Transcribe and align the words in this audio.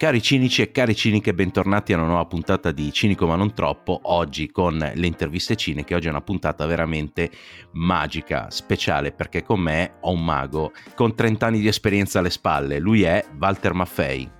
Cari 0.00 0.22
cinici 0.22 0.62
e 0.62 0.72
cari 0.72 0.96
ciniche, 0.96 1.34
bentornati 1.34 1.92
a 1.92 1.98
una 1.98 2.06
nuova 2.06 2.24
puntata 2.24 2.72
di 2.72 2.90
Cinico 2.90 3.26
ma 3.26 3.36
non 3.36 3.52
troppo, 3.52 4.00
oggi 4.04 4.50
con 4.50 4.78
le 4.78 5.06
interviste 5.06 5.56
ciniche, 5.56 5.94
oggi 5.94 6.06
è 6.06 6.10
una 6.10 6.22
puntata 6.22 6.64
veramente 6.64 7.30
magica, 7.72 8.48
speciale, 8.48 9.12
perché 9.12 9.42
con 9.42 9.60
me 9.60 9.96
ho 10.00 10.12
un 10.12 10.24
mago 10.24 10.72
con 10.94 11.14
30 11.14 11.44
anni 11.44 11.60
di 11.60 11.68
esperienza 11.68 12.20
alle 12.20 12.30
spalle, 12.30 12.78
lui 12.78 13.02
è 13.02 13.22
Walter 13.38 13.74
Maffei. 13.74 14.39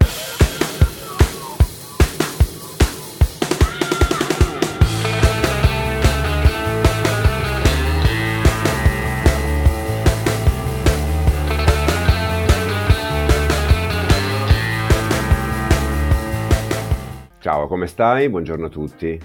Come 17.80 17.92
stai? 17.92 18.28
Buongiorno 18.28 18.66
a 18.66 18.68
tutti. 18.68 19.18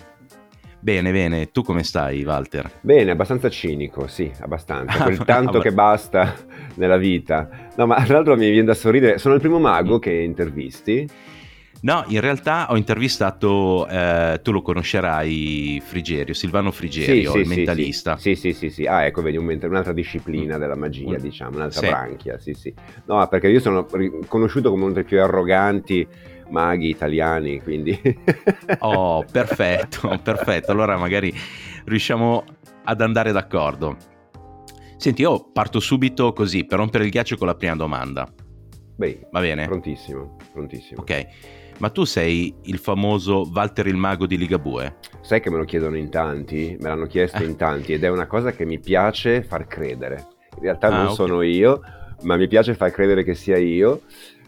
Bene, 0.80 1.12
bene, 1.12 1.52
tu 1.52 1.62
come 1.62 1.84
stai 1.84 2.24
Walter? 2.24 2.72
Bene, 2.80 3.12
abbastanza 3.12 3.50
cinico, 3.50 4.08
sì, 4.08 4.32
abbastanza, 4.40 5.04
quel 5.04 5.18
tanto 5.26 5.60
che 5.60 5.74
basta 5.74 6.34
nella 6.76 6.96
vita. 6.96 7.50
No, 7.76 7.86
ma 7.86 8.02
tra 8.06 8.14
l'altro 8.14 8.38
mi 8.38 8.50
viene 8.50 8.64
da 8.64 8.74
sorridere, 8.74 9.18
sono 9.18 9.34
il 9.34 9.42
primo 9.42 9.60
mago 9.60 10.00
che 10.00 10.14
intervisti. 10.14 11.06
No, 11.82 12.06
in 12.08 12.22
realtà 12.22 12.68
ho 12.70 12.78
intervistato, 12.78 13.90
eh, 13.90 14.40
tu 14.42 14.54
lo 14.54 14.62
conoscerai, 14.62 15.82
Frigerio, 15.84 16.34
Silvano 16.34 16.72
Frigerio, 16.72 17.32
sì, 17.32 17.44
sì, 17.44 17.52
il 17.52 17.58
mentalista. 17.58 18.16
Sì, 18.16 18.36
sì, 18.36 18.54
sì, 18.54 18.70
sì, 18.70 18.86
ah 18.86 19.04
ecco, 19.06 19.22
vedi, 19.22 19.36
un, 19.36 19.60
un'altra 19.62 19.92
disciplina 19.92 20.56
mm. 20.56 20.60
della 20.62 20.78
magia, 20.78 21.18
diciamo, 21.18 21.58
un'altra 21.58 21.82
sì. 21.82 21.88
branchia, 21.88 22.40
sì, 22.40 22.54
sì. 22.54 22.74
No, 23.08 23.28
perché 23.28 23.50
io 23.50 23.60
sono 23.60 23.86
conosciuto 24.28 24.70
come 24.70 24.86
uno 24.86 24.94
dei 24.94 25.04
più 25.04 25.22
arroganti 25.22 26.08
maghi 26.50 26.90
italiani, 26.90 27.62
quindi... 27.62 28.00
oh, 28.80 29.24
perfetto, 29.32 30.20
perfetto. 30.22 30.72
Allora 30.72 30.98
magari 30.98 31.34
riusciamo 31.86 32.44
ad 32.84 33.02
andare 33.02 33.32
d'accordo. 33.32 33.98
Senti, 34.98 35.22
io 35.22 35.52
parto 35.52 35.80
subito 35.80 36.34
così, 36.34 36.66
per 36.66 36.80
rompere 36.80 37.04
il 37.04 37.10
ghiaccio 37.10 37.38
con 37.38 37.48
la 37.48 37.56
prima 37.56 37.76
domanda. 37.76 38.28
Beh, 38.96 39.28
va 39.32 39.42
bene? 39.42 39.66
Prontissimo, 39.66 40.38
prontissimo. 40.54 41.02
Ok, 41.02 41.28
ma 41.80 41.90
tu 41.90 42.06
sei 42.06 42.56
il 42.64 42.78
famoso 42.78 43.50
Walter 43.54 43.88
il 43.88 43.98
mago 43.98 44.26
di 44.26 44.38
Ligabue? 44.38 44.96
Sai 45.22 45.42
che 45.42 45.50
me 45.50 45.58
lo 45.58 45.66
chiedono 45.66 45.98
in 45.98 46.10
tanti, 46.10 46.78
me 46.80 46.88
l'hanno 46.88 47.06
chiesto 47.06 47.44
in 47.44 47.58
tanti 47.58 47.94
ed 47.94 48.04
è 48.04 48.10
una 48.10 48.28
cosa 48.28 48.52
che 48.52 48.66
mi 48.66 48.80
piace 48.80 49.44
far 49.44 49.68
credere. 49.68 50.28
In 50.56 50.62
realtà 50.62 50.88
ah, 50.88 50.92
non 50.92 51.04
okay. 51.04 51.16
sono 51.16 51.42
io, 51.42 51.82
ma 52.24 52.38
mi 52.38 52.48
piace 52.48 52.74
far 52.76 52.92
credere 52.92 53.24
che 53.24 53.36
sia 53.36 53.58
io 53.58 54.02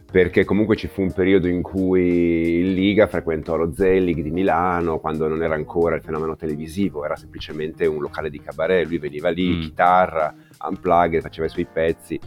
perché 0.09 0.45
comunque 0.45 0.77
ci 0.77 0.87
fu 0.87 1.01
un 1.01 1.11
periodo 1.11 1.47
in 1.47 1.61
cui 1.61 2.59
in 2.59 2.73
Liga 2.73 3.07
frequentò 3.07 3.57
lo 3.57 3.73
Zelig 3.73 4.21
di 4.21 4.31
Milano, 4.31 4.99
quando 4.99 5.27
non 5.27 5.43
era 5.43 5.55
ancora 5.55 5.95
il 5.95 6.01
fenomeno 6.01 6.35
televisivo, 6.37 7.03
era 7.03 7.17
semplicemente 7.17 7.85
un 7.85 7.99
locale 7.99 8.29
di 8.29 8.39
cabaret, 8.39 8.87
lui 8.87 8.99
veniva 8.99 9.29
lì, 9.29 9.49
mm. 9.49 9.61
chitarra, 9.61 10.33
unplugged, 10.65 11.21
faceva 11.21 11.47
i 11.47 11.49
suoi 11.49 11.67
pezzi, 11.71 12.17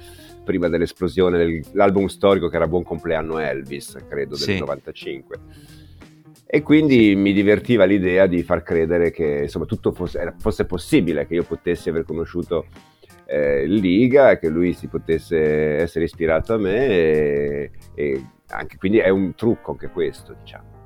prima 0.45 0.69
dell'esplosione 0.69 1.39
dell'album 1.39 2.07
storico 2.07 2.49
che 2.49 2.57
era 2.57 2.69
Buon 2.69 2.83
compleanno 2.83 3.39
Elvis, 3.39 3.97
credo, 4.07 4.37
del 4.37 4.39
sì. 4.39 4.59
95. 4.59 5.39
E 6.53 6.63
quindi 6.63 7.15
mi 7.15 7.33
divertiva 7.33 7.85
l'idea 7.85 8.27
di 8.27 8.43
far 8.43 8.63
credere 8.63 9.11
che 9.11 9.43
insomma 9.43 9.65
tutto 9.65 9.93
fosse, 9.93 10.35
fosse 10.39 10.67
possibile, 10.67 11.27
che 11.27 11.35
io 11.35 11.45
potessi 11.45 11.89
aver 11.89 12.05
conosciuto 12.05 12.67
eh, 13.31 13.65
Liga, 13.65 14.39
che 14.39 14.49
lui 14.49 14.73
si 14.73 14.89
potesse 14.89 15.77
essere 15.77 16.05
ispirato 16.05 16.55
a 16.55 16.59
me 16.59 16.87
e, 16.87 17.71
e 17.95 18.25
anche, 18.49 18.77
quindi 18.77 18.99
è 18.99 19.09
un 19.09 19.35
trucco 19.37 19.71
anche 19.71 19.89
questo, 19.89 20.35
diciamo. 20.41 20.79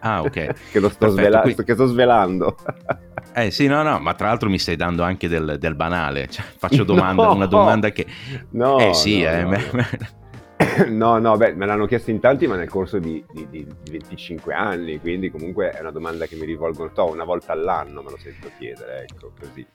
Ah, 0.00 0.22
ok. 0.22 0.30
che, 0.72 0.80
lo 0.80 0.88
sto, 0.88 1.06
Perfetto, 1.06 1.10
svela- 1.10 1.40
qui... 1.42 1.54
che 1.54 1.74
sto 1.74 1.86
svelando. 1.86 2.56
eh 3.34 3.50
sì, 3.50 3.66
no, 3.66 3.82
no, 3.82 3.98
ma 3.98 4.14
tra 4.14 4.28
l'altro 4.28 4.48
mi 4.48 4.58
stai 4.58 4.76
dando 4.76 5.02
anche 5.02 5.28
del, 5.28 5.56
del 5.58 5.74
banale. 5.74 6.28
Cioè, 6.28 6.44
faccio 6.56 6.84
domanda, 6.84 7.24
no, 7.24 7.34
una 7.34 7.46
domanda 7.46 7.90
che... 7.90 8.06
No, 8.50 8.78
eh 8.78 8.94
sì, 8.94 9.22
no, 9.22 9.28
eh, 9.28 9.42
no. 9.42 9.58
No, 10.88 11.18
no, 11.18 11.36
beh, 11.36 11.54
me 11.54 11.64
l'hanno 11.64 11.86
chiesto 11.86 12.10
in 12.10 12.20
tanti, 12.20 12.46
ma 12.46 12.54
nel 12.54 12.68
corso 12.68 12.98
di, 12.98 13.24
di, 13.32 13.46
di, 13.48 13.66
di, 13.82 13.90
25 13.90 14.52
anni, 14.52 15.00
quindi 15.00 15.30
comunque 15.30 15.70
è 15.70 15.80
una 15.80 15.90
domanda 15.90 16.26
che 16.26 16.36
mi 16.36 16.44
rivolgono 16.44 16.92
to, 16.92 17.10
una 17.10 17.24
volta 17.24 17.52
all'anno 17.52 18.02
me 18.02 18.10
lo 18.10 18.18
sento 18.18 18.50
chiedere, 18.58 19.06
ecco, 19.08 19.32
così 19.38 19.66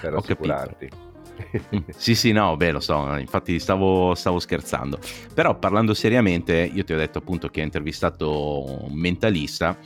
per 0.00 0.14
Ho 0.14 0.18
assicurarti. 0.18 1.10
sì, 1.96 2.14
sì, 2.14 2.32
no, 2.32 2.56
beh, 2.56 2.72
lo 2.72 2.80
so, 2.80 3.16
infatti 3.16 3.58
stavo, 3.58 4.14
stavo, 4.14 4.38
scherzando. 4.38 4.98
Però 5.34 5.58
parlando 5.58 5.94
seriamente, 5.94 6.70
io 6.72 6.84
ti 6.84 6.92
ho 6.92 6.98
detto 6.98 7.18
appunto 7.18 7.48
che 7.48 7.60
ho 7.60 7.64
intervistato 7.64 8.84
un 8.84 8.94
mentalista, 8.94 9.76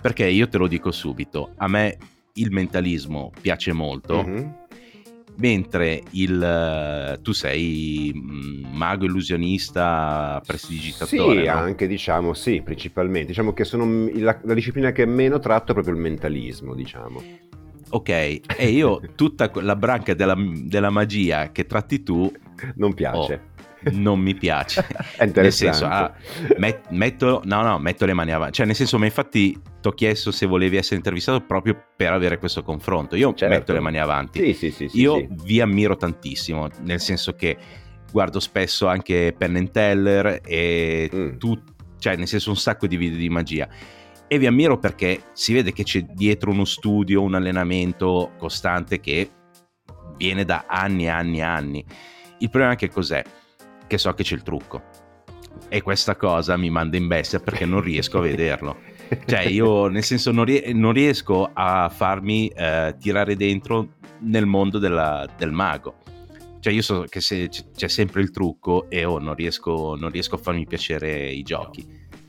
perché 0.00 0.26
io 0.26 0.48
te 0.48 0.58
lo 0.58 0.66
dico 0.66 0.90
subito, 0.90 1.52
a 1.56 1.68
me 1.68 1.96
il 2.34 2.50
mentalismo 2.50 3.30
piace 3.40 3.72
molto. 3.72 4.24
Mm-hmm. 4.24 4.48
Mentre 5.38 6.02
il, 6.12 7.18
tu 7.20 7.32
sei 7.32 8.10
mm, 8.14 8.74
mago 8.74 9.04
illusionista, 9.04 10.40
prestidigitatore. 10.46 11.40
Sì, 11.42 11.46
no? 11.46 11.52
anche 11.52 11.86
diciamo, 11.86 12.32
sì, 12.32 12.62
principalmente. 12.62 13.26
Diciamo 13.26 13.52
che 13.52 13.64
sono 13.64 14.08
la, 14.14 14.38
la 14.42 14.54
disciplina 14.54 14.92
che 14.92 15.04
meno 15.04 15.38
tratto 15.38 15.72
è 15.72 15.74
proprio 15.74 15.92
il 15.92 16.00
mentalismo, 16.00 16.74
diciamo 16.74 17.22
ok, 17.96 18.08
e 18.56 18.68
io 18.68 19.00
tutta 19.14 19.50
la 19.54 19.76
branca 19.76 20.14
della, 20.14 20.36
della 20.36 20.90
magia 20.90 21.50
che 21.52 21.66
tratti 21.66 22.02
tu... 22.02 22.30
Non 22.76 22.94
piace. 22.94 23.34
Oh, 23.34 23.56
non 23.92 24.18
mi 24.18 24.34
piace. 24.34 24.84
È 25.16 25.24
interessante. 25.24 25.40
Nel 25.40 25.52
senso, 25.52 25.84
ah, 25.86 26.12
met, 26.58 26.88
metto, 26.88 27.42
no, 27.44 27.62
no, 27.62 27.78
metto 27.78 28.06
le 28.06 28.14
mani 28.14 28.32
avanti. 28.32 28.54
Cioè, 28.54 28.66
nel 28.66 28.74
senso, 28.74 28.98
ma 28.98 29.04
infatti 29.04 29.60
ti 29.80 29.88
ho 29.88 29.92
chiesto 29.92 30.30
se 30.30 30.46
volevi 30.46 30.76
essere 30.76 30.96
intervistato 30.96 31.40
proprio 31.42 31.80
per 31.94 32.12
avere 32.12 32.38
questo 32.38 32.62
confronto. 32.62 33.16
Io 33.16 33.34
certo. 33.34 33.54
metto 33.54 33.72
le 33.72 33.80
mani 33.80 33.98
avanti. 33.98 34.40
Sì, 34.40 34.52
sì, 34.54 34.70
sì, 34.70 34.88
sì 34.88 35.00
Io 35.00 35.16
sì. 35.16 35.28
vi 35.44 35.60
ammiro 35.60 35.96
tantissimo, 35.96 36.68
nel 36.82 37.00
senso 37.00 37.34
che 37.34 37.56
guardo 38.10 38.40
spesso 38.40 38.86
anche 38.86 39.34
Penn 39.36 39.56
and 39.56 39.70
Teller 39.70 40.40
e 40.44 41.10
mm. 41.14 41.36
tu, 41.36 41.60
cioè, 41.98 42.16
nel 42.16 42.26
senso, 42.26 42.50
un 42.50 42.56
sacco 42.56 42.86
di 42.86 42.96
video 42.96 43.18
di 43.18 43.28
magia 43.28 43.68
e 44.28 44.38
vi 44.38 44.46
ammiro 44.46 44.78
perché 44.78 45.24
si 45.32 45.52
vede 45.52 45.72
che 45.72 45.84
c'è 45.84 46.02
dietro 46.02 46.50
uno 46.50 46.64
studio, 46.64 47.22
un 47.22 47.34
allenamento 47.34 48.32
costante 48.38 49.00
che 49.00 49.30
viene 50.16 50.44
da 50.44 50.64
anni 50.66 51.04
e 51.04 51.08
anni 51.08 51.38
e 51.38 51.42
anni. 51.42 51.84
Il 52.38 52.50
problema 52.50 52.74
è 52.74 52.76
che 52.76 52.90
cos'è? 52.90 53.22
Che 53.86 53.98
so 53.98 54.12
che 54.14 54.22
c'è 54.22 54.34
il 54.34 54.42
trucco. 54.42 54.82
E 55.68 55.80
questa 55.80 56.16
cosa 56.16 56.56
mi 56.56 56.70
manda 56.70 56.96
in 56.96 57.06
bestia 57.06 57.40
perché 57.40 57.64
non 57.64 57.80
riesco 57.80 58.18
a 58.18 58.22
vederlo. 58.22 58.78
Cioè, 59.24 59.42
io 59.42 59.86
nel 59.86 60.02
senso 60.02 60.32
non, 60.32 60.44
ries- 60.44 60.68
non 60.72 60.92
riesco 60.92 61.50
a 61.52 61.88
farmi 61.88 62.48
eh, 62.48 62.96
tirare 62.98 63.36
dentro 63.36 63.94
nel 64.20 64.46
mondo 64.46 64.78
della, 64.78 65.26
del 65.36 65.52
mago. 65.52 65.98
Cioè, 66.60 66.72
io 66.72 66.82
so 66.82 67.04
che 67.08 67.20
se 67.20 67.48
c'è 67.48 67.88
sempre 67.88 68.22
il 68.22 68.32
trucco 68.32 68.90
e 68.90 69.04
oh, 69.04 69.18
non, 69.18 69.34
riesco, 69.34 69.96
non 69.96 70.10
riesco 70.10 70.34
a 70.34 70.38
farmi 70.38 70.66
piacere 70.66 71.30
i 71.30 71.42
giochi. 71.42 71.86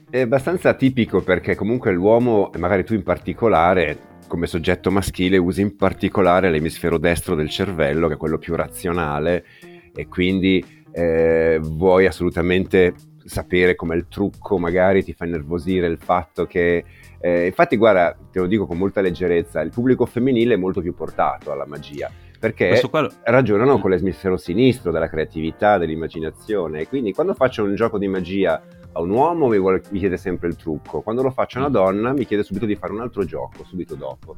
È 0.09 0.21
abbastanza 0.21 0.73
tipico 0.73 1.21
perché 1.21 1.53
comunque 1.55 1.91
l'uomo, 1.91 2.53
e 2.53 2.57
magari 2.57 2.85
tu 2.85 2.93
in 2.93 3.03
particolare, 3.03 3.97
come 4.27 4.47
soggetto 4.47 4.89
maschile, 4.89 5.35
usi 5.35 5.59
in 5.59 5.75
particolare 5.75 6.49
l'emisfero 6.49 6.97
destro 6.97 7.35
del 7.35 7.49
cervello, 7.49 8.07
che 8.07 8.13
è 8.13 8.17
quello 8.17 8.37
più 8.37 8.55
razionale, 8.55 9.43
e 9.93 10.07
quindi 10.07 10.63
eh, 10.93 11.59
vuoi 11.61 12.05
assolutamente 12.05 12.93
sapere 13.25 13.75
com'è 13.75 13.95
il 13.95 14.07
trucco, 14.07 14.57
magari 14.57 15.03
ti 15.03 15.11
fa 15.11 15.25
nervosire 15.25 15.87
il 15.87 15.97
fatto 15.97 16.45
che... 16.45 16.85
Eh, 17.19 17.47
infatti, 17.47 17.75
guarda, 17.75 18.15
te 18.31 18.39
lo 18.39 18.47
dico 18.47 18.65
con 18.65 18.77
molta 18.77 19.01
leggerezza, 19.01 19.59
il 19.59 19.71
pubblico 19.71 20.05
femminile 20.05 20.53
è 20.53 20.57
molto 20.57 20.79
più 20.79 20.93
portato 20.93 21.51
alla 21.51 21.65
magia 21.65 22.09
perché 22.39 22.79
qua... 22.89 23.09
ragionano 23.23 23.79
con 23.79 23.89
l'emisfero 23.89 24.37
sinistro 24.37 24.91
della 24.91 25.09
creatività, 25.09 25.77
dell'immaginazione 25.77 26.81
e 26.81 26.87
quindi 26.87 27.11
quando 27.11 27.33
faccio 27.33 27.63
un 27.63 27.73
gioco 27.75 27.97
di 27.97 28.07
magia 28.07 28.61
a 28.93 29.01
un 29.01 29.09
uomo 29.09 29.47
mi, 29.47 29.59
vuole, 29.59 29.81
mi 29.89 29.99
chiede 29.99 30.17
sempre 30.17 30.47
il 30.47 30.55
trucco, 30.55 31.01
quando 31.01 31.21
lo 31.21 31.31
faccio 31.31 31.57
a 31.57 31.61
una 31.61 31.69
mm. 31.69 31.73
donna 31.73 32.13
mi 32.13 32.25
chiede 32.25 32.43
subito 32.43 32.65
di 32.65 32.75
fare 32.75 32.93
un 32.93 33.01
altro 33.01 33.23
gioco, 33.23 33.63
subito 33.63 33.95
dopo. 33.95 34.35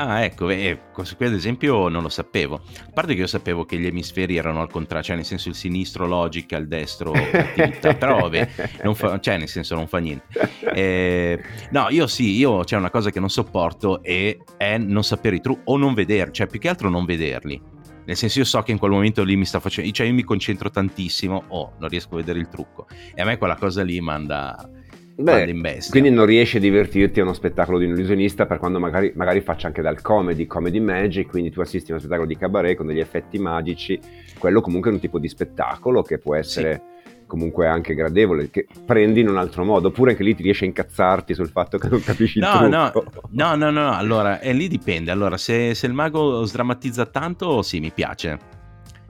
Ah, 0.00 0.22
ecco, 0.22 0.48
eh, 0.48 0.78
questo 0.92 1.16
qui 1.16 1.26
ad 1.26 1.32
esempio 1.32 1.88
non 1.88 2.02
lo 2.02 2.08
sapevo. 2.08 2.54
A 2.86 2.90
parte 2.94 3.14
che 3.14 3.20
io 3.20 3.26
sapevo 3.26 3.64
che 3.64 3.78
gli 3.78 3.86
emisferi 3.86 4.36
erano 4.36 4.60
al 4.60 4.70
contrario, 4.70 5.04
cioè 5.04 5.16
nel 5.16 5.24
senso 5.24 5.48
il 5.48 5.56
sinistro 5.56 6.06
logica, 6.06 6.56
il 6.56 6.68
destro 6.68 7.10
attività, 7.12 7.94
però 7.94 8.20
vabbè, 8.20 8.46
fa, 8.94 9.18
cioè 9.18 9.38
nel 9.38 9.48
senso 9.48 9.74
non 9.74 9.88
fa 9.88 9.98
niente. 9.98 10.24
Eh, 10.72 11.42
no, 11.72 11.88
io 11.90 12.06
sì, 12.06 12.36
io 12.36 12.62
c'è 12.62 12.76
una 12.76 12.90
cosa 12.90 13.10
che 13.10 13.18
non 13.18 13.28
sopporto 13.28 14.00
e 14.04 14.38
è 14.56 14.78
non 14.78 15.02
sapere 15.02 15.34
i 15.34 15.40
trucchi 15.40 15.62
o 15.64 15.76
non 15.76 15.94
vederli, 15.94 16.32
cioè 16.32 16.46
più 16.46 16.60
che 16.60 16.68
altro 16.68 16.88
non 16.88 17.04
vederli. 17.04 17.60
Nel 18.08 18.16
senso 18.16 18.38
io 18.38 18.46
so 18.46 18.62
che 18.62 18.72
in 18.72 18.78
quel 18.78 18.90
momento 18.90 19.22
lì 19.22 19.36
mi 19.36 19.44
sta 19.44 19.60
facendo, 19.60 19.90
cioè 19.90 20.06
io 20.06 20.14
mi 20.14 20.24
concentro 20.24 20.70
tantissimo, 20.70 21.44
oh, 21.48 21.74
non 21.78 21.90
riesco 21.90 22.14
a 22.14 22.16
vedere 22.16 22.38
il 22.38 22.48
trucco. 22.48 22.86
E 23.14 23.20
a 23.20 23.26
me 23.26 23.36
quella 23.36 23.56
cosa 23.56 23.82
lì 23.82 24.00
manda, 24.00 24.66
Beh, 25.14 25.50
in 25.50 25.60
bestia. 25.60 25.90
Quindi 25.90 26.08
non 26.08 26.24
riesci 26.24 26.56
a 26.56 26.60
divertirti 26.60 27.20
a 27.20 27.24
uno 27.24 27.34
spettacolo 27.34 27.76
di 27.76 27.84
un 27.84 27.92
illusionista 27.92 28.46
per 28.46 28.56
quando 28.56 28.78
magari, 28.78 29.12
magari 29.14 29.42
faccia 29.42 29.66
anche 29.66 29.82
dal 29.82 30.00
comedy, 30.00 30.46
comedy 30.46 30.80
magic, 30.80 31.28
quindi 31.28 31.50
tu 31.50 31.60
assisti 31.60 31.90
a 31.90 31.94
uno 31.94 32.00
spettacolo 32.00 32.26
di 32.26 32.38
cabaret 32.38 32.78
con 32.78 32.86
degli 32.86 32.98
effetti 32.98 33.38
magici, 33.38 34.00
quello 34.38 34.62
comunque 34.62 34.90
è 34.90 34.94
un 34.94 35.00
tipo 35.00 35.18
di 35.18 35.28
spettacolo 35.28 36.00
che 36.00 36.16
può 36.16 36.34
essere... 36.34 36.80
Sì 36.82 36.96
comunque 37.28 37.68
anche 37.68 37.94
gradevole, 37.94 38.50
che 38.50 38.66
prendi 38.84 39.20
in 39.20 39.28
un 39.28 39.36
altro 39.36 39.64
modo, 39.64 39.88
oppure 39.88 40.10
anche 40.10 40.24
lì 40.24 40.34
ti 40.34 40.42
riesci 40.42 40.64
a 40.64 40.66
incazzarti 40.66 41.34
sul 41.34 41.50
fatto 41.50 41.78
che 41.78 41.88
non 41.88 42.02
capisci 42.02 42.40
no, 42.40 42.64
il. 42.64 42.68
No, 42.68 42.92
no, 43.30 43.54
no, 43.54 43.70
no, 43.70 43.92
allora, 43.92 44.40
e 44.40 44.52
lì 44.52 44.66
dipende, 44.66 45.12
allora, 45.12 45.36
se, 45.36 45.74
se 45.74 45.86
il 45.86 45.92
mago 45.92 46.42
sdrammatizza 46.44 47.06
tanto, 47.06 47.62
sì, 47.62 47.78
mi 47.78 47.92
piace, 47.92 48.38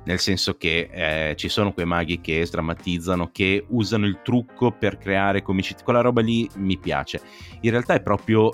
nel 0.05 0.19
senso 0.19 0.57
che 0.57 0.91
eh, 0.93 1.37
ci 1.37 1.49
sono 1.49 1.73
quei 1.73 1.87
maghi 1.87 2.21
che 2.21 2.45
sdrammatizzano, 2.45 3.31
che 3.33 3.65
usano 3.69 4.05
il 4.05 4.21
trucco 4.23 4.73
per 4.73 4.99
creare 4.99 5.41
comicità, 5.41 5.83
quella 5.83 6.01
roba 6.01 6.21
lì 6.21 6.47
mi 6.57 6.77
piace, 6.77 7.21
in 7.61 7.71
realtà 7.71 7.95
è 7.95 8.03
proprio 8.03 8.51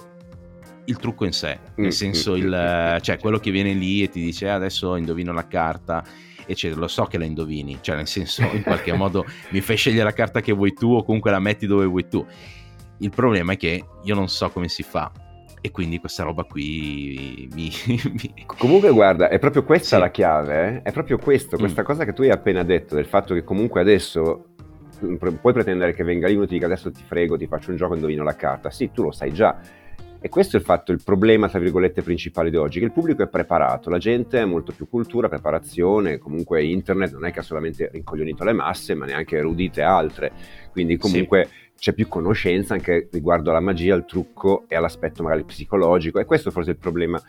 il 0.87 0.97
trucco 0.99 1.25
in 1.25 1.33
sé, 1.33 1.59
nel 1.77 1.87
mm, 1.87 1.91
senso 1.91 2.33
mm, 2.33 2.37
il, 2.37 2.95
mm, 2.97 2.99
cioè 3.01 3.19
quello 3.19 3.39
che 3.39 3.51
viene 3.51 3.73
lì 3.73 4.03
e 4.03 4.09
ti 4.09 4.21
dice 4.21 4.47
eh, 4.47 4.51
adesso 4.51 4.97
indovino 4.97 5.33
la 5.33 5.47
carta 5.47 6.05
eccetera, 6.47 6.81
lo 6.81 6.89
so 6.89 7.05
che 7.05 7.19
la 7.19 7.25
indovini, 7.25 7.79
cioè 7.81 7.97
nel 7.97 8.07
senso 8.07 8.43
in 8.53 8.63
qualche 8.63 8.93
modo 8.93 9.25
mi 9.51 9.61
fai 9.61 9.77
scegliere 9.77 10.05
la 10.05 10.13
carta 10.13 10.41
che 10.41 10.53
vuoi 10.53 10.73
tu 10.73 10.93
o 10.93 11.05
comunque 11.05 11.31
la 11.31 11.41
metti 11.41 11.67
dove 11.67 11.87
vuoi 11.87 12.09
tu. 12.09 12.25
Il 12.99 13.11
problema 13.11 13.53
è 13.53 13.57
che 13.57 13.85
io 14.03 14.15
non 14.15 14.29
so 14.29 14.51
come 14.51 14.69
si 14.69 14.83
fa 14.83 15.11
e 15.61 15.71
quindi 15.71 15.99
questa 15.99 16.23
roba 16.23 16.45
qui 16.45 17.49
mi... 17.55 17.71
mi... 17.87 18.45
Comunque 18.45 18.91
guarda, 18.91 19.29
è 19.29 19.39
proprio 19.39 19.65
questa 19.65 19.97
sì. 19.97 20.03
la 20.03 20.11
chiave, 20.11 20.67
eh? 20.67 20.83
è 20.83 20.93
proprio 20.93 21.19
questo, 21.19 21.57
questa 21.57 21.83
mm. 21.83 21.85
cosa 21.87 22.05
che 22.05 22.13
tu 22.13 22.23
hai 22.23 22.31
appena 22.31 22.63
detto, 22.63 22.95
del 22.95 23.07
fatto 23.07 23.33
che 23.33 23.45
comunque 23.45 23.81
adesso 23.81 24.49
puoi 25.41 25.53
pretendere 25.53 25.95
che 25.95 26.05
venga 26.05 26.29
lì 26.29 26.35
uno 26.35 26.45
e 26.45 26.47
ti 26.47 26.55
dica 26.55 26.67
adesso 26.67 26.91
ti 26.91 27.03
frego, 27.05 27.37
ti 27.37 27.47
faccio 27.47 27.71
un 27.71 27.77
gioco, 27.77 27.95
indovino 27.95 28.23
la 28.23 28.37
carta. 28.37 28.71
Sì, 28.71 28.91
tu 28.93 29.03
lo 29.03 29.11
sai 29.11 29.33
già, 29.33 29.59
e 30.25 30.31
questo 30.31 30.57
è 30.57 30.59
il 30.59 30.65
fatto, 30.65 30.91
il 30.91 31.03
problema, 31.05 31.51
tra 31.51 31.59
virgolette, 31.59 32.01
principale 32.01 32.49
di 32.49 32.57
oggi, 32.57 32.79
che 32.79 32.87
il 32.87 32.93
pubblico 32.93 33.23
è 33.23 33.29
preparato, 33.29 33.91
la 33.91 33.99
gente 33.99 34.39
ha 34.39 34.47
molto 34.47 34.73
più 34.73 34.89
cultura, 34.89 35.29
preparazione, 35.29 36.17
comunque 36.17 36.65
internet 36.65 37.13
non 37.13 37.27
è 37.27 37.31
che 37.31 37.41
ha 37.41 37.43
solamente 37.43 37.91
rincoglionito 37.93 38.43
le 38.43 38.55
masse, 38.55 38.95
ma 38.95 39.05
neanche 39.05 39.37
erudite 39.37 39.83
altre, 39.83 40.33
quindi 40.73 40.97
comunque 40.97 41.47
sì. 41.47 41.73
c'è 41.77 41.93
più 41.93 42.09
conoscenza 42.09 42.73
anche 42.73 43.11
riguardo 43.13 43.51
alla 43.51 43.61
magia, 43.61 43.93
al 43.93 44.07
trucco 44.07 44.65
e 44.67 44.77
all'aspetto 44.77 45.23
magari 45.23 45.45
psicologico, 45.45 46.19
e 46.19 46.25
questo 46.25 46.51
forse 46.51 46.71
è 46.71 46.73
il 46.73 46.79
problema 46.81 47.21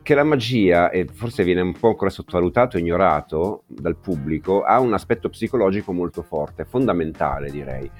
che 0.00 0.14
la 0.14 0.22
magia, 0.22 0.90
e 0.90 1.04
forse 1.12 1.42
viene 1.42 1.62
un 1.62 1.72
po' 1.72 1.88
ancora 1.88 2.10
sottovalutato 2.10 2.78
ignorato 2.78 3.64
dal 3.66 3.96
pubblico, 3.96 4.62
ha 4.62 4.78
un 4.78 4.94
aspetto 4.94 5.28
psicologico 5.28 5.92
molto 5.92 6.22
forte, 6.22 6.64
fondamentale 6.64 7.50
direi 7.50 7.90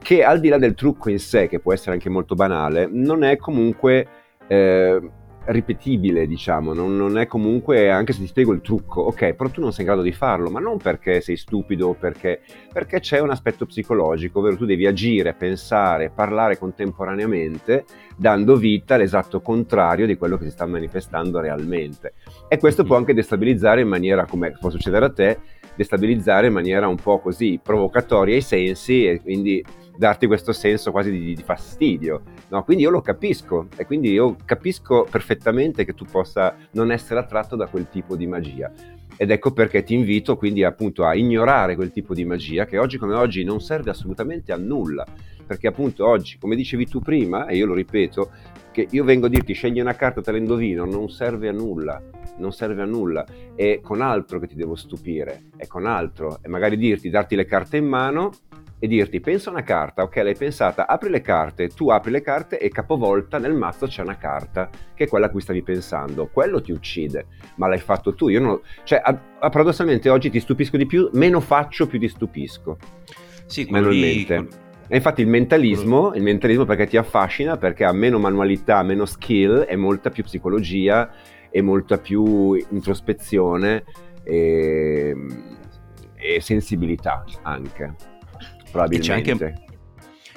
che 0.00 0.24
al 0.24 0.40
di 0.40 0.48
là 0.48 0.58
del 0.58 0.74
trucco 0.74 1.10
in 1.10 1.18
sé, 1.18 1.48
che 1.48 1.60
può 1.60 1.72
essere 1.72 1.92
anche 1.92 2.08
molto 2.08 2.34
banale, 2.34 2.88
non 2.90 3.24
è 3.24 3.36
comunque 3.36 4.06
eh, 4.46 5.00
ripetibile, 5.48 6.26
diciamo, 6.26 6.74
non, 6.74 6.96
non, 6.96 7.18
è 7.18 7.26
comunque, 7.26 7.90
anche 7.90 8.12
se 8.12 8.20
ti 8.20 8.26
spiego 8.26 8.52
il 8.52 8.60
trucco, 8.60 9.02
ok, 9.02 9.32
però 9.32 9.48
tu 9.48 9.60
non 9.60 9.72
sei 9.72 9.80
in 9.80 9.86
grado 9.86 10.02
di 10.02 10.12
farlo, 10.12 10.50
ma 10.50 10.60
non 10.60 10.76
perché 10.76 11.20
sei 11.20 11.36
stupido 11.36 11.94
perché, 11.98 12.40
perché 12.72 13.00
c'è 13.00 13.18
un 13.20 13.30
aspetto 13.30 13.64
psicologico, 13.64 14.40
ovvero 14.40 14.56
tu 14.56 14.66
devi 14.66 14.86
agire, 14.86 15.34
pensare, 15.34 16.10
parlare 16.10 16.58
contemporaneamente, 16.58 17.84
dando 18.16 18.56
vita 18.56 18.94
all'esatto 18.94 19.40
contrario 19.40 20.06
di 20.06 20.16
quello 20.16 20.36
che 20.36 20.44
si 20.44 20.50
sta 20.50 20.66
manifestando 20.66 21.40
realmente. 21.40 22.14
E 22.48 22.58
questo 22.58 22.84
può 22.84 22.96
anche 22.96 23.14
destabilizzare 23.14 23.80
in 23.80 23.88
maniera, 23.88 24.26
come 24.26 24.52
può 24.58 24.68
succedere 24.68 25.06
a 25.06 25.10
te, 25.10 25.38
destabilizzare 25.76 26.48
in 26.48 26.52
maniera 26.52 26.88
un 26.88 26.96
po' 26.96 27.20
così 27.20 27.58
provocatoria 27.62 28.36
i 28.36 28.42
sensi 28.42 29.06
e 29.06 29.20
quindi 29.22 29.64
darti 29.98 30.28
questo 30.28 30.52
senso 30.52 30.92
quasi 30.92 31.10
di, 31.10 31.34
di 31.34 31.42
fastidio. 31.42 32.22
No? 32.48 32.62
Quindi 32.62 32.84
io 32.84 32.90
lo 32.90 33.00
capisco 33.00 33.66
e 33.76 33.84
quindi 33.84 34.12
io 34.12 34.36
capisco 34.44 35.06
perfettamente 35.10 35.84
che 35.84 35.94
tu 35.94 36.04
possa 36.04 36.54
non 36.72 36.92
essere 36.92 37.18
attratto 37.18 37.56
da 37.56 37.66
quel 37.66 37.88
tipo 37.90 38.14
di 38.14 38.26
magia. 38.26 38.70
Ed 39.16 39.32
ecco 39.32 39.50
perché 39.50 39.82
ti 39.82 39.94
invito 39.94 40.36
quindi 40.36 40.62
appunto 40.62 41.04
a 41.04 41.16
ignorare 41.16 41.74
quel 41.74 41.90
tipo 41.90 42.14
di 42.14 42.24
magia 42.24 42.64
che 42.64 42.78
oggi 42.78 42.98
come 42.98 43.14
oggi 43.14 43.42
non 43.42 43.60
serve 43.60 43.90
assolutamente 43.90 44.52
a 44.52 44.56
nulla. 44.56 45.04
Perché 45.44 45.66
appunto 45.66 46.06
oggi, 46.06 46.38
come 46.38 46.54
dicevi 46.54 46.86
tu 46.86 47.00
prima, 47.00 47.46
e 47.46 47.56
io 47.56 47.66
lo 47.66 47.74
ripeto, 47.74 48.30
che 48.70 48.86
io 48.90 49.02
vengo 49.02 49.26
a 49.26 49.28
dirti 49.30 49.54
scegli 49.54 49.80
una 49.80 49.94
carta, 49.94 50.20
te 50.20 50.30
la 50.30 50.36
indovino, 50.36 50.84
non 50.84 51.08
serve 51.08 51.48
a 51.48 51.52
nulla, 51.52 52.00
non 52.36 52.52
serve 52.52 52.82
a 52.82 52.84
nulla. 52.84 53.26
È 53.56 53.80
con 53.82 54.02
altro 54.02 54.38
che 54.38 54.46
ti 54.46 54.54
devo 54.54 54.76
stupire, 54.76 55.44
è 55.56 55.66
con 55.66 55.86
altro. 55.86 56.38
E 56.42 56.48
magari 56.48 56.76
dirti, 56.76 57.08
darti 57.08 57.34
le 57.34 57.46
carte 57.46 57.78
in 57.78 57.86
mano 57.86 58.30
e 58.80 58.86
dirti 58.86 59.20
pensa 59.20 59.50
una 59.50 59.62
carta, 59.62 60.02
ok 60.02 60.16
l'hai 60.16 60.36
pensata, 60.36 60.86
apri 60.86 61.10
le 61.10 61.20
carte, 61.20 61.68
tu 61.68 61.90
apri 61.90 62.10
le 62.12 62.20
carte 62.20 62.58
e 62.58 62.68
capovolta 62.68 63.38
nel 63.38 63.54
mazzo 63.54 63.86
c'è 63.86 64.02
una 64.02 64.16
carta 64.16 64.70
che 64.94 65.04
è 65.04 65.08
quella 65.08 65.26
a 65.26 65.30
cui 65.30 65.40
stavi 65.40 65.62
pensando, 65.62 66.28
quello 66.28 66.60
ti 66.60 66.70
uccide, 66.70 67.26
ma 67.56 67.66
l'hai 67.66 67.78
fatto 67.78 68.14
tu, 68.14 68.28
io 68.28 68.40
non... 68.40 68.60
cioè 68.84 69.00
a, 69.02 69.20
a, 69.40 69.48
paradossalmente 69.48 70.08
oggi 70.08 70.30
ti 70.30 70.38
stupisco 70.38 70.76
di 70.76 70.86
più, 70.86 71.10
meno 71.14 71.40
faccio 71.40 71.86
più 71.86 71.98
ti 71.98 72.08
stupisco. 72.08 72.76
Sì, 73.46 73.66
manualmente. 73.70 74.36
Lì... 74.38 74.48
E 74.90 74.96
infatti 74.96 75.20
il 75.20 75.26
mentalismo, 75.26 76.14
il 76.14 76.22
mentalismo 76.22 76.64
perché 76.64 76.86
ti 76.86 76.96
affascina, 76.96 77.56
perché 77.56 77.84
ha 77.84 77.92
meno 77.92 78.18
manualità, 78.18 78.82
meno 78.82 79.04
skill 79.04 79.66
e 79.68 79.76
molta 79.76 80.08
più 80.10 80.22
psicologia 80.22 81.10
e 81.50 81.60
molta 81.60 81.98
più 81.98 82.54
introspezione 82.70 83.84
e, 84.22 85.14
e 86.14 86.40
sensibilità 86.40 87.24
anche 87.42 88.16
probabilmente. 88.70 89.30
E 89.30 89.32
anche, 89.34 89.66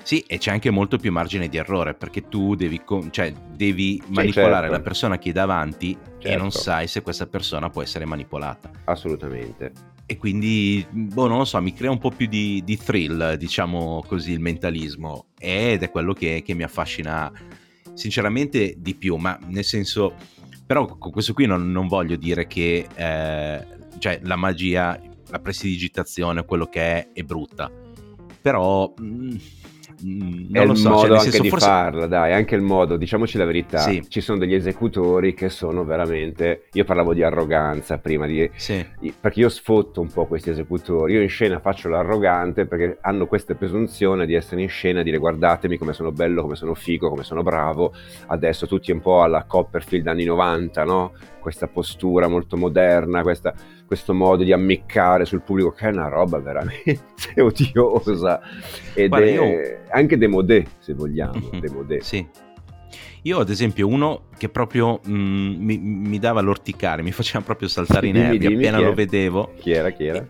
sì, 0.03 0.23
e 0.27 0.37
c'è 0.37 0.51
anche 0.51 0.71
molto 0.71 0.97
più 0.97 1.11
margine 1.11 1.47
di 1.47 1.57
errore 1.57 1.93
perché 1.93 2.27
tu 2.27 2.55
devi, 2.55 2.81
cioè, 3.11 3.31
devi 3.31 4.01
manipolare 4.07 4.67
certo. 4.67 4.71
la 4.71 4.81
persona 4.81 5.17
che 5.17 5.29
hai 5.29 5.33
davanti 5.33 5.97
certo. 6.17 6.27
e 6.27 6.35
non 6.35 6.51
sai 6.51 6.87
se 6.87 7.01
questa 7.01 7.27
persona 7.27 7.69
può 7.69 7.81
essere 7.81 8.05
manipolata. 8.05 8.71
Assolutamente. 8.85 9.71
E 10.05 10.17
quindi, 10.17 10.85
boh, 10.89 11.27
non 11.27 11.37
lo 11.37 11.45
so, 11.45 11.61
mi 11.61 11.73
crea 11.73 11.91
un 11.91 11.99
po' 11.99 12.09
più 12.09 12.27
di, 12.27 12.61
di 12.65 12.77
thrill, 12.77 13.35
diciamo 13.35 14.03
così, 14.07 14.31
il 14.31 14.39
mentalismo. 14.39 15.27
Ed 15.39 15.83
è 15.83 15.91
quello 15.91 16.13
che, 16.13 16.41
che 16.43 16.53
mi 16.53 16.63
affascina 16.63 17.31
sinceramente 17.93 18.75
di 18.77 18.95
più, 18.95 19.15
ma 19.15 19.39
nel 19.47 19.63
senso, 19.63 20.15
però 20.65 20.97
con 20.97 21.11
questo 21.11 21.33
qui 21.33 21.45
non, 21.45 21.71
non 21.71 21.87
voglio 21.87 22.15
dire 22.15 22.47
che 22.47 22.87
eh, 22.93 23.65
cioè, 23.99 24.19
la 24.23 24.35
magia, 24.35 24.99
la 25.29 25.39
prestidigitazione, 25.39 26.43
quello 26.43 26.65
che 26.65 26.81
è, 26.81 27.07
è 27.13 27.21
brutta 27.21 27.80
però... 28.41 28.93
Mm, 28.99 29.35
mm, 30.03 30.45
non 30.49 30.63
è 30.63 30.65
lo 30.65 30.73
so, 30.73 30.87
il 30.87 30.93
modo 30.93 31.07
cioè, 31.07 31.17
anche 31.17 31.23
senso, 31.23 31.41
di 31.41 31.49
forse... 31.49 31.65
farla, 31.65 32.07
dai, 32.07 32.33
anche 32.33 32.55
il 32.55 32.61
modo, 32.61 32.97
diciamoci 32.97 33.37
la 33.37 33.45
verità, 33.45 33.79
sì. 33.79 34.03
ci 34.07 34.21
sono 34.21 34.39
degli 34.39 34.53
esecutori 34.53 35.33
che 35.33 35.49
sono 35.49 35.83
veramente, 35.83 36.63
io 36.73 36.83
parlavo 36.83 37.13
di 37.13 37.23
arroganza 37.23 37.99
prima, 37.99 38.25
di... 38.25 38.49
Sì. 38.55 38.85
perché 39.19 39.39
io 39.41 39.49
sfotto 39.49 40.01
un 40.01 40.11
po' 40.11 40.25
questi 40.25 40.49
esecutori, 40.49 41.13
io 41.13 41.21
in 41.21 41.29
scena 41.29 41.59
faccio 41.59 41.87
l'arrogante 41.89 42.65
perché 42.65 42.97
hanno 43.01 43.27
questa 43.27 43.53
presunzione 43.53 44.25
di 44.25 44.33
essere 44.33 44.61
in 44.61 44.69
scena, 44.69 45.03
dire 45.03 45.17
guardatemi 45.17 45.77
come 45.77 45.93
sono 45.93 46.11
bello, 46.11 46.41
come 46.41 46.55
sono 46.55 46.73
figo, 46.73 47.09
come 47.09 47.23
sono 47.23 47.43
bravo, 47.43 47.93
adesso 48.27 48.65
tutti 48.65 48.91
un 48.91 49.01
po' 49.01 49.21
alla 49.21 49.43
Copperfield 49.43 50.07
anni 50.07 50.25
90, 50.25 50.83
no? 50.83 51.13
Questa 51.39 51.67
postura 51.67 52.27
molto 52.27 52.55
moderna, 52.57 53.21
questa 53.23 53.53
questo 53.91 54.13
modo 54.13 54.45
di 54.45 54.53
ammiccare 54.53 55.25
sul 55.25 55.41
pubblico 55.41 55.71
che 55.71 55.89
è 55.89 55.91
una 55.91 56.07
roba 56.07 56.39
veramente 56.39 57.01
odiosa 57.35 58.39
ed 58.93 59.09
Guarda, 59.09 59.27
è 59.27 59.31
io... 59.31 59.79
anche 59.89 60.17
demodé 60.17 60.65
se 60.79 60.93
vogliamo 60.93 61.49
mm-hmm. 61.51 61.59
demodé. 61.59 61.99
sì 61.99 62.25
io 63.23 63.39
ad 63.39 63.49
esempio 63.49 63.87
uno 63.87 64.27
che 64.37 64.47
proprio 64.47 65.01
mm, 65.05 65.55
mi, 65.61 65.77
mi, 65.77 66.19
dava 66.19 66.39
l'orticare 66.39 67.01
mi 67.01 67.11
faceva 67.11 67.43
proprio 67.43 67.67
saltare 67.67 68.07
i 68.07 68.13
nervi 68.13 68.37
dimmi, 68.37 68.65
appena 68.65 68.79
lo 68.79 68.93
vedevo 68.93 69.51
chi 69.59 69.71
era 69.71 69.89
chi 69.89 70.05
era? 70.05 70.25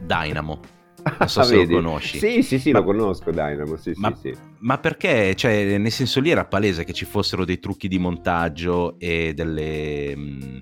Dynamo 0.00 0.60
non 1.18 1.28
so 1.28 1.42
se 1.42 1.56
Vedi. 1.56 1.72
lo 1.72 1.80
conosci. 1.80 2.18
Sì, 2.18 2.42
sì, 2.42 2.58
sì, 2.58 2.72
ma, 2.72 2.80
lo 2.80 2.84
conosco 2.84 3.30
Dynamo, 3.30 3.76
sì, 3.78 3.92
ma, 3.96 4.14
sì, 4.14 4.32
sì. 4.34 4.38
ma 4.58 4.76
perché, 4.76 5.34
cioè, 5.34 5.78
nel 5.78 5.90
senso 5.90 6.20
lì 6.20 6.28
era 6.28 6.44
palese 6.44 6.84
che 6.84 6.92
ci 6.92 7.06
fossero 7.06 7.46
dei 7.46 7.58
trucchi 7.58 7.88
di 7.88 7.98
montaggio 7.98 8.98
e 8.98 9.32
delle... 9.34 10.14
Mh, 10.14 10.60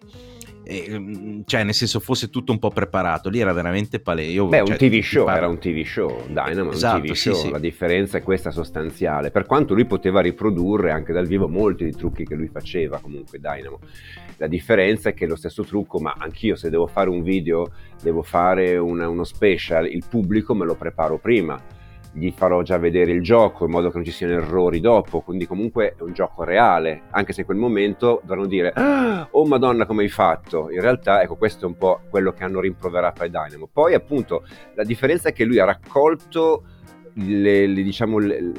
mm, 0.71 1.41
cioè 1.47 1.65
nel 1.65 1.75
senso 1.75 2.01
fosse 2.01 2.31
tutto 2.31 2.53
un 2.53 2.59
po' 2.59 2.71
preparato, 2.71 3.29
lì 3.29 3.41
era 3.41 3.53
veramente 3.53 4.01
palese. 4.01 4.43
Beh, 4.43 4.59
cioè, 4.59 4.71
un 4.71 4.77
TV 4.77 5.01
show, 5.01 5.25
parlo... 5.25 5.39
era 5.39 5.49
un 5.49 5.59
TV 5.59 5.85
show, 5.85 6.27
Dynamo 6.27 6.73
esatto, 6.73 6.97
un 6.97 7.07
TV 7.07 7.13
show, 7.13 7.35
sì, 7.35 7.51
la 7.51 7.59
differenza 7.59 8.19
è 8.19 8.23
questa 8.23 8.51
sostanziale, 8.51 9.31
per 9.31 9.47
quanto 9.47 9.75
lui 9.75 9.87
poteva 9.87 10.21
riprodurre 10.21 10.91
anche 10.91 11.13
dal 11.13 11.27
vivo 11.27 11.49
molti 11.49 11.85
dei 11.85 11.95
trucchi 11.95 12.25
che 12.25 12.35
lui 12.35 12.49
faceva 12.49 12.99
comunque 12.99 13.39
Dynamo. 13.39 13.81
La 14.37 14.47
differenza 14.47 15.09
è 15.09 15.15
che 15.15 15.27
lo 15.27 15.37
stesso 15.37 15.65
trucco, 15.65 15.99
ma 15.99 16.15
anch'io 16.17 16.55
se 16.55 16.71
devo 16.71 16.87
fare 16.87 17.11
un 17.11 17.23
video, 17.23 17.73
devo 18.03 18.23
fare 18.23 18.77
una, 18.77 19.09
uno 19.09 19.25
special, 19.25 19.87
il 19.87 20.05
pubblico 20.09 20.55
me 20.55 20.65
lo 20.65 20.77
preparo 20.77 21.19
prima 21.19 21.61
gli 22.13 22.31
farò 22.31 22.63
già 22.63 22.79
vedere 22.79 23.13
il 23.13 23.23
gioco 23.23 23.65
in 23.65 23.71
modo 23.71 23.91
che 23.91 23.97
non 23.97 24.05
ci 24.05 24.13
siano 24.13 24.35
errori 24.35 24.81
dopo, 24.81 25.21
quindi 25.21 25.47
comunque 25.47 25.95
è 25.97 26.03
un 26.03 26.13
gioco 26.13 26.45
reale, 26.45 27.03
anche 27.11 27.33
se 27.33 27.41
in 27.41 27.47
quel 27.47 27.59
momento 27.59 28.21
dovranno 28.23 28.47
dire 28.47 28.73
ah, 28.75 29.29
oh 29.31 29.47
madonna 29.47 29.87
come 29.87 30.03
hai 30.03 30.09
fatto, 30.09 30.71
in 30.71 30.81
realtà 30.81 31.23
ecco 31.23 31.37
questo 31.37 31.65
è 31.65 31.69
un 31.69 31.77
po' 31.77 32.01
quello 32.09 32.33
che 32.33 32.45
hanno 32.45 32.61
rimproverato 32.61 33.23
ai 33.23 33.31
Dynamo. 33.31 33.69
Poi 33.73 33.95
appunto 33.95 34.45
la 34.75 34.85
differenza 34.85 35.29
è 35.29 35.33
che 35.33 35.45
lui 35.45 35.59
ha 35.59 35.65
raccolto 35.65 36.65
le, 37.15 37.67
le, 37.67 37.83
diciamo, 37.83 38.19
le, 38.19 38.53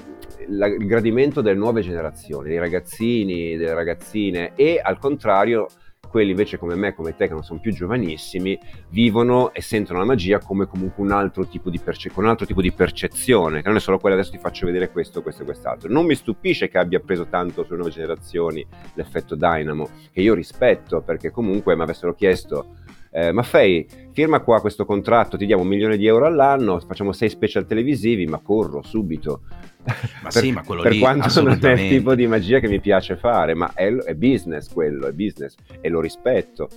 il 0.47 0.85
gradimento 0.85 1.41
delle 1.41 1.57
nuove 1.57 1.81
generazioni, 1.81 2.49
dei 2.49 2.59
ragazzini, 2.59 3.55
delle 3.55 3.73
ragazzine 3.73 4.53
e 4.55 4.79
al 4.81 4.97
contrario 4.97 5.67
quelli 6.09 6.31
invece 6.31 6.57
come 6.57 6.75
me, 6.75 6.93
come 6.93 7.15
te, 7.15 7.27
che 7.27 7.33
non 7.33 7.43
sono 7.43 7.59
più 7.59 7.71
giovanissimi, 7.71 8.59
vivono 8.89 9.53
e 9.53 9.61
sentono 9.61 9.99
la 9.99 10.05
magia 10.05 10.39
come 10.39 10.65
comunque 10.67 11.03
un 11.03 11.11
altro 11.11 11.47
tipo 11.47 11.69
di, 11.69 11.79
perce- 11.79 12.11
un 12.15 12.25
altro 12.25 12.45
tipo 12.45 12.61
di 12.61 12.71
percezione, 12.71 13.61
che 13.61 13.67
non 13.67 13.77
è 13.77 13.79
solo 13.79 13.99
quella 13.99 14.15
adesso 14.15 14.31
ti 14.31 14.37
faccio 14.37 14.65
vedere 14.65 14.91
questo, 14.91 15.21
questo 15.21 15.43
e 15.43 15.45
quest'altro. 15.45 15.89
Non 15.89 16.05
mi 16.05 16.15
stupisce 16.15 16.67
che 16.67 16.77
abbia 16.77 16.99
preso 16.99 17.27
tanto 17.27 17.63
sulle 17.63 17.77
nuove 17.77 17.91
generazioni 17.91 18.65
l'effetto 18.95 19.35
Dynamo, 19.35 19.89
che 20.11 20.21
io 20.21 20.33
rispetto, 20.33 21.01
perché 21.01 21.31
comunque 21.31 21.75
mi 21.75 21.83
avessero 21.83 22.13
chiesto 22.13 22.75
eh, 23.11 23.31
Maffei, 23.31 23.87
firma 24.11 24.41
qua 24.41 24.61
questo 24.61 24.85
contratto, 24.85 25.37
ti 25.37 25.45
diamo 25.45 25.63
un 25.63 25.67
milione 25.67 25.97
di 25.97 26.05
euro 26.05 26.25
all'anno, 26.25 26.79
facciamo 26.79 27.11
sei 27.11 27.29
special 27.29 27.65
televisivi, 27.65 28.25
ma 28.25 28.39
corro 28.39 28.81
subito. 28.83 29.41
Ma 29.81 30.29
per, 30.29 30.41
sì, 30.43 30.51
ma 30.51 30.61
quello 30.61 30.81
per 30.81 30.91
lì, 30.91 30.99
quanto 30.99 31.41
non 31.41 31.57
è 31.61 31.71
il 31.71 31.89
tipo 31.89 32.13
di 32.13 32.27
magia 32.27 32.59
che 32.59 32.67
mi 32.67 32.81
piace 32.81 33.15
fare, 33.15 33.53
ma 33.53 33.71
è, 33.73 33.89
è, 33.93 34.13
business 34.13 34.71
quello, 34.71 35.07
è 35.07 35.13
business 35.13 35.55
e 35.79 35.87
lo 35.87 36.01
rispetto. 36.01 36.67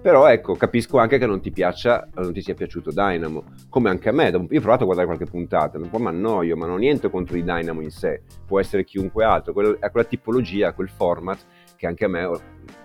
Però 0.00 0.28
ecco, 0.28 0.54
capisco 0.54 0.98
anche 0.98 1.18
che 1.18 1.26
non 1.26 1.40
ti 1.40 1.50
piaccia, 1.50 2.08
non 2.14 2.32
ti 2.32 2.40
sia 2.40 2.54
piaciuto 2.54 2.90
Dynamo, 2.90 3.44
come 3.68 3.90
anche 3.90 4.08
a 4.08 4.12
me. 4.12 4.28
Io 4.28 4.38
ho 4.38 4.60
provato 4.60 4.82
a 4.82 4.84
guardare 4.84 5.06
qualche 5.06 5.26
puntata, 5.26 5.76
un 5.76 5.90
po' 5.90 5.98
mi 5.98 6.06
annoio, 6.06 6.56
ma 6.56 6.66
non 6.66 6.76
ho 6.76 6.78
niente 6.78 7.10
contro 7.10 7.36
i 7.36 7.42
Dynamo 7.42 7.80
in 7.80 7.90
sé, 7.90 8.22
può 8.46 8.60
essere 8.60 8.84
chiunque 8.84 9.24
altro, 9.24 9.52
quello, 9.52 9.80
è 9.80 9.90
quella 9.90 10.06
tipologia, 10.06 10.72
quel 10.72 10.88
format 10.88 11.40
che 11.76 11.86
anche 11.86 12.04
a 12.04 12.08
me 12.08 12.20
è 12.20 12.26
un 12.28 12.38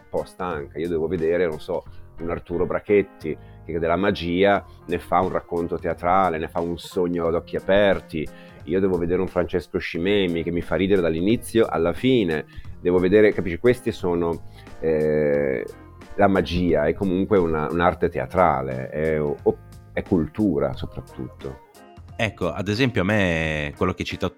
po' 0.10 0.24
stanca. 0.26 0.80
Io 0.80 0.90
devo 0.90 1.08
vedere, 1.08 1.46
non 1.46 1.60
so, 1.60 1.84
un 2.20 2.32
Arturo 2.32 2.66
Brachetti 2.66 3.38
che 3.64 3.80
della 3.80 3.98
magia 3.98 4.66
ne 4.88 4.98
fa 4.98 5.20
un 5.20 5.30
racconto 5.30 5.78
teatrale, 5.78 6.38
ne 6.38 6.48
fa 6.48 6.62
un 6.62 6.78
sogno 6.78 7.28
ad 7.28 7.36
occhi 7.36 7.56
aperti. 7.56 8.28
Io 8.68 8.80
devo 8.80 8.98
vedere 8.98 9.22
un 9.22 9.28
Francesco 9.28 9.78
Scimemi 9.78 10.44
che 10.44 10.52
mi 10.52 10.62
fa 10.62 10.76
ridere 10.76 11.02
dall'inizio 11.02 11.66
alla 11.66 11.94
fine. 11.94 12.46
Devo 12.80 13.00
vedere, 13.00 13.34
capisci, 13.34 13.58
questi 13.58 13.92
sono 13.92 14.50
eh, 14.80 15.66
la 16.16 16.28
magia, 16.28 16.86
è 16.86 16.94
comunque 16.94 17.38
una, 17.38 17.68
un'arte 17.70 18.10
teatrale, 18.10 18.90
è, 18.90 19.22
è 19.94 20.04
cultura 20.04 20.74
soprattutto. 20.74 21.66
Ecco, 22.16 22.52
ad 22.52 22.68
esempio 22.68 23.02
a 23.02 23.06
me 23.06 23.74
quello 23.78 23.94
che 23.94 24.04
citato, 24.04 24.36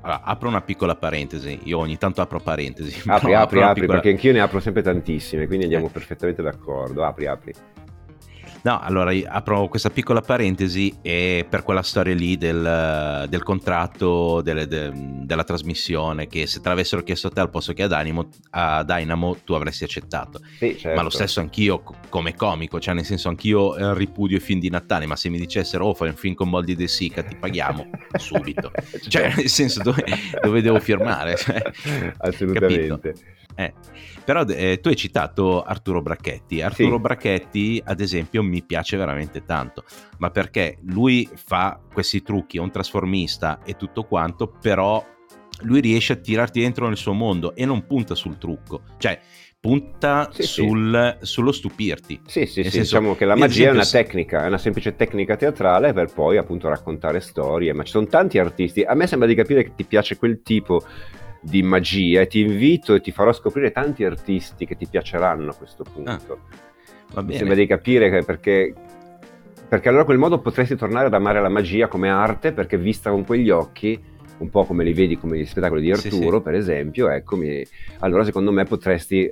allora, 0.00 0.22
apro 0.22 0.48
una 0.48 0.60
piccola 0.60 0.94
parentesi, 0.94 1.60
io 1.64 1.78
ogni 1.78 1.98
tanto 1.98 2.20
apro 2.20 2.38
parentesi. 2.38 3.02
Apri, 3.10 3.34
apri, 3.34 3.60
apri, 3.60 3.80
piccola... 3.80 3.98
perché 3.98 4.10
anch'io 4.10 4.32
ne 4.32 4.40
apro 4.40 4.60
sempre 4.60 4.82
tantissime, 4.82 5.46
quindi 5.46 5.64
andiamo 5.64 5.86
eh. 5.86 5.90
perfettamente 5.90 6.42
d'accordo. 6.42 7.04
Apri, 7.04 7.26
apri. 7.26 7.52
No, 8.62 8.80
allora 8.80 9.12
apro 9.26 9.68
questa 9.68 9.90
piccola 9.90 10.20
parentesi 10.20 10.98
e 11.00 11.46
per 11.48 11.62
quella 11.62 11.82
storia 11.82 12.14
lì 12.14 12.36
del, 12.36 13.26
del 13.28 13.42
contratto 13.42 14.40
delle, 14.42 14.66
de, 14.66 14.90
della 14.94 15.44
trasmissione 15.44 16.26
che 16.26 16.46
se 16.46 16.60
te 16.60 16.68
l'avessero 16.68 17.02
chiesto 17.02 17.28
a 17.28 17.30
te 17.30 17.40
al 17.40 17.50
posto 17.50 17.72
che 17.72 17.84
a 17.84 17.86
Dynamo, 17.86 18.28
a 18.50 18.82
Dynamo 18.82 19.36
tu 19.44 19.52
avresti 19.52 19.84
accettato. 19.84 20.40
Sì, 20.58 20.76
certo. 20.76 20.96
Ma 20.96 21.02
lo 21.02 21.10
stesso 21.10 21.40
anch'io 21.40 21.82
come 22.08 22.34
comico, 22.34 22.80
cioè 22.80 22.94
nel 22.94 23.04
senso 23.04 23.28
anch'io 23.28 23.76
eh, 23.76 23.94
ripudio 23.94 24.36
i 24.36 24.40
film 24.40 24.60
di 24.60 24.70
Natale, 24.70 25.06
ma 25.06 25.16
se 25.16 25.28
mi 25.28 25.38
dicessero 25.38 25.86
oh 25.86 25.94
fai 25.94 26.08
un 26.08 26.16
film 26.16 26.34
con 26.34 26.48
Moldi 26.48 26.74
De 26.74 26.88
Sica 26.88 27.22
ti 27.22 27.36
paghiamo 27.36 27.88
subito. 28.18 28.72
cioè 29.08 29.32
nel 29.36 29.48
senso 29.48 29.82
dove, 29.82 30.04
dove 30.42 30.62
devo 30.62 30.80
firmare? 30.80 31.36
Cioè, 31.48 32.12
Assolutamente. 32.18 32.88
Capito? 32.88 33.36
Eh. 33.54 33.72
Però 34.24 34.44
eh, 34.44 34.78
tu 34.80 34.88
hai 34.88 34.96
citato 34.96 35.62
Arturo 35.62 36.02
Bracchetti. 36.02 36.60
Arturo 36.60 36.96
sì. 36.96 37.00
Bracchetti, 37.00 37.82
ad 37.84 38.00
esempio, 38.00 38.42
mi 38.42 38.62
piace 38.62 38.96
veramente 38.96 39.44
tanto, 39.44 39.84
ma 40.18 40.30
perché 40.30 40.78
lui 40.82 41.28
fa 41.34 41.80
questi 41.92 42.22
trucchi, 42.22 42.58
è 42.58 42.60
un 42.60 42.70
trasformista 42.70 43.60
e 43.64 43.76
tutto 43.76 44.04
quanto, 44.04 44.48
però 44.60 45.04
lui 45.62 45.80
riesce 45.80 46.12
a 46.12 46.16
tirarti 46.16 46.60
dentro 46.60 46.86
nel 46.86 46.96
suo 46.96 47.14
mondo 47.14 47.54
e 47.54 47.64
non 47.64 47.86
punta 47.86 48.14
sul 48.14 48.38
trucco. 48.38 48.82
Cioè, 48.98 49.18
punta 49.60 50.28
sì, 50.32 50.42
sul, 50.42 51.16
sì. 51.20 51.26
sullo 51.26 51.52
stupirti. 51.52 52.20
Sì, 52.26 52.46
sì, 52.46 52.62
sì, 52.62 52.70
senso, 52.70 52.78
diciamo 52.78 53.16
che 53.16 53.24
la 53.24 53.34
magia 53.34 53.68
è 53.68 53.72
una 53.72 53.84
tecnica, 53.84 54.44
è 54.44 54.46
una 54.46 54.58
semplice 54.58 54.94
tecnica 54.94 55.36
teatrale 55.36 55.92
per 55.92 56.12
poi 56.12 56.36
appunto 56.36 56.68
raccontare 56.68 57.20
storie, 57.20 57.72
ma 57.72 57.82
ci 57.82 57.90
sono 57.90 58.06
tanti 58.06 58.38
artisti, 58.38 58.82
a 58.82 58.94
me 58.94 59.06
sembra 59.06 59.26
di 59.26 59.34
capire 59.34 59.64
che 59.64 59.72
ti 59.74 59.84
piace 59.84 60.16
quel 60.16 60.42
tipo 60.42 60.82
di 61.40 61.62
magia 61.62 62.20
e 62.20 62.26
ti 62.26 62.40
invito 62.40 62.94
e 62.94 63.00
ti 63.00 63.12
farò 63.12 63.32
scoprire 63.32 63.70
tanti 63.70 64.04
artisti 64.04 64.66
che 64.66 64.76
ti 64.76 64.86
piaceranno 64.86 65.50
a 65.50 65.54
questo 65.54 65.84
punto. 65.84 66.38
Ah. 67.14 67.22
Mi 67.22 67.36
sembra 67.36 67.54
di 67.54 67.66
capire 67.66 68.22
perché, 68.22 68.74
perché 69.68 69.88
allora 69.88 70.02
a 70.02 70.06
quel 70.06 70.18
modo 70.18 70.40
potresti 70.40 70.76
tornare 70.76 71.06
ad 71.06 71.14
amare 71.14 71.40
la 71.40 71.48
magia 71.48 71.88
come 71.88 72.10
arte 72.10 72.52
perché 72.52 72.76
vista 72.76 73.10
con 73.10 73.24
quegli 73.24 73.50
occhi 73.50 74.16
un 74.38 74.50
po' 74.50 74.64
come 74.64 74.84
li 74.84 74.92
vedi 74.92 75.18
come 75.18 75.38
gli 75.38 75.46
spettacoli 75.46 75.80
di 75.80 75.90
Arturo, 75.90 76.16
sì, 76.16 76.36
sì. 76.36 76.42
per 76.42 76.54
esempio, 76.54 77.08
eccomi, 77.08 77.66
allora 78.00 78.24
secondo 78.24 78.52
me 78.52 78.64
potresti, 78.64 79.28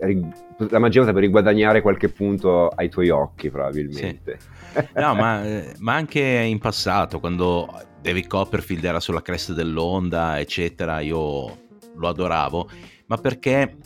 la 0.69 0.79
magia 0.79 1.01
potrebbe 1.01 1.21
riguadagnare 1.21 1.81
qualche 1.81 2.09
punto 2.09 2.69
ai 2.69 2.89
tuoi 2.89 3.11
occhi 3.11 3.51
probabilmente. 3.51 4.39
Sì. 4.75 4.85
No, 4.95 5.15
ma, 5.15 5.43
ma, 5.79 5.95
anche 5.95 6.21
in 6.21 6.59
passato, 6.59 7.21
quando 7.21 7.69
David 8.01 8.27
Copperfield 8.27 8.85
era 8.85 9.01
sulla 9.01 9.23
cresta 9.23 9.53
dell'onda, 9.53 10.41
eccetera, 10.41 11.01
io 11.01 11.66
lo 11.97 12.09
adoravo, 12.09 12.69
ma 13.07 13.17
perché 13.17 13.77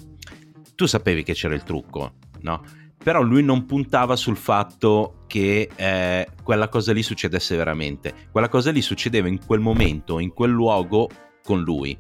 tu 0.75 0.87
sapevi 0.87 1.23
che 1.23 1.35
c'era 1.35 1.55
il 1.55 1.63
trucco, 1.63 2.15
no? 2.41 2.63
Però 3.03 3.23
lui 3.23 3.43
non 3.43 3.65
puntava 3.65 4.15
sul 4.17 4.37
fatto 4.37 5.25
che 5.27 5.71
eh, 5.75 6.27
quella 6.43 6.69
cosa 6.69 6.93
lì 6.93 7.03
succedesse 7.03 7.57
veramente. 7.57 8.29
Quella 8.31 8.49
cosa 8.49 8.71
lì 8.71 8.83
succedeva 8.83 9.29
in 9.29 9.45
quel 9.45 9.61
momento, 9.61 10.19
in 10.19 10.33
quel 10.33 10.51
luogo, 10.51 11.09
con 11.43 11.63
lui, 11.63 11.99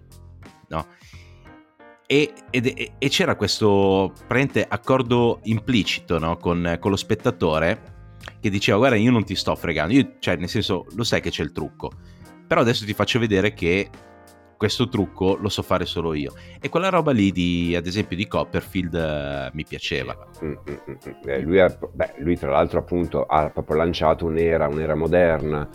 no? 0.69 0.87
E, 2.07 2.33
e, 2.51 2.93
e 2.99 3.09
c'era 3.09 3.37
questo 3.37 4.13
accordo 4.69 5.39
implicito 5.45 6.19
no? 6.19 6.37
con, 6.39 6.77
con, 6.81 6.91
lo 6.91 6.97
spettatore 6.97 8.17
che 8.41 8.51
diceva 8.51 8.79
guarda 8.79 8.97
io 8.97 9.13
non 9.13 9.25
ti 9.25 9.37
sto 9.37 9.55
fregando, 9.55 9.95
io, 9.95 10.15
cioè 10.19 10.35
nel 10.35 10.49
senso 10.49 10.87
lo 10.97 11.05
sai 11.05 11.21
che 11.21 11.31
c'è 11.31 11.45
il 11.45 11.53
trucco, 11.53 11.93
però 12.49 12.63
adesso 12.63 12.85
ti 12.85 12.95
faccio 12.95 13.21
vedere 13.21 13.55
che 13.55 13.89
questo 14.61 14.91
trucco 14.91 15.39
lo 15.41 15.49
so 15.49 15.63
fare 15.63 15.87
solo 15.87 16.13
io. 16.13 16.35
E 16.61 16.69
quella 16.69 16.91
roba 16.91 17.13
lì, 17.13 17.33
di, 17.33 17.75
ad 17.75 17.87
esempio, 17.87 18.15
di 18.15 18.29
Copperfield 18.29 18.95
eh, 18.95 19.51
mi 19.55 19.65
piaceva. 19.65 20.15
Mm, 20.45 20.51
mm, 20.51 20.75
mm, 20.91 21.29
eh, 21.31 21.41
lui, 21.41 21.61
ha, 21.61 21.75
beh, 21.91 22.17
lui, 22.19 22.37
tra 22.37 22.51
l'altro, 22.51 22.79
appunto, 22.79 23.25
ha 23.25 23.49
proprio 23.49 23.79
lanciato 23.79 24.27
un'era, 24.27 24.69
un'era 24.69 24.95
moderna, 24.95 25.67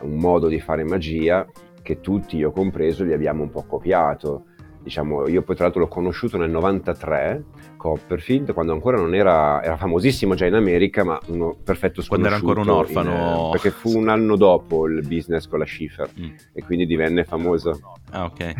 un 0.00 0.16
modo 0.16 0.48
di 0.48 0.58
fare 0.58 0.84
magia 0.84 1.46
che 1.82 2.00
tutti, 2.00 2.38
io 2.38 2.50
compreso, 2.50 3.04
gli 3.04 3.12
abbiamo 3.12 3.42
un 3.42 3.50
po' 3.50 3.64
copiato 3.64 4.44
diciamo, 4.82 5.28
io 5.28 5.42
poi 5.42 5.54
tra 5.54 5.64
l'altro 5.64 5.82
l'ho 5.82 5.88
conosciuto 5.88 6.38
nel 6.38 6.50
93, 6.50 7.44
Copperfield, 7.76 8.52
quando 8.52 8.72
ancora 8.72 8.96
non 8.96 9.14
era, 9.14 9.62
era 9.62 9.76
famosissimo 9.76 10.34
già 10.34 10.46
in 10.46 10.54
America, 10.54 11.04
ma 11.04 11.18
uno 11.26 11.56
perfetto 11.62 12.02
sconosciuto. 12.02 12.08
Quando 12.08 12.26
era 12.26 12.36
ancora 12.36 12.60
un 12.60 12.68
orfano. 12.68 13.44
In, 13.44 13.50
perché 13.52 13.70
fu 13.70 13.96
un 13.96 14.08
anno 14.08 14.36
dopo 14.36 14.86
il 14.86 15.06
business 15.06 15.46
con 15.46 15.58
la 15.58 15.66
Schiffer 15.66 16.10
mm. 16.18 16.34
e 16.52 16.62
quindi 16.64 16.86
divenne 16.86 17.24
famoso. 17.24 17.78
Ah 18.10 18.24
ok. 18.24 18.54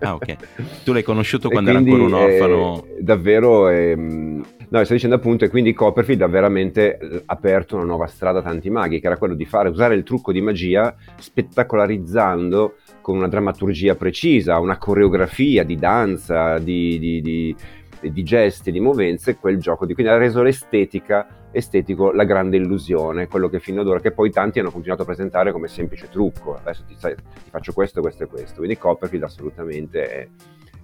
ah 0.00 0.14
ok. 0.14 0.36
Tu 0.84 0.92
l'hai 0.92 1.02
conosciuto 1.02 1.48
quando 1.48 1.70
quindi, 1.70 1.90
era 1.90 2.02
ancora 2.02 2.16
un 2.16 2.30
orfano. 2.30 2.84
Eh, 2.84 3.02
davvero... 3.02 3.68
Eh, 3.68 4.40
No, 4.70 4.84
sto 4.84 4.92
dicendo 4.92 5.16
appunto, 5.16 5.44
e 5.44 5.48
quindi 5.48 5.72
Copperfield 5.72 6.22
ha 6.22 6.28
veramente 6.28 6.96
eh, 6.96 7.22
aperto 7.26 7.74
una 7.74 7.84
nuova 7.84 8.06
strada 8.06 8.38
a 8.38 8.42
tanti 8.42 8.70
maghi, 8.70 9.00
che 9.00 9.06
era 9.06 9.16
quello 9.16 9.34
di 9.34 9.44
fare, 9.44 9.68
usare 9.68 9.96
il 9.96 10.04
trucco 10.04 10.30
di 10.30 10.40
magia 10.40 10.94
spettacolarizzando 11.16 12.76
con 13.00 13.16
una 13.16 13.26
drammaturgia 13.26 13.96
precisa, 13.96 14.60
una 14.60 14.78
coreografia 14.78 15.64
di 15.64 15.74
danza, 15.74 16.58
di, 16.58 17.00
di, 17.00 17.20
di, 17.20 17.56
di 18.00 18.22
gesti, 18.22 18.72
di 18.72 18.80
movenze, 18.80 19.36
quel 19.36 19.58
gioco 19.58 19.84
di 19.84 19.94
quindi 19.94 20.12
ha 20.12 20.16
reso 20.16 20.42
l'estetica 20.42 21.26
estetico 21.52 22.12
la 22.12 22.24
grande 22.24 22.56
illusione, 22.56 23.26
quello 23.26 23.48
che 23.48 23.60
fino 23.60 23.80
ad 23.80 23.88
ora, 23.88 24.00
che 24.00 24.12
poi 24.12 24.30
tanti 24.30 24.60
hanno 24.60 24.70
continuato 24.70 25.02
a 25.02 25.06
presentare 25.06 25.52
come 25.52 25.68
semplice 25.68 26.08
trucco, 26.08 26.54
adesso 26.54 26.84
ti, 26.86 26.96
ti 26.96 27.50
faccio 27.50 27.72
questo, 27.72 28.00
questo 28.00 28.24
e 28.24 28.26
questo, 28.26 28.56
quindi 28.58 28.78
Copperfield 28.78 29.24
assolutamente 29.24 30.08
è, 30.08 30.28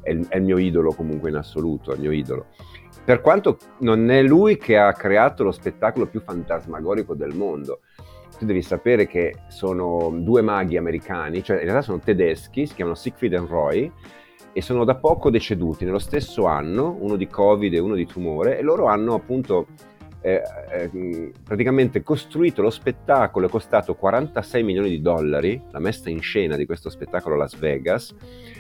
è, 0.03 0.11
il, 0.11 0.27
è 0.29 0.37
il 0.37 0.43
mio 0.43 0.59
idolo 0.59 0.93
comunque 0.93 1.31
in 1.31 1.37
assoluto, 1.37 1.93
è 1.93 1.95
il 1.95 2.01
mio 2.01 2.13
idolo. 2.13 2.47
Per 3.05 3.21
quanto 3.21 3.59
non 3.79 4.11
è 4.11 4.21
lui 4.23 4.57
che 4.57 4.77
ha 4.77 4.93
creato 4.93 5.45
lo 5.45 5.53
spettacolo 5.53 6.07
più 6.07 6.21
fantasmagorico 6.21 7.15
del 7.15 7.37
mondo. 7.37 7.83
Tu 8.37 8.45
devi 8.45 8.63
sapere 8.63 9.07
che 9.07 9.45
sono 9.49 10.11
due 10.13 10.43
maghi 10.43 10.77
americani, 10.77 11.43
cioè 11.43 11.59
in 11.59 11.63
realtà 11.63 11.83
sono 11.83 12.01
tedeschi, 12.01 12.67
si 12.67 12.75
chiamano 12.75 12.97
Siegfried 12.97 13.33
e 13.33 13.47
Roy, 13.47 13.93
e 14.57 14.63
sono 14.63 14.85
da 14.85 14.95
poco 14.95 15.29
deceduti. 15.29 15.85
Nello 15.85 15.99
stesso 15.99 16.47
anno, 16.47 16.97
uno 16.99 17.17
di 17.17 17.27
Covid 17.27 17.75
e 17.75 17.79
uno 17.79 17.95
di 17.95 18.07
tumore, 18.07 18.59
e 18.59 18.63
loro 18.63 18.87
hanno 18.87 19.13
appunto 19.13 19.67
eh, 20.23 20.41
eh, 20.73 21.33
praticamente 21.45 22.03
costruito 22.03 22.63
lo 22.63 22.71
spettacolo, 22.71 23.49
è 23.49 23.51
costato 23.51 23.95
46 23.95 24.63
milioni 24.63 24.89
di 24.89 25.03
dollari, 25.03 25.61
la 25.73 25.79
messa 25.79 26.09
in 26.09 26.23
scena 26.23 26.57
di 26.57 26.65
questo 26.65 26.89
spettacolo 26.89 27.35
a 27.35 27.39
Las 27.39 27.59
Vegas, 27.59 28.15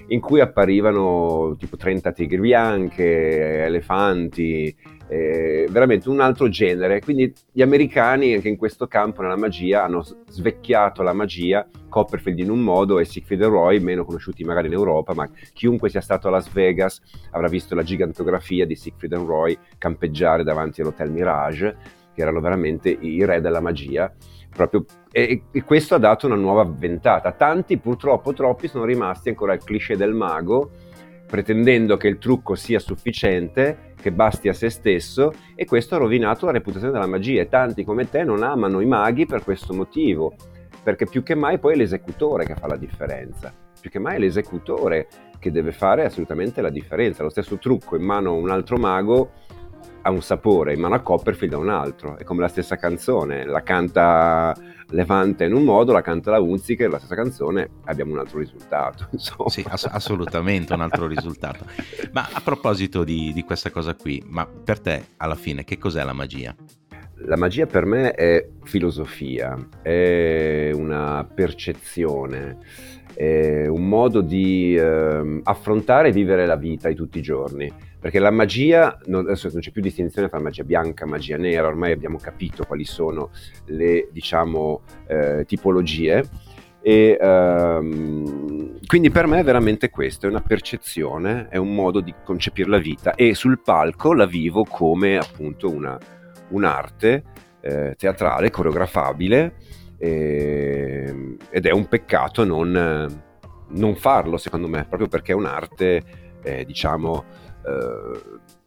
in 0.08 0.20
cui 0.20 0.40
apparivano 0.40 1.56
tipo 1.58 1.78
30 1.78 2.12
tigri 2.12 2.40
bianche, 2.40 3.64
elefanti, 3.64 4.76
eh, 5.08 5.66
veramente 5.70 6.08
un 6.08 6.20
altro 6.20 6.48
genere. 6.48 7.00
Quindi 7.00 7.32
gli 7.52 7.62
americani 7.62 8.34
anche 8.34 8.48
in 8.48 8.56
questo 8.56 8.86
campo, 8.86 9.22
nella 9.22 9.36
magia, 9.36 9.84
hanno 9.84 10.04
svecchiato 10.28 11.02
la 11.02 11.12
magia, 11.12 11.66
Copperfield 11.88 12.38
in 12.40 12.50
un 12.50 12.60
modo 12.60 12.98
e 12.98 13.04
Siegfried 13.04 13.42
e 13.42 13.46
Roy, 13.46 13.78
meno 13.80 14.04
conosciuti 14.04 14.44
magari 14.44 14.66
in 14.66 14.74
Europa, 14.74 15.14
ma 15.14 15.28
chiunque 15.52 15.88
sia 15.88 16.00
stato 16.00 16.28
a 16.28 16.30
Las 16.30 16.52
Vegas 16.52 17.00
avrà 17.30 17.48
visto 17.48 17.74
la 17.74 17.82
gigantografia 17.82 18.66
di 18.66 18.74
Siegfried 18.74 19.12
e 19.12 19.16
Roy 19.16 19.58
campeggiare 19.78 20.44
davanti 20.44 20.80
all'Hotel 20.80 21.10
Mirage, 21.10 21.76
che 22.14 22.20
erano 22.20 22.40
veramente 22.40 22.88
i 22.88 23.24
re 23.24 23.40
della 23.40 23.60
magia. 23.60 24.12
Proprio, 24.50 24.86
e, 25.12 25.42
e 25.52 25.64
questo 25.64 25.94
ha 25.94 25.98
dato 25.98 26.26
una 26.26 26.34
nuova 26.34 26.64
ventata. 26.64 27.32
Tanti, 27.32 27.76
purtroppo 27.76 28.32
troppi, 28.32 28.68
sono 28.68 28.84
rimasti 28.84 29.28
ancora 29.28 29.52
al 29.52 29.62
cliché 29.62 29.98
del 29.98 30.14
mago, 30.14 30.70
pretendendo 31.26 31.98
che 31.98 32.08
il 32.08 32.16
trucco 32.16 32.54
sia 32.54 32.78
sufficiente, 32.78 33.85
che 34.00 34.12
basti 34.12 34.48
a 34.48 34.52
se 34.52 34.70
stesso 34.70 35.32
e 35.54 35.64
questo 35.64 35.94
ha 35.94 35.98
rovinato 35.98 36.46
la 36.46 36.52
reputazione 36.52 36.92
della 36.92 37.06
magia 37.06 37.40
e 37.40 37.48
tanti 37.48 37.84
come 37.84 38.08
te 38.08 38.24
non 38.24 38.42
amano 38.42 38.80
i 38.80 38.86
maghi 38.86 39.26
per 39.26 39.42
questo 39.42 39.74
motivo, 39.74 40.34
perché 40.82 41.06
più 41.06 41.22
che 41.22 41.34
mai 41.34 41.58
poi 41.58 41.74
è 41.74 41.76
l'esecutore 41.76 42.44
che 42.44 42.54
fa 42.54 42.66
la 42.66 42.76
differenza, 42.76 43.52
più 43.80 43.90
che 43.90 43.98
mai 43.98 44.16
è 44.16 44.18
l'esecutore 44.18 45.08
che 45.38 45.50
deve 45.50 45.72
fare 45.72 46.04
assolutamente 46.04 46.60
la 46.60 46.70
differenza, 46.70 47.22
lo 47.22 47.30
stesso 47.30 47.58
trucco 47.58 47.96
in 47.96 48.02
mano 48.02 48.30
a 48.30 48.34
un 48.34 48.50
altro 48.50 48.76
mago 48.76 49.32
ha 50.06 50.10
un 50.10 50.22
sapore, 50.22 50.72
in 50.72 50.80
mano 50.80 50.94
a 50.94 51.00
Copperfield 51.00 51.54
ha 51.54 51.58
un 51.58 51.68
altro, 51.68 52.16
è 52.16 52.22
come 52.22 52.40
la 52.40 52.48
stessa 52.48 52.76
canzone, 52.76 53.44
la 53.44 53.62
canta 53.62 54.54
Levante 54.90 55.44
in 55.44 55.52
un 55.52 55.64
modo, 55.64 55.92
la 55.92 56.00
canta 56.00 56.30
la 56.30 56.38
Unziker, 56.38 56.88
la 56.88 56.98
stessa 56.98 57.16
canzone, 57.16 57.70
abbiamo 57.86 58.12
un 58.12 58.20
altro 58.20 58.38
risultato. 58.38 59.08
Insomma. 59.10 59.48
Sì, 59.48 59.64
ass- 59.66 59.88
assolutamente 59.90 60.74
un 60.74 60.80
altro 60.80 61.08
risultato. 61.08 61.64
Ma 62.12 62.28
a 62.32 62.40
proposito 62.40 63.02
di, 63.02 63.32
di 63.32 63.42
questa 63.42 63.70
cosa 63.70 63.96
qui, 63.96 64.22
ma 64.28 64.46
per 64.46 64.78
te 64.78 65.06
alla 65.16 65.34
fine 65.34 65.64
che 65.64 65.76
cos'è 65.76 66.04
la 66.04 66.12
magia? 66.12 66.54
La 67.20 67.36
magia 67.36 67.66
per 67.66 67.84
me 67.84 68.12
è 68.12 68.48
filosofia, 68.62 69.58
è 69.82 70.70
una 70.72 71.28
percezione, 71.34 72.58
è 73.12 73.66
un 73.66 73.88
modo 73.88 74.20
di 74.20 74.76
eh, 74.76 75.40
affrontare 75.42 76.10
e 76.10 76.12
vivere 76.12 76.46
la 76.46 76.56
vita 76.56 76.88
di 76.88 76.94
tutti 76.94 77.18
i 77.18 77.22
giorni 77.22 77.85
perché 77.98 78.18
la 78.18 78.30
magia, 78.30 78.98
non, 79.06 79.24
adesso 79.26 79.48
non 79.52 79.60
c'è 79.60 79.70
più 79.70 79.82
distinzione 79.82 80.28
tra 80.28 80.38
magia 80.38 80.64
bianca 80.64 81.04
e 81.04 81.08
magia 81.08 81.36
nera, 81.36 81.66
ormai 81.66 81.92
abbiamo 81.92 82.18
capito 82.18 82.64
quali 82.64 82.84
sono 82.84 83.30
le 83.66 84.08
diciamo, 84.12 84.82
eh, 85.06 85.44
tipologie. 85.46 86.54
E 86.80 87.18
um, 87.20 88.78
quindi 88.86 89.10
per 89.10 89.26
me 89.26 89.40
è 89.40 89.42
veramente 89.42 89.90
questo, 89.90 90.26
è 90.26 90.28
una 90.28 90.40
percezione, 90.40 91.48
è 91.48 91.56
un 91.56 91.74
modo 91.74 91.98
di 92.00 92.14
concepire 92.22 92.68
la 92.68 92.78
vita 92.78 93.14
e 93.16 93.34
sul 93.34 93.60
palco 93.60 94.14
la 94.14 94.26
vivo 94.26 94.62
come 94.62 95.16
appunto 95.16 95.68
una, 95.68 95.98
un'arte 96.50 97.24
eh, 97.60 97.96
teatrale, 97.98 98.50
coreografabile 98.50 99.54
eh, 99.98 101.36
ed 101.50 101.66
è 101.66 101.72
un 101.72 101.88
peccato 101.88 102.44
non, 102.44 103.22
non, 103.68 103.96
farlo 103.96 104.36
secondo 104.36 104.68
me, 104.68 104.84
proprio 104.84 105.08
perché 105.08 105.32
è 105.32 105.34
un'arte 105.34 106.02
eh, 106.42 106.64
diciamo 106.64 107.24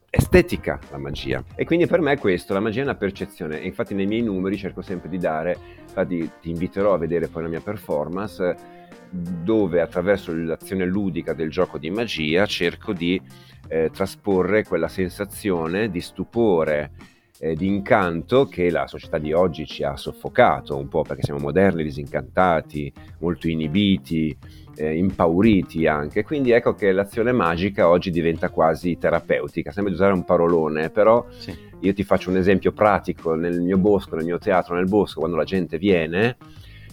estetica 0.09 0.79
la 0.89 0.97
magia. 0.97 1.43
E 1.55 1.65
quindi 1.65 1.85
per 1.85 2.01
me 2.01 2.13
è 2.13 2.17
questo, 2.17 2.53
la 2.53 2.59
magia 2.59 2.81
è 2.81 2.83
una 2.83 2.95
percezione. 2.95 3.61
E 3.61 3.67
infatti 3.67 3.93
nei 3.93 4.07
miei 4.07 4.21
numeri 4.21 4.57
cerco 4.57 4.81
sempre 4.81 5.09
di 5.09 5.17
dare, 5.17 5.57
infatti 5.81 6.31
ti 6.41 6.49
inviterò 6.49 6.93
a 6.93 6.97
vedere 6.97 7.27
poi 7.27 7.43
la 7.43 7.49
mia 7.49 7.61
performance, 7.61 8.77
dove 9.11 9.81
attraverso 9.81 10.33
l'azione 10.33 10.85
ludica 10.85 11.33
del 11.33 11.49
gioco 11.49 11.79
di 11.79 11.89
magia 11.89 12.45
cerco 12.45 12.93
di 12.93 13.19
eh, 13.67 13.89
trasporre 13.91 14.63
quella 14.63 14.87
sensazione 14.87 15.89
di 15.89 15.99
stupore, 15.99 16.91
eh, 17.39 17.55
di 17.55 17.67
incanto 17.67 18.45
che 18.45 18.69
la 18.69 18.85
società 18.85 19.17
di 19.17 19.33
oggi 19.33 19.65
ci 19.65 19.83
ha 19.83 19.95
soffocato 19.95 20.77
un 20.77 20.87
po' 20.87 21.01
perché 21.01 21.23
siamo 21.23 21.39
moderni, 21.39 21.83
disincantati, 21.83 22.91
molto 23.19 23.47
inibiti, 23.47 24.35
eh, 24.79 24.95
impauriti 24.95 25.85
anche. 25.85 26.23
Quindi 26.23 26.51
ecco 26.51 26.73
che 26.73 26.91
l'azione 26.91 27.33
magica 27.33 27.89
oggi 27.89 28.09
diventa 28.11 28.49
quasi 28.49 28.97
terapeutica. 28.97 29.71
Sembra 29.71 29.91
di 29.91 29.99
usare 29.99 30.13
un 30.13 30.23
parolone, 30.23 30.89
però 30.89 31.25
sì. 31.29 31.55
io 31.81 31.93
ti 31.93 32.03
faccio 32.03 32.29
un 32.29 32.37
esempio 32.37 32.71
pratico 32.71 33.35
nel 33.35 33.61
mio 33.61 33.77
bosco, 33.77 34.15
nel 34.15 34.25
mio 34.25 34.37
teatro 34.37 34.75
nel 34.75 34.87
bosco, 34.87 35.19
quando 35.19 35.37
la 35.37 35.43
gente 35.43 35.77
viene. 35.77 36.37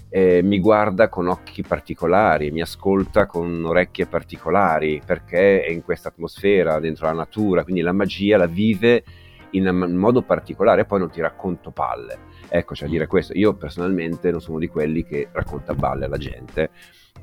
Eh, 0.08 0.40
mi 0.42 0.60
guarda 0.60 1.08
con 1.08 1.28
occhi 1.28 1.62
particolari, 1.62 2.50
mi 2.50 2.60
ascolta 2.60 3.26
con 3.26 3.64
orecchie 3.64 4.06
particolari 4.06 5.02
perché 5.04 5.62
è 5.62 5.70
in 5.70 5.82
questa 5.82 6.08
atmosfera, 6.08 6.78
dentro 6.80 7.06
la 7.06 7.12
natura, 7.12 7.64
quindi 7.64 7.82
la 7.82 7.92
magia 7.92 8.36
la 8.36 8.46
vive 8.46 9.04
in 9.50 9.68
modo 9.96 10.22
particolare, 10.22 10.84
poi 10.84 11.00
non 11.00 11.10
ti 11.10 11.20
racconto 11.20 11.70
palle. 11.70 12.18
Ecco, 12.48 12.74
cioè 12.74 12.88
dire 12.88 13.06
questo, 13.06 13.32
io 13.34 13.54
personalmente 13.54 14.30
non 14.30 14.40
sono 14.40 14.58
di 14.58 14.68
quelli 14.68 15.04
che 15.04 15.28
racconta 15.32 15.74
balle 15.74 16.04
alla 16.04 16.18
gente, 16.18 16.70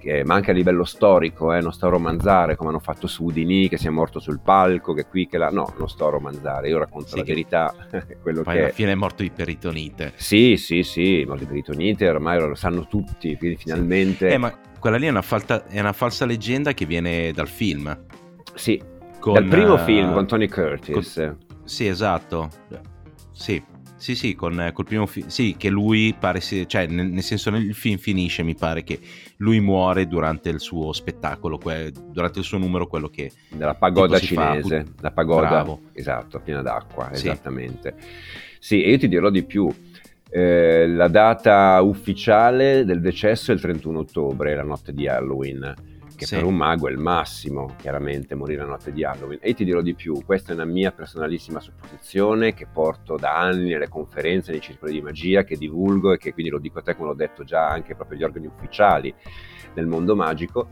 che, 0.03 0.23
ma 0.25 0.35
anche 0.35 0.51
a 0.51 0.53
livello 0.53 0.83
storico, 0.83 1.53
eh, 1.53 1.61
non 1.61 1.71
sto 1.71 1.87
a 1.87 1.89
romanzare 1.89 2.57
come 2.57 2.69
hanno 2.69 2.79
fatto 2.79 3.07
su 3.07 3.23
Udini 3.23 3.69
che 3.69 3.77
si 3.77 3.87
è 3.87 3.89
morto 3.89 4.19
sul 4.19 4.41
palco, 4.41 4.93
che 4.93 5.05
qui, 5.05 5.27
che 5.27 5.37
là, 5.37 5.49
no, 5.49 5.73
non 5.77 5.87
sto 5.87 6.07
a 6.07 6.09
romanzare, 6.09 6.67
io 6.67 6.77
racconto 6.77 7.07
sì, 7.07 7.17
la 7.17 7.23
verità. 7.23 7.73
quello 8.21 8.43
poi 8.43 8.53
che 8.53 8.59
alla 8.59 8.73
fine 8.73 8.91
è 8.91 8.95
morto 8.95 9.23
di 9.23 9.31
peritonite. 9.31 10.11
Sì, 10.15 10.57
sì, 10.57 10.83
sì, 10.83 11.23
morto 11.25 11.43
di 11.43 11.49
peritonite, 11.49 12.09
ormai 12.09 12.39
lo 12.39 12.53
sanno 12.55 12.85
tutti, 12.87 13.37
quindi 13.37 13.55
finalmente... 13.55 14.27
Sì. 14.27 14.33
Eh, 14.33 14.37
ma 14.37 14.53
quella 14.77 14.97
lì 14.97 15.07
è 15.07 15.09
una, 15.09 15.21
falta, 15.21 15.65
è 15.67 15.79
una 15.79 15.93
falsa 15.93 16.25
leggenda 16.25 16.73
che 16.73 16.85
viene 16.85 17.31
dal 17.31 17.47
film. 17.47 17.97
Sì, 18.53 18.81
con, 19.19 19.33
dal 19.35 19.45
primo 19.45 19.75
uh, 19.75 19.77
film 19.77 20.11
con 20.11 20.27
Tony 20.27 20.49
Curtis. 20.49 21.13
Con, 21.13 21.37
sì, 21.63 21.87
esatto. 21.87 22.49
Sì, 23.31 23.63
sì, 24.03 24.15
sì, 24.15 24.35
con, 24.35 24.69
col 24.73 24.83
primo 24.83 25.05
film. 25.05 25.27
Sì, 25.27 25.55
che 25.57 25.69
lui 25.69 26.13
pare, 26.19 26.41
cioè, 26.41 26.87
nel, 26.87 27.07
nel, 27.07 27.23
senso, 27.23 27.49
nel 27.49 27.73
film 27.73 27.97
finisce, 27.97 28.43
mi 28.43 28.53
pare 28.53 28.83
che 28.83 28.99
lui 29.37 29.61
muore 29.61 30.09
durante 30.09 30.49
il 30.49 30.59
suo 30.59 30.91
spettacolo, 30.91 31.57
que, 31.57 31.93
durante 32.09 32.39
il 32.39 32.43
suo 32.43 32.57
numero, 32.57 32.87
quello 32.87 33.07
che. 33.07 33.31
Della 33.47 33.75
pagoda 33.75 34.19
cinese. 34.19 34.83
Fa, 34.83 34.91
la 34.99 35.11
pagoda. 35.11 35.47
Bravo. 35.47 35.81
Esatto, 35.93 36.41
piena 36.41 36.61
d'acqua, 36.61 37.11
sì. 37.13 37.29
esattamente. 37.29 37.95
Sì, 38.59 38.83
e 38.83 38.91
io 38.91 38.97
ti 38.97 39.07
dirò 39.07 39.29
di 39.29 39.43
più. 39.43 39.73
Eh, 40.29 40.85
la 40.85 41.07
data 41.07 41.79
ufficiale 41.81 42.83
del 42.83 42.99
decesso 42.99 43.51
è 43.51 43.53
il 43.53 43.61
31 43.61 43.99
ottobre, 43.99 44.53
la 44.53 44.63
notte 44.63 44.91
di 44.91 45.07
Halloween 45.07 45.92
che 46.23 46.29
sì. 46.29 46.35
per 46.35 46.45
un 46.45 46.55
mago 46.55 46.87
è 46.87 46.91
il 46.91 46.97
massimo, 46.97 47.75
chiaramente, 47.77 48.33
morire 48.35 48.61
la 48.61 48.69
notte 48.69 48.93
di 48.93 49.03
Halloween. 49.03 49.39
E 49.41 49.53
ti 49.53 49.65
dirò 49.65 49.81
di 49.81 49.93
più, 49.93 50.23
questa 50.25 50.51
è 50.51 50.55
una 50.55 50.65
mia 50.65 50.91
personalissima 50.91 51.59
supposizione 51.59 52.53
che 52.53 52.65
porto 52.65 53.17
da 53.17 53.37
anni 53.37 53.69
nelle 53.69 53.89
conferenze, 53.89 54.51
nei 54.51 54.61
circoli 54.61 54.93
di 54.93 55.01
magia, 55.01 55.43
che 55.43 55.57
divulgo 55.57 56.13
e 56.13 56.17
che 56.17 56.33
quindi 56.33 56.51
lo 56.51 56.59
dico 56.59 56.79
a 56.79 56.81
te 56.81 56.95
come 56.95 57.09
l'ho 57.09 57.13
detto 57.13 57.43
già 57.43 57.67
anche 57.67 57.95
proprio 57.95 58.17
agli 58.17 58.23
organi 58.23 58.47
ufficiali 58.47 59.13
del 59.73 59.85
mondo 59.85 60.15
magico. 60.15 60.69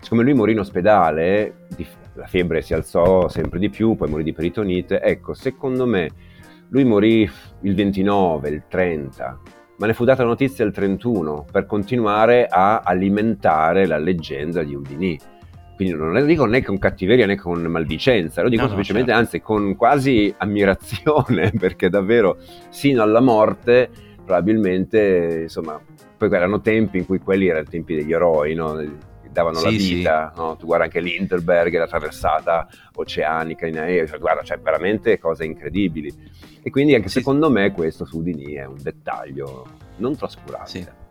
Siccome 0.00 0.22
lui 0.22 0.34
morì 0.34 0.52
in 0.52 0.60
ospedale, 0.60 1.66
la 2.14 2.26
febbre 2.26 2.62
si 2.62 2.74
alzò 2.74 3.28
sempre 3.28 3.58
di 3.58 3.70
più, 3.70 3.94
poi 3.94 4.08
morì 4.08 4.22
di 4.22 4.32
peritonite, 4.32 5.00
ecco, 5.00 5.34
secondo 5.34 5.86
me 5.86 6.08
lui 6.68 6.84
morì 6.84 7.28
il 7.62 7.74
29, 7.74 8.48
il 8.48 8.64
30, 8.68 9.40
ma 9.78 9.86
ne 9.86 9.94
fu 9.94 10.04
data 10.04 10.24
notizia 10.24 10.64
il 10.64 10.72
31 10.72 11.46
per 11.50 11.66
continuare 11.66 12.46
a 12.46 12.80
alimentare 12.80 13.86
la 13.86 13.98
leggenda 13.98 14.62
di 14.62 14.74
Udini. 14.74 15.18
Quindi 15.76 15.94
non 15.94 16.12
lo 16.12 16.24
dico 16.24 16.44
né 16.44 16.62
con 16.62 16.76
cattiveria 16.76 17.24
né 17.24 17.36
con 17.36 17.62
maldicenza, 17.62 18.42
lo 18.42 18.48
dico 18.48 18.62
no, 18.62 18.68
semplicemente, 18.68 19.12
no, 19.12 19.18
certo. 19.18 19.36
anzi, 19.36 19.44
con 19.44 19.76
quasi 19.76 20.34
ammirazione, 20.36 21.52
perché 21.56 21.88
davvero 21.88 22.38
sino 22.68 23.02
alla 23.02 23.20
morte 23.20 23.88
probabilmente, 24.24 25.42
insomma, 25.42 25.80
poi 26.16 26.30
erano 26.32 26.60
tempi 26.60 26.98
in 26.98 27.06
cui 27.06 27.20
quelli 27.20 27.46
erano 27.46 27.64
i 27.64 27.70
tempi 27.70 27.94
degli 27.94 28.12
eroi, 28.12 28.54
no? 28.54 28.76
Davano 29.30 29.58
sì, 29.58 29.64
la 29.64 29.70
vita, 29.70 30.32
sì. 30.34 30.40
no? 30.40 30.56
tu 30.56 30.66
guarda 30.66 30.84
anche 30.84 31.00
l'Interberg, 31.00 31.76
la 31.76 31.86
traversata 31.86 32.68
oceanica 32.94 33.66
in 33.66 33.78
aereo, 33.78 34.06
cioè, 34.06 34.18
guarda, 34.18 34.42
cioè 34.42 34.58
veramente 34.58 35.18
cose 35.18 35.44
incredibili. 35.44 36.12
E 36.62 36.70
quindi 36.70 36.94
anche 36.94 37.08
sì. 37.08 37.18
secondo 37.18 37.50
me 37.50 37.72
questo 37.72 38.04
su 38.04 38.22
Dini 38.22 38.54
è 38.54 38.64
un 38.64 38.78
dettaglio 38.80 39.66
non 39.96 40.16
trascurabile. 40.16 41.06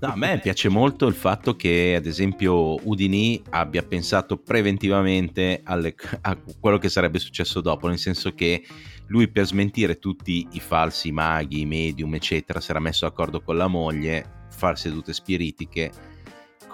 No, 0.00 0.08
a 0.08 0.16
me 0.16 0.38
piace 0.40 0.68
molto 0.68 1.06
il 1.06 1.14
fatto 1.14 1.56
che, 1.56 1.94
ad 1.96 2.06
esempio, 2.06 2.76
Udini 2.86 3.42
abbia 3.50 3.82
pensato 3.82 4.38
preventivamente 4.38 5.60
alle, 5.64 5.94
a 6.22 6.36
quello 6.58 6.78
che 6.78 6.88
sarebbe 6.88 7.18
successo 7.18 7.60
dopo, 7.60 7.88
nel 7.88 7.98
senso 7.98 8.32
che 8.34 8.64
lui 9.08 9.28
per 9.28 9.46
smentire 9.46 9.98
tutti 9.98 10.46
i 10.52 10.60
falsi 10.60 11.12
maghi, 11.12 11.60
i 11.60 11.66
medium, 11.66 12.14
eccetera, 12.14 12.60
si 12.60 12.70
era 12.70 12.80
messo 12.80 13.06
d'accordo 13.06 13.42
con 13.42 13.56
la 13.56 13.66
moglie, 13.66 14.44
far 14.48 14.78
sedute 14.78 15.12
spiritiche 15.12 15.90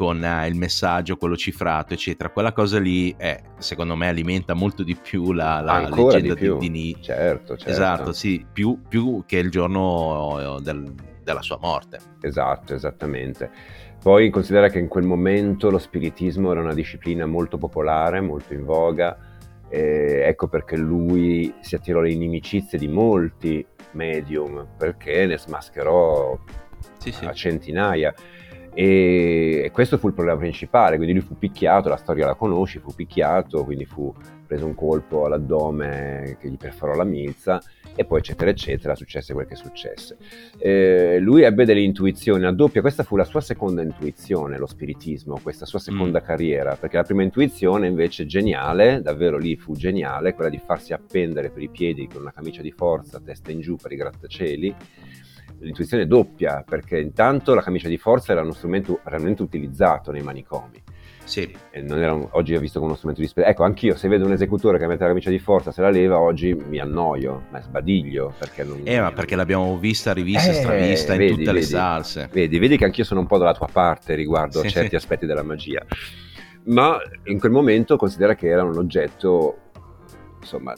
con 0.01 0.25
eh, 0.25 0.49
il 0.49 0.55
messaggio, 0.55 1.19
quello 1.19 1.37
cifrato, 1.37 1.93
eccetera. 1.93 2.31
Quella 2.31 2.53
cosa 2.53 2.81
lì, 2.81 3.15
è, 3.19 3.39
secondo 3.59 3.97
me, 3.97 4.09
alimenta 4.09 4.55
molto 4.55 4.83
di 4.83 4.97
più 4.97 5.33
la, 5.33 5.61
la 5.61 5.81
leggenda 5.81 6.33
di, 6.33 6.41
di 6.41 6.57
Dini. 6.57 6.97
Certo, 7.03 7.59
certo. 7.59 7.71
Esatto, 7.71 8.13
sì, 8.15 8.47
più, 8.51 8.81
più 8.89 9.25
che 9.27 9.37
il 9.37 9.51
giorno 9.51 10.57
eh, 10.57 10.63
del, 10.63 10.95
della 11.23 11.43
sua 11.43 11.59
morte. 11.61 11.99
Esatto, 12.23 12.73
esattamente. 12.73 13.51
Poi 14.03 14.31
considera 14.31 14.71
che 14.71 14.79
in 14.79 14.89
quel 14.89 15.05
momento 15.05 15.69
lo 15.69 15.77
spiritismo 15.77 16.51
era 16.51 16.63
una 16.63 16.73
disciplina 16.73 17.27
molto 17.27 17.59
popolare, 17.59 18.23
molto 18.23 18.55
in 18.55 18.65
voga, 18.65 19.19
Eh, 19.69 20.23
ecco 20.27 20.49
perché 20.49 20.77
lui 20.77 21.53
si 21.61 21.75
attirò 21.75 22.01
le 22.01 22.11
inimicizie 22.11 22.79
di 22.79 22.89
molti 22.89 23.65
medium, 23.93 24.67
perché 24.77 25.27
ne 25.27 25.37
smascherò 25.37 26.39
sì, 26.99 27.13
sì. 27.13 27.27
a 27.27 27.33
centinaia. 27.33 28.15
E, 28.73 29.63
e, 29.65 29.71
questo 29.73 29.99
fu 29.99 30.09
il 30.09 30.15
problema 30.15 30.39
principale, 30.39 30.97
quindi 30.97 31.15
lui 31.15 31.23
fu 31.23 31.37
picchiato, 31.37 31.89
la 31.89 31.97
storia 31.97 32.27
la 32.27 32.35
conosci, 32.35 32.79
fu 32.79 32.95
picchiato, 32.95 33.65
quindi 33.65 33.85
fu 33.85 34.15
preso 34.47 34.67
un 34.67 34.75
colpo 34.75 35.27
all'addome 35.27 36.37
che 36.41 36.49
gli 36.49 36.57
perforò 36.57 36.95
la 36.95 37.05
milza 37.05 37.63
e 37.95 38.05
poi 38.05 38.19
eccetera 38.19 38.51
eccetera 38.51 38.95
successe 38.95 39.33
quel 39.33 39.47
che 39.47 39.55
successe. 39.55 40.17
Eh, 40.59 41.19
lui 41.21 41.43
ebbe 41.43 41.65
delle 41.65 41.83
intuizioni 41.83 42.45
a 42.45 42.51
doppia, 42.51 42.81
questa 42.81 43.03
fu 43.03 43.17
la 43.17 43.25
sua 43.25 43.41
seconda 43.41 43.83
intuizione, 43.83 44.59
lo 44.59 44.67
spiritismo, 44.67 45.39
questa 45.43 45.67
sua 45.67 45.79
seconda 45.79 46.21
mm. 46.21 46.25
carriera, 46.25 46.77
perché 46.77 46.97
la 46.97 47.05
prima 47.05 47.23
intuizione 47.23 47.87
invece 47.87 48.27
geniale, 48.27 49.03
davvero 49.03 49.39
lì 49.39 49.57
fu 49.57 49.75
geniale, 49.75 50.35
quella 50.35 50.51
di 50.51 50.59
farsi 50.59 50.93
appendere 50.93 51.51
per 51.51 51.63
i 51.63 51.69
piedi 51.69 52.09
con 52.09 52.23
una 52.23 52.33
camicia 52.33 52.63
di 52.63 52.73
forza, 52.73 53.21
testa 53.21 53.53
in 53.53 53.61
giù 53.61 53.77
per 53.77 53.93
i 53.93 53.97
grattacieli, 53.97 54.75
l'intuizione 55.61 56.07
doppia, 56.07 56.65
perché 56.67 56.99
intanto 56.99 57.55
la 57.55 57.63
camicia 57.63 57.89
di 57.89 57.99
forza 57.99 58.33
era 58.33 58.43
uno 58.43 58.53
strumento 58.53 59.01
realmente 59.05 59.43
utilizzato 59.43 60.11
nei 60.11 60.23
manicomi. 60.23 60.83
Sì. 61.25 61.55
Era, 61.71 62.13
oggi 62.33 62.57
ho 62.57 62.61
visto 62.61 62.79
come 62.79 62.91
uno 62.91 62.97
strumento 62.97 63.23
di 63.23 63.29
spesa. 63.29 63.47
Ecco, 63.47 63.63
anch'io 63.63 63.95
se 63.95 64.09
vedo 64.09 64.25
un 64.25 64.33
esecutore 64.33 64.79
che 64.79 64.87
mette 64.89 65.03
la 65.03 65.11
camicia 65.11 65.31
di 65.31 65.39
forza, 65.39 65.71
se 65.71 65.81
la 65.81 65.91
leva, 65.91 66.19
oggi 66.19 66.55
mi 66.55 66.81
annoio, 66.81 67.45
ma 67.51 67.61
sbadiglio. 67.61 68.35
Perché 68.37 68.65
non, 68.65 68.81
eh, 68.83 69.01
ma 69.01 69.13
perché 69.13 69.37
l'abbiamo 69.37 69.79
vista, 69.79 70.13
rivista, 70.13 70.51
eh, 70.51 70.55
stravista 70.55 71.13
vedi, 71.13 71.25
in 71.25 71.31
tutte 71.31 71.53
vedi, 71.53 71.59
le 71.59 71.63
salse. 71.63 72.29
Vedi, 72.33 72.59
vedi 72.59 72.77
che 72.77 72.85
anch'io 72.85 73.05
sono 73.05 73.21
un 73.21 73.27
po' 73.27 73.39
dalla 73.39 73.55
tua 73.55 73.69
parte 73.71 74.15
riguardo 74.15 74.61
sì, 74.61 74.67
a 74.67 74.71
certi 74.71 74.89
sì. 74.91 74.97
aspetti 74.97 75.27
della 75.27 75.45
magia. 75.45 75.85
Ma 76.65 76.99
in 77.25 77.39
quel 77.39 77.53
momento 77.53 77.97
considera 77.97 78.35
che 78.35 78.49
era 78.49 78.65
un 78.65 78.77
oggetto, 78.77 79.57
insomma, 80.41 80.75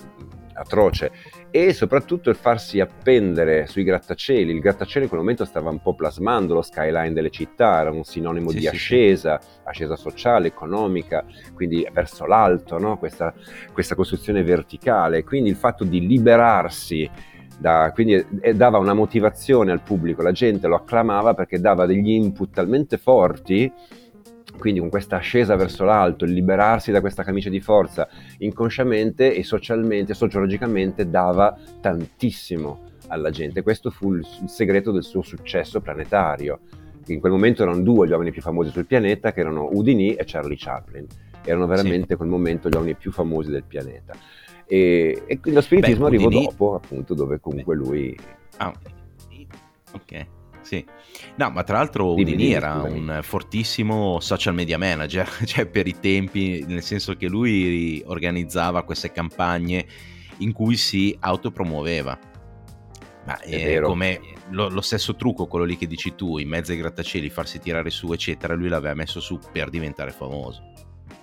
atroce 0.55 1.13
e 1.55 1.75
soprattutto 1.75 2.31
il 2.31 2.37
farsi 2.37 2.81
appendere 2.81 3.67
sui 3.67 3.85
grattacieli. 3.85 4.55
Il 4.55 4.61
grattacielo 4.61 5.05
in 5.05 5.09
quel 5.11 5.21
momento 5.21 5.45
stava 5.45 5.69
un 5.69 5.83
po' 5.83 5.95
plasmando 5.95 6.55
lo 6.55 6.63
skyline 6.63 7.13
delle 7.13 7.29
città, 7.29 7.83
era 7.83 7.91
un 7.91 8.05
sinonimo 8.05 8.49
sì, 8.49 8.57
di 8.57 8.61
sì, 8.63 8.69
ascesa, 8.69 9.39
sì. 9.39 9.49
ascesa 9.65 9.95
sociale, 9.95 10.47
economica, 10.47 11.23
quindi 11.55 11.87
verso 11.93 12.25
l'alto, 12.25 12.79
no? 12.79 12.97
questa, 12.97 13.35
questa 13.71 13.95
costruzione 13.95 14.43
verticale. 14.43 15.25
Quindi 15.25 15.51
il 15.51 15.57
fatto 15.57 15.85
di 15.85 16.07
liberarsi 16.07 17.09
da, 17.59 17.91
quindi 17.93 18.25
dava 18.55 18.79
una 18.79 18.95
motivazione 18.95 19.73
al 19.73 19.83
pubblico, 19.83 20.23
la 20.23 20.33
gente 20.33 20.67
lo 20.67 20.77
acclamava 20.77 21.35
perché 21.35 21.61
dava 21.61 21.85
degli 21.85 22.09
input 22.09 22.51
talmente 22.51 22.97
forti 22.97 23.71
quindi 24.63 24.79
con 24.79 24.91
questa 24.91 25.17
ascesa 25.17 25.57
verso 25.57 25.83
l'alto, 25.83 26.25
il 26.25 26.31
liberarsi 26.31 26.93
da 26.93 27.01
questa 27.01 27.25
camicia 27.25 27.51
di 27.51 27.59
forza, 27.59 28.09
inconsciamente 28.39 29.35
e 29.35 29.43
socialmente, 29.43 30.15
sociologicamente 30.15 31.11
dava 31.11 31.59
tantissimo 31.81 32.91
alla 33.09 33.31
gente. 33.31 33.63
Questo 33.63 33.91
fu 33.91 34.15
il, 34.15 34.25
segreto 34.47 34.93
del 34.93 35.03
suo 35.03 35.23
successo 35.23 35.81
planetario. 35.81 36.61
In 37.07 37.19
quel 37.19 37.33
momento 37.33 37.65
erano 37.65 37.81
due 37.81 38.07
gli 38.07 38.13
uomini 38.13 38.31
più 38.31 38.41
famosi 38.41 38.71
sul 38.71 38.87
pianeta, 38.87 39.33
che 39.33 39.41
erano 39.41 39.63
Houdini 39.63 40.15
e 40.15 40.23
Charlie 40.25 40.57
Chaplin. 40.57 41.07
Erano 41.45 41.67
veramente 41.67 42.07
sì. 42.07 42.13
in 42.13 42.19
quel 42.19 42.29
momento 42.29 42.69
gli 42.69 42.75
uomini 42.77 42.95
più 42.95 43.11
famosi 43.11 43.51
del 43.51 43.65
pianeta. 43.65 44.15
E, 44.65 45.25
e 45.27 45.41
lo 45.43 45.61
spiritismo 45.61 46.09
Beh, 46.09 46.15
arrivò 46.15 46.29
dopo, 46.29 46.75
appunto, 46.77 47.15
dove 47.15 47.41
comunque 47.41 47.75
Beh. 47.75 47.85
lui... 47.85 48.17
Ah, 48.59 48.73
ok. 49.93 50.27
Sì. 50.63 50.85
No, 51.37 51.51
ma 51.51 51.63
tra 51.65 51.79
l'altro 51.79 52.15
Udini 52.15 52.53
era 52.53 52.83
un 52.83 53.21
fortissimo 53.23 54.21
social 54.21 54.55
media 54.55 54.79
manager, 54.79 55.29
cioè 55.45 55.67
per 55.67 55.87
i 55.87 55.99
tempi, 56.01 56.65
nel 56.67 56.83
senso 56.83 57.15
che 57.15 57.29
lui 57.29 58.03
organizzava 58.07 58.83
queste 58.83 59.13
campagne 59.13 59.87
in 60.39 60.53
cui 60.53 60.77
si 60.77 61.17
autopromuoveva. 61.19 62.19
Ma 63.25 63.39
è, 63.39 63.77
è 63.77 63.81
come 63.81 64.21
lo, 64.51 64.69
lo, 64.69 64.81
stesso 64.81 65.15
trucco, 65.15 65.47
quello 65.47 65.65
lì 65.65 65.77
che 65.77 65.87
dici 65.87 66.15
tu, 66.15 66.39
in 66.39 66.49
mezzo 66.49 66.73
ai 66.73 66.79
grattacieli, 66.79 67.31
farsi 67.31 67.61
tirare 67.61 67.91
su, 67.91 68.13
eccetera, 68.13 68.55
lui 68.55 68.69
l'aveva 68.69 68.95
messo 68.95 69.21
su 69.21 69.39
per 69.53 69.71
diventare 69.71 70.11
famoso. 70.11 70.73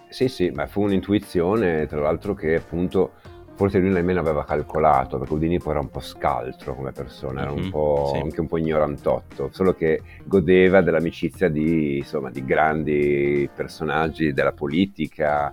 Sì, 0.10 0.28
sì, 0.28 0.50
ma 0.50 0.66
fu 0.66 0.84
un'intuizione, 0.84 1.86
tra 1.88 2.00
l'altro, 2.00 2.34
che 2.34 2.56
appunto 2.56 3.14
forse 3.60 3.80
lui 3.80 3.90
nemmeno 3.90 4.22
aveva 4.22 4.46
calcolato, 4.46 5.18
perché 5.18 5.34
Udini 5.34 5.60
poi 5.60 5.72
era 5.72 5.82
un 5.82 5.90
po' 5.90 6.00
scaltro 6.00 6.74
come 6.76 6.94
persona, 6.94 7.42
era 7.42 7.52
un 7.52 7.60
mm-hmm, 7.60 7.70
po', 7.72 8.12
sì. 8.14 8.22
anche 8.22 8.40
un 8.40 8.48
po' 8.48 8.58
ignorantotto, 8.58 9.50
solo 9.52 9.74
che 9.74 10.02
godeva 10.24 10.80
dell'amicizia 10.80 11.50
di, 11.50 11.98
insomma, 11.98 12.30
di 12.30 12.46
grandi 12.46 13.50
personaggi 13.54 14.32
della 14.32 14.54
politica, 14.54 15.52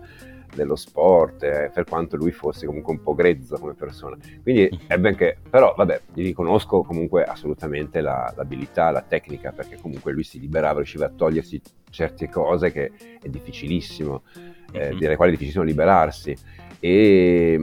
dello 0.54 0.76
sport, 0.76 1.42
eh, 1.42 1.72
per 1.74 1.82
quanto 1.82 2.16
lui 2.16 2.30
fosse 2.30 2.64
comunque 2.64 2.92
un 2.92 3.02
po' 3.02 3.16
grezzo 3.16 3.58
come 3.58 3.74
persona. 3.74 4.16
Quindi 4.40 4.68
mm-hmm. 4.72 4.86
è 4.86 4.98
ben 4.98 5.16
che, 5.16 5.38
però 5.50 5.74
vabbè, 5.76 6.02
gli 6.14 6.22
riconosco 6.22 6.82
comunque 6.82 7.24
assolutamente 7.24 8.00
la, 8.00 8.32
l'abilità, 8.36 8.92
la 8.92 9.02
tecnica, 9.02 9.50
perché 9.50 9.80
comunque 9.80 10.12
lui 10.12 10.22
si 10.22 10.38
liberava, 10.38 10.76
riusciva 10.76 11.06
a 11.06 11.10
togliersi 11.10 11.60
certe 11.90 12.28
cose 12.28 12.70
che 12.70 12.92
è 13.20 13.28
difficilissimo, 13.28 14.22
eh, 14.70 14.90
mm-hmm. 14.90 14.98
delle 15.00 15.16
quali 15.16 15.32
è 15.32 15.34
difficilissimo 15.34 15.64
liberarsi. 15.64 16.36
E, 16.80 17.58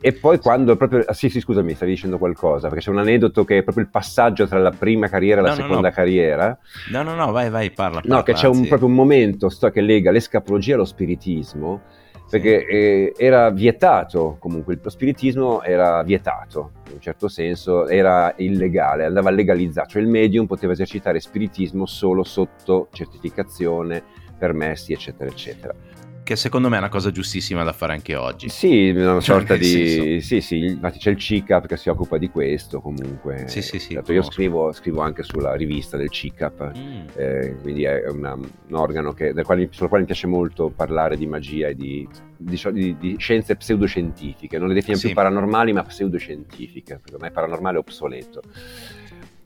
e, 0.00 0.12
poi 0.12 0.38
quando 0.38 0.76
proprio... 0.76 1.04
Ah, 1.06 1.14
sì, 1.14 1.28
sì, 1.28 1.40
scusami, 1.40 1.74
stavi 1.74 1.92
dicendo 1.92 2.18
qualcosa, 2.18 2.68
perché 2.68 2.84
c'è 2.84 2.90
un 2.90 2.98
aneddoto 2.98 3.44
che 3.44 3.58
è 3.58 3.62
proprio 3.62 3.84
il 3.84 3.90
passaggio 3.90 4.46
tra 4.46 4.58
la 4.58 4.70
prima 4.70 5.08
carriera 5.08 5.40
e 5.40 5.44
la 5.44 5.50
no, 5.50 5.54
seconda 5.54 5.76
no, 5.76 5.88
no. 5.88 5.90
carriera. 5.90 6.58
No, 6.90 7.02
no, 7.02 7.14
no, 7.14 7.32
vai, 7.32 7.50
vai, 7.50 7.70
parla. 7.70 8.00
parla 8.00 8.16
no, 8.16 8.22
che 8.22 8.32
c'è 8.34 8.48
un, 8.48 8.66
proprio 8.66 8.88
un 8.88 8.94
momento 8.94 9.48
sto, 9.48 9.70
che 9.70 9.80
lega 9.80 10.10
l'escapologia 10.10 10.74
allo 10.74 10.84
spiritismo, 10.84 11.82
perché 12.30 12.66
eh, 12.66 13.14
era 13.16 13.50
vietato 13.50 14.36
comunque, 14.38 14.78
lo 14.82 14.90
spiritismo 14.90 15.62
era 15.62 16.02
vietato, 16.02 16.72
in 16.86 16.94
un 16.94 17.00
certo 17.00 17.28
senso 17.28 17.86
era 17.86 18.32
illegale, 18.38 19.04
andava 19.04 19.30
legalizzato, 19.30 19.90
cioè 19.90 20.02
il 20.02 20.08
medium 20.08 20.46
poteva 20.46 20.72
esercitare 20.72 21.20
spiritismo 21.20 21.86
solo 21.86 22.24
sotto 22.24 22.88
certificazione, 22.92 24.02
permessi, 24.36 24.92
eccetera, 24.92 25.30
eccetera 25.30 25.74
che 26.24 26.36
secondo 26.36 26.68
me 26.68 26.76
è 26.76 26.78
una 26.78 26.88
cosa 26.88 27.10
giustissima 27.10 27.62
da 27.62 27.72
fare 27.72 27.92
anche 27.92 28.16
oggi. 28.16 28.48
Sì, 28.48 28.88
una 28.88 29.20
cioè, 29.20 29.22
sorta 29.22 29.56
di... 29.56 30.20
Sì, 30.20 30.40
sì, 30.40 30.64
infatti 30.64 30.98
c'è 30.98 31.10
il 31.10 31.18
CICAP 31.18 31.66
che 31.66 31.76
si 31.76 31.90
occupa 31.90 32.18
di 32.18 32.30
questo 32.30 32.80
comunque. 32.80 33.44
Sì, 33.46 33.62
sì, 33.62 33.78
sì. 33.78 33.92
Io 33.92 34.22
scrivo, 34.22 34.72
scrivo, 34.72 35.02
anche 35.02 35.22
sulla 35.22 35.54
rivista 35.54 35.96
del 35.96 36.10
CICAP, 36.10 36.72
mm. 36.76 37.06
eh, 37.14 37.56
quindi 37.60 37.84
è 37.84 38.08
una, 38.08 38.32
un 38.32 38.74
organo 38.74 39.12
che, 39.12 39.32
quale, 39.42 39.68
sul 39.70 39.86
quale 39.88 40.02
mi 40.02 40.06
piace 40.06 40.26
molto 40.26 40.70
parlare 40.70 41.16
di 41.16 41.26
magia 41.26 41.68
e 41.68 41.74
di, 41.74 42.08
di, 42.36 42.60
di, 42.72 42.96
di 42.98 43.16
scienze 43.18 43.54
pseudoscientifiche. 43.54 44.58
Non 44.58 44.68
le 44.68 44.74
definiamo 44.74 45.00
sì. 45.00 45.06
più 45.08 45.14
paranormali 45.14 45.72
ma 45.72 45.82
pseudoscientifiche, 45.82 46.94
perché 46.94 47.14
ormai 47.14 47.30
paranormale 47.30 47.76
è 47.76 47.80
obsoleto. 47.80 48.40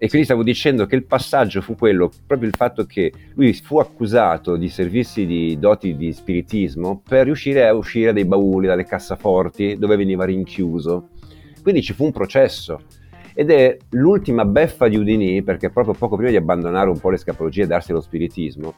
E 0.00 0.08
quindi 0.08 0.26
stavo 0.26 0.44
dicendo 0.44 0.86
che 0.86 0.94
il 0.94 1.04
passaggio 1.04 1.60
fu 1.60 1.74
quello, 1.74 2.10
proprio 2.24 2.48
il 2.48 2.54
fatto 2.54 2.84
che 2.84 3.12
lui 3.34 3.52
fu 3.52 3.80
accusato 3.80 4.56
di 4.56 4.68
servirsi 4.68 5.26
di 5.26 5.58
doti 5.58 5.96
di 5.96 6.12
spiritismo 6.12 7.02
per 7.06 7.24
riuscire 7.24 7.66
a 7.66 7.74
uscire 7.74 8.12
dai 8.12 8.24
bauli, 8.24 8.68
dalle 8.68 8.84
cassaforti 8.84 9.76
dove 9.76 9.96
veniva 9.96 10.24
rinchiuso. 10.24 11.08
Quindi 11.62 11.82
ci 11.82 11.94
fu 11.94 12.04
un 12.04 12.12
processo. 12.12 12.80
Ed 13.34 13.50
è 13.50 13.76
l'ultima 13.90 14.44
beffa 14.44 14.86
di 14.86 14.96
Udini, 14.96 15.42
perché 15.42 15.70
proprio 15.70 15.94
poco 15.94 16.14
prima 16.14 16.30
di 16.30 16.36
abbandonare 16.36 16.88
un 16.88 16.98
po' 16.98 17.10
le 17.10 17.16
scapologie 17.16 17.62
e 17.62 17.66
darsi 17.66 17.90
allo 17.90 18.00
spiritismo, 18.00 18.74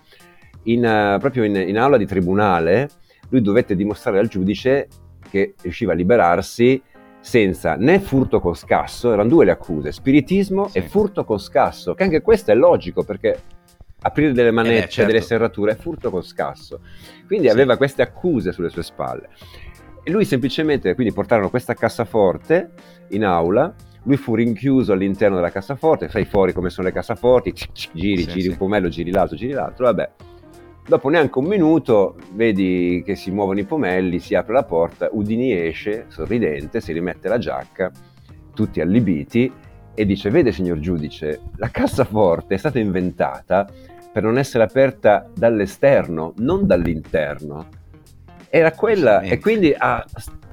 in, 0.65 0.85
uh, 0.85 1.19
proprio 1.19 1.45
in, 1.45 1.55
in 1.55 1.79
aula 1.79 1.99
di 1.99 2.07
tribunale, 2.07 2.89
lui 3.29 3.43
dovette 3.43 3.77
dimostrare 3.77 4.19
al 4.19 4.29
giudice 4.29 4.89
che 5.31 5.55
riusciva 5.63 5.93
a 5.93 5.95
liberarsi 5.95 6.83
senza 7.21 7.77
né 7.77 8.01
furto 8.01 8.41
con 8.41 8.55
scasso, 8.55 9.13
erano 9.13 9.29
due 9.29 9.45
le 9.45 9.51
accuse, 9.51 9.93
spiritismo 9.93 10.69
sì. 10.69 10.79
e 10.79 10.83
furto 10.83 11.25
con 11.25 11.39
scasso, 11.39 11.95
che 11.95 12.03
anche 12.03 12.23
questo 12.23 12.51
è 12.51 12.55
logico 12.55 13.05
perché 13.05 13.41
aprire 14.03 14.33
delle 14.33 14.51
manette, 14.51 14.85
eh 14.85 14.89
certo. 14.89 15.13
delle 15.13 15.25
serrature 15.25 15.73
è 15.73 15.77
furto 15.77 16.11
con 16.11 16.23
scasso. 16.23 16.81
Quindi 17.27 17.47
sì. 17.47 17.53
aveva 17.53 17.77
queste 17.77 18.03
accuse 18.03 18.53
sulle 18.53 18.71
sue 18.71 18.83
spalle. 18.83 19.29
E 20.03 20.11
lui 20.11 20.25
semplicemente, 20.25 20.95
quindi 20.95 21.13
portarono 21.13 21.51
questa 21.51 21.75
cassaforte 21.75 22.71
in 23.09 23.25
aula, 23.25 23.75
lui 24.05 24.17
fu 24.17 24.35
rinchiuso 24.35 24.93
all'interno 24.93 25.37
della 25.37 25.51
cassaforte, 25.51 26.09
sai 26.09 26.25
fuori 26.25 26.55
come 26.55 26.71
sono 26.71 26.87
le 26.87 26.95
cassaforti, 26.95 27.53
giri, 27.93 28.23
sì, 28.23 28.29
giri 28.29 28.49
un 28.49 28.57
pomello, 28.57 28.89
giri 28.89 29.11
l'altro, 29.11 29.37
giri 29.37 29.53
l'altro, 29.53 29.85
vabbè 29.85 30.11
Dopo 30.91 31.09
neanche 31.09 31.39
un 31.39 31.45
minuto 31.45 32.17
vedi 32.33 33.05
che 33.07 33.15
si 33.15 33.31
muovono 33.31 33.61
i 33.61 33.65
pomelli, 33.65 34.19
si 34.19 34.35
apre 34.35 34.55
la 34.55 34.65
porta, 34.65 35.09
Udini 35.13 35.53
esce, 35.53 36.07
sorridente, 36.09 36.81
si 36.81 36.93
rimette 36.93 37.29
la 37.29 37.39
giacca, 37.39 37.93
tutti 38.53 38.81
allibiti, 38.81 39.53
e 39.95 40.05
dice, 40.05 40.31
vede 40.31 40.51
signor 40.51 40.81
giudice, 40.81 41.43
la 41.59 41.69
cassaforte 41.69 42.57
è 42.57 42.59
stata 42.59 42.81
inventata 42.81 43.69
per 44.13 44.25
non 44.25 44.37
essere 44.37 44.65
aperta 44.65 45.31
dall'esterno, 45.33 46.33
non 46.39 46.67
dall'interno. 46.67 47.69
Era 48.49 48.73
quella, 48.73 49.21
e 49.21 49.39
quindi 49.39 49.73
ha 49.73 50.05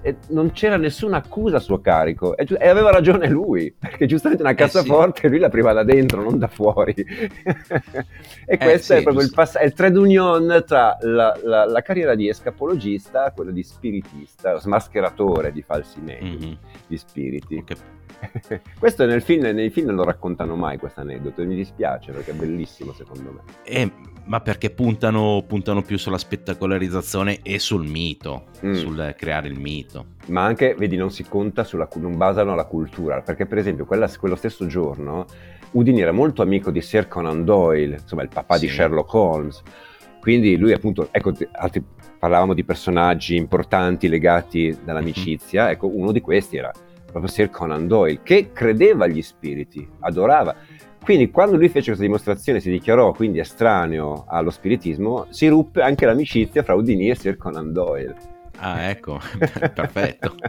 e 0.02 0.18
non 0.30 0.52
c'era 0.52 0.78
nessuna 0.78 1.18
accusa 1.18 1.58
a 1.58 1.60
suo 1.60 1.80
carico 1.80 2.38
e, 2.38 2.48
e, 2.60 2.68
aveva 2.68 2.92
ragione 2.92 3.28
lui, 3.28 3.74
perché 3.78 4.06
giustamente 4.06 4.44
una 4.44 4.54
cassaforte 4.54 5.20
eh 5.20 5.24
sì. 5.24 5.30
lui 5.30 5.40
la 5.40 5.50
priva 5.50 5.74
da 5.74 5.84
dentro, 5.84 6.22
non 6.22 6.38
da 6.38 6.48
fuori. 6.48 6.94
e 6.96 8.06
eh 8.46 8.58
questo 8.58 8.94
sì, 8.94 9.00
è 9.00 9.04
proprio 9.04 9.24
il, 9.24 9.32
pass- 9.34 9.58
è 9.58 9.66
il 9.66 9.74
trade 9.74 9.98
union 9.98 10.64
tra 10.66 10.98
la, 11.02 11.38
la, 11.44 11.66
la, 11.66 11.82
carriera 11.82 12.16
di 12.16 12.30
escapologista 12.30 13.28
e 13.28 13.34
quella 13.34 13.52
di 13.52 13.64
spiritista, 13.64 14.58
smascheratore 14.60 15.52
di 15.52 15.62
falsi 15.62 16.00
medici, 16.02 16.46
mm-hmm. 16.46 16.56
di 16.88 16.98
spiriti. 16.98 17.56
Okay. 17.58 17.78
questo 18.80 19.06
nel 19.06 19.22
film, 19.22 19.44
nei 19.44 19.70
film 19.70 19.88
non 19.88 19.96
lo 19.96 20.04
raccontano 20.04 20.56
mai 20.56 20.78
questo 20.78 21.02
aneddoto 21.02 21.42
e 21.42 21.46
mi 21.46 21.56
dispiace 21.56 22.12
perché 22.12 22.32
è 22.32 22.34
bellissimo 22.34 22.94
secondo 22.94 23.32
me. 23.32 23.42
Eh, 23.64 23.92
ma 24.26 24.42
perché 24.42 24.70
puntano, 24.70 25.44
puntano, 25.48 25.82
più 25.82 25.98
sulla 25.98 26.18
spettacolarizzazione 26.18 27.40
e 27.44 27.60
sul 27.60 27.88
mito, 27.88 28.48
mm. 28.66 28.74
sul 28.74 29.16
creare 29.18 29.48
il 29.48 29.60
mito. 29.60 29.87
Ma 30.28 30.44
anche, 30.44 30.76
vedi, 30.78 30.96
non 30.96 31.12
si 31.12 31.24
conta 31.24 31.64
sulla, 31.64 31.88
non 31.96 32.18
basano 32.18 32.56
la 32.56 32.66
cultura, 32.66 33.22
perché 33.22 33.46
per 33.46 33.58
esempio 33.58 33.86
quella, 33.86 34.10
quello 34.20 34.36
stesso 34.36 34.66
giorno 34.68 35.26
Udini 35.72 36.02
era 36.02 36.12
molto 36.12 36.42
amico 36.42 36.72
di 36.72 36.82
Sir 36.82 37.08
Conan 37.08 37.44
Doyle, 37.44 37.98
insomma 38.02 38.24
il 38.24 38.30
papà 38.30 38.56
sì. 38.56 38.68
di 38.68 38.72
Sherlock 38.72 39.14
Holmes. 39.14 39.62
Quindi 40.20 40.58
lui 40.58 40.74
appunto, 40.74 41.10
ecco, 41.12 41.32
altri, 41.54 41.84
parlavamo 42.20 42.54
di 42.54 42.64
personaggi 42.64 43.36
importanti 43.36 44.08
legati 44.08 44.78
dall'amicizia, 44.84 45.64
mm-hmm. 45.64 45.72
ecco 45.72 45.88
uno 45.88 46.12
di 46.12 46.22
questi 46.22 46.58
era 46.58 46.72
proprio 47.06 47.28
Sir 47.28 47.50
Conan 47.50 47.88
Doyle, 47.88 48.20
che 48.24 48.52
credeva 48.54 49.06
agli 49.06 49.22
spiriti, 49.22 49.88
adorava. 50.00 50.56
Quindi 51.04 51.32
quando 51.32 51.56
lui 51.56 51.70
fece 51.70 51.86
questa 51.88 52.04
dimostrazione, 52.04 52.60
si 52.60 52.70
dichiarò 52.70 53.14
quindi 53.14 53.40
estraneo 53.40 54.26
allo 54.28 54.50
spiritismo, 54.50 55.28
si 55.30 55.48
ruppe 55.48 55.82
anche 55.82 56.06
l'amicizia 56.06 56.64
fra 56.64 56.76
Houdini 56.76 57.10
e 57.10 57.16
Sir 57.16 57.38
Conan 57.38 57.72
Doyle. 57.72 58.16
Ah, 58.58 58.90
ecco, 58.90 59.20
perfetto. 59.74 60.36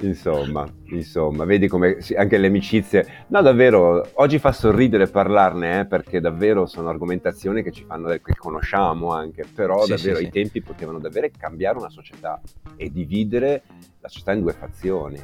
insomma, 0.00 0.66
insomma, 0.90 1.44
vedi 1.44 1.68
come 1.68 1.98
anche 2.16 2.38
le 2.38 2.46
amicizie... 2.46 3.24
No, 3.28 3.42
davvero, 3.42 4.08
oggi 4.14 4.38
fa 4.38 4.52
sorridere 4.52 5.08
parlarne, 5.08 5.80
eh, 5.80 5.86
perché 5.86 6.20
davvero 6.20 6.66
sono 6.66 6.88
argomentazioni 6.88 7.62
che 7.62 7.72
ci 7.72 7.84
fanno, 7.84 8.08
che 8.08 8.34
conosciamo 8.36 9.12
anche, 9.12 9.44
però 9.52 9.82
sì, 9.82 9.90
davvero 9.90 10.16
sì, 10.16 10.22
i 10.22 10.26
sì. 10.26 10.32
tempi 10.32 10.62
potevano 10.62 10.98
davvero 10.98 11.28
cambiare 11.36 11.78
una 11.78 11.90
società 11.90 12.40
e 12.76 12.90
dividere 12.90 13.62
la 14.00 14.08
società 14.08 14.32
in 14.32 14.40
due 14.40 14.52
fazioni 14.52 15.20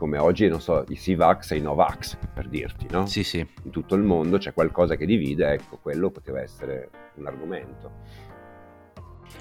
come 0.00 0.16
oggi, 0.16 0.48
non 0.48 0.62
so, 0.62 0.82
i 0.88 0.96
Sivax 0.96 1.50
e 1.50 1.56
i 1.56 1.60
Novax, 1.60 2.16
per 2.32 2.48
dirti, 2.48 2.86
no? 2.90 3.04
Sì, 3.04 3.22
sì. 3.22 3.46
In 3.64 3.70
tutto 3.70 3.96
il 3.96 4.02
mondo 4.02 4.38
c'è 4.38 4.54
qualcosa 4.54 4.96
che 4.96 5.04
divide, 5.04 5.52
ecco, 5.52 5.76
quello 5.76 6.08
poteva 6.08 6.40
essere 6.40 6.88
un 7.16 7.26
argomento. 7.26 7.90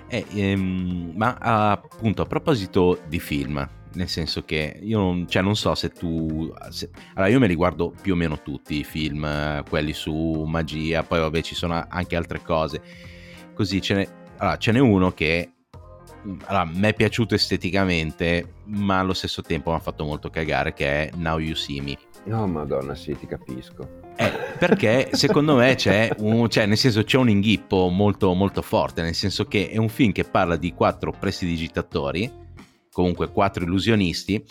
Eh, 0.10 0.26
ehm, 0.34 1.14
ma 1.16 1.36
appunto, 1.36 2.24
a 2.24 2.26
proposito 2.26 3.02
di 3.08 3.20
film, 3.20 3.68
nel 3.94 4.10
senso 4.10 4.44
che 4.44 4.80
io 4.82 4.98
non, 4.98 5.28
cioè, 5.28 5.42
non 5.42 5.56
so 5.56 5.76
se 5.76 5.90
tu... 5.90 6.52
Se, 6.70 6.90
allora, 7.14 7.32
io 7.32 7.40
me 7.40 7.48
li 7.48 7.56
guardo 7.56 7.94
più 8.02 8.14
o 8.14 8.16
meno 8.16 8.42
tutti 8.42 8.80
i 8.80 8.84
film, 8.84 9.64
quelli 9.70 9.94
su 9.94 10.44
magia, 10.48 11.04
poi 11.04 11.20
vabbè 11.20 11.42
ci 11.42 11.56
sono 11.56 11.86
anche 11.88 12.16
altre 12.16 12.42
cose. 12.42 12.82
Così 13.54 13.82
ce 13.82 13.94
n'è, 13.94 14.08
allora, 14.38 14.58
ce 14.58 14.72
n'è 14.72 14.80
uno 14.80 15.12
che 15.12 15.52
allora, 16.46 16.66
mi 16.66 16.88
è 16.88 16.94
piaciuto 16.94 17.36
esteticamente, 17.36 18.56
ma 18.66 19.00
allo 19.00 19.14
stesso 19.14 19.42
tempo 19.42 19.70
mi 19.70 19.78
ha 19.78 19.80
fatto 19.80 20.04
molto 20.04 20.30
cagare, 20.30 20.74
che 20.74 20.88
è 20.88 21.10
Now 21.16 21.38
You 21.38 21.56
See 21.56 21.82
Me. 21.82 21.98
No, 22.26 22.46
madonna, 22.48 22.96
sì, 22.96 23.16
ti 23.18 23.26
capisco. 23.26 23.99
Eh, 24.22 24.32
perché 24.58 25.12
secondo 25.14 25.56
me 25.56 25.76
c'è 25.76 26.10
un, 26.18 26.50
cioè, 26.50 26.66
nel 26.66 26.76
senso, 26.76 27.04
c'è 27.04 27.16
un 27.16 27.30
inghippo 27.30 27.88
molto, 27.88 28.34
molto 28.34 28.62
forte, 28.62 29.02
nel 29.02 29.16
senso 29.16 29.46
che 29.46 29.70
è 29.70 29.78
un 29.78 29.88
film 29.88 30.12
che 30.12 30.26
parla 30.26 30.58
di 30.58 30.74
quattro 30.74 31.14
prestidigitatori, 31.18 32.30
comunque 32.92 33.32
quattro 33.32 33.64
illusionisti, 33.64 34.44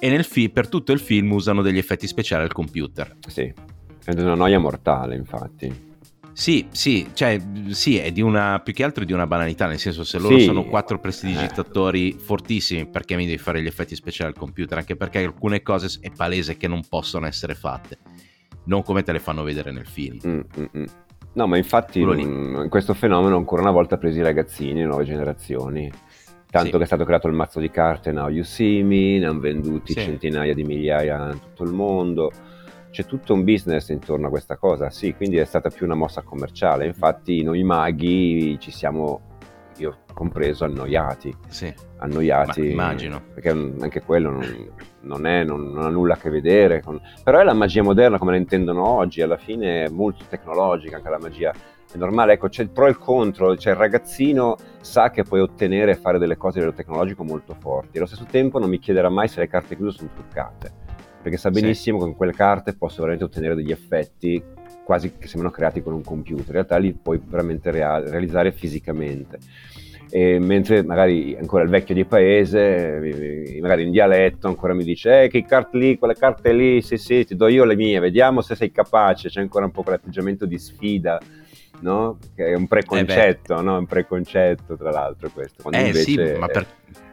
e 0.00 0.08
nel 0.08 0.24
fi- 0.24 0.50
per 0.50 0.66
tutto 0.66 0.90
il 0.90 0.98
film 0.98 1.30
usano 1.30 1.62
degli 1.62 1.78
effetti 1.78 2.08
speciali 2.08 2.42
al 2.42 2.52
computer. 2.52 3.16
Sì, 3.28 3.42
è 3.42 4.10
una 4.10 4.34
noia 4.34 4.58
mortale, 4.58 5.14
infatti. 5.14 5.90
Sì, 6.32 6.66
sì, 6.72 7.10
cioè, 7.12 7.40
sì, 7.68 7.98
è 7.98 8.10
di 8.10 8.22
una, 8.22 8.58
più 8.58 8.72
che 8.72 8.82
altro 8.82 9.04
di 9.04 9.12
una 9.12 9.28
banalità, 9.28 9.66
nel 9.66 9.78
senso 9.78 10.02
se 10.02 10.18
loro 10.18 10.36
sì. 10.36 10.46
sono 10.46 10.64
quattro 10.64 10.98
prestidigitatori 10.98 12.10
eh. 12.10 12.18
fortissimi, 12.18 12.86
perché 12.86 13.14
mi 13.14 13.26
devi 13.26 13.38
fare 13.38 13.62
gli 13.62 13.66
effetti 13.68 13.94
speciali 13.94 14.32
al 14.32 14.36
computer? 14.36 14.78
Anche 14.78 14.96
perché 14.96 15.22
alcune 15.22 15.62
cose 15.62 15.98
è 16.00 16.10
palese 16.10 16.56
che 16.56 16.66
non 16.66 16.82
possono 16.88 17.26
essere 17.26 17.54
fatte, 17.54 17.98
non 18.64 18.82
come 18.82 19.02
te 19.02 19.12
le 19.12 19.18
fanno 19.18 19.42
vedere 19.42 19.72
nel 19.72 19.86
film. 19.86 20.18
Mm, 20.26 20.40
mm, 20.58 20.64
mm. 20.78 20.84
No, 21.34 21.46
ma 21.46 21.56
infatti 21.56 22.00
in 22.00 22.66
questo 22.68 22.92
fenomeno 22.92 23.36
ancora 23.36 23.62
una 23.62 23.70
volta 23.70 23.94
ha 23.94 23.98
preso 23.98 24.18
i 24.18 24.22
ragazzini, 24.22 24.80
le 24.80 24.86
nuove 24.86 25.04
generazioni. 25.04 25.90
Tanto 26.50 26.70
sì. 26.72 26.76
che 26.76 26.82
è 26.82 26.86
stato 26.86 27.04
creato 27.04 27.28
il 27.28 27.34
mazzo 27.34 27.60
di 27.60 27.70
carte 27.70 28.12
Now 28.12 28.28
You 28.28 28.44
See 28.44 28.82
Me, 28.82 29.18
ne 29.18 29.26
hanno 29.26 29.40
venduti 29.40 29.94
sì. 29.94 30.00
centinaia 30.00 30.52
di 30.52 30.64
migliaia 30.64 31.32
in 31.32 31.40
tutto 31.40 31.64
il 31.64 31.72
mondo 31.72 32.30
c'è 32.92 33.06
tutto 33.06 33.32
un 33.32 33.42
business 33.42 33.88
intorno 33.88 34.26
a 34.26 34.30
questa 34.30 34.56
cosa, 34.56 34.90
sì, 34.90 35.14
quindi 35.14 35.38
è 35.38 35.44
stata 35.46 35.70
più 35.70 35.86
una 35.86 35.94
mossa 35.94 36.20
commerciale. 36.20 36.86
Infatti 36.86 37.42
noi 37.42 37.62
maghi 37.64 38.58
ci 38.60 38.70
siamo, 38.70 39.38
io 39.78 40.00
compreso, 40.12 40.64
annoiati. 40.64 41.34
Sì. 41.48 41.72
Annoiati. 41.96 42.60
Ma 42.60 42.66
immagino. 42.66 43.22
Perché 43.32 43.48
anche 43.48 44.02
quello 44.02 44.30
non, 44.30 44.70
non, 45.02 45.26
è, 45.26 45.44
non, 45.44 45.70
non, 45.72 45.84
ha 45.84 45.88
nulla 45.88 46.14
a 46.14 46.16
che 46.16 46.30
vedere 46.30 46.82
con... 46.82 47.00
Però 47.22 47.38
è 47.38 47.44
la 47.44 47.54
magia 47.54 47.82
moderna 47.82 48.18
come 48.18 48.32
la 48.32 48.36
intendono 48.38 48.86
oggi, 48.86 49.22
alla 49.22 49.36
fine 49.36 49.84
è 49.84 49.88
molto 49.88 50.24
tecnologica 50.28 50.96
anche 50.96 51.08
la 51.08 51.18
magia. 51.18 51.52
È 51.92 51.96
normale, 51.98 52.34
ecco, 52.34 52.48
c'è 52.48 52.62
il 52.62 52.70
pro 52.70 52.86
e 52.86 52.90
il 52.90 52.98
contro, 52.98 53.56
cioè 53.56 53.72
il 53.72 53.78
ragazzino 53.78 54.56
sa 54.80 55.10
che 55.10 55.24
puoi 55.24 55.40
ottenere 55.40 55.92
e 55.92 55.96
fare 55.96 56.18
delle 56.18 56.36
cose 56.36 56.58
a 56.58 56.62
livello 56.62 56.76
tecnologico 56.76 57.22
molto 57.22 57.54
forti, 57.58 57.98
allo 57.98 58.06
stesso 58.06 58.26
tempo 58.30 58.58
non 58.58 58.70
mi 58.70 58.78
chiederà 58.78 59.10
mai 59.10 59.28
se 59.28 59.40
le 59.40 59.48
carte 59.48 59.76
chiuse 59.76 59.98
sono 59.98 60.10
truccate 60.14 60.80
perché 61.22 61.38
sa 61.38 61.50
benissimo 61.50 61.98
sì. 61.98 62.02
che 62.02 62.08
con 62.08 62.16
quelle 62.16 62.32
carte 62.32 62.74
posso 62.74 62.96
veramente 62.96 63.24
ottenere 63.24 63.54
degli 63.54 63.70
effetti 63.70 64.42
quasi 64.84 65.14
che 65.16 65.28
sembrano 65.28 65.54
creati 65.54 65.80
con 65.80 65.94
un 65.94 66.02
computer, 66.02 66.46
in 66.46 66.52
realtà 66.52 66.76
li 66.76 66.92
puoi 66.92 67.20
veramente 67.24 67.70
real- 67.70 68.02
realizzare 68.02 68.50
fisicamente. 68.50 69.38
E 70.14 70.38
mentre 70.38 70.82
magari 70.82 71.34
ancora 71.40 71.62
il 71.62 71.70
vecchio 71.70 71.94
di 71.94 72.04
paese, 72.04 73.56
magari 73.62 73.84
in 73.84 73.90
dialetto, 73.90 74.46
ancora 74.46 74.74
mi 74.74 74.84
dice: 74.84 75.22
Eh, 75.22 75.28
che 75.28 75.42
carte 75.46 75.78
lì, 75.78 75.96
quelle 75.96 76.14
carte 76.14 76.52
lì, 76.52 76.82
sì, 76.82 76.98
sì, 76.98 77.24
ti 77.24 77.34
do 77.34 77.48
io 77.48 77.64
le 77.64 77.74
mie, 77.76 77.98
vediamo 77.98 78.42
se 78.42 78.54
sei 78.54 78.70
capace. 78.70 79.30
C'è 79.30 79.40
ancora 79.40 79.64
un 79.64 79.70
po' 79.70 79.82
quell'atteggiamento 79.82 80.44
di 80.44 80.58
sfida, 80.58 81.18
no? 81.80 82.18
Che 82.36 82.44
è 82.44 82.54
un 82.54 82.66
preconcetto, 82.66 83.58
eh 83.58 83.62
no? 83.62 83.78
Un 83.78 83.86
preconcetto, 83.86 84.76
tra 84.76 84.90
l'altro, 84.90 85.30
questo. 85.32 85.62
Quando 85.62 85.80
eh 85.80 85.86
invece 85.86 86.02
sì, 86.02 86.38
ma 86.38 86.46
per, 86.46 86.66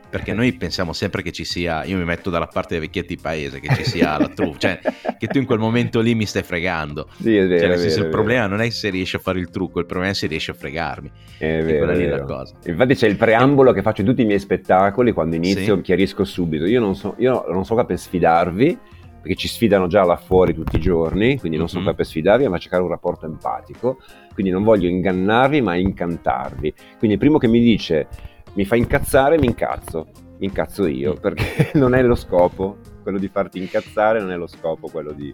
perché 0.09 0.33
noi 0.33 0.53
pensiamo 0.53 0.91
sempre 0.91 1.21
che 1.21 1.31
ci 1.31 1.45
sia, 1.45 1.83
io 1.83 1.97
mi 1.97 2.03
metto 2.03 2.29
dalla 2.29 2.47
parte 2.47 2.77
dei 2.77 2.87
vecchietti 2.87 3.15
di 3.15 3.21
paese, 3.21 3.59
che 3.59 3.73
ci 3.75 3.83
sia 3.83 4.17
la 4.17 4.27
truffa, 4.27 4.57
cioè 4.57 4.79
che 5.17 5.27
tu 5.27 5.37
in 5.37 5.45
quel 5.45 5.59
momento 5.59 5.99
lì 6.01 6.15
mi 6.15 6.25
stai 6.25 6.43
fregando. 6.43 7.07
Sì, 7.19 7.35
è 7.35 7.47
vero. 7.47 7.75
Cioè, 7.75 7.75
è 7.75 7.87
vero, 7.87 8.03
il 8.03 8.09
problema 8.09 8.47
non 8.47 8.61
è 8.61 8.69
se 8.69 8.89
riesci 8.89 9.15
a 9.15 9.19
fare 9.19 9.39
il 9.39 9.49
trucco, 9.49 9.79
il 9.79 9.85
problema 9.85 10.11
è 10.11 10.15
se 10.15 10.27
riesci 10.27 10.49
a 10.49 10.53
fregarmi. 10.53 11.11
È 11.37 11.61
vero. 11.63 11.91
È 11.91 11.95
lì 11.95 12.07
la 12.07 12.23
cosa. 12.23 12.55
Infatti 12.65 12.95
c'è 12.95 13.07
il 13.07 13.17
preambolo 13.17 13.71
che 13.71 13.81
faccio 13.81 14.01
in 14.01 14.07
tutti 14.07 14.21
i 14.21 14.25
miei 14.25 14.39
spettacoli, 14.39 15.11
quando 15.11 15.35
inizio 15.35 15.75
sì. 15.75 15.81
chiarisco 15.81 16.23
subito, 16.23 16.65
io 16.65 16.79
non, 16.79 16.95
so, 16.95 17.15
io 17.19 17.45
non 17.49 17.63
sono 17.65 17.79
qua 17.79 17.85
per 17.85 17.99
sfidarvi, 17.99 18.77
perché 19.21 19.35
ci 19.35 19.47
sfidano 19.47 19.87
già 19.87 20.03
là 20.03 20.15
fuori 20.15 20.53
tutti 20.53 20.77
i 20.77 20.79
giorni, 20.79 21.37
quindi 21.37 21.57
non 21.57 21.67
sono 21.67 21.81
mm-hmm. 21.81 21.89
qua 21.89 21.97
per 21.97 22.05
sfidarvi, 22.07 22.47
ma 22.47 22.57
cercare 22.57 22.81
un 22.81 22.89
rapporto 22.89 23.25
empatico, 23.25 23.99
quindi 24.33 24.51
non 24.51 24.63
voglio 24.63 24.87
ingannarvi, 24.87 25.61
ma 25.61 25.75
incantarvi. 25.75 26.73
Quindi 26.97 27.15
il 27.15 27.17
primo 27.17 27.37
che 27.37 27.47
mi 27.47 27.59
dice 27.59 28.07
mi 28.53 28.65
fa 28.65 28.75
incazzare, 28.75 29.37
mi 29.37 29.45
incazzo 29.47 30.27
mi 30.39 30.45
incazzo 30.45 30.87
io, 30.87 31.13
mm. 31.13 31.17
perché 31.17 31.71
non 31.77 31.93
è 31.93 32.01
lo 32.01 32.15
scopo, 32.15 32.77
quello 33.03 33.19
di 33.19 33.27
farti 33.27 33.59
incazzare 33.59 34.19
non 34.19 34.31
è 34.31 34.37
lo 34.37 34.47
scopo, 34.47 34.87
quello 34.87 35.11
di 35.11 35.33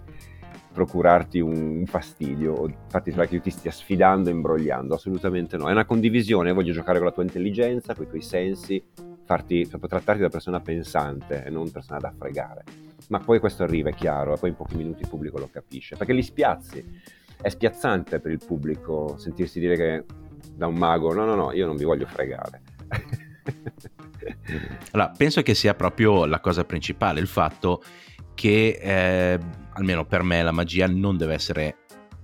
procurarti 0.74 1.40
un 1.40 1.86
fastidio 1.86 2.54
o 2.54 2.70
farti 2.90 3.12
sembrare 3.12 3.30
che 3.30 3.36
io 3.36 3.42
ti 3.42 3.50
stia 3.50 3.72
sfidando 3.72 4.30
e 4.30 4.34
imbrogliando, 4.34 4.96
assolutamente 4.96 5.56
no, 5.56 5.70
è 5.70 5.72
una 5.72 5.86
condivisione, 5.86 6.52
voglio 6.52 6.74
giocare 6.74 6.98
con 6.98 7.08
la 7.08 7.14
tua 7.14 7.24
intelligenza, 7.24 7.96
con 7.96 8.06
i 8.06 8.10
tuoi 8.10 8.22
sensi, 8.22 8.84
farti, 9.24 9.68
trattarti 9.68 10.22
da 10.22 10.30
persona 10.30 10.60
pensante 10.60 11.46
e 11.46 11.50
non 11.50 11.72
persona 11.72 12.00
da 12.00 12.14
fregare. 12.18 12.64
Ma 13.08 13.20
poi 13.20 13.40
questo 13.40 13.64
arriva, 13.64 13.90
è 13.90 13.94
chiaro, 13.94 14.34
e 14.34 14.38
poi 14.38 14.50
in 14.50 14.56
pochi 14.56 14.76
minuti 14.76 15.04
il 15.04 15.08
pubblico 15.08 15.38
lo 15.38 15.50
capisce, 15.50 15.96
perché 15.96 16.12
li 16.12 16.24
spiazzi. 16.24 16.84
È 17.42 17.50
spiazzante 17.50 18.20
per 18.20 18.32
il 18.32 18.42
pubblico 18.46 19.18
sentirsi 19.18 19.60
dire 19.60 19.76
che 19.76 20.04
da 20.54 20.68
un 20.68 20.76
mago, 20.76 21.14
no, 21.14 21.26
no, 21.26 21.36
no, 21.36 21.52
io 21.54 21.68
non 21.68 21.76
vi 21.76 21.84
voglio 21.84 22.06
fregare. 22.06 22.74
Allora, 24.92 25.12
penso 25.16 25.42
che 25.42 25.54
sia 25.54 25.76
proprio 25.76 26.26
la 26.26 26.40
cosa 26.40 26.64
principale, 26.64 27.20
il 27.20 27.28
fatto 27.28 27.84
che, 28.34 28.80
eh, 28.82 29.40
almeno 29.74 30.06
per 30.06 30.24
me, 30.24 30.42
la 30.42 30.52
magia 30.52 30.88
non 30.88 31.18
deve 31.18 31.34
essere 31.34 31.78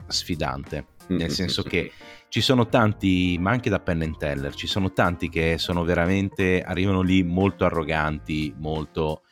sfidante, 0.08 0.88
nel 1.08 1.32
senso 1.32 1.64
che 1.64 1.92
ci 2.30 2.42
sono 2.42 2.68
tanti, 2.68 3.38
ma 3.40 3.52
anche 3.52 3.70
da 3.70 3.80
Penn 3.80 4.02
and 4.02 4.18
Teller, 4.18 4.54
ci 4.54 4.68
sono 4.68 4.94
tanti 4.94 5.30
che 5.30 5.58
sono 5.58 5.84
veramente, 5.84 6.62
arrivano 6.62 7.02
lì 7.02 7.24
molto 7.24 7.66
arroganti, 7.66 8.54
molto... 8.58 9.24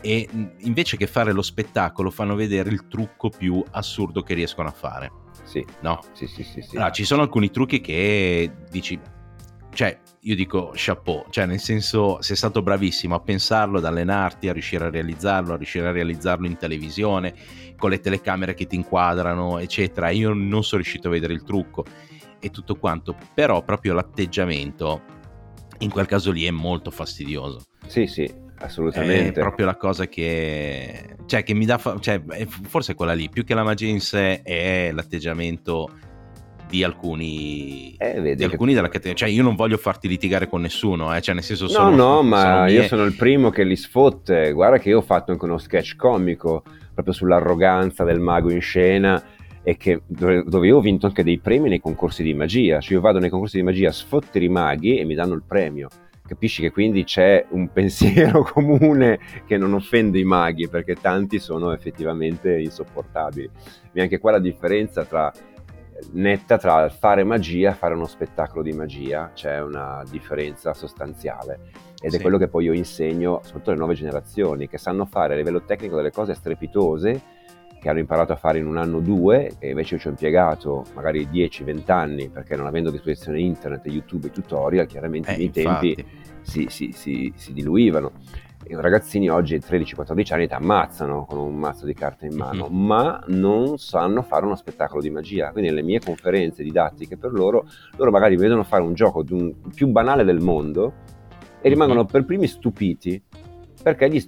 e 0.00 0.28
invece 0.58 0.96
che 0.96 1.06
fare 1.06 1.32
lo 1.32 1.42
spettacolo 1.42 2.10
fanno 2.10 2.34
vedere 2.34 2.70
il 2.70 2.86
trucco 2.88 3.28
più 3.28 3.62
assurdo 3.70 4.22
che 4.22 4.34
riescono 4.34 4.68
a 4.68 4.72
fare. 4.72 5.10
Sì. 5.44 5.64
No? 5.80 6.00
Sì, 6.12 6.26
sì, 6.26 6.42
sì. 6.42 6.60
sì. 6.60 6.76
Allora, 6.76 6.92
ci 6.92 7.04
sono 7.04 7.22
alcuni 7.22 7.50
trucchi 7.50 7.80
che 7.80 8.52
dici 8.70 8.98
cioè, 9.72 9.98
io 10.20 10.34
dico 10.34 10.72
chapeau, 10.74 11.24
cioè 11.30 11.46
nel 11.46 11.60
senso 11.60 12.20
sei 12.20 12.36
stato 12.36 12.62
bravissimo 12.62 13.14
a 13.14 13.20
pensarlo, 13.20 13.78
ad 13.78 13.84
allenarti, 13.84 14.48
a 14.48 14.52
riuscire 14.52 14.84
a 14.84 14.90
realizzarlo, 14.90 15.54
a 15.54 15.56
riuscire 15.56 15.88
a 15.88 15.92
realizzarlo 15.92 16.46
in 16.46 16.56
televisione, 16.56 17.34
con 17.76 17.90
le 17.90 18.00
telecamere 18.00 18.54
che 18.54 18.66
ti 18.66 18.76
inquadrano, 18.76 19.58
eccetera. 19.58 20.10
Io 20.10 20.32
non 20.34 20.62
sono 20.62 20.82
riuscito 20.82 21.08
a 21.08 21.10
vedere 21.10 21.32
il 21.32 21.42
trucco 21.42 21.84
e 22.38 22.50
tutto 22.50 22.76
quanto, 22.76 23.16
però 23.34 23.62
proprio 23.62 23.94
l'atteggiamento 23.94 25.02
in 25.78 25.90
quel 25.90 26.06
caso 26.06 26.30
lì 26.30 26.44
è 26.44 26.50
molto 26.50 26.90
fastidioso. 26.90 27.62
Sì, 27.86 28.06
sì, 28.06 28.30
assolutamente. 28.58 29.40
È 29.40 29.42
proprio 29.42 29.66
la 29.66 29.76
cosa 29.76 30.06
che, 30.06 31.16
cioè, 31.26 31.42
che 31.42 31.54
mi 31.54 31.64
dà, 31.64 31.78
fa- 31.78 31.98
cioè, 31.98 32.20
forse 32.66 32.92
è 32.92 32.94
quella 32.94 33.14
lì, 33.14 33.30
più 33.30 33.44
che 33.44 33.54
la 33.54 33.62
magia 33.62 33.88
in 33.88 34.00
sé 34.00 34.42
è 34.42 34.90
l'atteggiamento 34.92 35.88
di 36.70 36.84
alcuni, 36.84 37.94
eh, 37.98 38.36
di 38.36 38.44
alcuni 38.44 38.70
che... 38.70 38.76
della 38.76 38.88
categoria. 38.88 39.14
Cioè, 39.14 39.28
io 39.28 39.42
non 39.42 39.56
voglio 39.56 39.76
farti 39.76 40.06
litigare 40.06 40.48
con 40.48 40.60
nessuno, 40.60 41.14
eh? 41.14 41.20
cioè, 41.20 41.34
nel 41.34 41.42
senso, 41.42 41.68
sono, 41.68 41.90
no, 41.90 41.96
no, 41.96 42.22
ma 42.22 42.68
io 42.68 42.84
sono 42.84 43.04
il 43.04 43.14
primo 43.16 43.50
che 43.50 43.64
li 43.64 43.76
sfotte. 43.76 44.52
Guarda, 44.52 44.78
che 44.78 44.88
io 44.88 44.98
ho 44.98 45.02
fatto 45.02 45.32
anche 45.32 45.44
uno 45.44 45.58
sketch 45.58 45.96
comico 45.96 46.62
proprio 46.94 47.12
sull'arroganza 47.12 48.04
del 48.04 48.20
mago 48.20 48.50
in 48.50 48.60
scena 48.60 49.22
e 49.62 49.76
che, 49.76 50.02
dove, 50.06 50.44
dove, 50.46 50.66
io 50.66 50.76
ho 50.76 50.80
vinto 50.80 51.06
anche 51.06 51.22
dei 51.24 51.38
premi 51.38 51.68
nei 51.68 51.80
concorsi 51.80 52.22
di 52.22 52.34
magia. 52.34 52.80
Cioè, 52.80 52.94
io 52.94 53.00
vado 53.00 53.18
nei 53.18 53.30
concorsi 53.30 53.56
di 53.56 53.64
magia 53.64 53.88
a 53.88 53.92
sfottere 53.92 54.44
i 54.44 54.48
maghi 54.48 54.98
e 54.98 55.04
mi 55.04 55.14
danno 55.14 55.34
il 55.34 55.42
premio. 55.46 55.88
Capisci 56.26 56.62
che 56.62 56.70
quindi 56.70 57.02
c'è 57.02 57.44
un 57.50 57.70
pensiero 57.74 58.44
comune 58.44 59.18
che 59.46 59.56
non 59.56 59.74
offende 59.74 60.20
i 60.20 60.24
maghi 60.24 60.68
perché 60.68 60.94
tanti 60.94 61.40
sono 61.40 61.72
effettivamente 61.72 62.60
insopportabili. 62.60 63.50
E 63.92 64.00
anche 64.00 64.18
qua 64.18 64.30
la 64.30 64.38
differenza 64.38 65.04
tra 65.04 65.32
netta 66.12 66.58
tra 66.58 66.88
fare 66.88 67.24
magia 67.24 67.70
e 67.70 67.74
fare 67.74 67.94
uno 67.94 68.06
spettacolo 68.06 68.62
di 68.62 68.72
magia, 68.72 69.30
c'è 69.34 69.60
una 69.60 70.02
differenza 70.10 70.74
sostanziale. 70.74 71.60
Ed 72.00 72.10
sì. 72.10 72.16
è 72.16 72.20
quello 72.20 72.38
che 72.38 72.48
poi 72.48 72.64
io 72.64 72.72
insegno 72.72 73.40
soprattutto 73.42 73.70
alle 73.70 73.78
nuove 73.78 73.94
generazioni 73.94 74.68
che 74.68 74.78
sanno 74.78 75.04
fare 75.04 75.34
a 75.34 75.36
livello 75.36 75.62
tecnico 75.62 75.96
delle 75.96 76.10
cose 76.10 76.34
strepitose 76.34 77.38
che 77.80 77.88
hanno 77.88 77.98
imparato 77.98 78.32
a 78.32 78.36
fare 78.36 78.58
in 78.58 78.66
un 78.66 78.76
anno 78.76 78.98
o 78.98 79.00
due 79.00 79.52
e 79.58 79.70
invece 79.70 79.94
io 79.94 80.00
ci 80.00 80.06
ho 80.06 80.10
impiegato 80.10 80.84
magari 80.94 81.26
10-20 81.26 81.90
anni 81.90 82.28
perché 82.28 82.54
non 82.54 82.66
avendo 82.66 82.90
a 82.90 82.92
disposizione 82.92 83.40
internet, 83.40 83.86
YouTube 83.86 84.26
e 84.26 84.30
tutorial 84.30 84.86
chiaramente 84.86 85.30
eh, 85.30 85.34
i 85.34 85.36
miei 85.38 85.50
tempi 85.50 86.04
si, 86.42 86.66
si, 86.68 86.92
si, 86.92 87.32
si 87.34 87.52
diluivano 87.52 88.12
ragazzini 88.76 89.28
oggi 89.28 89.56
13-14 89.56 90.32
anni 90.32 90.46
ti 90.46 90.54
ammazzano 90.54 91.24
con 91.24 91.38
un 91.38 91.56
mazzo 91.56 91.86
di 91.86 91.94
carte 91.94 92.26
in 92.26 92.36
mano, 92.36 92.68
mm-hmm. 92.68 92.84
ma 92.86 93.22
non 93.28 93.78
sanno 93.78 94.22
fare 94.22 94.44
uno 94.44 94.54
spettacolo 94.54 95.00
di 95.00 95.10
magia. 95.10 95.50
Quindi 95.50 95.70
nelle 95.70 95.82
mie 95.82 96.00
conferenze 96.00 96.62
didattiche 96.62 97.16
per 97.16 97.32
loro, 97.32 97.66
loro 97.96 98.10
magari 98.10 98.36
vedono 98.36 98.62
fare 98.62 98.82
un 98.82 98.94
gioco 98.94 99.24
un, 99.30 99.54
più 99.74 99.88
banale 99.88 100.24
del 100.24 100.40
mondo 100.40 100.92
e 101.60 101.68
rimangono 101.68 102.00
mm-hmm. 102.00 102.10
per 102.10 102.24
primi 102.24 102.46
stupiti 102.46 103.20
perché, 103.82 104.08
gli, 104.08 104.22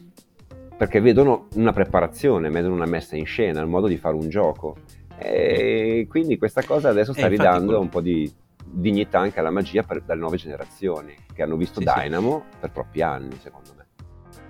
perché 0.76 1.00
vedono 1.00 1.48
una 1.55 1.72
preparazione, 1.72 2.50
vedono 2.50 2.74
una 2.74 2.87
messa 2.87 3.16
in 3.16 3.26
scena, 3.26 3.61
il 3.61 3.68
modo 3.68 3.87
di 3.87 3.96
fare 3.96 4.14
un 4.16 4.28
gioco. 4.28 4.76
E 5.18 6.07
quindi 6.09 6.37
questa 6.37 6.64
cosa 6.64 6.88
adesso 6.88 7.12
sta 7.12 7.28
ridando 7.28 7.66
quello... 7.66 7.81
un 7.81 7.88
po' 7.88 8.00
di 8.00 8.31
dignità 8.64 9.18
anche 9.18 9.38
alla 9.38 9.50
magia 9.50 9.83
per, 9.83 10.02
dalle 10.02 10.20
nuove 10.20 10.37
generazioni 10.37 11.14
che 11.33 11.42
hanno 11.42 11.57
visto 11.57 11.81
sì, 11.81 11.87
Dynamo 11.94 12.44
sì. 12.50 12.57
per 12.61 12.70
troppi 12.70 13.02
anni, 13.02 13.37
secondo 13.40 13.70
me. 13.72 13.72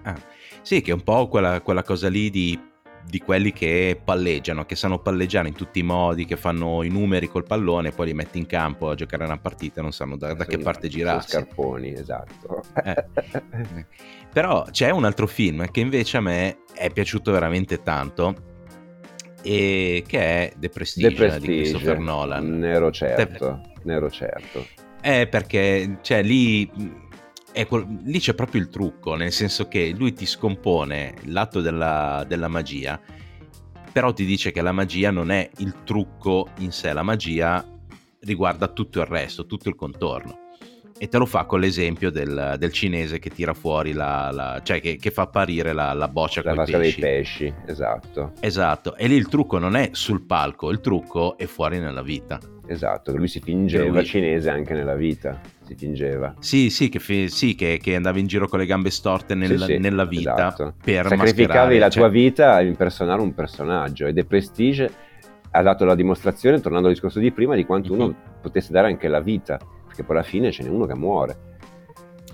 Ah, 0.02 0.18
sì, 0.62 0.80
che 0.80 0.90
è 0.90 0.94
un 0.94 1.02
po' 1.02 1.28
quella, 1.28 1.60
quella 1.60 1.82
cosa 1.82 2.08
lì 2.08 2.30
di, 2.30 2.58
di, 3.04 3.18
quelli 3.20 3.52
che 3.52 4.00
palleggiano, 4.02 4.64
che 4.64 4.76
sanno 4.76 4.98
palleggiare 4.98 5.48
in 5.48 5.54
tutti 5.54 5.80
i 5.80 5.82
modi, 5.82 6.24
che 6.24 6.36
fanno 6.36 6.82
i 6.82 6.88
numeri 6.88 7.28
col 7.28 7.44
pallone, 7.44 7.90
poi 7.90 8.06
li 8.06 8.14
metti 8.14 8.38
in 8.38 8.46
campo 8.46 8.90
a 8.90 8.94
giocare 8.94 9.24
una 9.24 9.38
partita 9.38 9.80
e 9.80 9.82
non 9.82 9.92
sanno 9.92 10.16
da, 10.16 10.34
da 10.34 10.44
che 10.44 10.58
parte 10.58 10.88
girarsi. 10.88 11.30
scarponi, 11.30 11.92
esatto. 11.92 12.62
Eh. 12.84 13.06
Però 14.32 14.66
c'è 14.70 14.90
un 14.90 15.04
altro 15.04 15.26
film 15.26 15.70
che 15.70 15.80
invece 15.80 16.16
a 16.16 16.20
me 16.20 16.58
è 16.74 16.90
piaciuto 16.90 17.32
veramente 17.32 17.82
tanto 17.82 18.50
e 19.42 20.04
che 20.06 20.18
è 20.18 20.52
The 20.56 20.68
Prestige, 20.68 21.08
The 21.08 21.14
Prestige 21.14 21.46
di 21.46 21.58
Christopher 21.58 21.98
Nolan. 21.98 22.58
Nero 22.58 22.90
certo, 22.90 23.60
Te... 23.62 23.80
nero 23.82 24.10
certo. 24.10 24.66
È 25.00 25.26
perché 25.26 25.98
cioè, 26.00 26.22
lì 26.22 26.70
Ecco, 27.54 27.86
lì 28.04 28.18
c'è 28.18 28.32
proprio 28.34 28.62
il 28.62 28.70
trucco, 28.70 29.14
nel 29.14 29.30
senso 29.30 29.68
che 29.68 29.92
lui 29.96 30.14
ti 30.14 30.24
scompone 30.24 31.14
l'atto 31.24 31.60
della, 31.60 32.24
della 32.26 32.48
magia, 32.48 32.98
però 33.92 34.12
ti 34.14 34.24
dice 34.24 34.52
che 34.52 34.62
la 34.62 34.72
magia 34.72 35.10
non 35.10 35.30
è 35.30 35.50
il 35.58 35.82
trucco 35.84 36.48
in 36.58 36.72
sé, 36.72 36.94
la 36.94 37.02
magia 37.02 37.62
riguarda 38.20 38.68
tutto 38.68 39.00
il 39.00 39.06
resto, 39.06 39.44
tutto 39.44 39.68
il 39.68 39.74
contorno. 39.74 40.38
E 40.96 41.08
te 41.08 41.18
lo 41.18 41.26
fa 41.26 41.44
con 41.44 41.60
l'esempio 41.60 42.10
del, 42.10 42.54
del 42.58 42.72
cinese 42.72 43.18
che 43.18 43.28
tira 43.28 43.54
fuori 43.54 43.92
la, 43.92 44.30
la 44.30 44.60
cioè 44.62 44.80
che, 44.80 44.96
che, 44.96 45.10
fa 45.10 45.22
apparire 45.22 45.72
la, 45.72 45.92
la 45.92 46.06
boccia 46.06 46.42
la 46.44 46.54
con 46.54 46.62
i 46.66 46.70
pesci. 46.70 47.00
dei 47.00 47.10
pesci, 47.10 47.54
esatto. 47.66 48.32
Esatto, 48.40 48.96
e 48.96 49.08
lì 49.08 49.16
il 49.16 49.28
trucco 49.28 49.58
non 49.58 49.76
è 49.76 49.90
sul 49.92 50.22
palco, 50.22 50.70
il 50.70 50.80
trucco 50.80 51.36
è 51.36 51.46
fuori 51.46 51.78
nella 51.80 52.02
vita. 52.02 52.38
Esatto, 52.66 53.14
lui 53.14 53.28
si 53.28 53.40
fingeva 53.40 53.90
lui... 53.90 54.04
cinese 54.06 54.48
anche 54.48 54.72
nella 54.72 54.94
vita 54.94 55.38
si 55.72 55.86
fingeva. 55.86 56.34
Sì, 56.38 56.70
sì, 56.70 56.88
che, 56.88 56.98
fi- 56.98 57.28
sì, 57.28 57.54
che, 57.54 57.78
che 57.82 57.94
andava 57.94 58.18
in 58.18 58.26
giro 58.26 58.48
con 58.48 58.58
le 58.58 58.66
gambe 58.66 58.90
storte 58.90 59.34
nel, 59.34 59.58
sì, 59.58 59.64
sì, 59.64 59.78
nella 59.78 60.04
vita 60.04 60.34
esatto. 60.34 60.74
per 60.82 61.08
Sacrificavi 61.08 61.78
la 61.78 61.88
cioè... 61.88 62.02
tua 62.02 62.10
vita 62.10 62.54
a 62.54 62.62
impersonare 62.62 63.20
un 63.20 63.34
personaggio 63.34 64.06
ed 64.06 64.18
è 64.18 64.24
Prestige 64.24 64.90
ha 65.54 65.62
dato 65.62 65.84
la 65.84 65.94
dimostrazione, 65.94 66.60
tornando 66.60 66.88
al 66.88 66.94
discorso 66.94 67.18
di 67.18 67.30
prima, 67.30 67.54
di 67.54 67.64
quanto 67.64 67.92
mm-hmm. 67.92 68.02
uno 68.02 68.14
potesse 68.40 68.72
dare 68.72 68.88
anche 68.88 69.08
la 69.08 69.20
vita, 69.20 69.58
perché 69.86 70.02
poi 70.02 70.16
alla 70.16 70.24
fine 70.24 70.50
ce 70.50 70.62
n'è 70.62 70.68
uno 70.70 70.86
che 70.86 70.94
muore. 70.94 71.36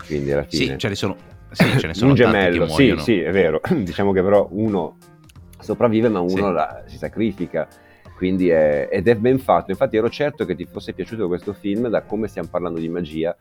Quindi 0.06 0.32
alla 0.32 0.44
fine... 0.44 0.72
Sì, 0.72 0.78
ce 0.78 0.88
ne 0.88 0.94
sono, 0.94 1.16
sì, 1.50 1.78
ce 1.78 1.86
ne 1.88 1.94
sono 1.94 2.10
un 2.10 2.16
gemello, 2.16 2.68
sì, 2.68 2.94
sì, 2.98 3.18
è 3.18 3.32
vero. 3.32 3.60
diciamo 3.82 4.12
che 4.12 4.22
però 4.22 4.46
uno 4.52 4.96
sopravvive 5.58 6.08
ma 6.08 6.20
uno 6.20 6.52
la, 6.52 6.84
si 6.86 6.96
sacrifica 6.96 7.66
quindi 8.18 8.48
è, 8.48 8.88
ed 8.90 9.06
è 9.06 9.14
ben 9.14 9.38
fatto. 9.38 9.70
Infatti 9.70 9.96
ero 9.96 10.10
certo 10.10 10.44
che 10.44 10.56
ti 10.56 10.66
fosse 10.68 10.92
piaciuto 10.92 11.28
questo 11.28 11.52
film, 11.52 11.86
da 11.86 12.02
come 12.02 12.26
stiamo 12.26 12.48
parlando 12.50 12.80
di 12.80 12.88
magia, 12.88 13.34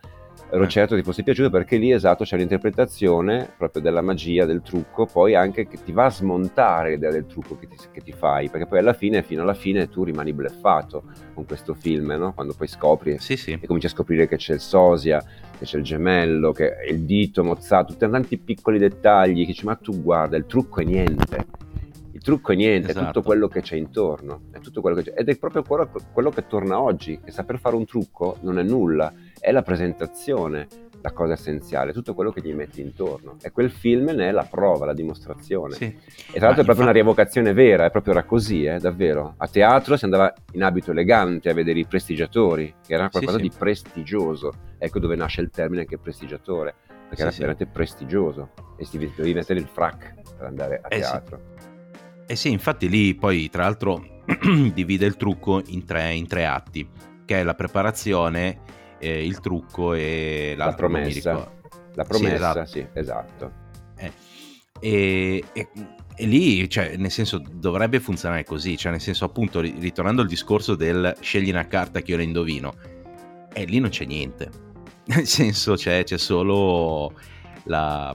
ero 0.52 0.64
eh. 0.64 0.68
certo 0.68 0.94
che 0.94 1.02
ti 1.02 1.08
fosse 1.08 1.24
piaciuto 1.24 1.50
perché 1.50 1.78
lì 1.78 1.92
esatto 1.92 2.24
c'è 2.24 2.38
l'interpretazione 2.38 3.52
proprio 3.58 3.82
della 3.82 4.02
magia, 4.02 4.46
del 4.46 4.62
trucco, 4.62 5.08
poi 5.08 5.34
anche 5.34 5.68
che 5.68 5.80
ti 5.84 5.92
va 5.92 6.06
a 6.06 6.10
smontare 6.12 6.92
l'idea 6.92 7.10
del 7.10 7.26
trucco 7.26 7.58
che 7.58 7.68
ti, 7.68 7.76
che 7.92 8.02
ti 8.02 8.12
fai, 8.12 8.50
perché 8.50 8.68
poi 8.68 8.78
alla 8.78 8.94
fine, 8.94 9.24
fino 9.24 9.42
alla 9.42 9.56
fine, 9.56 9.90
tu 9.90 10.04
rimani 10.04 10.32
bleffato 10.32 11.06
con 11.34 11.48
questo 11.48 11.74
film, 11.74 12.12
no? 12.12 12.34
quando 12.36 12.54
poi 12.56 12.68
scopri 12.68 13.18
sì, 13.18 13.36
sì. 13.36 13.58
e 13.60 13.66
cominci 13.66 13.88
a 13.88 13.90
scoprire 13.90 14.28
che 14.28 14.36
c'è 14.36 14.54
il 14.54 14.60
sosia, 14.60 15.20
che 15.58 15.66
c'è 15.66 15.78
il 15.80 15.84
gemello, 15.84 16.52
che 16.52 16.76
è 16.76 16.92
il 16.92 17.00
dito 17.00 17.44
mozzato, 17.44 17.94
tutti 17.94 18.08
tanti 18.08 18.38
piccoli 18.38 18.78
dettagli 18.78 19.40
che 19.40 19.48
dici 19.48 19.66
ma 19.66 19.74
tu 19.74 20.00
guarda, 20.04 20.38
il 20.38 20.46
trucco 20.46 20.82
è 20.82 20.84
niente 20.84 21.57
trucco 22.28 22.52
è 22.52 22.56
niente, 22.56 22.90
esatto. 22.90 23.06
è 23.06 23.08
tutto 23.08 23.22
quello 23.22 23.48
che 23.48 23.62
c'è 23.62 23.78
intorno, 23.78 24.42
è 24.52 24.60
tutto 24.60 24.82
quello 24.82 24.98
che 24.98 25.04
c'è. 25.04 25.14
Ed 25.16 25.30
è 25.30 25.38
proprio 25.38 25.64
quello, 25.64 25.90
quello 26.12 26.30
che 26.30 26.46
torna 26.46 26.82
oggi, 26.82 27.22
che 27.24 27.32
saper 27.32 27.58
fare 27.58 27.78
un 27.78 27.86
trucco 27.86 28.36
non 28.42 28.60
è 28.60 28.64
nulla, 28.64 29.14
è 29.40 29.50
la 29.54 29.62
presentazione 29.62 30.68
la 31.00 31.12
cosa 31.12 31.34
essenziale, 31.34 31.94
tutto 31.94 32.14
quello 32.14 32.32
che 32.32 32.42
gli 32.42 32.54
metti 32.54 32.82
intorno. 32.82 33.38
E 33.42 33.52
quel 33.52 33.72
film 33.72 34.10
ne 34.10 34.28
è 34.28 34.32
la 34.32 34.44
prova, 34.44 34.86
la 34.86 34.94
dimostrazione. 34.94 35.76
Sì. 35.76 35.86
E 35.86 35.94
tra 36.34 36.48
l'altro 36.48 36.48
Ma 36.48 36.50
è 36.50 36.54
proprio 36.54 36.64
infatti... 36.64 36.82
una 36.82 36.92
rievocazione 36.92 37.54
vera, 37.54 37.86
è 37.86 37.92
proprio 37.92 38.14
era 38.14 38.24
così, 38.24 38.66
eh, 38.66 38.78
davvero. 38.80 39.36
A 39.38 39.48
teatro 39.48 39.96
si 39.96 40.04
andava 40.04 40.34
in 40.52 40.64
abito 40.64 40.92
elegante 40.92 41.50
a 41.50 41.54
vedere 41.54 41.80
i 41.80 41.86
prestigiatori, 41.86 42.74
che 42.86 42.94
era 42.94 43.10
qualcosa 43.10 43.38
sì, 43.38 43.44
sì. 43.44 43.50
di 43.50 43.56
prestigioso. 43.58 44.54
Ecco 44.78 45.00
dove 45.00 45.16
nasce 45.16 45.40
il 45.40 45.50
termine 45.50 45.82
anche 45.82 45.98
prestigiatore, 45.98 46.76
perché 47.08 47.22
era 47.22 47.32
veramente 47.32 47.68
prestigioso 47.68 48.50
e 48.76 48.84
si 48.84 48.98
devi 48.98 49.34
mettere 49.34 49.60
il 49.60 49.68
frac 49.68 50.14
per 50.36 50.46
andare 50.46 50.82
a 50.82 50.88
eh, 50.90 51.00
teatro. 51.00 51.56
Eh 52.30 52.36
sì, 52.36 52.52
infatti 52.52 52.90
lì 52.90 53.16
poi 53.16 53.50
tra 53.50 53.64
l'altro 53.64 54.24
divide 54.74 55.06
il 55.06 55.16
trucco 55.16 55.62
in 55.68 55.86
tre, 55.86 56.14
in 56.14 56.28
tre, 56.28 56.46
atti, 56.46 56.88
che 57.24 57.40
è 57.40 57.44
la 57.44 57.56
preparazione, 57.56 58.60
eh, 59.00 59.26
il 59.26 59.40
trucco 59.40 59.94
e 59.94 60.54
la 60.58 60.74
promessa. 60.74 61.50
La 61.94 62.04
promessa, 62.04 62.66
sì, 62.66 62.80
esatto. 62.80 62.92
Sì, 62.94 63.00
esatto. 63.00 63.52
Eh, 63.98 64.12
e, 64.80 65.44
e, 65.54 65.68
e, 66.16 66.26
lì, 66.26 66.70
cioè, 66.70 66.98
nel 66.98 67.12
senso, 67.12 67.42
dovrebbe 67.50 68.00
funzionare 68.02 68.44
così, 68.44 68.78
cioè 68.78 68.92
nel 68.92 69.02
senso, 69.02 69.26
appunto, 69.26 69.62
ritornando 69.62 70.22
al 70.22 70.28
discorso 70.28 70.76
del 70.76 71.16
scegli 71.22 71.50
una 71.50 71.66
carta 71.66 72.02
che 72.02 72.12
io 72.12 72.18
la 72.18 72.24
indovino, 72.24 72.76
e 73.54 73.62
eh, 73.62 73.66
lì 73.66 73.80
non 73.80 73.90
c'è 73.90 74.06
niente. 74.06 74.66
Nel 75.08 75.26
senso, 75.26 75.76
c'è, 75.76 76.04
c'è 76.04 76.18
solo 76.18 77.14
la, 77.64 78.14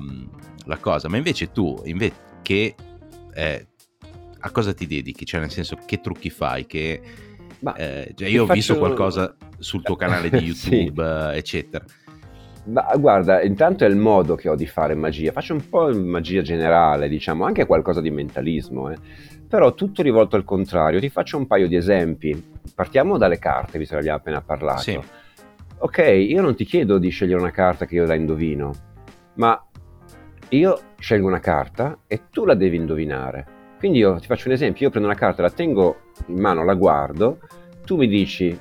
la, 0.66 0.76
cosa, 0.76 1.08
ma 1.08 1.16
invece 1.16 1.50
tu, 1.50 1.80
invece 1.86 2.14
che 2.42 2.74
eh, 3.32 3.66
a 4.44 4.50
cosa 4.50 4.74
ti 4.74 4.86
dedichi? 4.86 5.24
Cioè, 5.24 5.40
nel 5.40 5.50
senso, 5.50 5.78
che 5.86 6.00
trucchi 6.00 6.30
fai? 6.30 6.66
Che, 6.66 7.00
Ma, 7.60 7.74
eh, 7.74 8.12
cioè, 8.14 8.28
io 8.28 8.42
ho 8.42 8.46
faccio... 8.46 8.58
visto 8.58 8.78
qualcosa 8.78 9.34
sul 9.58 9.82
tuo 9.82 9.96
canale 9.96 10.30
di 10.30 10.38
YouTube, 10.44 11.30
sì. 11.32 11.38
eccetera. 11.38 11.84
Ma 12.64 12.94
guarda, 12.96 13.42
intanto 13.42 13.84
è 13.84 13.88
il 13.88 13.96
modo 13.96 14.34
che 14.34 14.48
ho 14.48 14.54
di 14.54 14.66
fare 14.66 14.94
magia. 14.94 15.32
Faccio 15.32 15.52
un 15.52 15.68
po' 15.68 15.92
magia 15.92 16.42
generale, 16.42 17.08
diciamo, 17.08 17.44
anche 17.44 17.66
qualcosa 17.66 18.00
di 18.00 18.10
mentalismo, 18.10 18.90
eh. 18.90 18.96
però 19.48 19.74
tutto 19.74 20.02
rivolto 20.02 20.36
al 20.36 20.44
contrario. 20.44 21.00
Ti 21.00 21.08
faccio 21.08 21.36
un 21.36 21.46
paio 21.46 21.66
di 21.66 21.76
esempi. 21.76 22.50
Partiamo 22.74 23.18
dalle 23.18 23.38
carte, 23.38 23.78
visto 23.78 23.94
che 23.94 24.00
abbiamo 24.00 24.18
appena 24.18 24.40
parlato. 24.42 24.80
Sì. 24.80 25.00
ok, 25.78 25.98
io 25.98 26.40
non 26.40 26.54
ti 26.54 26.64
chiedo 26.64 26.98
di 26.98 27.10
scegliere 27.10 27.40
una 27.40 27.50
carta 27.50 27.84
che 27.84 27.96
io 27.96 28.06
la 28.06 28.14
indovino, 28.14 28.72
ma 29.34 29.60
io 30.50 30.80
scelgo 30.98 31.26
una 31.26 31.40
carta 31.40 31.98
e 32.06 32.22
tu 32.30 32.44
la 32.44 32.54
devi 32.54 32.76
indovinare. 32.76 33.60
Quindi 33.82 33.98
io 33.98 34.20
ti 34.20 34.28
faccio 34.28 34.46
un 34.46 34.54
esempio, 34.54 34.84
io 34.84 34.90
prendo 34.90 35.08
una 35.08 35.18
carta, 35.18 35.42
la 35.42 35.50
tengo 35.50 36.02
in 36.26 36.38
mano, 36.38 36.62
la 36.62 36.74
guardo, 36.74 37.40
tu 37.84 37.96
mi 37.96 38.06
dici 38.06 38.56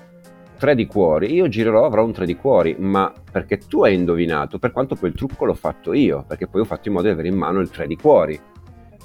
tre 0.58 0.74
di 0.74 0.88
cuori, 0.88 1.32
io 1.32 1.48
girerò, 1.48 1.86
avrò 1.86 2.04
un 2.04 2.12
tre 2.12 2.26
di 2.26 2.36
cuori, 2.36 2.76
ma 2.80 3.14
perché 3.32 3.60
tu 3.60 3.84
hai 3.84 3.94
indovinato, 3.94 4.58
per 4.58 4.72
quanto 4.72 4.96
poi 4.96 5.10
il 5.10 5.16
trucco 5.16 5.46
l'ho 5.46 5.54
fatto 5.54 5.94
io, 5.94 6.26
perché 6.28 6.48
poi 6.48 6.62
ho 6.62 6.64
fatto 6.64 6.88
in 6.88 6.96
modo 6.96 7.06
di 7.06 7.14
avere 7.14 7.28
in 7.28 7.36
mano 7.36 7.60
il 7.60 7.70
tre 7.70 7.86
di 7.86 7.96
cuori. 7.98 8.40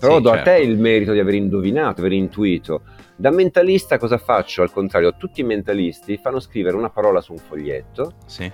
Però 0.01 0.17
sì, 0.17 0.23
do 0.23 0.31
certo. 0.31 0.51
a 0.51 0.55
te 0.55 0.63
il 0.63 0.79
merito 0.79 1.13
di 1.13 1.19
aver 1.19 1.35
indovinato, 1.35 2.01
aver 2.01 2.13
intuito. 2.13 2.81
Da 3.15 3.31
mentalista 3.31 3.99
cosa 3.99 4.17
faccio? 4.17 4.63
Al 4.63 4.73
contrario, 4.73 5.17
tutti 5.19 5.43
i 5.43 5.45
mentalisti 5.45 6.17
fanno 6.17 6.41
scrivere 6.41 6.79
una 6.79 6.89
parola 6.89 7.21
su 7.21 7.33
un 7.33 7.39
foglietto 7.39 8.13
sì. 8.25 8.51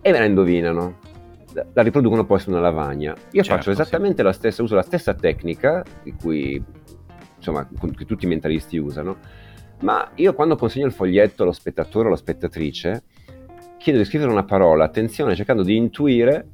e 0.00 0.10
me 0.10 0.18
la 0.18 0.24
indovinano. 0.24 0.98
La 1.72 1.82
riproducono 1.82 2.24
poi 2.24 2.40
su 2.40 2.50
una 2.50 2.60
lavagna. 2.60 3.12
Io 3.12 3.42
certo, 3.44 3.56
faccio 3.56 3.70
esattamente 3.70 4.18
sì. 4.18 4.22
la 4.22 4.32
stessa, 4.32 4.62
uso 4.64 4.74
la 4.74 4.82
stessa 4.82 5.14
tecnica 5.14 5.84
di 6.02 6.12
cui 6.12 6.78
insomma, 7.40 7.66
che 7.96 8.04
tutti 8.04 8.26
i 8.26 8.28
mentalisti 8.28 8.76
usano, 8.76 9.16
ma 9.80 10.10
io 10.16 10.34
quando 10.34 10.56
consegno 10.56 10.86
il 10.86 10.92
foglietto 10.92 11.42
allo 11.42 11.52
spettatore 11.52 12.04
o 12.04 12.08
alla 12.08 12.16
spettatrice, 12.16 13.02
chiedo 13.78 13.98
di 13.98 14.04
scrivere 14.04 14.30
una 14.30 14.44
parola, 14.44 14.84
attenzione, 14.84 15.34
cercando 15.34 15.62
di 15.62 15.74
intuire 15.74 16.48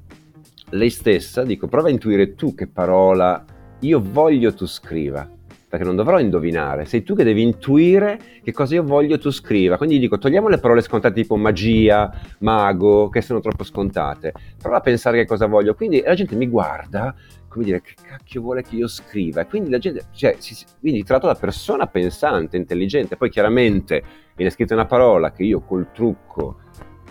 lei 0.70 0.90
stessa, 0.90 1.42
dico 1.42 1.66
prova 1.66 1.88
a 1.88 1.90
intuire 1.90 2.34
tu 2.34 2.54
che 2.54 2.68
parola 2.68 3.44
io 3.80 4.00
voglio 4.00 4.54
tu 4.54 4.66
scriva, 4.66 5.28
perché 5.68 5.84
non 5.84 5.96
dovrò 5.96 6.20
indovinare, 6.20 6.84
sei 6.84 7.02
tu 7.02 7.14
che 7.16 7.24
devi 7.24 7.42
intuire 7.42 8.18
che 8.42 8.52
cosa 8.52 8.76
io 8.76 8.84
voglio 8.84 9.18
tu 9.18 9.30
scriva. 9.30 9.76
Quindi 9.76 9.98
dico 9.98 10.18
togliamo 10.18 10.48
le 10.48 10.58
parole 10.58 10.80
scontate 10.80 11.20
tipo 11.20 11.36
magia, 11.36 12.12
mago, 12.38 13.08
che 13.08 13.22
sono 13.22 13.40
troppo 13.40 13.64
scontate, 13.64 14.32
prova 14.56 14.76
a 14.76 14.80
pensare 14.80 15.18
che 15.18 15.26
cosa 15.26 15.46
voglio. 15.46 15.74
Quindi 15.74 16.00
la 16.04 16.14
gente 16.14 16.36
mi 16.36 16.46
guarda 16.48 17.14
come 17.56 17.64
dire, 17.64 17.80
che 17.80 17.94
cacchio 18.00 18.42
vuole 18.42 18.62
che 18.62 18.76
io 18.76 18.86
scriva? 18.86 19.40
E 19.40 19.46
quindi 19.46 19.70
la 19.70 19.78
gente, 19.78 20.04
cioè, 20.12 20.36
si, 20.38 20.54
quindi 20.78 21.02
tratto 21.04 21.26
la 21.26 21.34
persona 21.34 21.86
pensante, 21.86 22.58
intelligente, 22.58 23.16
poi 23.16 23.30
chiaramente 23.30 24.02
viene 24.36 24.52
scritta 24.52 24.74
una 24.74 24.84
parola 24.84 25.32
che 25.32 25.42
io 25.42 25.60
col 25.60 25.90
trucco 25.92 26.58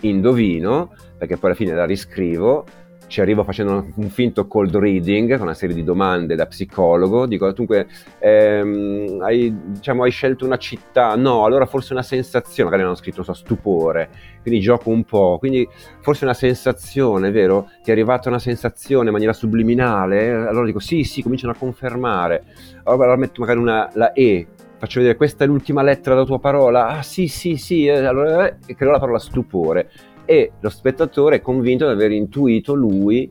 indovino, 0.00 0.94
perché 1.18 1.36
poi 1.36 1.50
alla 1.50 1.58
fine 1.58 1.74
la 1.74 1.84
riscrivo, 1.84 2.64
ci 3.06 3.20
arrivo 3.20 3.44
facendo 3.44 3.86
un 3.94 4.08
finto 4.10 4.46
cold 4.46 4.74
reading 4.76 5.32
con 5.34 5.42
una 5.42 5.54
serie 5.54 5.74
di 5.74 5.84
domande 5.84 6.34
da 6.34 6.46
psicologo, 6.46 7.26
dico 7.26 7.50
dunque 7.52 7.86
ehm, 8.18 9.20
hai, 9.22 9.54
diciamo, 9.66 10.02
hai, 10.02 10.10
scelto 10.10 10.44
una 10.44 10.56
città, 10.56 11.14
no, 11.14 11.44
allora 11.44 11.66
forse 11.66 11.92
una 11.92 12.02
sensazione, 12.02 12.68
magari 12.68 12.86
hanno 12.86 12.96
scritto 12.96 13.22
so, 13.22 13.32
stupore, 13.32 14.08
quindi 14.42 14.60
gioco 14.60 14.90
un 14.90 15.04
po', 15.04 15.36
quindi 15.38 15.66
forse 16.00 16.24
una 16.24 16.34
sensazione, 16.34 17.30
vero? 17.30 17.70
Ti 17.82 17.90
è 17.90 17.92
arrivata 17.92 18.28
una 18.28 18.40
sensazione 18.40 19.06
in 19.06 19.12
maniera 19.12 19.32
subliminale, 19.32 20.30
allora 20.32 20.66
dico 20.66 20.80
sì, 20.80 21.04
sì, 21.04 21.22
cominciano 21.22 21.52
a 21.52 21.56
confermare, 21.56 22.44
allora 22.84 23.16
metto 23.16 23.40
magari 23.40 23.58
una, 23.58 23.88
la 23.94 24.12
E, 24.12 24.46
faccio 24.78 24.98
vedere 24.98 25.16
questa 25.16 25.44
è 25.44 25.46
l'ultima 25.46 25.82
lettera 25.82 26.14
della 26.14 26.26
tua 26.26 26.40
parola, 26.40 26.88
ah 26.88 27.02
sì, 27.02 27.28
sì, 27.28 27.56
sì, 27.56 27.86
eh, 27.86 28.04
allora 28.04 28.48
eh, 28.48 28.74
creo 28.74 28.90
la 28.90 28.98
parola 28.98 29.18
stupore 29.18 29.90
e 30.26 30.52
lo 30.60 30.68
spettatore 30.68 31.36
è 31.36 31.40
convinto 31.40 31.86
di 31.86 31.92
aver 31.92 32.10
intuito 32.10 32.74
lui, 32.74 33.30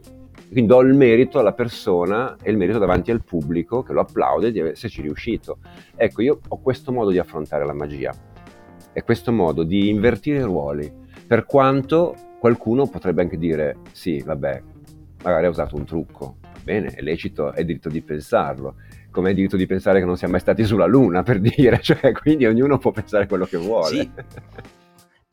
quindi 0.50 0.66
do 0.66 0.80
il 0.80 0.94
merito 0.94 1.38
alla 1.38 1.52
persona 1.52 2.38
e 2.42 2.50
il 2.50 2.58
merito 2.58 2.80
davanti 2.80 3.12
al 3.12 3.24
pubblico 3.24 3.84
che 3.84 3.92
lo 3.92 4.00
applaude 4.00 4.52
di 4.52 4.60
esserci 4.60 5.02
riuscito. 5.02 5.58
Ecco, 5.96 6.22
io 6.22 6.40
ho 6.48 6.62
questo 6.62 6.94
modo 6.94 7.12
di 7.12 7.20
affrontare 7.20 7.66
la 7.66 7.74
magia, 7.74 8.14
è 8.94 9.04
questo 9.04 9.34
modo 9.34 9.64
di 9.64 9.90
invertire 9.90 10.40
i 10.40 10.44
ruoli, 10.44 10.92
per 11.28 11.46
quanto 11.46 12.16
qualcuno 12.40 12.88
potrebbe 12.88 13.22
anche 13.22 13.38
dire 13.38 13.78
sì, 13.92 14.22
vabbè, 14.24 14.64
magari 15.22 15.48
ha 15.48 15.50
usato 15.50 15.76
un 15.76 15.84
trucco, 15.84 16.38
bene, 16.64 16.88
è 16.88 17.02
lecito, 17.02 17.52
è 17.52 17.66
diritto 17.66 17.90
di 17.90 18.02
pensarlo, 18.02 18.76
come 19.12 19.32
è 19.32 19.34
diritto 19.34 19.58
di 19.58 19.66
pensare 19.66 20.00
che 20.00 20.06
non 20.06 20.16
siamo 20.16 20.34
mai 20.34 20.42
stati 20.42 20.64
sulla 20.64 20.86
Luna, 20.86 21.24
per 21.24 21.42
dire, 21.42 21.80
cioè, 21.84 22.14
quindi 22.14 22.46
ognuno 22.46 22.78
può 22.78 22.92
pensare 22.92 23.28
quello 23.28 23.46
che 23.46 23.58
vuole. 23.58 23.88
Sì. 23.88 24.12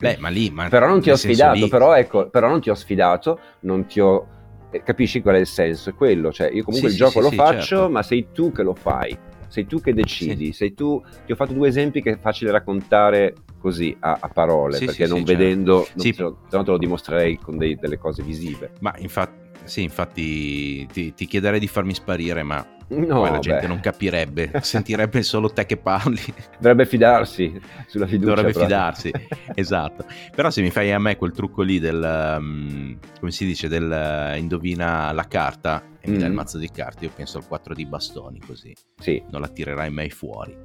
Beh, 0.03 0.17
ma 0.19 0.29
lì, 0.29 0.49
ma 0.49 0.67
però 0.67 0.87
non 0.87 1.01
ti 1.01 1.09
ho 1.09 1.15
sfidato, 1.15 1.55
lì... 1.55 1.67
però, 1.67 1.95
ecco, 1.95 2.29
però 2.29 2.49
non 2.49 2.61
ti 2.61 2.69
ho 2.69 2.75
sfidato, 2.75 3.39
non 3.61 3.85
ti 3.85 3.99
ho... 3.99 4.27
Eh, 4.69 4.83
capisci 4.83 5.21
qual 5.21 5.35
è 5.35 5.39
il 5.39 5.47
senso? 5.47 5.91
È 5.91 5.93
quello, 5.93 6.31
cioè 6.31 6.49
io 6.51 6.63
comunque 6.63 6.89
sì, 6.89 6.95
il 6.95 7.01
gioco 7.01 7.19
sì, 7.19 7.21
lo 7.21 7.29
sì, 7.29 7.35
faccio, 7.35 7.75
certo. 7.77 7.89
ma 7.89 8.03
sei 8.03 8.27
tu 8.33 8.51
che 8.51 8.63
lo 8.63 8.73
fai, 8.73 9.17
sei 9.47 9.65
tu 9.65 9.79
che 9.79 9.93
decidi, 9.93 10.51
sei 10.51 10.73
tu... 10.73 11.01
Ti 11.25 11.31
ho 11.31 11.35
fatto 11.35 11.53
due 11.53 11.67
esempi 11.67 12.01
che 12.01 12.11
è 12.11 12.17
facile 12.19 12.51
raccontare 12.51 13.33
così 13.59 13.95
a, 13.99 14.17
a 14.19 14.27
parole, 14.27 14.77
perché 14.79 15.07
non 15.07 15.25
certo. 15.25 15.31
vedendo, 15.31 15.87
non 15.93 16.11
te, 16.11 16.21
lo, 16.21 16.37
te 16.49 16.71
lo 16.71 16.77
dimostrerei 16.77 17.37
con 17.37 17.57
dei, 17.57 17.75
delle 17.75 17.97
cose 17.97 18.21
visive. 18.21 18.71
Ma 18.81 18.93
infatti, 18.97 19.42
sì, 19.63 19.83
infatti 19.83 20.85
ti, 20.87 21.13
ti 21.13 21.25
chiederei 21.25 21.59
di 21.59 21.67
farmi 21.67 21.93
sparire, 21.93 22.43
ma 22.43 22.65
No, 22.89 23.21
Poi 23.21 23.31
la 23.31 23.39
gente 23.39 23.61
beh. 23.61 23.67
non 23.67 23.79
capirebbe, 23.79 24.51
sentirebbe 24.61 25.23
solo 25.23 25.49
te 25.49 25.65
che 25.65 25.77
parli. 25.77 26.21
Dovrebbe 26.57 26.85
fidarsi 26.85 27.59
sulla 27.87 28.05
fiducia. 28.05 28.29
Dovrebbe 28.29 28.51
però. 28.51 28.65
fidarsi, 28.65 29.11
esatto. 29.55 30.05
Però 30.35 30.49
se 30.49 30.61
mi 30.61 30.69
fai 30.69 30.91
a 30.91 30.99
me 30.99 31.15
quel 31.15 31.31
trucco 31.31 31.61
lì 31.61 31.79
del, 31.79 32.35
um, 32.37 32.97
come 33.19 33.31
si 33.31 33.45
dice, 33.45 33.67
del 33.67 33.89
uh, 33.89 34.37
indovina 34.37 35.11
la 35.11 35.27
carta 35.27 35.83
e 35.99 36.09
mi 36.09 36.17
dai 36.17 36.27
il 36.27 36.33
mm. 36.33 36.35
mazzo 36.35 36.57
di 36.57 36.69
carte, 36.69 37.05
io 37.05 37.11
penso 37.15 37.37
al 37.37 37.47
4 37.47 37.73
di 37.73 37.85
bastoni 37.85 38.39
così. 38.45 38.75
Sì. 38.99 39.23
Non 39.31 39.41
la 39.41 39.47
tirerai 39.47 39.89
mai 39.89 40.09
fuori. 40.09 40.55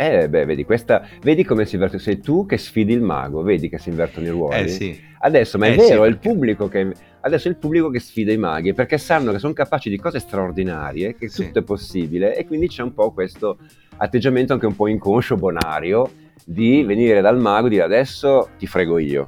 Eh, 0.00 0.28
beh, 0.28 0.44
vedi, 0.44 0.64
questa, 0.64 1.08
vedi 1.22 1.42
come 1.42 1.66
si 1.66 1.74
inverte, 1.74 1.98
sei 1.98 2.20
tu 2.20 2.46
che 2.46 2.56
sfidi 2.56 2.92
il 2.92 3.02
mago, 3.02 3.42
vedi 3.42 3.68
che 3.68 3.78
si 3.78 3.88
invertono 3.88 4.26
i 4.26 4.28
ruoli. 4.28 4.60
Eh 4.60 4.68
sì. 4.68 5.00
Adesso, 5.18 5.58
ma 5.58 5.66
è 5.66 5.72
eh, 5.72 5.74
vero, 5.74 5.86
sì, 5.86 5.92
è 5.94 6.06
il 6.06 6.18
pubblico 6.18 6.68
che 6.68 6.92
adesso 7.22 7.48
è 7.48 7.50
il 7.50 7.56
pubblico 7.56 7.90
che 7.90 7.98
sfida 7.98 8.30
i 8.30 8.36
maghi 8.36 8.74
perché 8.74 8.96
sanno 8.96 9.32
che 9.32 9.40
sono 9.40 9.52
capaci 9.52 9.90
di 9.90 9.98
cose 9.98 10.20
straordinarie, 10.20 11.16
che 11.16 11.28
sì. 11.28 11.46
tutto 11.46 11.58
è 11.58 11.62
possibile 11.62 12.36
e 12.36 12.46
quindi 12.46 12.68
c'è 12.68 12.84
un 12.84 12.94
po' 12.94 13.10
questo 13.10 13.58
atteggiamento 13.96 14.52
anche 14.52 14.66
un 14.66 14.76
po' 14.76 14.86
inconscio, 14.86 15.34
bonario, 15.34 16.08
di 16.44 16.84
venire 16.84 17.20
dal 17.20 17.40
mago 17.40 17.66
e 17.66 17.70
dire 17.70 17.82
adesso 17.82 18.50
ti 18.56 18.68
frego 18.68 18.98
io. 18.98 19.26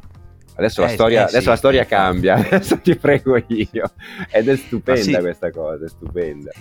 Adesso, 0.55 0.83
eh, 0.83 0.85
la, 0.85 0.91
storia, 0.91 1.19
eh, 1.19 1.23
adesso 1.23 1.41
sì, 1.41 1.49
la 1.49 1.57
storia 1.57 1.85
cambia, 1.85 2.35
adesso 2.47 2.79
ti 2.79 2.95
prego 2.95 3.37
io. 3.49 3.91
Ed 4.31 4.49
è 4.49 4.55
stupenda 4.55 5.03
sì. 5.03 5.19
questa 5.19 5.51
cosa, 5.51 5.85
è 5.85 5.89
stupenda. 5.89 6.53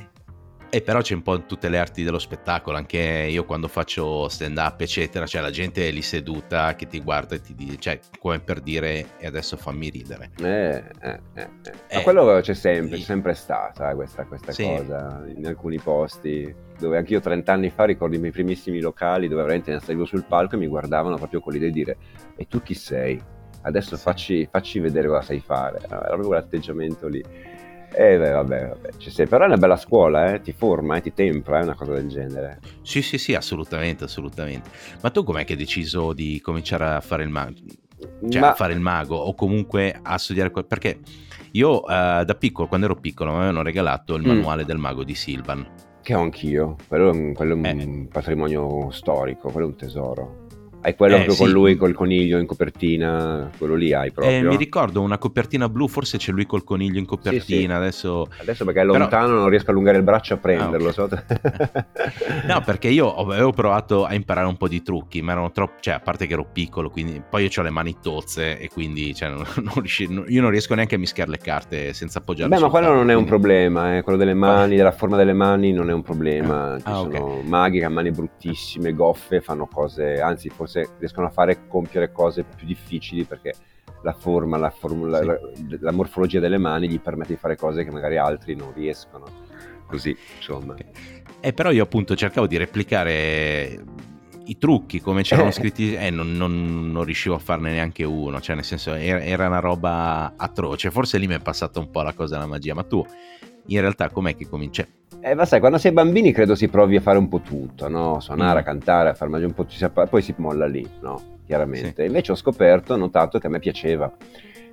E 0.72 0.82
però 0.84 1.02
c'è 1.02 1.16
un 1.16 1.24
po' 1.24 1.36
in 1.36 1.48
tutte 1.48 1.68
le 1.68 1.80
arti 1.80 2.04
dello 2.04 2.20
spettacolo, 2.20 2.78
anche 2.78 3.00
io 3.00 3.44
quando 3.44 3.68
faccio 3.68 4.30
stand 4.30 4.58
up 4.58 4.80
eccetera, 4.82 5.26
cioè 5.26 5.42
la 5.42 5.50
gente 5.50 5.88
è 5.88 5.92
lì 5.92 6.04
seduta 6.04 6.76
che 6.76 6.86
ti 6.86 7.02
guarda 7.02 7.34
e 7.34 7.42
ti 7.42 7.56
dice, 7.56 7.78
cioè 7.80 8.00
come 8.20 8.40
per 8.40 8.60
dire 8.60 9.18
e 9.18 9.26
adesso 9.26 9.58
fammi 9.58 9.90
ridere. 9.90 10.30
Eh, 10.40 10.84
eh, 11.02 11.20
eh, 11.34 11.50
eh. 11.64 11.96
Ma 11.96 12.02
quello 12.04 12.40
c'è 12.42 12.54
sempre, 12.54 12.98
c'è 12.98 13.04
sempre 13.04 13.34
stata 13.34 13.96
questa, 13.96 14.26
questa 14.26 14.52
sì. 14.52 14.64
cosa, 14.64 15.24
in 15.36 15.48
alcuni 15.48 15.80
posti 15.80 16.54
dove 16.78 16.98
anche 16.98 17.14
io 17.14 17.20
30 17.20 17.52
anni 17.52 17.72
fa 17.72 17.86
ricordo 17.86 18.16
i 18.16 18.20
miei 18.20 18.32
primissimi 18.32 18.80
locali 18.80 19.28
dove 19.28 19.42
veramente 19.42 19.80
salivo 19.80 20.06
sul 20.06 20.24
palco 20.24 20.54
e 20.54 20.60
mi 20.60 20.68
guardavano 20.68 21.16
proprio 21.16 21.42
con 21.42 21.52
l'idea 21.52 21.70
di 21.70 21.74
dire 21.74 21.98
e 22.36 22.46
tu 22.48 22.62
chi 22.62 22.76
sei? 22.76 23.20
Adesso 23.62 23.96
sì. 23.96 24.02
facci, 24.02 24.48
facci 24.50 24.80
vedere 24.80 25.08
cosa 25.08 25.22
sai 25.24 25.40
fare. 25.40 25.80
Era 25.84 26.00
proprio 26.00 26.28
quell'atteggiamento 26.28 27.08
lì. 27.08 27.24
Eh 27.92 28.18
beh, 28.18 28.32
vabbè, 28.32 28.68
vabbè, 28.68 28.90
ci 28.98 29.10
sei. 29.10 29.28
Però 29.28 29.44
è 29.44 29.48
una 29.48 29.58
bella 29.58 29.78
scuola, 29.78 30.34
eh? 30.34 30.42
ti 30.42 30.54
forma, 30.54 30.98
eh? 30.98 31.02
ti 31.02 31.14
tempra, 31.14 31.60
è 31.60 31.64
una 31.64 31.76
cosa 31.76 31.94
del 31.94 32.08
genere. 32.08 32.60
Sì, 32.82 33.02
sì, 33.02 33.18
sì, 33.18 33.34
assolutamente, 33.34 34.04
assolutamente. 34.04 34.70
Ma 35.02 35.10
tu 35.10 35.24
com'è 35.24 35.44
che 35.44 35.54
hai 35.54 35.58
deciso 35.58 36.14
di 36.14 36.40
cominciare 36.42 36.86
a 36.86 37.02
fare 37.02 37.24
il 37.24 37.30
mago? 37.30 37.56
Cioè, 38.30 38.42
Ma... 38.42 38.52
a 38.52 38.54
fare 38.54 38.74
il 38.74 38.80
mago 38.80 39.16
o 39.16 39.34
comunque 39.34 39.98
a 40.02 40.18
studiare... 40.18 40.52
Perché 40.52 41.00
io 41.52 41.82
uh, 41.82 42.24
da 42.24 42.36
piccolo, 42.38 42.68
quando 42.68 42.86
ero 42.86 42.96
piccolo, 42.96 43.32
mi 43.32 43.38
avevano 43.38 43.64
regalato 43.64 44.16
il 44.16 44.24
mm. 44.24 44.28
manuale 44.28 44.64
mm. 44.64 44.68
del 44.68 44.78
mago 44.78 45.04
di 45.04 45.16
Silvan. 45.16 45.68
Che 46.02 46.14
ho 46.16 46.22
anch'io, 46.22 46.76
quello 46.88 47.10
è 47.10 47.14
un, 47.14 47.34
quello 47.34 47.54
è 47.54 47.56
un 47.56 47.66
eh. 47.66 48.08
patrimonio 48.12 48.90
storico, 48.92 49.50
quello 49.50 49.68
è 49.68 49.70
un 49.70 49.76
tesoro. 49.76 50.48
Hai 50.82 50.96
quello 50.96 51.18
eh, 51.18 51.30
sì. 51.30 51.38
con 51.38 51.50
lui 51.50 51.76
col 51.76 51.94
coniglio 51.94 52.38
in 52.38 52.46
copertina, 52.46 53.52
quello 53.58 53.76
lì 53.76 53.92
hai 53.92 54.12
proprio. 54.12 54.34
Eh, 54.34 54.42
mi 54.42 54.56
ricordo 54.56 55.02
una 55.02 55.18
copertina 55.18 55.68
blu, 55.68 55.90
forse 55.90 56.18
c'è 56.18 56.32
lui 56.32 56.46
col 56.46 56.64
coniglio 56.64 57.00
in 57.00 57.06
copertina. 57.06 57.42
Sì, 57.42 57.66
sì. 57.66 57.66
Adesso... 57.66 58.28
adesso 58.40 58.64
perché 58.64 58.82
è 58.82 58.84
lontano, 58.86 59.28
Però... 59.28 59.40
non 59.40 59.50
riesco 59.50 59.68
a 59.68 59.72
allungare 59.72 59.98
il 59.98 60.04
braccio 60.04 60.36
a 60.36 60.38
prenderlo. 60.38 60.94
Ah, 60.96 61.04
okay. 61.04 61.24
no, 62.48 62.62
perché 62.62 62.88
io 62.88 63.14
avevo 63.14 63.52
provato 63.52 64.06
a 64.06 64.14
imparare 64.14 64.48
un 64.48 64.56
po' 64.56 64.70
di 64.70 64.82
trucchi, 64.82 65.22
ma 65.22 65.34
erano 65.34 65.52
troppo, 65.52 65.82
cioè 65.82 65.96
a 65.96 66.00
parte 66.00 66.28
che 66.28 66.34
ero 66.34 66.48
piccolo, 66.50 66.90
quindi 66.90 67.22
poi 67.30 67.44
io 67.44 67.50
ho 67.54 67.62
le 67.62 67.72
mani 67.72 67.98
tozze 68.02 68.58
e 68.58 68.70
quindi 68.70 69.14
cioè, 69.14 69.30
non, 69.30 69.46
non 69.62 69.74
riusci... 69.76 70.08
io 70.28 70.42
non 70.42 70.50
riesco 70.50 70.76
neanche 70.76 70.96
a 70.96 70.98
mischiare 70.98 71.30
le 71.30 71.40
carte 71.40 71.92
senza 71.92 72.20
appoggiare. 72.20 72.48
Beh, 72.48 72.60
ma 72.60 72.70
quello 72.70 72.94
non 72.94 73.10
è 73.10 73.16
un 73.16 73.26
problema, 73.26 73.98
eh. 73.98 74.02
quello 74.02 74.18
delle 74.18 74.34
mani, 74.34 74.78
della 74.78 74.94
forma 74.94 75.18
delle 75.18 75.34
mani 75.34 75.74
non 75.74 75.90
è 75.90 75.94
un 75.94 76.04
problema. 76.04 76.78
Ci 76.78 76.84
ah, 76.86 76.96
sono 76.96 77.26
okay. 77.26 77.44
maghi 77.44 77.80
che 77.80 77.86
hanno 77.86 77.96
mani 77.96 78.12
bruttissime, 78.12 78.94
goffe, 78.94 79.42
fanno 79.42 79.68
cose, 79.68 80.22
anzi 80.22 80.48
forse 80.48 80.69
riescono 80.98 81.28
a 81.28 81.30
fare 81.30 81.68
compiere 81.68 82.12
cose 82.12 82.44
più 82.44 82.66
difficili 82.66 83.24
perché 83.24 83.54
la 84.02 84.14
forma, 84.14 84.58
la, 84.58 84.70
formula, 84.70 85.20
sì. 85.20 85.26
la, 85.26 85.38
la, 85.80 85.92
morfologia 85.92 86.40
delle 86.40 86.58
mani 86.58 86.88
gli 86.88 87.00
permette 87.00 87.34
di 87.34 87.40
fare 87.40 87.56
cose 87.58 87.84
che 87.84 87.92
magari 87.92 88.18
altri 88.18 88.56
non 88.56 88.74
riescono. 88.74 89.26
Così, 89.88 90.16
insomma. 90.36 90.76
E 90.76 90.86
eh, 91.40 91.54
però 91.54 91.72
io 91.72 91.84
appunto 91.84 92.16
cercavo 92.16 92.48
di 92.48 92.58
replicare 92.58 93.84
i 94.46 94.58
trucchi 94.58 95.00
come 95.00 95.24
c'erano 95.24 95.52
scritti, 95.52 95.94
eh, 95.96 96.10
non, 96.10 96.34
non, 96.34 96.92
non, 96.92 97.04
riuscivo 97.04 97.36
a 97.36 97.40
farne 97.40 97.72
neanche 97.72 98.04
uno, 98.04 98.40
cioè 98.42 98.56
nel 98.56 98.64
senso 98.64 98.94
era, 98.94 99.22
era 99.22 99.48
una 99.48 99.60
roba 99.60 100.34
atroce, 100.36 100.92
forse 100.92 101.18
lì 101.18 101.28
mi 101.28 101.36
è 101.36 101.40
passata 101.40 101.80
un 101.80 101.90
po' 101.92 102.02
la 102.02 102.14
cosa 102.14 102.36
della 102.36 102.48
magia, 102.48 102.74
ma 102.74 102.84
tu 102.84 103.06
in 103.68 103.80
realtà 103.80 104.10
com'è 104.10 104.36
che 104.36 104.48
comincia? 104.48 104.86
Eh, 105.22 105.34
ma 105.36 105.46
sai, 105.46 105.60
quando 105.60 105.78
sei 105.78 105.92
bambini 105.92 106.32
credo 106.32 106.56
si 106.56 106.70
provi 106.70 106.96
a 106.96 107.02
fare 107.02 107.18
un 107.18 107.28
po' 107.28 107.42
tutto, 107.42 107.90
no? 107.90 108.20
Suonare, 108.20 108.62
mm. 108.62 108.64
cantare, 108.64 109.10
a 109.10 109.14
fare 109.14 109.30
magia 109.30 109.48
un 109.48 109.54
po', 109.54 109.66
poi 110.10 110.22
si 110.22 110.34
molla 110.38 110.66
lì, 110.66 110.88
no? 111.02 111.38
Chiaramente. 111.46 112.02
Sì. 112.04 112.08
Invece 112.08 112.32
ho 112.32 112.36
scoperto, 112.36 112.94
ho 112.94 112.98
notato 112.98 113.38
che 113.38 113.48
a 113.48 113.50
me 113.50 113.60
piaceva, 113.60 114.12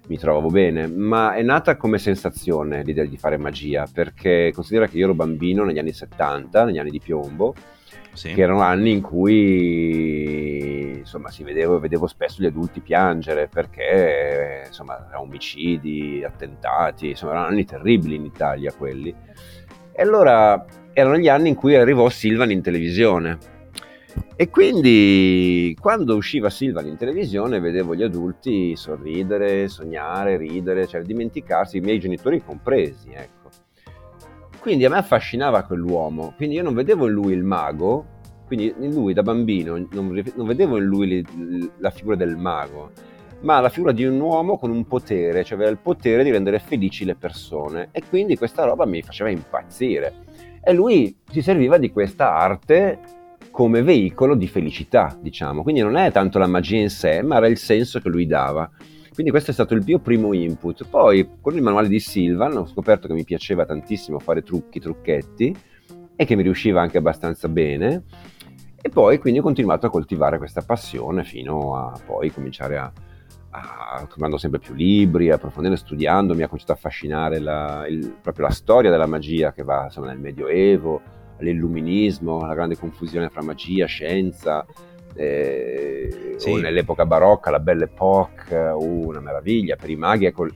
mi 0.07 0.19
trovavo 0.19 0.49
bene, 0.49 0.87
ma 0.87 1.35
è 1.35 1.43
nata 1.43 1.77
come 1.77 1.99
sensazione 1.99 2.85
l'idea 2.85 3.05
di 3.05 3.17
fare 3.17 3.37
magia, 3.39 3.89
perché 3.93 4.53
considera 4.55 4.87
che 4.87 4.99
io 4.99 5.05
ero 5.05 5.15
bambino 5.15 5.65
negli 5.65 5.79
anni 5.79 5.93
70, 5.93 6.65
negli 6.65 6.79
anni 6.79 6.91
di 6.91 7.01
piombo, 7.01 7.55
sì. 8.13 8.33
che 8.33 8.41
erano 8.41 8.61
anni 8.61 8.93
in 8.93 9.01
cui 9.01 10.99
insomma 10.99 11.31
si 11.31 11.43
vedevo, 11.43 11.79
vedevo 11.81 12.07
spesso 12.07 12.43
gli 12.43 12.47
adulti 12.47 12.81
piangere 12.81 13.49
perché 13.49 14.65
insomma 14.67 15.09
omicidi, 15.15 16.23
attentati, 16.25 17.11
insomma 17.11 17.33
erano 17.33 17.47
anni 17.47 17.65
terribili 17.65 18.15
in 18.15 18.25
Italia 18.25 18.73
quelli. 18.73 19.15
E 19.99 20.03
allora 20.03 20.63
erano 20.93 21.17
gli 21.17 21.29
anni 21.29 21.49
in 21.49 21.55
cui 21.55 21.75
arrivò 21.75 22.11
Silvan 22.11 22.51
in 22.51 22.61
televisione. 22.61 23.39
E 24.37 24.51
quindi 24.51 25.75
quando 25.81 26.17
usciva 26.17 26.51
Silvan 26.51 26.87
in 26.87 26.99
televisione 26.99 27.61
vedevo 27.61 27.95
gli 27.95 28.03
adulti 28.03 28.77
sorridere, 28.77 29.69
sognare, 29.69 30.37
ridere, 30.37 30.87
cioè 30.87 31.01
dimenticarsi, 31.01 31.79
i 31.79 31.81
miei 31.81 31.99
genitori 31.99 32.43
compresi, 32.45 33.09
ecco. 33.11 33.49
Quindi 34.61 34.85
a 34.85 34.91
me 34.91 34.99
affascinava 34.99 35.63
quell'uomo, 35.63 36.35
quindi 36.37 36.57
io 36.57 36.63
non 36.63 36.75
vedevo 36.75 37.07
in 37.07 37.13
lui 37.13 37.33
il 37.33 37.43
mago, 37.43 38.05
quindi 38.47 38.75
in 38.79 38.93
lui 38.93 39.15
da 39.15 39.23
bambino 39.23 39.79
non, 39.91 40.21
non 40.35 40.47
vedevo 40.47 40.77
in 40.77 40.85
lui 40.85 41.27
la 41.79 41.91
figura 41.91 42.17
del 42.17 42.37
mago, 42.37 42.91
ma 43.41 43.61
la 43.61 43.69
figura 43.69 43.93
di 43.93 44.05
un 44.05 44.19
uomo 44.21 44.59
con 44.59 44.71
un 44.71 44.87
potere, 44.87 45.45
cioè 45.45 45.57
aveva 45.57 45.71
il 45.71 45.79
potere 45.79 46.25
di 46.25 46.31
rendere 46.31 46.59
felici 46.59 47.05
le 47.05 47.15
persone 47.15 47.89
e 47.93 48.03
quindi 48.09 48.37
questa 48.37 48.65
roba 48.65 48.87
mi 48.87 49.03
faceva 49.03 49.31
impazzire. 49.31 50.25
E 50.63 50.73
lui 50.73 51.17
si 51.31 51.43
serviva 51.43 51.79
di 51.79 51.93
questa 51.93 52.35
arte 52.35 52.99
come 53.51 53.83
veicolo 53.83 54.35
di 54.35 54.49
felicità, 54.49 55.17
diciamo. 55.21 55.63
Quindi 55.63 55.81
non 55.81 55.97
è 55.97 56.11
tanto 56.11 56.39
la 56.39 56.47
magia 56.47 56.77
in 56.77 56.91
sé, 56.91 57.23
ma 57.23 57.37
era 57.37 57.47
il 57.47 57.57
senso 57.57 58.01
che 58.01 58.09
lui 58.09 58.27
dava. 58.27 58.69
Quindi 59.15 59.33
questo 59.33 59.51
è 59.51 59.55
stato 59.55 59.75
il 59.75 59.83
mio 59.87 59.99
primo 59.99 60.35
input. 60.35 60.87
Poi 60.89 61.27
con 61.41 61.55
il 61.55 61.63
manuale 61.63 61.89
di 61.89 62.01
Silvan 62.01 62.57
ho 62.57 62.67
scoperto 62.67 63.07
che 63.07 63.15
mi 63.15 63.25
piaceva 63.25 63.65
tantissimo 63.65 64.19
fare 64.19 64.43
trucchi, 64.43 64.81
trucchetti 64.81 65.57
e 66.17 66.25
che 66.25 66.37
mi 66.37 66.43
riusciva 66.43 66.83
anche 66.83 66.99
abbastanza 66.99 67.49
bene. 67.49 68.03
E 68.83 68.89
poi 68.89 69.19
quindi 69.19 69.39
ho 69.39 69.43
continuato 69.43 69.87
a 69.87 69.91
coltivare 69.91 70.37
questa 70.37 70.63
passione 70.63 71.25
fino 71.25 71.77
a 71.77 71.99
poi 72.05 72.31
cominciare 72.31 72.77
a, 72.77 72.93
a 73.57 74.07
trovando 74.09 74.39
sempre 74.39 74.61
più 74.61 74.75
libri, 74.75 75.31
approfondendo, 75.31 75.77
studiando, 75.77 76.35
mi 76.35 76.43
ha 76.43 76.47
cominciato 76.47 76.73
a 76.73 76.77
affascinare 76.77 77.39
la, 77.39 77.87
il, 77.89 78.17
proprio 78.21 78.47
la 78.47 78.53
storia 78.53 78.91
della 78.91 79.07
magia 79.07 79.53
che 79.53 79.63
va 79.63 79.85
insomma, 79.85 80.09
nel 80.09 80.19
Medioevo, 80.19 81.01
l'illuminismo, 81.39 82.47
la 82.47 82.55
grande 82.55 82.77
confusione 82.77 83.29
fra 83.29 83.43
magia, 83.43 83.87
scienza, 83.87 84.67
eh, 85.15 86.35
sì. 86.37 86.55
nell'epoca 86.61 87.07
barocca, 87.07 87.51
la 87.51 87.61
Belle 87.61 87.85
Époque, 87.85 88.57
uh, 88.57 89.07
una 89.07 89.21
meraviglia 89.21 89.77
per 89.77 89.91
i 89.91 89.97
maghi, 89.97 90.27
ecco, 90.27 90.47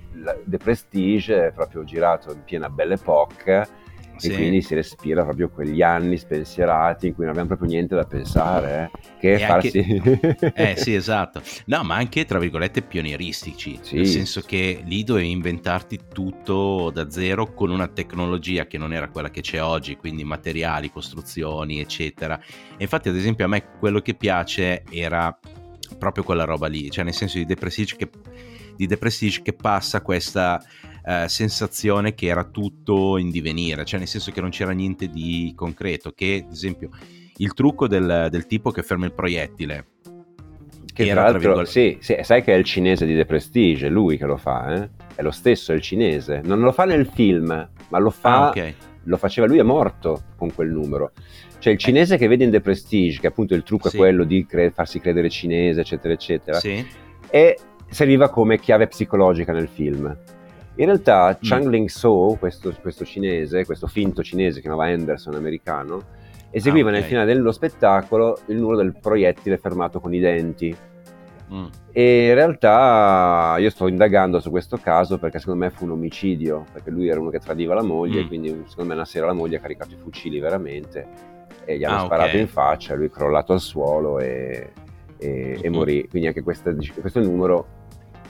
The 0.45 0.59
Prestige 0.59 1.47
è 1.47 1.53
proprio 1.53 1.83
girato 1.85 2.33
in 2.33 2.45
piena 2.45 2.69
Belle 2.69 2.95
Époque 2.95 3.80
sì. 4.21 4.33
e 4.33 4.35
quindi 4.37 4.63
si 4.63 4.75
respira 4.75 5.25
proprio 5.25 5.49
quegli 5.49 5.83
anni 5.83 6.17
spensierati 6.17 7.09
in 7.09 7.15
cui 7.15 7.25
non 7.25 7.33
abbiamo 7.33 7.49
proprio 7.49 7.69
niente 7.69 7.95
da 7.95 8.05
pensare, 8.05 8.91
eh? 8.93 8.99
che 9.19 9.33
e 9.35 9.39
farsi... 9.39 9.79
Anche... 9.79 10.53
eh 10.55 10.77
sì, 10.77 10.95
esatto. 10.95 11.43
No, 11.67 11.83
ma 11.83 11.97
anche, 11.97 12.25
tra 12.25 12.39
virgolette, 12.39 12.83
pionieristici, 12.83 13.79
sì. 13.81 13.97
nel 13.97 14.07
senso 14.07 14.41
che 14.43 14.83
lì 14.85 15.03
dovevi 15.05 15.31
inventarti 15.31 16.01
tutto 16.13 16.91
da 16.93 17.11
zero 17.11 17.53
con 17.53 17.71
una 17.71 17.89
tecnologia 17.89 18.67
che 18.67 18.79
non 18.79 18.93
era 18.93 19.09
quella 19.09 19.31
che 19.31 19.41
c'è 19.41 19.63
oggi, 19.63 19.97
quindi 19.97 20.25
materiali, 20.25 20.91
costruzioni, 20.91 21.81
eccetera. 21.81 22.39
E 22.77 22.83
infatti, 22.83 23.09
ad 23.09 23.17
esempio, 23.17 23.45
a 23.45 23.49
me 23.49 23.65
quello 23.79 24.01
che 24.01 24.15
piace 24.15 24.83
era 24.91 25.37
proprio 25.99 26.25
quella 26.25 26.45
roba 26.45 26.67
lì, 26.67 26.91
cioè 26.91 27.05
nel 27.05 27.15
senso 27.15 27.39
di 27.39 27.47
The 27.47 27.57
Prestige 27.57 27.97
che, 27.97 28.11
di 28.77 28.87
The 28.87 28.97
Prestige 28.97 29.43
che 29.43 29.53
passa 29.53 30.01
questa 30.01 30.63
eh, 31.05 31.29
sensazione 31.29 32.15
che 32.15 32.27
era 32.27 32.45
tutto 32.45 33.17
in 33.19 33.31
divenire, 33.31 33.85
cioè 33.85 33.99
nel 33.99 34.09
senso 34.09 34.31
che 34.31 34.41
non 34.41 34.51
c'era 34.51 34.73
niente 34.73 35.09
di 35.09 35.53
concreto, 35.55 36.13
che 36.13 36.45
ad 36.47 36.53
esempio 36.53 36.91
il 37.37 37.55
trucco 37.55 37.89
del, 37.89 38.29
del 38.31 38.47
tipo 38.47 38.71
che 38.71 38.83
ferma 38.83 39.07
il 39.07 39.13
proiettile, 39.13 39.87
che 40.93 41.13
tra 41.13 41.23
l'altro, 41.23 41.65
sì, 41.65 41.99
sì, 42.01 42.19
sai 42.23 42.43
che 42.43 42.53
è 42.53 42.57
il 42.57 42.65
cinese 42.65 43.07
di 43.07 43.15
The 43.15 43.25
Prestige, 43.25 43.89
lui 43.89 44.19
che 44.19 44.27
lo 44.27 44.37
fa, 44.37 44.75
eh? 44.75 44.91
è 45.15 45.23
lo 45.23 45.31
stesso, 45.31 45.73
è 45.73 45.75
il 45.75 45.81
cinese. 45.81 46.41
Non 46.45 46.61
lo 46.61 46.73
fa 46.73 46.85
nel 46.85 47.07
film, 47.07 47.47
ma 47.89 47.99
lo 47.99 48.11
fa, 48.11 48.47
ah, 48.47 48.49
okay. 48.49 48.75
lo 49.05 49.17
faceva 49.17 49.47
lui, 49.47 49.59
è 49.59 49.63
morto 49.63 50.23
con 50.37 50.53
quel 50.53 50.69
numero. 50.69 51.13
Cioè 51.59 51.73
il 51.73 51.79
eh. 51.79 51.83
cinese 51.83 52.15
eh. 52.15 52.19
che 52.19 52.27
vedi 52.27 52.45
in 52.45 52.51
The 52.51 52.61
Prestige, 52.61 53.21
che 53.21 53.29
appunto 53.29 53.55
il 53.55 53.63
trucco 53.63 53.89
sì. 53.89 53.97
è 53.97 53.99
quello 53.99 54.25
di 54.25 54.45
cre- 54.45 54.71
farsi 54.71 55.01
credere 55.01 55.31
cinese, 55.31 55.81
eccetera, 55.81 56.13
eccetera, 56.13 56.59
sì. 56.59 56.85
e 57.31 57.59
serviva 57.89 58.29
come 58.29 58.59
chiave 58.59 58.87
psicologica 58.87 59.53
nel 59.53 59.69
film. 59.69 60.17
In 60.77 60.87
realtà 60.87 61.31
mm. 61.31 61.39
Chang 61.41 61.67
Ling 61.67 61.89
So, 61.89 62.37
questo, 62.39 62.75
questo, 62.81 63.05
cinese, 63.05 63.65
questo 63.65 63.87
finto 63.87 64.23
cinese 64.23 64.57
che 64.57 64.63
chiamava 64.63 64.87
Anderson 64.87 65.35
americano, 65.35 66.03
eseguiva 66.51 66.89
ah, 66.89 66.91
okay. 66.91 67.01
nel 67.01 67.09
finale 67.09 67.33
dello 67.33 67.53
spettacolo 67.53 68.39
il 68.47 68.57
numero 68.57 68.77
del 68.77 68.97
proiettile 68.99 69.59
fermato 69.59 70.01
con 70.01 70.15
i 70.15 70.21
denti. 70.21 70.75
Mm. 71.53 71.67
E 71.91 72.29
in 72.29 72.35
realtà 72.35 73.57
io 73.59 73.71
sto 73.71 73.89
indagando 73.89 74.39
su 74.39 74.51
questo 74.51 74.77
caso 74.77 75.19
perché 75.19 75.41
secondo 75.41 75.65
me 75.65 75.71
fu 75.71 75.85
un 75.85 75.91
omicidio, 75.93 76.65
perché 76.73 76.91
lui 76.91 77.09
era 77.09 77.21
uno 77.21 77.31
che 77.31 77.41
tradiva 77.41 77.75
la 77.75 77.83
moglie, 77.83 78.25
mm. 78.25 78.27
quindi 78.27 78.49
secondo 78.69 78.91
me 78.91 78.95
una 78.95 79.05
sera 79.05 79.27
la 79.27 79.33
moglie 79.33 79.57
ha 79.57 79.61
caricato 79.61 79.95
i 79.95 79.99
fucili 79.99 80.39
veramente 80.39 81.39
e 81.65 81.77
gli 81.77 81.85
hanno 81.85 81.97
ah, 81.97 82.05
sparato 82.05 82.29
okay. 82.31 82.41
in 82.41 82.49
faccia, 82.49 82.95
lui 82.95 83.07
è 83.07 83.11
crollato 83.11 83.53
al 83.53 83.61
suolo 83.61 84.19
e, 84.19 84.73
e, 85.19 85.29
mm-hmm. 85.29 85.61
e 85.63 85.69
morì. 85.69 86.09
Quindi 86.09 86.29
anche 86.29 86.43
questa, 86.43 86.73
questo 87.01 87.21
numero 87.21 87.79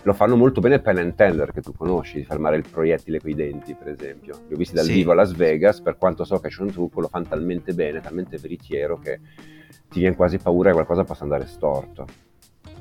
lo 0.02 0.12
fanno 0.12 0.36
molto 0.36 0.60
bene 0.60 0.80
Penn 0.80 0.98
and 0.98 1.14
Teller 1.14 1.52
che 1.52 1.60
tu 1.60 1.72
conosci, 1.72 2.18
di 2.18 2.24
fermare 2.24 2.56
il 2.56 2.64
proiettile 2.68 3.20
coi 3.20 3.34
denti 3.34 3.74
per 3.74 3.88
esempio. 3.88 4.40
Li 4.48 4.54
ho 4.54 4.56
visti 4.56 4.74
dal 4.74 4.84
sì. 4.84 4.92
vivo 4.92 5.12
a 5.12 5.14
Las 5.14 5.32
Vegas, 5.34 5.80
per 5.80 5.96
quanto 5.96 6.24
so 6.24 6.38
che 6.38 6.48
c'è 6.48 6.62
un 6.62 6.70
trucco, 6.70 7.00
lo 7.00 7.08
fanno 7.08 7.26
talmente 7.28 7.72
bene, 7.74 8.00
talmente 8.00 8.38
veritiero 8.38 8.98
che 8.98 9.20
ti 9.88 10.00
viene 10.00 10.16
quasi 10.16 10.38
paura 10.38 10.68
che 10.70 10.74
qualcosa 10.74 11.04
possa 11.04 11.24
andare 11.24 11.46
storto. 11.46 12.06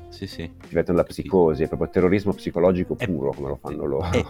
Sì, 0.08 0.26
sì. 0.26 0.50
Ti 0.68 0.74
mettono 0.74 0.98
la 0.98 1.04
psicosi, 1.04 1.62
è 1.62 1.68
proprio 1.68 1.88
terrorismo 1.88 2.32
psicologico 2.32 2.94
puro 2.94 3.32
come 3.32 3.48
lo 3.48 3.56
fanno 3.56 3.84
loro. 3.84 4.10
Eh, 4.12 4.24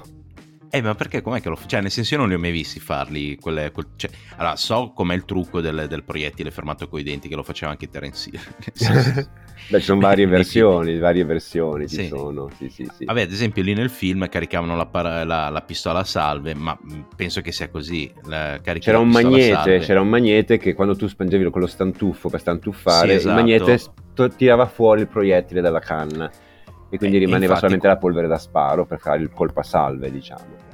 eh, 0.71 0.83
ma 0.83 0.95
perché 0.95 1.21
com'è 1.21 1.41
che 1.41 1.49
lo 1.49 1.57
fa? 1.57 1.66
Cioè, 1.66 1.81
nel 1.81 1.91
senso, 1.91 2.14
io 2.14 2.21
non 2.21 2.29
li 2.29 2.35
ho 2.35 2.39
mai 2.39 2.53
visti 2.53 2.79
farli. 2.79 3.37
Quelle, 3.37 3.73
quel, 3.73 3.87
cioè, 3.97 4.11
allora, 4.37 4.57
so 4.57 4.93
com'è 4.95 5.14
il 5.14 5.25
trucco 5.25 5.61
del, 5.61 5.87
del 5.89 6.05
proiettile 6.05 6.51
fermato 6.51 6.89
coi 6.89 7.03
denti, 7.03 7.29
che 7.29 7.35
lo 7.35 7.43
faceva 7.43 7.73
anche 7.73 7.89
Terence 7.89 8.31
Hill. 8.31 8.41
Beh, 9.68 9.79
ci 9.79 9.85
sono 9.85 10.01
varie 10.01 10.27
versioni, 10.27 10.99
varie 10.99 11.25
versioni 11.25 11.87
ci 11.89 11.97
sì. 11.97 12.07
sono. 12.07 12.49
Sì, 12.57 12.68
sì, 12.68 12.89
sì. 12.97 13.05
Vabbè, 13.05 13.23
ad 13.23 13.33
esempio, 13.33 13.62
lì 13.62 13.75
nel 13.75 13.91
film 13.91 14.29
caricavano 14.29 14.77
la, 14.77 15.25
la, 15.25 15.49
la 15.49 15.62
pistola 15.62 16.01
a 16.01 16.05
salve, 16.05 16.55
ma 16.55 16.77
mm, 16.81 17.01
penso 17.16 17.41
che 17.41 17.53
sia 17.53 17.68
così. 17.68 18.12
c'era 18.79 18.99
un 18.99 19.09
magnete, 19.09 19.79
c'era 19.81 20.01
un 20.01 20.09
magnete 20.09 20.57
che 20.59 20.75
quando 20.75 20.97
tu 20.97 21.07
spengevi 21.07 21.51
quello 21.51 21.66
stantuffo 21.66 22.29
per 22.29 22.41
stantuffare, 22.41 23.14
esatto. 23.14 23.29
il 23.29 23.35
magnete 23.35 23.79
tirava 24.37 24.66
fuori 24.66 25.01
il 25.01 25.09
proiettile 25.09 25.62
dalla 25.62 25.81
canna 25.81 26.31
e 26.91 26.99
quindi 26.99 27.16
eh, 27.16 27.20
rimaneva 27.20 27.55
infatti, 27.55 27.61
solamente 27.61 27.86
la 27.86 27.97
polvere 27.97 28.26
da 28.26 28.38
sparo 28.38 28.84
per 28.84 28.99
fare 28.99 29.22
il 29.22 29.30
colpo 29.30 29.61
a 29.61 29.62
salve, 29.62 30.11
diciamo. 30.11 30.68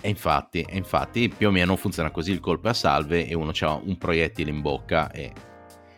E 0.00 0.08
infatti, 0.08 0.60
e 0.60 0.76
infatti 0.76 1.28
più 1.28 1.48
o 1.48 1.50
meno 1.50 1.74
funziona 1.74 2.10
così 2.10 2.30
il 2.30 2.38
colpo 2.38 2.68
a 2.68 2.72
salve 2.72 3.26
e 3.26 3.34
uno 3.34 3.50
ha 3.58 3.80
un 3.82 3.96
proiettile 3.98 4.50
in 4.50 4.60
bocca 4.60 5.10
e 5.10 5.32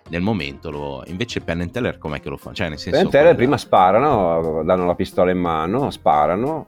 nel 0.09 0.22
momento 0.22 0.70
lo... 0.70 1.03
invece 1.07 1.40
Penn 1.40 1.61
and 1.61 1.70
Teller 1.70 1.98
com'è 1.98 2.20
che 2.20 2.30
lo 2.30 2.36
fa? 2.36 2.53
Cioè, 2.53 2.68
nel 2.68 2.78
senso, 2.78 2.96
Penn 2.96 3.07
and 3.07 3.14
Teller 3.14 3.34
prima 3.34 3.59
sparano, 3.59 4.62
danno 4.64 4.86
la 4.86 4.94
pistola 4.94 5.30
in 5.30 5.38
mano, 5.38 5.90
sparano, 5.90 6.64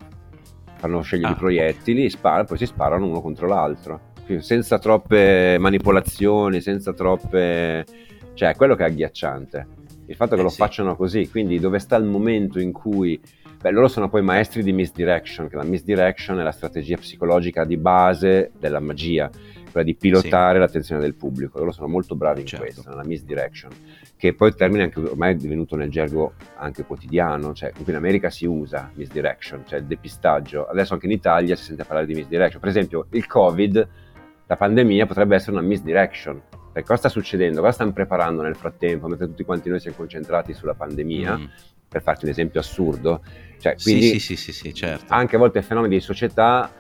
fanno 0.77 1.01
scegliere 1.01 1.33
ah, 1.33 1.37
i 1.37 1.39
proiettili, 1.39 2.11
sparano, 2.11 2.45
poi 2.45 2.59
si 2.59 2.67
sparano 2.67 3.07
uno 3.07 3.21
contro 3.21 3.47
l'altro. 3.47 4.11
Senza 4.39 4.79
troppe 4.79 5.57
manipolazioni, 5.59 6.61
senza 6.61 6.93
troppe... 6.93 7.85
cioè, 8.35 8.55
quello 8.55 8.75
che 8.75 8.85
è 8.85 8.89
agghiacciante 8.89 9.67
il 10.13 10.19
fatto 10.19 10.35
che 10.35 10.41
eh, 10.41 10.45
lo 10.45 10.51
sì. 10.51 10.57
facciano 10.57 10.95
così, 10.95 11.29
quindi 11.29 11.59
dove 11.59 11.79
sta 11.79 11.97
il 11.97 12.05
momento 12.05 12.61
in 12.61 12.73
cui... 12.73 13.21
Beh, 13.63 13.71
loro 13.71 13.87
sono 13.87 14.09
poi 14.09 14.23
maestri 14.23 14.63
di 14.63 14.73
misdirection, 14.73 15.49
che 15.49 15.55
la 15.55 15.63
misdirection 15.63 16.39
è 16.41 16.43
la 16.43 16.51
strategia 16.51 16.97
psicologica 16.97 17.65
di 17.65 17.77
base 17.77 18.51
della 18.59 18.81
magia, 18.81 19.31
quella 19.71 19.87
di 19.87 19.95
pilotare 19.95 20.55
sì. 20.55 20.59
l'attenzione 20.59 21.01
del 21.01 21.15
pubblico. 21.15 21.59
Loro 21.59 21.71
sono 21.71 21.87
molto 21.87 22.17
bravi 22.17 22.41
in 22.41 22.47
certo. 22.47 22.65
questo, 22.65 22.91
nella 22.91 23.05
misdirection, 23.05 23.71
che 24.17 24.35
poi 24.35 24.49
il 24.49 24.57
termine 24.57 24.83
anche 24.83 24.99
ormai 24.99 25.35
è 25.35 25.37
divenuto 25.37 25.77
nel 25.77 25.91
gergo 25.91 26.33
anche 26.57 26.83
quotidiano, 26.83 27.55
cioè 27.55 27.71
in 27.87 27.95
America 27.95 28.31
si 28.31 28.47
usa 28.47 28.91
misdirection, 28.95 29.63
cioè 29.65 29.79
il 29.79 29.85
depistaggio. 29.85 30.67
Adesso 30.67 30.95
anche 30.95 31.07
in 31.07 31.13
Italia 31.13 31.55
si 31.55 31.63
sente 31.63 31.85
parlare 31.85 32.07
di 32.07 32.15
misdirection. 32.15 32.61
Per 32.61 32.69
esempio, 32.69 33.07
il 33.11 33.29
Covid, 33.29 33.89
la 34.45 34.57
pandemia 34.57 35.07
potrebbe 35.07 35.37
essere 35.37 35.53
una 35.53 35.65
misdirection 35.65 36.43
Perché 36.73 36.89
cosa 36.89 36.97
sta 36.97 37.09
succedendo? 37.09 37.61
Cosa 37.61 37.73
stanno 37.73 37.93
preparando 37.93 38.43
nel 38.43 38.57
frattempo, 38.57 39.07
mentre 39.07 39.27
tutti 39.27 39.45
quanti 39.45 39.69
noi 39.69 39.81
siamo 39.81 39.97
concentrati 39.97 40.55
sulla 40.55 40.75
pandemia? 40.75 41.39
Mm. 41.39 41.45
Per 41.89 42.03
farti 42.03 42.25
un 42.25 42.31
esempio 42.31 42.61
assurdo. 42.61 43.23
Cioè, 43.59 43.77
quindi 43.81 44.19
sì, 44.19 44.19
sì, 44.19 44.37
sì, 44.37 44.53
sì, 44.53 44.75
certo. 44.75 45.13
Anche 45.13 45.37
a 45.37 45.39
volte 45.39 45.61
fenomeni 45.63 45.97
di 45.97 46.01
società 46.01 46.71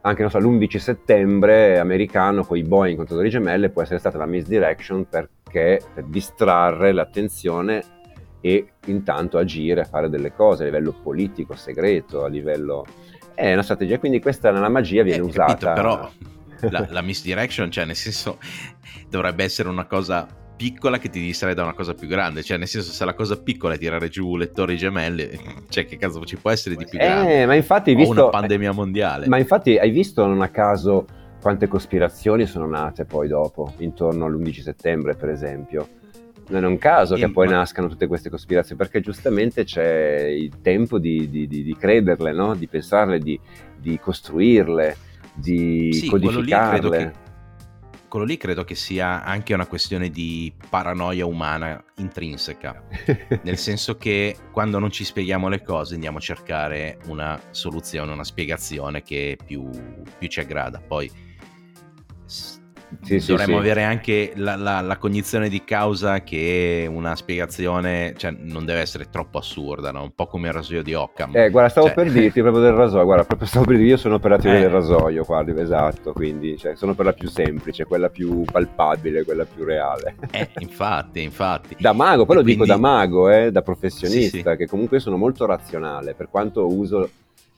anche 0.00 0.28
so, 0.28 0.38
l'11 0.38 0.76
settembre 0.76 1.78
americano 1.78 2.44
con 2.44 2.56
i 2.56 2.62
Boeing 2.62 2.96
contro 2.96 3.20
le 3.20 3.28
gemelle 3.28 3.68
può 3.68 3.82
essere 3.82 3.98
stata 3.98 4.16
la 4.16 4.26
misdirection 4.26 5.08
perché 5.08 5.80
per 5.92 6.04
distrarre 6.04 6.92
l'attenzione 6.92 7.82
e 8.40 8.72
intanto 8.86 9.38
agire, 9.38 9.84
fare 9.84 10.08
delle 10.08 10.32
cose 10.32 10.62
a 10.62 10.66
livello 10.66 10.92
politico, 10.92 11.54
segreto, 11.56 12.24
a 12.24 12.28
livello... 12.28 12.86
È 13.34 13.52
una 13.52 13.62
strategia, 13.62 13.98
quindi 13.98 14.20
questa 14.20 14.50
nella 14.50 14.68
magia 14.68 15.02
viene 15.02 15.22
eh, 15.22 15.26
usata. 15.26 15.74
Capito, 15.74 15.74
però 15.74 16.10
la, 16.70 16.86
la 16.90 17.02
misdirection, 17.02 17.70
cioè 17.70 17.84
nel 17.84 17.96
senso, 17.96 18.38
dovrebbe 19.08 19.44
essere 19.44 19.68
una 19.68 19.86
cosa 19.86 20.26
piccola 20.58 20.98
che 20.98 21.08
ti 21.08 21.20
distrae 21.20 21.54
da 21.54 21.62
una 21.62 21.72
cosa 21.72 21.94
più 21.94 22.08
grande. 22.08 22.42
Cioè, 22.42 22.58
nel 22.58 22.66
senso, 22.66 22.90
se 22.90 23.04
la 23.04 23.14
cosa 23.14 23.40
piccola 23.40 23.74
è 23.74 23.78
tirare 23.78 24.08
giù 24.08 24.36
lettori 24.36 24.76
gemelli, 24.76 25.30
cioè, 25.70 25.86
che 25.86 25.96
cazzo 25.96 26.22
ci 26.24 26.36
può 26.36 26.50
essere 26.50 26.74
di 26.74 26.84
più 26.84 26.98
grande? 26.98 27.42
Eh, 27.42 27.46
ma 27.46 27.54
infatti, 27.54 27.94
visto, 27.94 28.12
una 28.12 28.28
pandemia 28.28 28.72
mondiale. 28.72 29.28
Ma 29.28 29.38
infatti, 29.38 29.78
hai 29.78 29.90
visto 29.90 30.26
non 30.26 30.42
a 30.42 30.48
caso 30.48 31.06
quante 31.40 31.68
cospirazioni 31.68 32.46
sono 32.46 32.66
nate 32.66 33.04
poi 33.04 33.28
dopo, 33.28 33.72
intorno 33.78 34.26
all'11 34.26 34.60
settembre, 34.60 35.14
per 35.14 35.28
esempio? 35.28 35.88
Non 36.48 36.64
è 36.64 36.66
un 36.66 36.78
caso 36.78 37.14
che 37.14 37.30
poi 37.30 37.46
nascano 37.46 37.88
tutte 37.88 38.06
queste 38.06 38.30
cospirazioni, 38.30 38.80
perché 38.80 39.00
giustamente 39.00 39.64
c'è 39.64 40.24
il 40.28 40.62
tempo 40.62 40.98
di, 40.98 41.28
di, 41.28 41.46
di, 41.46 41.62
di 41.62 41.76
crederle, 41.76 42.32
no? 42.32 42.54
di 42.54 42.66
pensarle, 42.66 43.18
di, 43.18 43.38
costruirle, 44.00 44.96
di 45.34 45.92
sì, 45.92 46.08
codificarle. 46.08 47.26
Quello 48.08 48.24
lì, 48.24 48.38
credo 48.38 48.64
che 48.64 48.74
sia 48.74 49.22
anche 49.22 49.52
una 49.52 49.66
questione 49.66 50.08
di 50.08 50.50
paranoia 50.70 51.26
umana 51.26 51.84
intrinseca, 51.96 52.82
nel 53.44 53.58
senso 53.58 53.98
che 53.98 54.34
quando 54.50 54.78
non 54.78 54.90
ci 54.90 55.04
spieghiamo 55.04 55.48
le 55.48 55.62
cose 55.62 55.92
andiamo 55.94 56.16
a 56.16 56.20
cercare 56.22 56.98
una 57.06 57.38
soluzione, 57.50 58.12
una 58.12 58.24
spiegazione 58.24 59.02
che 59.02 59.36
più, 59.44 59.68
più 60.18 60.28
ci 60.28 60.40
aggrada. 60.40 60.80
Poi 60.80 61.27
sì, 63.02 63.18
dovremmo 63.26 63.54
sì, 63.54 63.58
avere 63.58 63.82
anche 63.82 64.32
la, 64.36 64.56
la, 64.56 64.80
la, 64.80 64.96
cognizione 64.96 65.48
di 65.48 65.62
causa 65.64 66.22
che 66.22 66.86
una 66.90 67.14
spiegazione 67.16 68.14
cioè, 68.16 68.34
non 68.38 68.64
deve 68.64 68.80
essere 68.80 69.08
troppo 69.10 69.38
assurda, 69.38 69.90
no? 69.90 70.02
un 70.02 70.14
po' 70.14 70.26
come 70.26 70.48
il 70.48 70.54
rasoio 70.54 70.82
di 70.82 70.94
Occam. 70.94 71.36
Eh, 71.36 71.50
guarda, 71.50 71.68
stavo 71.68 71.86
cioè... 71.86 71.96
per 71.96 72.10
dirti 72.12 72.40
proprio 72.40 72.62
del 72.62 72.72
rasoio, 72.72 73.04
guarda, 73.04 73.24
proprio 73.24 73.48
stavo 73.48 73.66
per 73.66 73.76
dire, 73.76 73.88
io 73.88 73.96
sono 73.96 74.18
per 74.18 74.30
la 74.30 74.38
teoria 74.38 74.60
eh. 74.60 74.62
del 74.62 74.70
rasoio, 74.70 75.24
guarda, 75.24 75.60
esatto, 75.60 76.12
quindi 76.12 76.56
cioè, 76.56 76.76
sono 76.76 76.94
per 76.94 77.04
la 77.04 77.12
più 77.12 77.28
semplice, 77.28 77.84
quella 77.84 78.08
più 78.08 78.44
palpabile, 78.44 79.24
quella 79.24 79.44
più 79.44 79.64
reale. 79.64 80.16
Eh, 80.30 80.48
infatti, 80.58 81.22
infatti. 81.22 81.76
Da 81.78 81.92
mago, 81.92 82.24
poi 82.24 82.36
e 82.36 82.38
lo 82.38 82.44
quindi... 82.44 82.62
dico 82.62 82.66
da 82.66 82.78
mago, 82.78 83.30
eh, 83.30 83.50
da 83.52 83.62
professionista, 83.62 84.56
che 84.56 84.66
comunque 84.66 84.98
sono 84.98 85.16
molto 85.16 85.46
razionale, 85.46 86.14
per 86.14 86.28
quanto 86.30 86.66
uso 86.66 87.08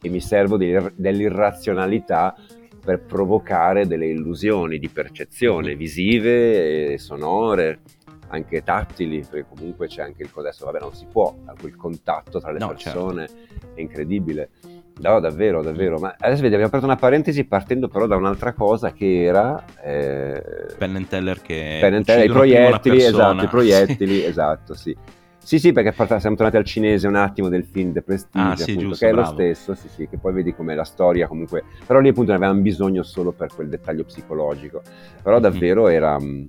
e 0.03 0.09
mi 0.09 0.21
servo 0.21 0.57
dell'irrazionalità 0.57 2.35
per 2.81 3.01
provocare 3.03 3.87
delle 3.87 4.07
illusioni 4.07 4.79
di 4.79 4.89
percezione 4.89 5.75
visive, 5.75 6.97
sonore, 6.99 7.81
anche 8.29 8.63
tattili, 8.63 9.25
perché 9.29 9.47
comunque 9.55 9.87
c'è 9.87 10.03
anche 10.03 10.23
il 10.23 10.31
adesso 10.35 10.65
vabbè 10.65 10.81
non 10.81 10.95
si 10.95 11.07
può, 11.11 11.35
quel 11.61 11.77
contatto 11.77 12.41
tra 12.41 12.51
le 12.51 12.59
no, 12.59 12.69
persone 12.69 13.29
certo. 13.29 13.67
è 13.75 13.81
incredibile. 13.81 14.51
No, 15.01 15.19
davvero, 15.19 15.63
davvero. 15.63 15.99
Ma 15.99 16.15
adesso 16.19 16.43
vedi, 16.43 16.55
abbiamo 16.55 16.67
aperto 16.67 16.85
una 16.85 16.97
parentesi 16.97 17.45
partendo 17.45 17.89
però 17.89 18.07
da 18.07 18.17
un'altra 18.17 18.53
cosa 18.53 18.93
che 18.93 19.23
era... 19.23 19.65
Eh... 19.83 20.43
Penn 20.77 21.05
Teller 21.09 21.41
che... 21.41 21.79
Penn 21.81 22.03
Teller, 22.03 22.25
i 22.27 22.29
proiettili, 22.29 23.03
esatto, 23.03 23.45
i 23.45 23.49
proiettili, 23.49 24.25
esatto, 24.25 24.75
sì. 24.75 24.95
Sì, 25.43 25.59
sì, 25.59 25.73
perché 25.73 25.93
siamo 26.21 26.37
tornati 26.37 26.57
al 26.57 26.65
cinese 26.65 27.09
un 27.09 27.17
attimo 27.17 27.49
del 27.49 27.65
film 27.65 27.93
The 27.93 28.03
Prestige, 28.03 28.45
ah, 28.45 28.57
sì, 28.57 28.63
appunto, 28.71 28.81
giusto, 28.81 29.05
che 29.05 29.11
è 29.11 29.15
bravo. 29.15 29.29
lo 29.29 29.35
stesso, 29.35 29.75
sì, 29.75 29.89
sì, 29.89 30.09
che 30.09 30.19
poi 30.19 30.33
vedi 30.33 30.55
come 30.55 30.75
la 30.75 30.85
storia 30.85 31.27
comunque... 31.27 31.65
Però 31.87 31.99
lì 31.99 32.09
appunto 32.09 32.31
ne 32.31 32.37
avevamo 32.37 32.61
bisogno 32.61 33.03
solo 33.03 33.33
per 33.33 33.49
quel 33.55 33.69
dettaglio 33.69 34.05
psicologico. 34.05 34.83
Però 35.23 35.37
mhm. 35.37 35.43
davvero 35.43 35.85
mm. 35.85 35.91
era... 35.91 36.21
Mm, 36.21 36.45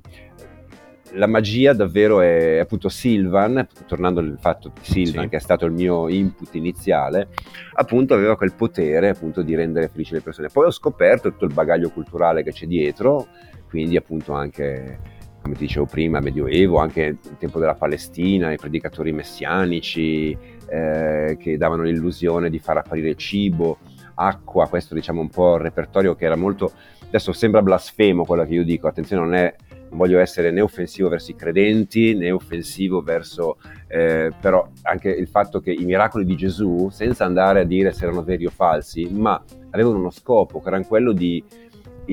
la 1.14 1.28
magia 1.28 1.74
davvero 1.74 2.22
è 2.22 2.60
appunto 2.60 2.88
Silvan, 2.88 3.68
tornando 3.86 4.20
al 4.20 4.38
fatto 4.40 4.70
di 4.70 4.80
Silvan 4.82 5.24
sì. 5.24 5.30
che 5.30 5.36
è 5.38 5.40
stato 5.40 5.66
il 5.66 5.72
mio 5.72 6.08
input 6.08 6.54
iniziale, 6.56 7.30
appunto 7.74 8.14
aveva 8.14 8.38
quel 8.38 8.54
potere 8.54 9.10
appunto 9.10 9.42
di 9.42 9.56
rendere 9.56 9.90
felici 9.90 10.14
le 10.14 10.22
persone. 10.22 10.48
Poi 10.48 10.68
ho 10.68 10.72
scoperto 10.72 11.32
tutto 11.32 11.46
il 11.46 11.54
bagaglio 11.54 11.90
culturale 11.90 12.44
che 12.44 12.52
c'è 12.52 12.66
dietro, 12.66 13.28
quindi 13.68 13.98
appunto 13.98 14.34
anche 14.34 15.00
come 15.42 15.56
ti 15.56 15.66
dicevo 15.66 15.86
prima, 15.86 16.20
Medioevo, 16.20 16.78
anche 16.78 17.02
il 17.02 17.38
tempo 17.38 17.60
della 17.60 17.74
Palestina, 17.74 18.52
i 18.52 18.58
predicatori 18.58 19.12
messianici 19.12 20.38
eh, 20.68 21.36
che 21.40 21.58
davano 21.58 21.84
l'illusione 21.84 22.50
di 22.50 22.60
far 22.60 22.78
apparire 22.78 23.16
cibo, 23.16 23.80
acqua, 24.16 24.68
questo 24.68 24.94
diciamo 24.94 25.20
un 25.20 25.30
po' 25.30 25.56
il 25.56 25.62
repertorio 25.62 26.16
che 26.16 26.26
era 26.26 26.36
molto... 26.36 26.72
Adesso 27.08 27.34
sembra 27.34 27.62
blasfemo 27.62 28.24
quello 28.24 28.46
che 28.46 28.54
io 28.54 28.64
dico, 28.64 28.88
attenzione, 28.88 29.24
non 29.24 29.34
è 29.34 29.56
non 29.92 29.98
voglio 29.98 30.20
essere 30.20 30.52
né 30.52 30.62
offensivo 30.62 31.10
verso 31.10 31.32
i 31.32 31.36
credenti 31.36 32.16
né 32.16 32.32
offensivo 32.32 33.02
verso 33.02 33.58
eh, 33.88 34.32
però 34.40 34.66
anche 34.84 35.10
il 35.10 35.28
fatto 35.28 35.60
che 35.60 35.72
i 35.72 35.84
miracoli 35.84 36.24
di 36.24 36.36
Gesù 36.36 36.88
senza 36.90 37.26
andare 37.26 37.60
a 37.60 37.64
dire 37.66 37.92
se 37.92 38.06
erano 38.06 38.24
veri 38.24 38.46
o 38.46 38.50
falsi 38.52 39.10
ma 39.12 39.42
avevano 39.72 39.98
uno 39.98 40.10
scopo 40.10 40.62
che 40.62 40.70
era 40.70 40.82
quello 40.84 41.12
di 41.12 41.44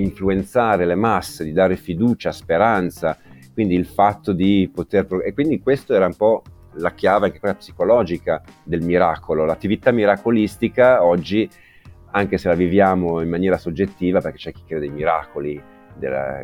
influenzare 0.03 0.84
le 0.84 0.94
masse, 0.94 1.44
di 1.44 1.53
dare 1.53 1.76
fiducia, 1.76 2.32
speranza, 2.32 3.16
quindi 3.53 3.74
il 3.74 3.86
fatto 3.86 4.32
di 4.32 4.70
poter... 4.72 5.07
E 5.24 5.32
quindi 5.32 5.61
questo 5.61 5.94
era 5.94 6.07
un 6.07 6.16
po' 6.16 6.42
la 6.74 6.92
chiave 6.92 7.26
anche 7.26 7.40
quella 7.40 7.55
psicologica 7.55 8.42
del 8.62 8.82
miracolo. 8.82 9.44
L'attività 9.44 9.90
miracolistica 9.90 11.05
oggi, 11.05 11.49
anche 12.12 12.38
se 12.38 12.49
la 12.49 12.55
viviamo 12.55 13.20
in 13.20 13.28
maniera 13.28 13.59
soggettiva, 13.59 14.20
perché 14.20 14.38
c'è 14.38 14.53
chi 14.53 14.62
crede 14.66 14.86
ai 14.86 14.92
miracoli, 14.92 15.62
della, 15.99 16.38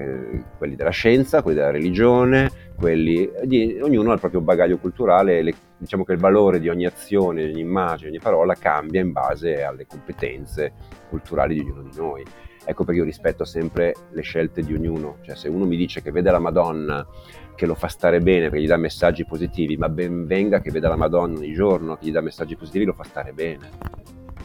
quelli 0.58 0.74
della 0.74 0.90
scienza, 0.90 1.42
quelli 1.42 1.58
della 1.58 1.70
religione, 1.70 2.50
quelli 2.76 3.30
di, 3.44 3.78
ognuno 3.80 4.10
ha 4.10 4.14
il 4.14 4.20
proprio 4.20 4.40
bagaglio 4.40 4.78
culturale, 4.78 5.42
le, 5.42 5.54
diciamo 5.78 6.04
che 6.04 6.12
il 6.12 6.18
valore 6.18 6.60
di 6.60 6.68
ogni 6.68 6.86
azione, 6.86 7.44
di 7.44 7.52
ogni 7.52 7.60
immagine, 7.60 8.10
di 8.10 8.16
ogni 8.16 8.24
parola 8.24 8.54
cambia 8.54 9.00
in 9.00 9.12
base 9.12 9.62
alle 9.62 9.86
competenze 9.86 10.72
culturali 11.08 11.54
di 11.54 11.60
ognuno 11.60 11.82
di 11.82 11.96
noi. 11.96 12.24
Ecco 12.64 12.84
perché 12.84 13.00
io 13.00 13.06
rispetto 13.06 13.44
sempre 13.44 13.94
le 14.10 14.22
scelte 14.22 14.62
di 14.62 14.72
ognuno, 14.74 15.18
cioè 15.20 15.36
se 15.36 15.48
uno 15.48 15.66
mi 15.66 15.76
dice 15.76 16.00
che 16.00 16.10
vede 16.10 16.30
la 16.30 16.38
Madonna 16.38 17.06
che 17.54 17.66
lo 17.66 17.74
fa 17.74 17.88
stare 17.88 18.20
bene, 18.20 18.50
che 18.50 18.60
gli 18.60 18.66
dà 18.66 18.76
messaggi 18.76 19.24
positivi, 19.24 19.76
ma 19.76 19.88
ben 19.88 20.26
venga 20.26 20.60
che 20.60 20.70
veda 20.70 20.88
la 20.88 20.96
Madonna 20.96 21.38
ogni 21.38 21.52
giorno, 21.52 21.96
che 21.96 22.06
gli 22.06 22.12
dà 22.12 22.20
messaggi 22.20 22.56
positivi, 22.56 22.86
lo 22.86 22.94
fa 22.94 23.04
stare 23.04 23.32
bene, 23.32 23.68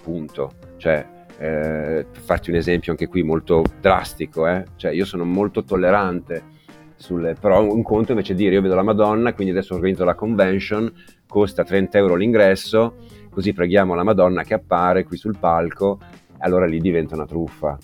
punto. 0.03 0.51
Cioè, 0.78 1.07
eh, 1.38 2.05
farti 2.11 2.49
un 2.49 2.57
esempio 2.57 2.91
anche 2.91 3.07
qui 3.07 3.24
molto 3.24 3.63
drastico, 3.80 4.47
eh? 4.47 4.65
cioè 4.76 4.91
io 4.91 5.05
sono 5.05 5.24
molto 5.24 5.63
tollerante, 5.63 6.57
sulle, 6.95 7.36
però 7.39 7.63
un 7.63 7.82
conto 7.82 8.11
invece 8.11 8.36
dire 8.36 8.55
io 8.55 8.61
vedo 8.61 8.76
la 8.76 8.84
Madonna, 8.84 9.34
quindi 9.34 9.53
adesso 9.53 9.74
organizzo 9.74 10.03
la 10.03 10.15
convention, 10.15 10.91
costa 11.26 11.63
30 11.63 11.97
euro 11.97 12.15
l'ingresso, 12.15 12.97
così 13.30 13.53
preghiamo 13.53 13.95
la 13.95 14.03
Madonna 14.03 14.43
che 14.43 14.53
appare 14.53 15.05
qui 15.05 15.15
sul 15.15 15.38
palco, 15.39 15.99
allora 16.39 16.65
lì 16.65 16.80
diventa 16.80 17.15
una 17.15 17.26
truffa 17.26 17.78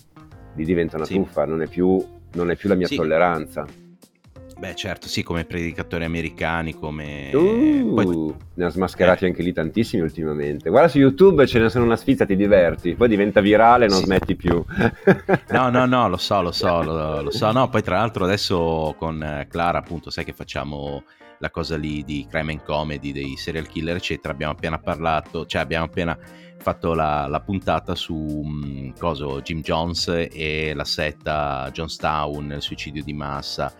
lì 0.55 0.65
diventa 0.65 0.95
una 0.95 1.05
sì. 1.05 1.13
truffa, 1.13 1.45
non 1.45 1.61
è, 1.61 1.67
più, 1.67 2.03
non 2.33 2.51
è 2.51 2.55
più 2.55 2.69
la 2.69 2.75
mia 2.75 2.87
sì. 2.87 2.95
tolleranza. 2.95 3.65
Beh, 4.57 4.73
certo, 4.73 5.09
sì, 5.09 5.21
come 5.21 5.43
predicatori 5.43 6.05
americani, 6.05 6.73
come... 6.75 7.29
Uh, 7.33 7.93
Poi... 7.93 8.33
Ne 8.53 8.65
ha 8.65 8.69
smascherati 8.69 9.25
eh. 9.25 9.27
anche 9.27 9.43
lì 9.43 9.51
tantissimi 9.51 10.01
ultimamente. 10.01 10.69
Guarda 10.69 10.87
su 10.87 10.97
YouTube 10.97 11.45
ce 11.45 11.59
ne 11.59 11.69
sono 11.69 11.83
una 11.83 11.97
sfizza, 11.97 12.25
ti 12.25 12.37
diverti. 12.37 12.95
Poi 12.95 13.09
diventa 13.09 13.41
virale 13.41 13.85
e 13.85 13.87
non 13.89 13.97
sì. 13.97 14.05
smetti 14.05 14.35
più. 14.35 14.63
no, 15.49 15.69
no, 15.69 15.85
no, 15.85 16.07
lo 16.07 16.15
so, 16.15 16.41
lo 16.41 16.53
so, 16.53 16.81
lo, 16.81 17.21
lo, 17.21 17.31
so. 17.31 17.51
No, 17.51 17.67
poi 17.67 17.83
tra 17.83 17.97
l'altro 17.97 18.23
adesso 18.23 18.95
con 18.97 19.21
eh, 19.21 19.45
Clara, 19.49 19.79
appunto, 19.79 20.09
sai 20.09 20.23
che 20.23 20.31
facciamo 20.31 21.03
la 21.39 21.49
cosa 21.49 21.77
lì 21.77 22.03
di 22.03 22.25
crime 22.29 22.53
and 22.53 22.63
comedy, 22.63 23.11
dei 23.11 23.35
serial 23.35 23.67
killer, 23.67 23.95
eccetera. 23.95 24.33
Abbiamo 24.33 24.53
appena 24.53 24.79
parlato, 24.79 25.45
cioè 25.45 25.61
abbiamo 25.61 25.85
appena 25.85 26.17
fatto 26.57 26.93
la, 26.93 27.27
la 27.27 27.41
puntata 27.41 27.93
su 27.95 28.15
um, 28.15 28.93
coso, 28.97 29.41
Jim 29.41 29.61
Jones 29.61 30.27
e 30.31 30.73
la 30.73 30.85
setta 30.85 31.69
Johnstown, 31.71 32.51
il 32.51 32.61
suicidio 32.61 33.03
di 33.03 33.13
massa, 33.13 33.73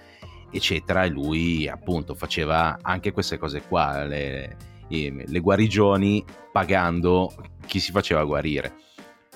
eccetera. 0.52 1.04
E 1.04 1.10
lui 1.10 1.68
appunto 1.68 2.14
faceva 2.14 2.78
anche 2.82 3.12
queste 3.12 3.38
cose 3.38 3.62
qua, 3.62 4.04
le, 4.06 4.58
le 4.88 5.40
guarigioni 5.40 6.24
pagando 6.52 7.34
chi 7.66 7.80
si 7.80 7.92
faceva 7.92 8.24
guarire. 8.24 8.74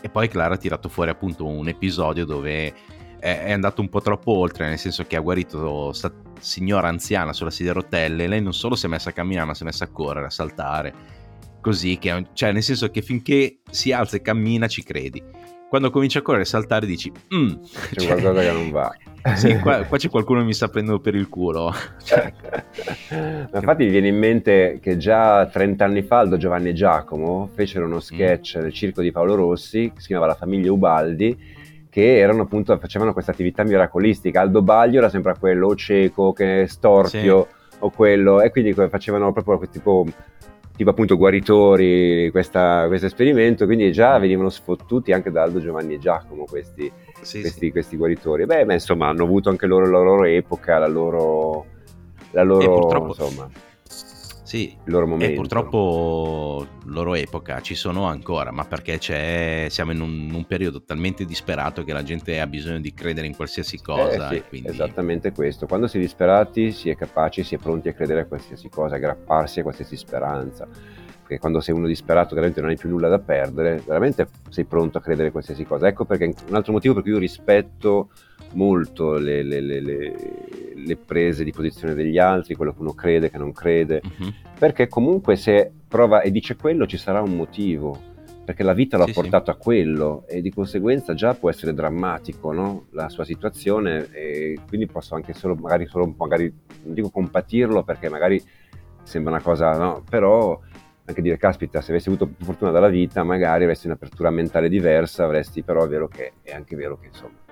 E 0.02 0.10
poi 0.10 0.30
Clara 0.30 0.54
ha 0.54 0.58
tirato 0.58 0.88
fuori 0.88 1.10
appunto 1.10 1.46
un 1.46 1.68
episodio 1.68 2.26
dove 2.26 2.74
è 3.20 3.52
andato 3.52 3.82
un 3.82 3.90
po' 3.90 4.02
troppo 4.02 4.32
oltre, 4.32 4.68
nel 4.68 4.78
senso 4.78 5.04
che 5.06 5.16
ha 5.16 5.20
guarito 5.20 5.86
questa 5.88 6.12
signora 6.40 6.88
anziana 6.88 7.34
sulla 7.34 7.52
sedia 7.52 7.72
a 7.72 7.76
rotelle, 7.76 8.28
lei 8.28 8.42
non 8.42 8.54
solo 8.54 8.76
si 8.76 8.86
è 8.86 8.90
messa 8.90 9.10
a 9.10 9.14
camminare, 9.14 9.48
ma 9.48 9.54
si 9.54 9.64
è 9.64 9.66
messa 9.66 9.86
a 9.86 9.90
correre, 9.90 10.28
a 10.28 10.32
saltare 10.32 11.18
così, 11.62 11.98
che, 11.98 12.28
cioè 12.34 12.52
nel 12.52 12.64
senso 12.64 12.90
che 12.90 13.02
finché 13.02 13.60
si 13.70 13.92
alza 13.92 14.18
e 14.18 14.22
cammina 14.22 14.68
ci 14.68 14.84
credi. 14.84 15.22
quando 15.68 15.90
cominci 15.92 16.18
a 16.18 16.22
correre 16.22 16.44
e 16.44 16.48
saltare 16.48 16.86
dici 16.86 17.12
mm, 17.12 17.50
c'è 17.92 17.96
cioè, 17.96 18.08
qualcosa 18.08 18.42
che 18.42 18.52
non 18.52 18.72
va 18.72 18.96
sì, 19.36 19.58
qua, 19.60 19.84
qua, 19.84 19.98
c'è 19.98 20.10
qualcuno 20.10 20.40
che 20.40 20.46
mi 20.46 20.54
sta 20.54 20.70
prendendo 20.70 21.02
per 21.02 21.14
il 21.14 21.28
culo 21.28 21.74
cioè. 22.04 22.34
infatti 23.54 23.84
mi 23.84 23.90
viene 23.90 24.08
in 24.08 24.18
mente 24.18 24.80
che 24.82 24.98
già 24.98 25.46
30 25.46 25.84
anni 25.84 26.02
fa 26.02 26.20
Aldo 26.20 26.38
Giovanni 26.38 26.70
e 26.70 26.74
Giacomo 26.74 27.50
fecero 27.54 27.86
uno 27.86 27.98
mm. 27.98 28.00
sketch 28.00 28.58
mm. 28.58 28.62
nel 28.62 28.74
circo 28.74 29.02
di 29.02 29.12
Paolo 29.12 29.36
Rossi 29.36 29.92
che 29.94 30.00
si 30.00 30.08
chiamava 30.08 30.32
La 30.32 30.38
famiglia 30.38 30.72
Ubaldi 30.72 31.38
che 31.90 32.18
erano 32.18 32.44
appunto 32.44 32.78
facevano 32.78 33.14
questa 33.14 33.32
attività 33.32 33.64
miracolistica 33.64 34.42
Aldo 34.42 34.62
Baglio 34.62 35.00
era 35.00 35.10
sempre 35.10 35.36
quello 35.40 35.68
o 35.68 35.76
cieco 35.76 36.34
che 36.34 36.66
storpio 36.68 37.48
sì. 37.50 37.76
o 37.80 37.90
quello 37.90 38.42
e 38.42 38.52
quindi 38.52 38.74
facevano 38.74 39.32
proprio 39.32 39.60
tipo 39.70 40.06
tipo 40.80 40.92
appunto 40.92 41.18
guaritori, 41.18 42.30
questo 42.32 42.88
esperimento, 42.94 43.66
quindi 43.66 43.92
già 43.92 44.18
venivano 44.18 44.48
sfottuti 44.48 45.12
anche 45.12 45.30
da 45.30 45.44
Aldo 45.44 45.60
Giovanni 45.60 45.96
e 45.96 46.00
Giacomo 46.00 46.46
questi, 46.46 46.90
sì, 47.20 47.42
questi, 47.42 47.66
sì. 47.66 47.72
questi 47.72 47.98
guaritori. 47.98 48.46
Beh, 48.46 48.64
beh, 48.64 48.76
insomma, 48.76 49.10
hanno 49.10 49.26
avuto 49.26 49.50
anche 49.50 49.66
loro 49.66 49.90
la 49.90 50.00
loro 50.00 50.24
epoca, 50.24 50.78
la 50.78 50.88
loro... 50.88 51.66
La 52.32 52.44
loro 52.44 53.08
insomma, 53.08 53.50
sì, 54.50 54.76
il 54.84 54.92
loro 54.92 55.06
momento. 55.06 55.32
E 55.32 55.36
purtroppo 55.36 56.66
loro 56.86 57.14
epoca 57.14 57.62
ci 57.62 57.76
sono 57.76 58.06
ancora, 58.06 58.50
ma 58.50 58.66
perché 58.66 58.98
siamo 59.70 59.92
in 59.92 60.02
un, 60.02 60.32
un, 60.34 60.46
periodo 60.48 60.82
talmente 60.82 61.24
disperato 61.24 61.84
che 61.84 61.94
la 61.94 62.02
gente 62.02 62.40
ha 62.40 62.48
bisogno 62.48 62.80
di 62.80 62.92
credere 62.92 63.28
in 63.28 63.36
qualsiasi 63.36 63.80
cosa. 63.80 64.28
Eh 64.32 64.38
sì, 64.38 64.44
quindi... 64.50 64.70
Esattamente 64.70 65.34
questo. 65.34 65.68
Quando 65.68 65.86
si 65.86 65.98
è 65.98 66.00
disperati 66.00 66.72
si 66.72 66.90
è 66.90 66.96
capaci, 66.96 67.44
si 67.44 67.54
è 67.54 67.58
pronti 67.60 67.90
a 67.90 67.94
credere 67.94 68.22
a 68.22 68.26
qualsiasi 68.26 68.70
cosa, 68.70 68.96
aggrapparsi 68.96 69.60
a 69.60 69.62
qualsiasi 69.62 69.96
speranza. 69.96 70.66
Perché 70.66 71.38
quando 71.38 71.60
sei 71.60 71.76
uno 71.76 71.86
disperato 71.86 72.34
veramente 72.34 72.60
non 72.60 72.72
hai 72.72 72.76
più 72.76 72.90
nulla 72.90 73.08
da 73.08 73.20
perdere, 73.20 73.84
veramente 73.86 74.30
sei 74.50 74.66
pronto 74.66 74.98
a 74.98 75.02
credere 75.02 75.28
a 75.28 75.32
qualsiasi 75.32 75.64
cosa. 75.64 75.88
Ecco 75.88 76.06
perché 76.06 76.34
un 76.48 76.56
altro 76.56 76.74
motivo 76.74 76.96
per 76.96 77.04
cui 77.04 77.12
io 77.12 77.20
rispetto 77.20 78.10
molto 78.54 79.14
le, 79.14 79.44
le, 79.44 79.60
le, 79.60 79.82
le, 80.76 80.96
prese 80.96 81.44
di 81.44 81.52
posizione 81.52 81.94
degli 81.94 82.18
altri, 82.18 82.56
quello 82.56 82.74
che 82.74 82.82
uno 82.82 82.94
crede, 82.94 83.30
che 83.30 83.38
non 83.38 83.52
crede, 83.52 84.02
uh-huh. 84.04 84.34
perché 84.58 84.88
comunque 84.88 85.36
se 85.36 85.72
prova 85.88 86.22
e 86.22 86.32
dice 86.32 86.56
quello 86.56 86.86
ci 86.86 86.98
sarà 86.98 87.22
un 87.22 87.36
motivo, 87.36 87.98
perché 88.44 88.64
la 88.64 88.74
vita 88.74 88.98
l'ha 88.98 89.06
sì, 89.06 89.14
portato 89.14 89.52
sì. 89.52 89.58
a 89.58 89.62
quello 89.62 90.24
e 90.28 90.42
di 90.42 90.52
conseguenza 90.52 91.14
già 91.14 91.36
può 91.36 91.50
essere 91.50 91.74
drammatico 91.74 92.52
no? 92.52 92.86
la 92.92 93.08
sua 93.10 93.24
situazione 93.24 94.08
e 94.12 94.58
quindi 94.68 94.88
posso 94.88 95.14
anche 95.14 95.34
solo, 95.34 95.56
magari 95.56 95.86
solo, 95.86 96.14
magari, 96.18 96.52
non 96.84 96.94
dico 96.94 97.10
compatirlo 97.10 97.84
perché 97.84 98.10
magari 98.10 98.42
sembra 99.04 99.34
una 99.34 99.42
cosa, 99.42 99.78
no, 99.78 100.04
però 100.08 100.60
anche 101.06 101.22
dire, 101.22 101.38
caspita, 101.38 101.82
se 101.82 101.92
avessi 101.92 102.10
avuto 102.10 102.28
più 102.28 102.46
fortuna 102.46 102.70
dalla 102.70 102.88
vita, 102.88 103.24
magari 103.24 103.64
avresti 103.64 103.88
un'apertura 103.88 104.30
mentale 104.30 104.70
diversa, 104.70 105.24
avresti, 105.24 105.64
però 105.64 105.84
è 105.84 105.88
vero 105.88 106.08
che 106.08 106.34
è 106.44 106.52
anche 106.52 106.76
vero 106.76 107.00
che 107.00 107.08
insomma 107.08 107.49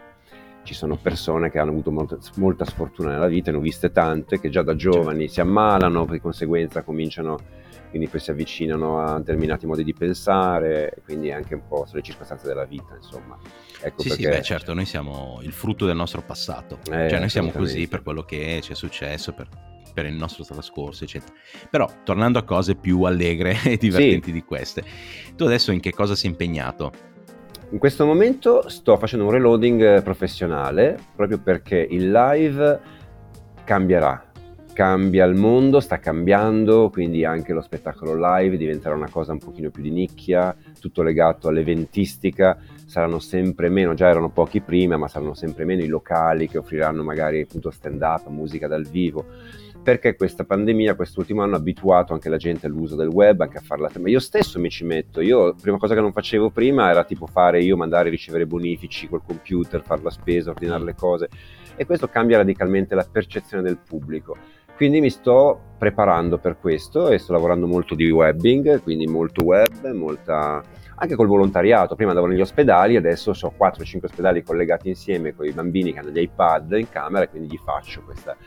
ci 0.67 0.73
sono 0.73 0.97
persone 0.97 1.49
che 1.49 1.59
hanno 1.59 1.71
avuto 1.71 1.91
molta, 1.91 2.17
molta 2.35 2.65
sfortuna 2.65 3.11
nella 3.11 3.27
vita, 3.27 3.51
ne 3.51 3.57
ho 3.57 3.61
viste 3.61 3.89
tante, 3.89 4.37
che 4.37 4.49
già 4.49 4.63
da 4.63 4.75
giovani 4.75 5.19
certo. 5.19 5.33
si 5.33 5.39
ammalano, 5.39 6.05
di 6.05 6.19
conseguenza 6.19 6.83
cominciano, 6.83 7.37
quindi 7.89 8.09
poi 8.09 8.19
si 8.19 8.31
avvicinano 8.31 8.99
a 8.99 9.17
determinati 9.19 9.65
modi 9.65 9.85
di 9.85 9.93
pensare, 9.93 11.01
quindi 11.05 11.31
anche 11.31 11.55
un 11.55 11.65
po' 11.65 11.85
sulle 11.85 12.01
circostanze 12.01 12.47
della 12.47 12.65
vita, 12.65 12.97
insomma. 12.97 13.37
Ecco 13.81 14.01
sì, 14.01 14.09
perché... 14.09 14.23
sì, 14.23 14.29
beh, 14.29 14.41
certo, 14.41 14.73
noi 14.73 14.83
siamo 14.83 15.39
il 15.41 15.53
frutto 15.53 15.85
del 15.85 15.95
nostro 15.95 16.21
passato, 16.21 16.79
eh, 16.91 17.07
cioè 17.07 17.19
noi 17.19 17.29
siamo 17.29 17.51
così 17.51 17.87
per 17.87 18.03
quello 18.03 18.23
che 18.23 18.59
ci 18.61 18.73
è 18.73 18.75
successo, 18.75 19.31
per, 19.31 19.47
per 19.93 20.05
il 20.05 20.15
nostro 20.15 20.43
trascorso, 20.43 21.05
eccetera. 21.05 21.31
Però, 21.69 21.89
tornando 22.03 22.39
a 22.39 22.43
cose 22.43 22.75
più 22.75 23.03
allegre 23.03 23.57
e 23.63 23.77
divertenti 23.77 24.27
sì. 24.27 24.31
di 24.33 24.43
queste, 24.43 24.83
tu 25.37 25.45
adesso 25.45 25.71
in 25.71 25.79
che 25.79 25.93
cosa 25.93 26.13
sei 26.13 26.29
impegnato? 26.31 27.15
In 27.69 27.79
questo 27.79 28.05
momento 28.05 28.69
sto 28.69 28.95
facendo 28.95 29.25
un 29.25 29.31
reloading 29.31 30.01
professionale 30.01 30.97
proprio 31.13 31.37
perché 31.37 31.75
il 31.77 32.09
live 32.11 32.79
cambierà, 33.65 34.23
cambia 34.71 35.25
il 35.25 35.35
mondo, 35.35 35.81
sta 35.81 35.99
cambiando, 35.99 36.89
quindi 36.89 37.25
anche 37.25 37.51
lo 37.51 37.59
spettacolo 37.59 38.15
live 38.15 38.55
diventerà 38.55 38.95
una 38.95 39.09
cosa 39.09 39.33
un 39.33 39.39
pochino 39.39 39.69
più 39.69 39.83
di 39.83 39.91
nicchia, 39.91 40.55
tutto 40.79 41.03
legato 41.03 41.49
all'eventistica, 41.49 42.57
saranno 42.85 43.19
sempre 43.19 43.67
meno, 43.67 43.93
già 43.95 44.07
erano 44.07 44.29
pochi 44.29 44.61
prima, 44.61 44.95
ma 44.95 45.09
saranno 45.09 45.33
sempre 45.33 45.65
meno 45.65 45.83
i 45.83 45.87
locali 45.87 46.47
che 46.47 46.59
offriranno 46.59 47.03
magari 47.03 47.41
appunto 47.41 47.69
stand 47.69 48.01
up, 48.01 48.27
musica 48.29 48.69
dal 48.69 48.87
vivo 48.87 49.25
perché 49.83 50.15
questa 50.15 50.43
pandemia, 50.43 50.95
quest'ultimo 50.95 51.41
anno, 51.41 51.55
ha 51.55 51.59
abituato 51.59 52.13
anche 52.13 52.29
la 52.29 52.37
gente 52.37 52.67
all'uso 52.67 52.95
del 52.95 53.07
web, 53.07 53.41
anche 53.41 53.57
a 53.57 53.61
farla. 53.61 53.89
Ma 53.99 54.09
io 54.09 54.19
stesso 54.19 54.59
mi 54.59 54.69
ci 54.69 54.83
metto. 54.83 55.21
Io, 55.21 55.47
la 55.47 55.55
prima 55.59 55.77
cosa 55.77 55.93
che 55.93 56.01
non 56.01 56.11
facevo 56.11 56.49
prima 56.49 56.89
era 56.89 57.03
tipo 57.03 57.25
fare 57.25 57.61
io, 57.61 57.77
mandare 57.77 58.07
e 58.07 58.11
ricevere 58.11 58.45
bonifici 58.45 59.07
col 59.07 59.23
computer, 59.25 59.81
fare 59.83 60.01
la 60.03 60.09
spesa, 60.09 60.51
ordinare 60.51 60.83
le 60.83 60.95
cose. 60.95 61.29
E 61.75 61.85
questo 61.85 62.07
cambia 62.07 62.37
radicalmente 62.37 62.95
la 62.95 63.07
percezione 63.09 63.63
del 63.63 63.77
pubblico. 63.77 64.35
Quindi 64.75 65.01
mi 65.01 65.09
sto 65.09 65.59
preparando 65.79 66.37
per 66.37 66.59
questo 66.59 67.09
e 67.09 67.17
sto 67.17 67.33
lavorando 67.33 67.65
molto 67.65 67.95
di 67.95 68.07
webbing, 68.11 68.83
quindi 68.83 69.07
molto 69.07 69.43
web, 69.43 69.91
molta 69.91 70.61
anche 70.99 71.15
col 71.15 71.25
volontariato. 71.25 71.95
Prima 71.95 72.11
andavo 72.11 72.27
negli 72.27 72.41
ospedali, 72.41 72.95
adesso 72.95 73.31
ho 73.31 73.53
4-5 73.57 74.05
ospedali 74.05 74.43
collegati 74.43 74.89
insieme 74.89 75.33
con 75.33 75.47
i 75.47 75.51
bambini 75.51 75.93
che 75.93 75.99
hanno 75.99 76.09
gli 76.09 76.19
iPad 76.19 76.73
in 76.73 76.89
camera 76.89 77.23
e 77.23 77.29
quindi 77.29 77.49
gli 77.49 77.57
faccio 77.57 78.03
questa, 78.03 78.37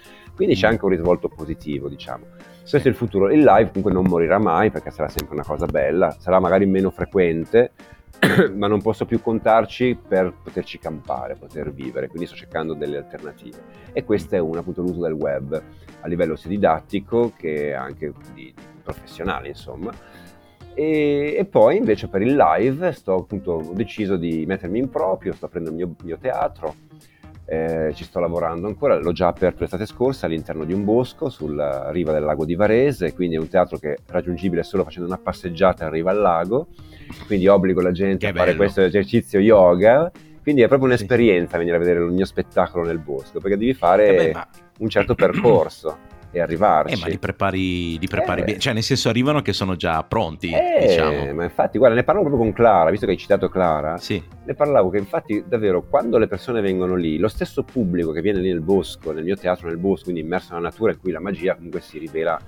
quindi 0.41 0.57
c'è 0.57 0.68
anche 0.68 0.86
un 0.86 0.93
risvolto 0.93 1.28
positivo, 1.28 1.86
diciamo. 1.86 2.24
Questo 2.61 2.88
è 2.88 2.91
il 2.91 2.97
futuro. 2.97 3.30
Il 3.30 3.43
live 3.43 3.66
comunque 3.66 3.93
non 3.93 4.07
morirà 4.07 4.38
mai 4.38 4.70
perché 4.70 4.91
sarà 4.91 5.11
sempre 5.11 5.34
una 5.34 5.45
cosa 5.45 5.66
bella, 5.66 6.16
sarà 6.18 6.41
magari 6.41 6.64
meno 6.64 6.88
frequente, 6.88 7.72
ma 8.57 8.66
non 8.66 8.80
posso 8.80 9.05
più 9.05 9.20
contarci 9.20 9.99
per 10.09 10.32
poterci 10.43 10.78
campare, 10.78 11.36
poter 11.36 11.70
vivere, 11.74 12.09
quindi 12.09 12.26
sto 12.26 12.36
cercando 12.36 12.72
delle 12.72 12.97
alternative. 12.97 13.59
E 13.93 14.03
questo 14.03 14.34
è 14.34 14.38
un 14.38 14.57
appunto 14.57 14.80
l'uso 14.80 15.03
del 15.03 15.12
web 15.12 15.62
a 16.01 16.09
livello 16.09 16.36
sia 16.36 16.49
didattico 16.49 17.34
che 17.36 17.74
anche 17.74 18.11
di, 18.32 18.51
professionale, 18.82 19.49
insomma. 19.49 19.93
E, 20.72 21.34
e, 21.36 21.45
poi 21.45 21.76
invece 21.76 22.09
per 22.09 22.22
il 22.22 22.34
live 22.34 22.93
sto 22.93 23.14
appunto, 23.14 23.61
ho 23.62 23.74
deciso 23.74 24.16
di 24.16 24.47
mettermi 24.47 24.78
in 24.78 24.88
proprio, 24.88 25.34
sto 25.34 25.45
aprendo 25.45 25.68
il 25.68 25.76
mio, 25.76 25.95
mio 26.03 26.16
teatro, 26.16 26.88
eh, 27.53 27.92
ci 27.94 28.05
sto 28.05 28.20
lavorando 28.20 28.68
ancora, 28.68 28.96
l'ho 28.96 29.11
già 29.11 29.26
aperto 29.26 29.62
l'estate 29.62 29.84
scorsa 29.84 30.26
all'interno 30.26 30.64
di 30.64 30.72
un 30.72 30.84
bosco 30.84 31.28
sulla 31.28 31.90
riva 31.90 32.12
del 32.12 32.22
lago 32.22 32.44
di 32.44 32.55
Varese, 32.55 33.12
quindi 33.12 33.34
è 33.34 33.40
un 33.40 33.48
teatro 33.48 33.76
che 33.76 33.94
è 33.94 33.96
raggiungibile 34.07 34.62
solo 34.62 34.84
facendo 34.84 35.09
una 35.09 35.18
passeggiata 35.18 35.84
in 35.86 35.90
riva 35.90 36.12
al 36.12 36.20
lago, 36.20 36.68
quindi 37.26 37.48
obbligo 37.48 37.80
la 37.80 37.90
gente 37.90 38.18
che 38.18 38.26
a 38.28 38.32
bello. 38.32 38.44
fare 38.44 38.57
questo 38.57 38.82
esercizio 38.82 39.40
yoga, 39.40 40.12
quindi 40.44 40.62
è 40.62 40.68
proprio 40.68 40.90
un'esperienza 40.90 41.53
sì. 41.53 41.59
venire 41.59 41.74
a 41.74 41.80
vedere 41.80 42.05
il 42.05 42.12
mio 42.12 42.24
spettacolo 42.24 42.86
nel 42.86 43.01
bosco, 43.01 43.40
perché 43.40 43.57
devi 43.57 43.74
fare 43.74 44.14
eh 44.14 44.26
beh, 44.26 44.32
ma... 44.32 44.48
un 44.78 44.88
certo 44.88 45.16
percorso 45.16 45.98
e 46.31 46.41
arrivarci. 46.41 46.95
Eh, 46.95 46.99
ma 46.99 47.07
li 47.07 47.18
prepari, 47.18 47.99
li 47.99 48.07
prepari 48.07 48.43
eh. 48.43 48.45
bene, 48.45 48.59
cioè 48.59 48.72
nel 48.72 48.83
senso 48.83 49.09
arrivano 49.09 49.43
che 49.43 49.53
sono 49.53 49.76
già 49.76 50.03
pronti, 50.05 50.53
eh, 50.53 50.87
diciamo. 50.87 51.33
Ma 51.35 51.45
infatti, 51.45 51.78
guarda, 51.78 51.97
ne 51.97 52.05
parlavo 52.05 52.28
proprio 52.28 52.49
con 52.49 52.55
Clara, 52.55 52.91
visto 52.91 53.07
che 53.07 53.12
hai 53.12 53.18
citato 53.18 53.49
Clara, 53.49 53.99
sì. 53.99 54.22
ne 54.45 54.55
parlavo 54.55 54.91
che 54.91 54.99
infatti 54.99 55.45
davvero 55.47 55.83
quando 55.83 56.18
le 56.18 56.26
persone 56.26 56.61
vengono 56.61 56.95
lì, 56.95 57.18
lo 57.18 57.28
stesso 57.28 57.62
pubblico 57.62 58.12
che 58.12 58.20
viene 58.20 58.41
lì 58.41 58.49
nel 58.49 58.61
bosco, 58.61 59.12
nel 59.12 59.24
mio 59.24 59.37
teatro 59.37 59.68
nel 59.68 59.78
bosco, 59.78 60.05
quindi 60.05 60.20
immerso 60.20 60.55
nella 60.55 60.68
natura 60.68 60.93
in 60.93 61.01
cui 61.01 61.12
la 61.12 61.20
magia 61.20 61.55
comunque 61.55 61.81
si 61.81 61.99
rivela 61.99 62.39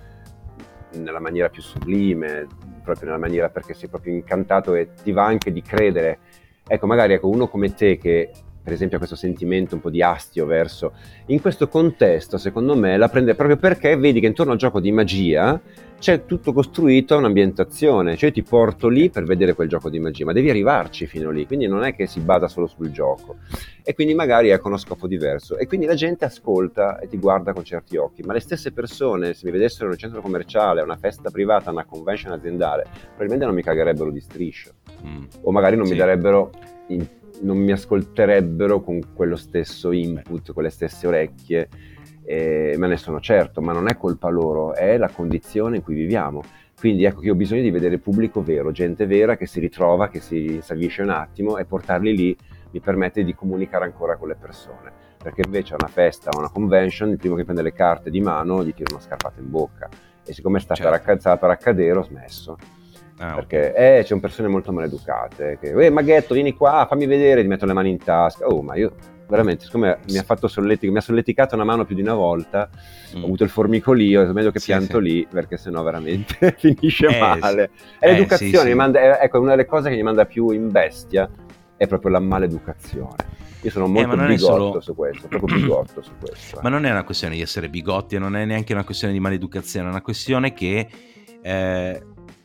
nella 0.94 1.20
maniera 1.20 1.48
più 1.48 1.62
sublime, 1.62 2.46
proprio 2.82 3.06
nella 3.06 3.18
maniera 3.18 3.48
perché 3.48 3.74
sei 3.74 3.88
proprio 3.88 4.14
incantato 4.14 4.74
e 4.74 4.90
ti 5.02 5.12
va 5.12 5.24
anche 5.24 5.52
di 5.52 5.62
credere. 5.62 6.18
Ecco, 6.66 6.86
magari 6.86 7.14
ecco, 7.14 7.28
uno 7.28 7.48
come 7.48 7.74
te 7.74 7.96
che 7.96 8.30
per 8.62 8.72
esempio 8.72 8.98
questo 8.98 9.16
sentimento 9.16 9.74
un 9.74 9.80
po' 9.80 9.90
di 9.90 10.02
astio 10.02 10.46
verso, 10.46 10.92
in 11.26 11.40
questo 11.40 11.68
contesto 11.68 12.38
secondo 12.38 12.76
me 12.76 12.96
la 12.96 13.08
prende 13.08 13.34
proprio 13.34 13.56
perché 13.56 13.96
vedi 13.96 14.20
che 14.20 14.26
intorno 14.26 14.52
al 14.52 14.58
gioco 14.58 14.80
di 14.80 14.92
magia 14.92 15.60
c'è 16.02 16.24
tutto 16.24 16.52
costruito 16.52 17.14
a 17.14 17.18
un'ambientazione, 17.18 18.16
cioè 18.16 18.32
ti 18.32 18.42
porto 18.42 18.88
lì 18.88 19.08
per 19.08 19.22
vedere 19.22 19.54
quel 19.54 19.68
gioco 19.68 19.88
di 19.88 20.00
magia, 20.00 20.24
ma 20.24 20.32
devi 20.32 20.50
arrivarci 20.50 21.06
fino 21.06 21.30
lì, 21.30 21.46
quindi 21.46 21.68
non 21.68 21.84
è 21.84 21.94
che 21.94 22.08
si 22.08 22.18
basa 22.18 22.48
solo 22.48 22.66
sul 22.66 22.90
gioco 22.90 23.36
e 23.84 23.94
quindi 23.94 24.12
magari 24.12 24.48
ecco 24.48 24.66
uno 24.66 24.78
scopo 24.78 25.06
diverso 25.06 25.56
e 25.56 25.68
quindi 25.68 25.86
la 25.86 25.94
gente 25.94 26.24
ascolta 26.24 26.98
e 26.98 27.06
ti 27.06 27.18
guarda 27.18 27.52
con 27.52 27.62
certi 27.62 27.96
occhi, 27.98 28.22
ma 28.22 28.32
le 28.32 28.40
stesse 28.40 28.72
persone 28.72 29.32
se 29.32 29.46
mi 29.46 29.52
vedessero 29.52 29.84
in 29.84 29.92
un 29.92 29.98
centro 29.98 30.20
commerciale, 30.20 30.80
a 30.80 30.82
una 30.84 30.96
festa 30.96 31.30
privata, 31.30 31.68
a 31.68 31.72
una 31.72 31.84
convention 31.84 32.32
aziendale, 32.32 32.82
probabilmente 33.04 33.44
non 33.44 33.54
mi 33.54 33.62
cagherebbero 33.62 34.10
di 34.10 34.20
striscio 34.20 34.72
mm. 35.06 35.24
o 35.42 35.52
magari 35.52 35.76
non 35.76 35.86
sì. 35.86 35.92
mi 35.92 35.98
darebbero 35.98 36.50
in 36.88 37.06
non 37.42 37.58
mi 37.58 37.72
ascolterebbero 37.72 38.80
con 38.80 39.00
quello 39.14 39.36
stesso 39.36 39.92
input, 39.92 40.52
con 40.52 40.62
le 40.62 40.70
stesse 40.70 41.06
orecchie, 41.06 41.68
eh, 42.24 42.74
me 42.78 42.86
ne 42.86 42.96
sono 42.96 43.20
certo, 43.20 43.60
ma 43.60 43.72
non 43.72 43.88
è 43.88 43.96
colpa 43.96 44.28
loro, 44.28 44.74
è 44.74 44.96
la 44.96 45.08
condizione 45.08 45.76
in 45.76 45.82
cui 45.82 45.94
viviamo. 45.94 46.42
Quindi 46.78 47.04
ecco 47.04 47.20
che 47.20 47.30
ho 47.30 47.34
bisogno 47.34 47.62
di 47.62 47.70
vedere 47.70 47.98
pubblico 47.98 48.42
vero, 48.42 48.72
gente 48.72 49.06
vera 49.06 49.36
che 49.36 49.46
si 49.46 49.60
ritrova, 49.60 50.08
che 50.08 50.20
si 50.20 50.60
avvisce 50.68 51.02
un 51.02 51.10
attimo 51.10 51.58
e 51.58 51.64
portarli 51.64 52.16
lì 52.16 52.36
mi 52.72 52.80
permette 52.80 53.22
di 53.22 53.34
comunicare 53.34 53.84
ancora 53.84 54.16
con 54.16 54.28
le 54.28 54.36
persone. 54.36 54.90
Perché 55.22 55.42
invece 55.44 55.74
a 55.74 55.76
una 55.78 55.88
festa 55.88 56.30
o 56.30 56.36
a 56.36 56.38
una 56.40 56.50
convention, 56.50 57.10
il 57.10 57.18
primo 57.18 57.36
che 57.36 57.44
prende 57.44 57.62
le 57.62 57.72
carte 57.72 58.10
di 58.10 58.20
mano 58.20 58.64
gli 58.64 58.74
tira 58.74 58.94
una 58.94 59.02
scarpata 59.02 59.40
in 59.40 59.50
bocca. 59.50 59.88
E 60.24 60.32
siccome 60.32 60.58
sta 60.58 60.74
certo. 60.74 61.36
per 61.36 61.50
accadere 61.50 61.98
ho 61.98 62.02
smesso. 62.02 62.56
Ah, 63.22 63.34
perché 63.34 63.70
okay. 63.70 63.98
eh, 63.98 64.00
ci 64.00 64.08
sono 64.08 64.20
persone 64.20 64.48
molto 64.48 64.72
maleducate 64.72 65.56
che, 65.60 65.70
eh, 65.70 65.90
maghetto, 65.90 66.34
vieni 66.34 66.54
qua, 66.54 66.86
fammi 66.88 67.06
vedere, 67.06 67.42
ti 67.42 67.46
metto 67.46 67.66
le 67.66 67.72
mani 67.72 67.90
in 67.90 67.98
tasca. 67.98 68.46
Oh, 68.46 68.62
ma 68.62 68.74
io 68.74 68.94
veramente, 69.28 69.64
siccome 69.64 70.00
mi 70.10 70.18
ha, 70.18 70.24
fatto 70.24 70.48
solletic- 70.48 70.90
mi 70.90 70.98
ha 70.98 71.00
solleticato 71.00 71.54
una 71.54 71.62
mano 71.62 71.84
più 71.84 71.94
di 71.94 72.02
una 72.02 72.14
volta, 72.14 72.68
mm. 73.16 73.22
ho 73.22 73.24
avuto 73.24 73.44
il 73.44 73.50
formicolio, 73.50 74.22
è 74.22 74.32
meglio 74.32 74.50
che 74.50 74.58
sì, 74.58 74.66
pianto 74.66 74.98
sì. 74.98 75.04
lì, 75.04 75.26
perché 75.30 75.56
sennò 75.56 75.82
veramente 75.84 76.56
finisce 76.58 77.06
eh, 77.06 77.18
male. 77.20 77.70
È 78.00 78.08
eh, 78.08 78.12
l'educazione, 78.12 78.70
sì, 78.70 78.74
manda, 78.74 79.00
è, 79.00 79.24
ecco, 79.24 79.38
una 79.38 79.50
delle 79.50 79.66
cose 79.66 79.88
che 79.88 79.94
mi 79.94 80.02
manda 80.02 80.26
più 80.26 80.50
in 80.50 80.68
bestia 80.70 81.30
è 81.76 81.86
proprio 81.86 82.10
la 82.10 82.20
maleducazione. 82.20 83.40
Io 83.62 83.70
sono 83.70 83.84
eh, 83.84 83.88
molto 83.88 84.20
eh, 84.20 84.26
bigotto 84.26 84.56
solo... 84.56 84.80
su 84.80 84.94
questo, 84.96 85.28
proprio 85.28 85.54
bigotto 85.60 86.02
su 86.02 86.10
questo. 86.20 86.58
Ma 86.60 86.68
non 86.68 86.84
è 86.84 86.90
una 86.90 87.04
questione 87.04 87.36
di 87.36 87.40
essere 87.40 87.68
bigotti, 87.68 88.18
non 88.18 88.36
è 88.36 88.44
neanche 88.44 88.72
una 88.72 88.84
questione 88.84 89.12
di 89.12 89.20
maleducazione, 89.20 89.86
è 89.86 89.90
una 89.90 90.02
questione 90.02 90.52
che 90.52 90.88
eh, 91.40 92.02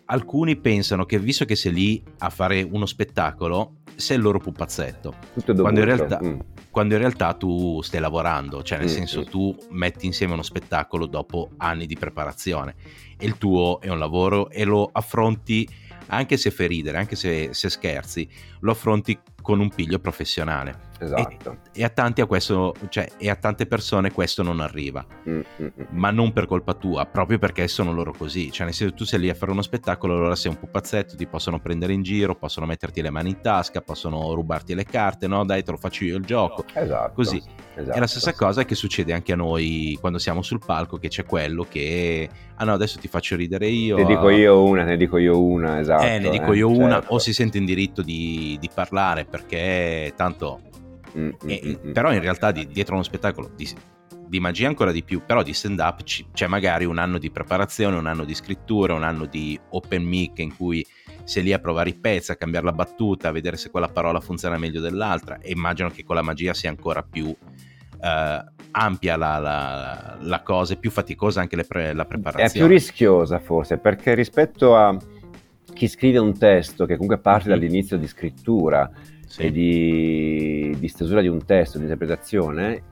alcuni 0.08 0.56
pensano 0.58 1.06
che 1.06 1.20
visto 1.20 1.46
che 1.46 1.56
sei 1.56 1.74
lì 1.74 2.04
a 2.20 2.30
fare 2.30 2.62
uno 2.62 2.86
spettacolo, 2.86 3.78
sei 3.96 4.18
il 4.18 4.24
loro 4.24 4.40
pupazzetto. 4.40 5.14
Quando 5.44 5.80
in, 5.80 5.86
realtà, 5.86 6.20
mm. 6.24 6.40
quando 6.70 6.94
in, 6.94 7.00
realtà, 7.00 7.34
tu 7.34 7.82
stai 7.82 8.00
lavorando, 8.00 8.64
cioè 8.64 8.78
nel 8.78 8.88
mm, 8.88 8.92
senso 8.92 9.22
mm. 9.22 9.24
tu 9.26 9.56
metti 9.72 10.06
insieme 10.06 10.34
uno 10.34 10.44
spettacolo 10.44 11.06
dopo 11.06 11.52
anni 11.58 11.86
di 11.86 11.96
preparazione 11.96 12.76
e 13.18 13.26
il 13.26 13.38
tuo 13.38 13.80
è 13.82 13.90
un 13.90 14.00
lavoro 14.00 14.50
e 14.50 14.64
lo 14.64 14.90
affronti 14.92 15.68
anche 16.08 16.38
se 16.38 16.52
fai 16.52 16.68
ridere, 16.68 16.98
anche 16.98 17.16
se, 17.16 17.50
se 17.52 17.70
scherzi, 17.70 18.28
lo 18.62 18.72
affronti 18.72 19.20
con 19.42 19.60
un 19.60 19.70
piglio 19.70 20.00
professionale. 20.00 20.87
Esatto. 21.00 21.58
E, 21.72 21.82
e, 21.82 21.84
a 21.84 21.90
tanti 21.90 22.22
a 22.22 22.26
questo, 22.26 22.74
cioè, 22.90 23.08
e 23.18 23.30
a 23.30 23.36
tante 23.36 23.66
persone 23.66 24.12
questo 24.12 24.44
non 24.44 24.60
arriva. 24.60 25.06
Mm, 25.30 25.40
mm, 25.40 25.66
mm. 25.66 25.86
Ma 25.92 26.12
non 26.12 26.34
per 26.34 26.46
colpa 26.46 26.74
tua, 26.74 27.06
proprio 27.06 27.38
perché 27.38 27.68
sono 27.68 27.94
loro 27.94 28.14
così. 28.14 28.52
Cioè, 28.52 28.66
nel 28.66 28.74
senso 28.74 28.94
tu 28.94 29.06
sei 29.06 29.20
lì 29.20 29.30
a 29.30 29.34
fare 29.34 29.52
uno 29.52 29.62
spettacolo, 29.62 30.16
allora 30.16 30.36
sei 30.36 30.52
un 30.52 30.60
pupazzetto, 30.60 31.16
ti 31.16 31.28
possono 31.28 31.60
prendere 31.60 31.94
in 31.94 32.02
giro, 32.02 32.36
possono 32.36 32.66
metterti 32.66 33.02
le 33.02 33.10
mani 33.10 33.30
in 33.30 33.42
tasca, 33.42 33.82
possono 33.82 34.34
rubarti 34.34 34.74
le 34.74 34.86
carte, 34.86 35.28
no? 35.28 35.46
Dai, 35.46 35.64
te 35.64 35.72
lo 35.72 35.78
faccio 35.78 36.04
io 36.04 36.18
il 36.18 36.26
gioco. 36.26 36.66
Esatto. 36.74 37.14
Così. 37.14 37.42
Esatto. 37.76 37.96
È 37.96 38.00
la 38.00 38.08
stessa 38.08 38.34
cosa 38.34 38.66
che 38.66 38.74
succede 38.74 39.14
anche 39.14 39.34
a 39.34 39.36
noi 39.36 39.98
quando 40.00 40.18
siamo 40.18 40.42
sul 40.42 40.60
palco, 40.66 40.98
che 40.98 41.10
c'è 41.10 41.26
quello 41.26 41.66
che, 41.70 42.28
ah 42.56 42.66
no, 42.66 42.74
adesso 42.74 42.98
ti 43.00 43.08
faccio 43.08 43.36
ridere 43.36 43.68
io. 43.68 43.98
Ne 43.98 44.06
dico 44.06 44.30
io 44.30 44.64
una, 44.64 44.84
ne 44.84 44.98
dico 44.98 45.18
io 45.18 45.40
una, 45.40 45.80
esatto. 45.80 46.04
Eh, 46.04 46.18
ne 46.18 46.30
dico 46.30 46.54
eh, 46.54 46.58
io 46.58 46.70
certo. 46.70 46.84
una, 46.84 47.04
o 47.08 47.20
si 47.20 47.34
sente 47.34 47.58
in 47.60 47.66
diritto 47.66 48.02
di, 48.02 48.58
di 48.60 48.70
parlare 48.74 49.26
perché 49.26 50.14
tanto... 50.16 50.62
Mm, 51.18 51.30
e, 51.46 51.62
mm, 51.64 51.70
mm, 51.70 51.88
mm. 51.88 51.92
Però 51.94 52.14
in 52.14 52.22
realtà 52.22 52.52
di, 52.52 52.68
dietro 52.68 52.96
uno 52.96 53.04
spettacolo 53.04 53.50
di, 53.56 53.68
di, 54.28 54.40
magia 54.40 54.68
ancora 54.68 54.92
di 54.92 55.04
più, 55.04 55.22
però 55.26 55.42
di 55.42 55.54
stand 55.54 55.80
up 55.80 56.04
c'è 56.04 56.48
magari 56.48 56.86
un 56.86 56.98
anno 56.98 57.18
di 57.18 57.32
preparazione, 57.32 57.98
un 57.98 58.06
anno 58.06 58.24
di 58.24 58.36
scrittura, 58.36 58.94
un 58.94 59.04
anno 59.04 59.26
di 59.26 59.60
open 59.70 60.04
mic 60.04 60.40
in 60.40 60.56
cui 60.56 60.86
sei 61.24 61.44
lì 61.44 61.54
a 61.54 61.60
provare 61.60 61.90
i 61.90 61.96
pezzi, 61.96 62.32
a 62.32 62.36
cambiare 62.36 62.66
la 62.66 62.72
battuta, 62.72 63.30
a 63.30 63.32
vedere 63.32 63.58
se 63.58 63.70
quella 63.70 63.90
parola 63.90 64.20
funziona 64.20 64.58
meglio 64.58 64.80
dell'altra 64.80 65.40
e 65.40 65.52
immagino 65.52 65.90
che 65.90 66.04
con 66.04 66.16
la 66.16 66.22
magia 66.22 66.54
sia 66.54 66.70
ancora 66.70 67.04
più 67.04 67.36
eh, 68.02 68.44
ampia 68.72 69.16
la, 69.18 69.40
la, 69.40 70.18
la, 70.22 70.42
cosa, 70.44 70.74
è 70.74 70.78
più 70.78 70.92
faticosa 70.92 71.42
anche 71.42 71.62
pre- 71.64 71.94
la 71.94 72.06
preparazione. 72.06 72.50
È 72.50 72.52
più 72.52 72.68
rischiosa 72.68 73.40
forse 73.40 73.78
perché 73.78 74.14
rispetto 74.14 74.76
a 74.76 74.98
chi 75.74 75.88
scrive 75.88 76.18
un 76.18 76.38
testo 76.38 76.86
che 76.86 76.94
comunque 76.94 77.20
parte 77.20 77.50
mm-hmm. 77.50 77.60
dall'inizio 77.60 77.98
di 77.98 78.08
scrittura 78.08 78.90
sì. 79.28 79.42
e 79.44 79.52
di, 79.52 80.57
di 80.72 80.88
stesura 80.88 81.22
di 81.22 81.28
un 81.28 81.46
testo, 81.46 81.78
di 81.78 81.84
interpretazione, 81.84 82.84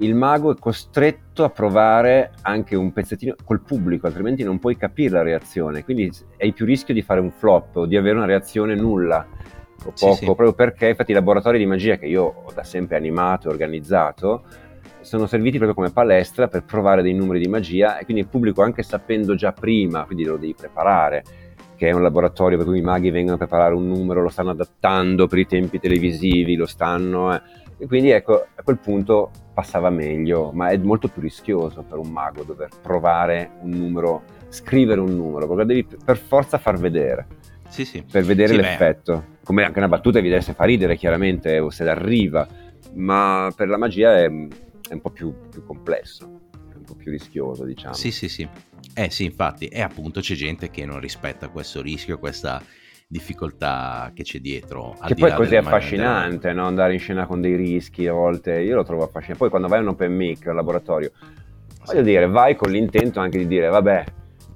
il 0.00 0.14
mago 0.14 0.52
è 0.52 0.58
costretto 0.58 1.42
a 1.44 1.50
provare 1.50 2.32
anche 2.42 2.76
un 2.76 2.92
pezzettino 2.92 3.34
col 3.44 3.62
pubblico, 3.62 4.06
altrimenti 4.06 4.42
non 4.42 4.58
puoi 4.58 4.76
capire 4.76 5.10
la 5.14 5.22
reazione. 5.22 5.84
Quindi 5.84 6.10
hai 6.38 6.52
più 6.52 6.66
rischio 6.66 6.92
di 6.92 7.02
fare 7.02 7.20
un 7.20 7.30
flop 7.30 7.76
o 7.76 7.86
di 7.86 7.96
avere 7.96 8.16
una 8.16 8.26
reazione 8.26 8.74
nulla 8.74 9.26
o 9.84 9.92
poco, 9.98 10.12
sì, 10.12 10.18
sì. 10.18 10.24
proprio 10.24 10.52
perché 10.52 10.88
infatti 10.88 11.12
i 11.12 11.14
laboratori 11.14 11.58
di 11.58 11.66
magia 11.66 11.96
che 11.96 12.06
io 12.06 12.22
ho 12.44 12.52
da 12.52 12.64
sempre 12.64 12.96
animato 12.96 13.48
e 13.48 13.52
organizzato 13.52 14.44
sono 15.00 15.26
serviti 15.26 15.56
proprio 15.56 15.74
come 15.74 15.90
palestra 15.90 16.48
per 16.48 16.64
provare 16.64 17.00
dei 17.00 17.14
numeri 17.14 17.38
di 17.38 17.48
magia 17.48 17.98
e 17.98 18.04
quindi 18.04 18.22
il 18.22 18.28
pubblico 18.28 18.62
anche 18.62 18.82
sapendo 18.82 19.34
già 19.34 19.52
prima, 19.52 20.04
quindi 20.04 20.24
lo 20.24 20.36
devi 20.36 20.54
preparare, 20.54 21.22
che 21.76 21.88
è 21.88 21.92
un 21.92 22.02
laboratorio 22.02 22.56
per 22.56 22.66
cui 22.66 22.78
i 22.78 22.82
maghi 22.82 23.10
vengono 23.10 23.34
a 23.34 23.38
preparare 23.38 23.74
un 23.74 23.86
numero, 23.86 24.22
lo 24.22 24.28
stanno 24.28 24.50
adattando 24.50 25.26
per 25.26 25.38
i 25.38 25.46
tempi 25.46 25.78
televisivi, 25.78 26.56
lo 26.56 26.66
stanno... 26.66 27.34
Eh. 27.34 27.42
E 27.78 27.86
quindi 27.86 28.08
ecco, 28.08 28.46
a 28.54 28.62
quel 28.62 28.78
punto 28.78 29.30
passava 29.52 29.90
meglio, 29.90 30.50
ma 30.52 30.68
è 30.68 30.78
molto 30.78 31.08
più 31.08 31.20
rischioso 31.20 31.82
per 31.82 31.98
un 31.98 32.08
mago 32.08 32.42
dover 32.42 32.70
provare 32.80 33.50
un 33.60 33.70
numero, 33.70 34.22
scrivere 34.48 35.00
un 35.00 35.14
numero, 35.14 35.46
perché 35.46 35.64
devi 35.66 35.86
per 36.02 36.16
forza 36.16 36.56
far 36.56 36.78
vedere. 36.78 37.26
Sì, 37.68 37.84
sì. 37.84 38.02
Per 38.10 38.24
vedere 38.24 38.54
sì, 38.54 38.56
l'effetto. 38.56 39.12
Beh. 39.12 39.44
Come 39.44 39.64
anche 39.64 39.78
una 39.78 39.88
battuta 39.88 40.20
vedere 40.20 40.40
se 40.40 40.54
fa 40.54 40.64
ridere, 40.64 40.96
chiaramente, 40.96 41.58
o 41.58 41.68
se 41.68 41.86
arriva, 41.86 42.48
ma 42.94 43.52
per 43.54 43.68
la 43.68 43.76
magia 43.76 44.16
è, 44.16 44.24
è 44.24 44.92
un 44.94 45.00
po' 45.02 45.10
più, 45.10 45.34
più 45.50 45.62
complesso, 45.64 46.24
un 46.24 46.82
po' 46.82 46.94
più 46.94 47.10
rischioso, 47.10 47.64
diciamo. 47.64 47.94
Sì, 47.94 48.10
sì, 48.10 48.28
sì. 48.28 48.48
Eh 48.94 49.10
sì, 49.10 49.24
infatti, 49.24 49.66
e 49.66 49.82
appunto 49.82 50.20
c'è 50.20 50.34
gente 50.34 50.70
che 50.70 50.84
non 50.84 51.00
rispetta 51.00 51.48
questo 51.48 51.82
rischio, 51.82 52.18
questa 52.18 52.62
difficoltà 53.06 54.10
che 54.14 54.22
c'è 54.22 54.38
dietro. 54.38 54.96
Che 55.04 55.14
poi 55.14 55.30
è 55.30 55.34
così 55.34 55.56
affascinante, 55.56 56.52
no? 56.52 56.66
andare 56.66 56.94
in 56.94 56.98
scena 56.98 57.26
con 57.26 57.40
dei 57.40 57.54
rischi 57.54 58.06
a 58.06 58.12
volte, 58.12 58.60
io 58.60 58.74
lo 58.74 58.84
trovo 58.84 59.04
affascinante. 59.04 59.38
Poi 59.38 59.50
quando 59.50 59.68
vai 59.68 59.78
a 59.78 59.82
un 59.82 59.88
open 59.88 60.14
mic, 60.14 60.46
al 60.46 60.54
laboratorio, 60.54 61.12
voglio 61.84 62.02
dire, 62.02 62.26
vai 62.26 62.56
con 62.56 62.70
l'intento 62.70 63.20
anche 63.20 63.38
di 63.38 63.46
dire, 63.46 63.68
vabbè, 63.68 64.04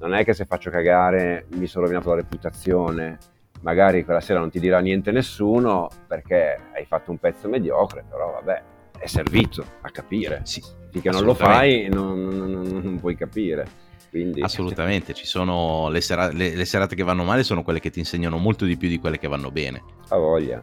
non 0.00 0.14
è 0.14 0.24
che 0.24 0.32
se 0.32 0.46
faccio 0.46 0.70
cagare 0.70 1.46
mi 1.56 1.66
sono 1.66 1.84
rovinato 1.84 2.10
la 2.10 2.16
reputazione, 2.16 3.18
magari 3.62 4.04
quella 4.04 4.20
sera 4.20 4.40
non 4.40 4.50
ti 4.50 4.58
dirà 4.58 4.80
niente 4.80 5.10
nessuno 5.10 5.88
perché 6.06 6.58
hai 6.74 6.86
fatto 6.86 7.10
un 7.10 7.18
pezzo 7.18 7.48
mediocre, 7.48 8.04
però 8.08 8.32
vabbè, 8.32 8.62
è 8.98 9.06
servito 9.06 9.64
a 9.82 9.90
capire. 9.90 10.40
Sì, 10.44 10.62
Finché 10.90 11.10
non 11.10 11.24
lo 11.24 11.34
fai 11.34 11.88
non, 11.88 12.26
non, 12.26 12.50
non 12.50 12.98
puoi 12.98 13.14
capire. 13.14 13.88
Quindi... 14.10 14.40
Assolutamente, 14.42 15.14
ci 15.14 15.24
sono 15.24 15.88
le, 15.88 16.00
sera- 16.00 16.32
le, 16.32 16.54
le, 16.54 16.64
serate 16.64 16.96
che 16.96 17.04
vanno 17.04 17.22
male 17.22 17.44
sono 17.44 17.62
quelle 17.62 17.78
che 17.78 17.90
ti 17.90 18.00
insegnano 18.00 18.38
molto 18.38 18.64
di 18.64 18.76
più 18.76 18.88
di 18.88 18.98
quelle 18.98 19.18
che 19.18 19.28
vanno 19.28 19.52
bene. 19.52 19.82
A 20.08 20.16
voglia, 20.16 20.62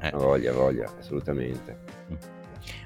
eh. 0.00 0.08
a 0.08 0.16
voglia, 0.16 0.50
a 0.50 0.54
voglia, 0.54 0.90
assolutamente. 0.98 1.78
Mm. 2.10 2.16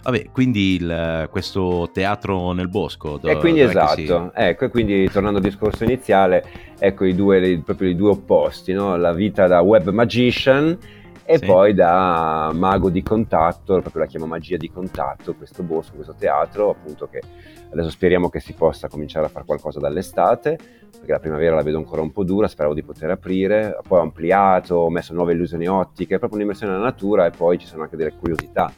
Vabbè, 0.02 0.30
quindi 0.32 0.74
il, 0.74 1.28
questo 1.30 1.88
teatro 1.92 2.52
nel 2.52 2.68
bosco. 2.68 3.18
Do, 3.18 3.28
e 3.28 3.36
quindi 3.36 3.60
esatto, 3.60 3.94
si... 3.94 4.30
ecco, 4.34 4.64
e 4.64 4.68
quindi 4.68 5.08
tornando 5.08 5.38
al 5.38 5.44
discorso 5.44 5.84
iniziale, 5.84 6.44
ecco 6.78 7.04
i 7.04 7.14
due, 7.14 7.62
proprio 7.64 7.88
i 7.88 7.94
due 7.94 8.10
opposti, 8.10 8.72
no? 8.72 8.96
la 8.96 9.12
vita 9.12 9.46
da 9.46 9.60
web 9.60 9.88
magician 9.90 10.76
e 11.24 11.38
sì. 11.38 11.46
poi 11.46 11.74
da 11.74 12.50
mago 12.54 12.90
di 12.90 13.02
contatto, 13.02 13.80
proprio 13.80 14.02
la 14.02 14.08
chiamo 14.08 14.26
magia 14.26 14.56
di 14.56 14.70
contatto, 14.70 15.34
questo 15.34 15.62
bosco, 15.62 15.94
questo 15.94 16.14
teatro, 16.18 16.70
appunto 16.70 17.08
che 17.08 17.22
adesso 17.70 17.90
speriamo 17.90 18.28
che 18.28 18.40
si 18.40 18.52
possa 18.52 18.88
cominciare 18.88 19.26
a 19.26 19.28
fare 19.28 19.44
qualcosa 19.44 19.78
dall'estate, 19.78 20.58
perché 20.90 21.12
la 21.12 21.20
primavera 21.20 21.54
la 21.54 21.62
vedo 21.62 21.78
ancora 21.78 22.02
un 22.02 22.12
po' 22.12 22.24
dura, 22.24 22.48
speravo 22.48 22.74
di 22.74 22.82
poter 22.82 23.10
aprire, 23.10 23.78
poi 23.86 23.98
ho 23.98 24.02
ampliato, 24.02 24.76
ho 24.76 24.90
messo 24.90 25.14
nuove 25.14 25.32
illusioni 25.32 25.66
ottiche, 25.66 26.18
proprio 26.18 26.38
un'immersione 26.38 26.72
nella 26.72 26.84
natura 26.84 27.26
e 27.26 27.30
poi 27.30 27.58
ci 27.58 27.66
sono 27.66 27.82
anche 27.82 27.96
delle 27.96 28.12
curiosità 28.12 28.72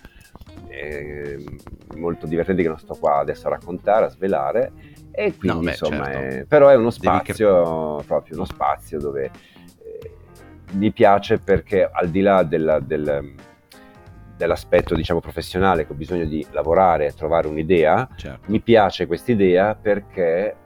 eh, 0.68 1.44
molto 1.96 2.26
divertenti 2.26 2.62
che 2.62 2.68
non 2.68 2.78
sto 2.78 2.94
qua 2.94 3.18
adesso 3.18 3.46
a 3.46 3.50
raccontare, 3.50 4.06
a 4.06 4.08
svelare. 4.08 4.72
E 5.10 5.36
quindi 5.36 5.58
no, 5.58 5.62
beh, 5.62 5.70
insomma, 5.70 6.04
certo. 6.04 6.36
è, 6.36 6.44
però 6.44 6.68
è 6.68 6.74
uno 6.74 6.90
spazio, 6.90 7.96
cre- 7.96 8.04
proprio 8.06 8.36
uno 8.36 8.44
spazio 8.44 8.98
dove 8.98 9.30
mi 10.74 10.92
piace 10.92 11.38
perché 11.38 11.88
al 11.90 12.08
di 12.08 12.20
là 12.20 12.42
della, 12.42 12.80
del, 12.80 13.34
dell'aspetto 14.36 14.94
diciamo 14.94 15.20
professionale 15.20 15.86
che 15.86 15.92
ho 15.92 15.96
bisogno 15.96 16.24
di 16.24 16.44
lavorare 16.50 17.06
e 17.06 17.12
trovare 17.12 17.48
un'idea, 17.48 18.08
certo. 18.16 18.50
mi 18.50 18.60
piace 18.60 19.06
questa 19.06 19.32
idea 19.32 19.74
perché 19.74 20.56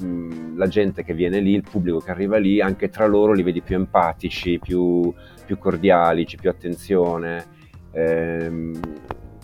mh, 0.00 0.56
la 0.56 0.66
gente 0.66 1.04
che 1.04 1.14
viene 1.14 1.40
lì, 1.40 1.54
il 1.54 1.66
pubblico 1.68 1.98
che 1.98 2.10
arriva 2.10 2.38
lì, 2.38 2.60
anche 2.60 2.88
tra 2.88 3.06
loro 3.06 3.32
li 3.32 3.42
vedi 3.42 3.60
più 3.60 3.76
empatici, 3.76 4.58
più, 4.58 5.12
più 5.44 5.58
cordiali, 5.58 6.24
c'è 6.24 6.36
più 6.36 6.50
attenzione. 6.50 7.56
Ehm, 7.92 8.78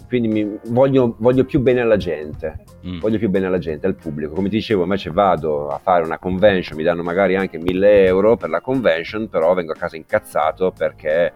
quindi 0.07 0.29
mi, 0.29 0.59
voglio, 0.67 1.17
voglio, 1.19 1.45
più 1.45 1.61
bene 1.61 1.81
alla 1.81 1.97
gente, 1.97 2.64
mm. 2.87 2.99
voglio 3.01 3.19
più 3.19 3.29
bene 3.31 3.47
alla 3.47 3.59
gente, 3.59 3.87
al 3.87 3.95
pubblico. 3.95 4.35
Come 4.35 4.49
ti 4.49 4.57
dicevo, 4.57 4.83
invece 4.83 5.11
vado 5.11 5.69
a 5.69 5.79
fare 5.79 6.05
una 6.05 6.19
convention, 6.19 6.77
mi 6.77 6.85
danno 6.85 7.03
magari 7.03 7.37
anche 7.37 7.59
1000 7.59 8.05
euro 8.05 8.37
per 8.37 8.51
la 8.51 8.61
convention, 8.61 9.29
però 9.29 9.55
vengo 9.55 9.73
a 9.73 9.77
casa 9.77 9.97
incazzato 9.97 10.73
perché 10.73 11.33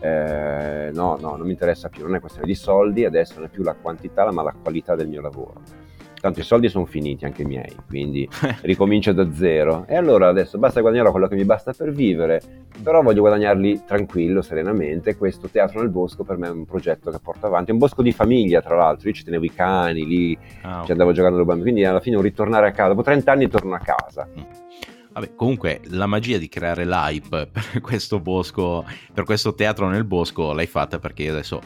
eh, 0.00 0.90
no, 0.92 1.16
no, 1.20 1.36
non 1.36 1.42
mi 1.42 1.52
interessa 1.52 1.88
più, 1.88 2.04
non 2.04 2.14
è 2.14 2.20
questione 2.20 2.46
di 2.46 2.54
soldi, 2.54 3.04
adesso 3.04 3.34
non 3.36 3.44
è 3.44 3.48
più 3.48 3.62
la 3.62 3.74
quantità 3.74 4.30
ma 4.30 4.42
la 4.42 4.54
qualità 4.60 4.94
del 4.94 5.08
mio 5.08 5.20
lavoro 5.20 5.79
tanto 6.20 6.40
i 6.40 6.42
soldi 6.42 6.68
sono 6.68 6.84
finiti 6.84 7.24
anche 7.24 7.42
i 7.42 7.44
miei, 7.46 7.74
quindi 7.88 8.28
ricomincio 8.62 9.12
da 9.12 9.32
zero. 9.32 9.86
E 9.88 9.96
allora 9.96 10.28
adesso 10.28 10.58
basta 10.58 10.80
guadagnare 10.80 11.10
quello 11.10 11.26
che 11.26 11.34
mi 11.34 11.44
basta 11.44 11.72
per 11.72 11.92
vivere, 11.92 12.40
però 12.82 13.02
voglio 13.02 13.20
guadagnarli 13.20 13.82
tranquillo, 13.86 14.42
serenamente. 14.42 15.16
Questo 15.16 15.48
Teatro 15.48 15.80
nel 15.80 15.88
Bosco 15.88 16.22
per 16.22 16.36
me 16.36 16.48
è 16.48 16.50
un 16.50 16.66
progetto 16.66 17.10
che 17.10 17.18
porto 17.22 17.46
avanti, 17.46 17.70
è 17.70 17.72
un 17.72 17.78
bosco 17.78 18.02
di 18.02 18.12
famiglia 18.12 18.60
tra 18.60 18.76
l'altro, 18.76 19.08
io 19.08 19.14
ci 19.14 19.24
tenevo 19.24 19.44
i 19.44 19.52
cani 19.52 20.06
lì, 20.06 20.38
ah, 20.62 20.74
okay. 20.74 20.84
ci 20.84 20.92
andavo 20.92 21.12
giocando 21.12 21.38
con 21.38 21.46
bambini, 21.46 21.70
quindi 21.70 21.84
alla 21.84 22.00
fine 22.00 22.16
un 22.16 22.22
ritornare 22.22 22.68
a 22.68 22.72
casa, 22.72 22.88
dopo 22.90 23.02
30 23.02 23.32
anni 23.32 23.48
torno 23.48 23.74
a 23.74 23.78
casa. 23.78 24.28
Mm. 24.28 24.68
Vabbè, 25.12 25.34
comunque 25.34 25.80
la 25.90 26.06
magia 26.06 26.38
di 26.38 26.48
creare 26.48 26.84
l'hype 26.86 27.48
per 27.50 27.80
questo 27.82 28.20
bosco, 28.20 28.84
per 29.12 29.24
questo 29.24 29.54
teatro 29.54 29.88
nel 29.88 30.04
bosco 30.04 30.52
l'hai 30.52 30.66
fatta 30.66 30.98
perché 30.98 31.24
io 31.24 31.32
adesso 31.32 31.60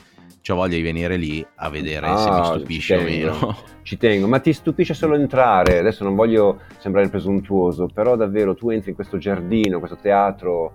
ho 0.48 0.54
voglia 0.54 0.76
di 0.76 0.82
venire 0.82 1.16
lì 1.16 1.44
a 1.56 1.70
vedere 1.70 2.06
ah, 2.06 2.16
se 2.16 2.30
mi 2.30 2.38
ah, 2.38 2.44
stupisce 2.44 2.96
o 2.96 3.02
meno. 3.02 3.56
Ci 3.82 3.96
tengo, 3.96 4.26
ma 4.26 4.38
ti 4.38 4.52
stupisce 4.52 4.94
solo 4.94 5.14
entrare. 5.14 5.78
Adesso 5.78 6.04
non 6.04 6.14
voglio 6.14 6.60
sembrare 6.78 7.08
presuntuoso, 7.08 7.88
però 7.92 8.16
davvero 8.16 8.54
tu 8.54 8.70
entri 8.70 8.90
in 8.90 8.96
questo 8.96 9.18
giardino, 9.18 9.78
questo 9.78 9.98
teatro 10.00 10.72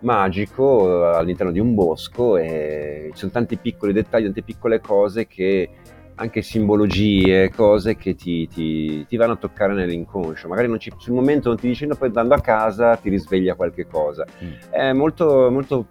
magico 0.00 1.06
all'interno 1.06 1.52
di 1.52 1.58
un 1.58 1.74
bosco 1.74 2.36
e 2.36 3.08
ci 3.12 3.18
sono 3.18 3.32
tanti 3.32 3.56
piccoli 3.56 3.92
dettagli, 3.92 4.24
tante 4.24 4.42
piccole 4.42 4.80
cose 4.80 5.26
che 5.26 5.70
anche 6.16 6.42
simbologie, 6.42 7.50
cose 7.50 7.96
che 7.96 8.14
ti, 8.14 8.46
ti, 8.46 9.04
ti, 9.06 9.16
vanno 9.16 9.32
a 9.32 9.36
toccare 9.36 9.74
nell'inconscio. 9.74 10.48
Magari 10.48 10.78
ci, 10.78 10.92
sul 10.96 11.14
momento 11.14 11.48
non 11.48 11.58
ti 11.58 11.66
dici, 11.66 11.86
no, 11.86 11.96
poi 11.96 12.08
andando 12.08 12.34
a 12.34 12.40
casa 12.40 12.96
ti 12.96 13.08
risveglia 13.08 13.54
qualche 13.54 13.86
cosa. 13.86 14.24
Mm. 14.42 14.70
È 14.70 14.92
molto, 14.92 15.50
molto, 15.50 15.88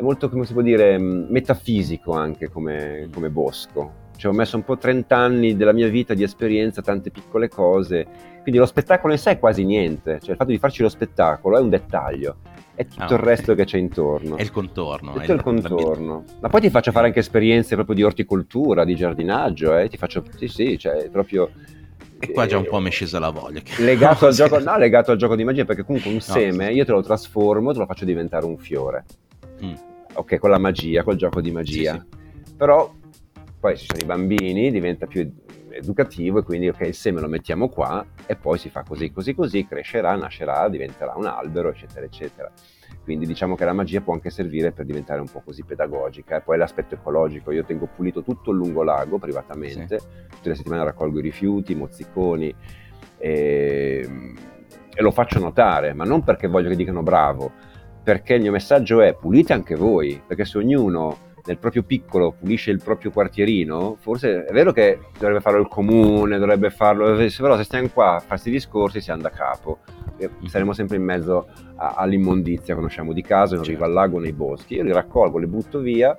è 0.00 0.02
molto, 0.02 0.28
come 0.30 0.46
si 0.46 0.52
può 0.54 0.62
dire, 0.62 0.98
metafisico 0.98 2.12
anche 2.12 2.48
come, 2.48 3.08
come 3.12 3.28
bosco. 3.28 4.08
Cioè, 4.16 4.32
ho 4.32 4.34
messo 4.34 4.56
un 4.56 4.64
po' 4.64 4.76
30 4.76 5.16
anni 5.16 5.56
della 5.56 5.72
mia 5.72 5.88
vita 5.88 6.14
di 6.14 6.22
esperienza, 6.22 6.82
tante 6.82 7.10
piccole 7.10 7.48
cose. 7.48 8.06
Quindi 8.42 8.58
lo 8.58 8.66
spettacolo 8.66 9.12
in 9.12 9.18
sé 9.18 9.32
è 9.32 9.38
quasi 9.38 9.64
niente. 9.64 10.18
Cioè, 10.20 10.30
il 10.30 10.36
fatto 10.36 10.50
di 10.50 10.58
farci 10.58 10.82
lo 10.82 10.88
spettacolo 10.88 11.58
è 11.58 11.60
un 11.60 11.68
dettaglio 11.68 12.36
è 12.80 12.86
tutto 12.86 13.12
ah, 13.12 13.16
il 13.16 13.18
resto 13.18 13.54
che 13.54 13.66
c'è 13.66 13.76
intorno. 13.76 14.36
È 14.38 14.40
il 14.40 14.50
contorno. 14.50 15.12
Tutto 15.12 15.32
è 15.32 15.34
il 15.34 15.42
contorno. 15.42 16.24
Ma 16.40 16.48
poi 16.48 16.62
ti 16.62 16.70
faccio 16.70 16.92
fare 16.92 17.08
anche 17.08 17.18
esperienze 17.18 17.74
proprio 17.74 17.94
di 17.94 18.02
orticoltura, 18.02 18.86
di 18.86 18.94
giardinaggio, 18.94 19.76
eh? 19.76 19.86
ti 19.90 19.98
faccio, 19.98 20.24
sì 20.34 20.48
sì, 20.48 20.78
cioè 20.78 21.10
proprio... 21.10 21.50
E 22.18 22.32
qua 22.32 22.46
già 22.46 22.56
un 22.56 22.66
po' 22.66 22.80
mi 22.80 22.88
è 22.88 22.90
scesa 22.90 23.18
la 23.18 23.28
voglia. 23.28 23.60
Legato, 23.80 24.24
al 24.28 24.32
gioco, 24.32 24.58
no, 24.60 24.78
legato 24.78 25.10
al 25.10 25.18
gioco 25.18 25.36
di 25.36 25.44
magia, 25.44 25.66
perché 25.66 25.84
comunque 25.84 26.10
un 26.10 26.16
no, 26.16 26.22
seme 26.22 26.68
sì. 26.68 26.72
io 26.72 26.86
te 26.86 26.92
lo 26.92 27.02
trasformo, 27.02 27.72
te 27.72 27.80
lo 27.80 27.86
faccio 27.86 28.06
diventare 28.06 28.46
un 28.46 28.56
fiore. 28.56 29.04
Mm. 29.62 29.74
Ok, 30.14 30.38
con 30.38 30.50
la 30.50 30.58
magia, 30.58 31.02
col 31.02 31.16
gioco 31.16 31.40
di 31.40 31.50
magia. 31.50 31.92
Sì, 31.94 32.18
sì. 32.44 32.54
Però 32.56 32.92
poi 33.58 33.76
ci 33.76 33.86
sono 33.86 34.00
i 34.02 34.06
bambini, 34.06 34.70
diventa 34.70 35.06
più 35.06 35.30
educativo 35.72 36.40
e 36.40 36.42
quindi 36.42 36.68
ok 36.68 36.80
il 36.80 36.94
seme 36.94 37.20
lo 37.20 37.28
mettiamo 37.28 37.68
qua 37.68 38.04
e 38.26 38.34
poi 38.36 38.58
si 38.58 38.68
fa 38.70 38.82
così 38.82 39.12
così 39.12 39.34
così, 39.34 39.66
crescerà, 39.66 40.14
nascerà, 40.16 40.68
diventerà 40.68 41.14
un 41.16 41.26
albero 41.26 41.68
eccetera 41.68 42.04
eccetera. 42.04 42.50
Quindi 43.02 43.26
diciamo 43.26 43.54
che 43.54 43.64
la 43.64 43.72
magia 43.72 44.00
può 44.00 44.12
anche 44.12 44.30
servire 44.30 44.72
per 44.72 44.84
diventare 44.84 45.20
un 45.20 45.28
po' 45.28 45.40
così 45.40 45.64
pedagogica 45.64 46.36
e 46.36 46.40
poi 46.40 46.58
l'aspetto 46.58 46.94
ecologico, 46.94 47.50
io 47.50 47.64
tengo 47.64 47.86
pulito 47.86 48.22
tutto 48.22 48.50
il 48.50 48.58
lungolago 48.58 49.18
privatamente, 49.18 49.98
sì. 49.98 50.06
tutte 50.28 50.48
le 50.48 50.54
settimane 50.54 50.84
raccolgo 50.84 51.18
i 51.18 51.22
rifiuti, 51.22 51.72
i 51.72 51.76
mozziconi 51.76 52.54
e, 53.16 54.34
e 54.94 55.02
lo 55.02 55.10
faccio 55.10 55.38
notare, 55.38 55.92
ma 55.92 56.04
non 56.04 56.22
perché 56.22 56.46
voglio 56.46 56.68
che 56.68 56.76
dicano 56.76 57.02
bravo, 57.02 57.52
perché 58.02 58.34
il 58.34 58.42
mio 58.42 58.52
messaggio 58.52 59.00
è 59.00 59.14
pulite 59.14 59.52
anche 59.52 59.74
voi, 59.74 60.20
perché 60.26 60.44
se 60.44 60.58
ognuno 60.58 61.28
nel 61.44 61.58
proprio 61.58 61.82
piccolo 61.82 62.32
pulisce 62.32 62.70
il 62.70 62.82
proprio 62.82 63.10
quartierino, 63.10 63.96
forse 63.98 64.44
è 64.44 64.52
vero 64.52 64.72
che 64.72 64.98
dovrebbe 65.18 65.40
farlo 65.40 65.60
il 65.60 65.68
comune, 65.68 66.38
dovrebbe 66.38 66.70
farlo, 66.70 67.16
però 67.16 67.56
se 67.56 67.64
stiamo 67.64 67.88
qua 67.88 68.16
a 68.16 68.18
fare 68.18 68.26
questi 68.28 68.50
discorsi 68.50 69.00
siamo 69.00 69.22
da 69.22 69.30
capo, 69.30 69.78
saremo 70.46 70.72
sempre 70.72 70.96
in 70.96 71.04
mezzo 71.04 71.48
a, 71.76 71.94
all'immondizia, 71.96 72.74
conosciamo 72.74 73.12
di 73.12 73.22
casa, 73.22 73.56
in 73.56 73.62
riva 73.62 73.86
al 73.86 73.92
lago, 73.92 74.18
nei 74.18 74.32
boschi, 74.32 74.74
io 74.74 74.82
li 74.82 74.92
raccolgo, 74.92 75.38
li 75.38 75.46
butto 75.46 75.80
via, 75.80 76.16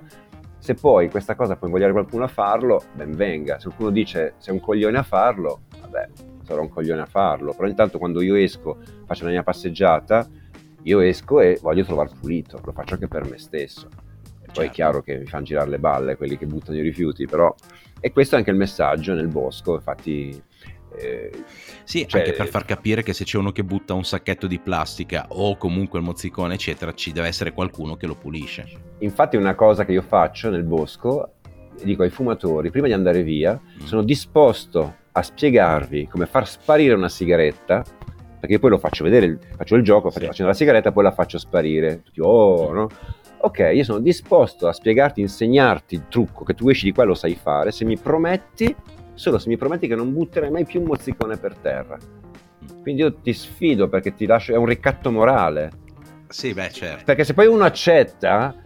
se 0.58 0.74
poi 0.74 1.08
questa 1.10 1.34
cosa 1.34 1.56
può 1.56 1.66
invogliare 1.66 1.92
qualcuno 1.92 2.24
a 2.24 2.28
farlo, 2.28 2.82
ben 2.94 3.12
venga, 3.12 3.58
se 3.58 3.66
qualcuno 3.66 3.90
dice 3.90 4.34
sei 4.38 4.54
un 4.54 4.60
coglione 4.60 4.98
a 4.98 5.02
farlo, 5.02 5.62
vabbè, 5.80 6.08
sarò 6.42 6.62
un 6.62 6.68
coglione 6.68 7.02
a 7.02 7.06
farlo, 7.06 7.52
però 7.52 7.68
intanto 7.68 7.98
quando 7.98 8.22
io 8.22 8.34
esco, 8.34 8.78
faccio 9.06 9.24
la 9.24 9.30
mia 9.30 9.42
passeggiata, 9.42 10.28
io 10.84 11.00
esco 11.00 11.40
e 11.40 11.58
voglio 11.60 11.84
trovare 11.84 12.10
pulito, 12.18 12.60
lo 12.64 12.72
faccio 12.72 12.94
anche 12.94 13.08
per 13.08 13.28
me 13.28 13.38
stesso 13.38 13.88
poi 14.52 14.64
certo. 14.66 14.70
è 14.70 14.70
chiaro 14.70 15.02
che 15.02 15.18
mi 15.18 15.26
fanno 15.26 15.44
girare 15.44 15.70
le 15.70 15.78
balle 15.78 16.16
quelli 16.16 16.36
che 16.36 16.46
buttano 16.46 16.78
i 16.78 16.82
rifiuti, 16.82 17.26
però... 17.26 17.52
E 18.04 18.12
questo 18.12 18.34
è 18.34 18.38
anche 18.38 18.50
il 18.50 18.56
messaggio 18.56 19.14
nel 19.14 19.28
bosco, 19.28 19.74
infatti... 19.74 20.40
Eh, 20.94 21.30
sì, 21.84 22.06
cioè... 22.06 22.20
anche 22.20 22.34
per 22.34 22.48
far 22.48 22.66
capire 22.66 23.02
che 23.02 23.14
se 23.14 23.24
c'è 23.24 23.38
uno 23.38 23.50
che 23.50 23.64
butta 23.64 23.94
un 23.94 24.04
sacchetto 24.04 24.46
di 24.46 24.58
plastica 24.58 25.24
o 25.28 25.56
comunque 25.56 25.98
il 25.98 26.04
mozzicone, 26.04 26.54
eccetera, 26.54 26.92
ci 26.92 27.12
deve 27.12 27.28
essere 27.28 27.52
qualcuno 27.52 27.96
che 27.96 28.06
lo 28.06 28.14
pulisce. 28.14 28.66
Infatti 28.98 29.36
una 29.36 29.54
cosa 29.54 29.84
che 29.84 29.92
io 29.92 30.02
faccio 30.02 30.50
nel 30.50 30.64
bosco, 30.64 31.34
dico 31.82 32.02
ai 32.02 32.10
fumatori, 32.10 32.70
prima 32.70 32.88
di 32.88 32.92
andare 32.92 33.22
via, 33.22 33.58
mm. 33.58 33.86
sono 33.86 34.02
disposto 34.02 34.96
a 35.12 35.22
spiegarvi 35.22 36.08
come 36.08 36.26
far 36.26 36.46
sparire 36.46 36.94
una 36.94 37.08
sigaretta 37.08 37.84
perché 38.42 38.58
poi 38.58 38.70
lo 38.70 38.78
faccio 38.78 39.04
vedere, 39.04 39.38
faccio 39.56 39.76
il 39.76 39.84
gioco, 39.84 40.10
sì. 40.10 40.24
faccio 40.26 40.44
la 40.44 40.52
sigaretta, 40.52 40.90
poi 40.90 41.04
la 41.04 41.12
faccio 41.12 41.38
sparire. 41.38 42.02
Tutti, 42.02 42.20
oh, 42.20 42.72
no? 42.72 42.88
ok, 43.36 43.70
io 43.72 43.84
sono 43.84 44.00
disposto 44.00 44.66
a 44.66 44.72
spiegarti, 44.72 45.20
insegnarti 45.20 45.94
il 45.94 46.08
trucco 46.08 46.42
che 46.42 46.52
tu 46.54 46.68
esci 46.68 46.86
di 46.86 46.92
qua 46.92 47.04
lo 47.04 47.14
sai 47.14 47.36
fare, 47.36 47.70
se 47.70 47.84
mi 47.84 47.96
prometti, 47.96 48.74
solo 49.14 49.38
se 49.38 49.48
mi 49.48 49.56
prometti 49.56 49.86
che 49.86 49.94
non 49.94 50.12
butterai 50.12 50.50
mai 50.50 50.64
più 50.64 50.80
un 50.80 50.86
mozzicone 50.86 51.36
per 51.36 51.56
terra. 51.56 51.96
Quindi 52.82 53.02
io 53.02 53.14
ti 53.14 53.32
sfido 53.32 53.88
perché 53.88 54.12
ti 54.12 54.26
lascio, 54.26 54.52
è 54.52 54.56
un 54.56 54.66
ricatto 54.66 55.12
morale. 55.12 55.70
Sì, 56.26 56.52
beh, 56.52 56.70
certo. 56.72 57.04
Perché 57.04 57.22
se 57.22 57.34
poi 57.34 57.46
uno 57.46 57.62
accetta 57.62 58.56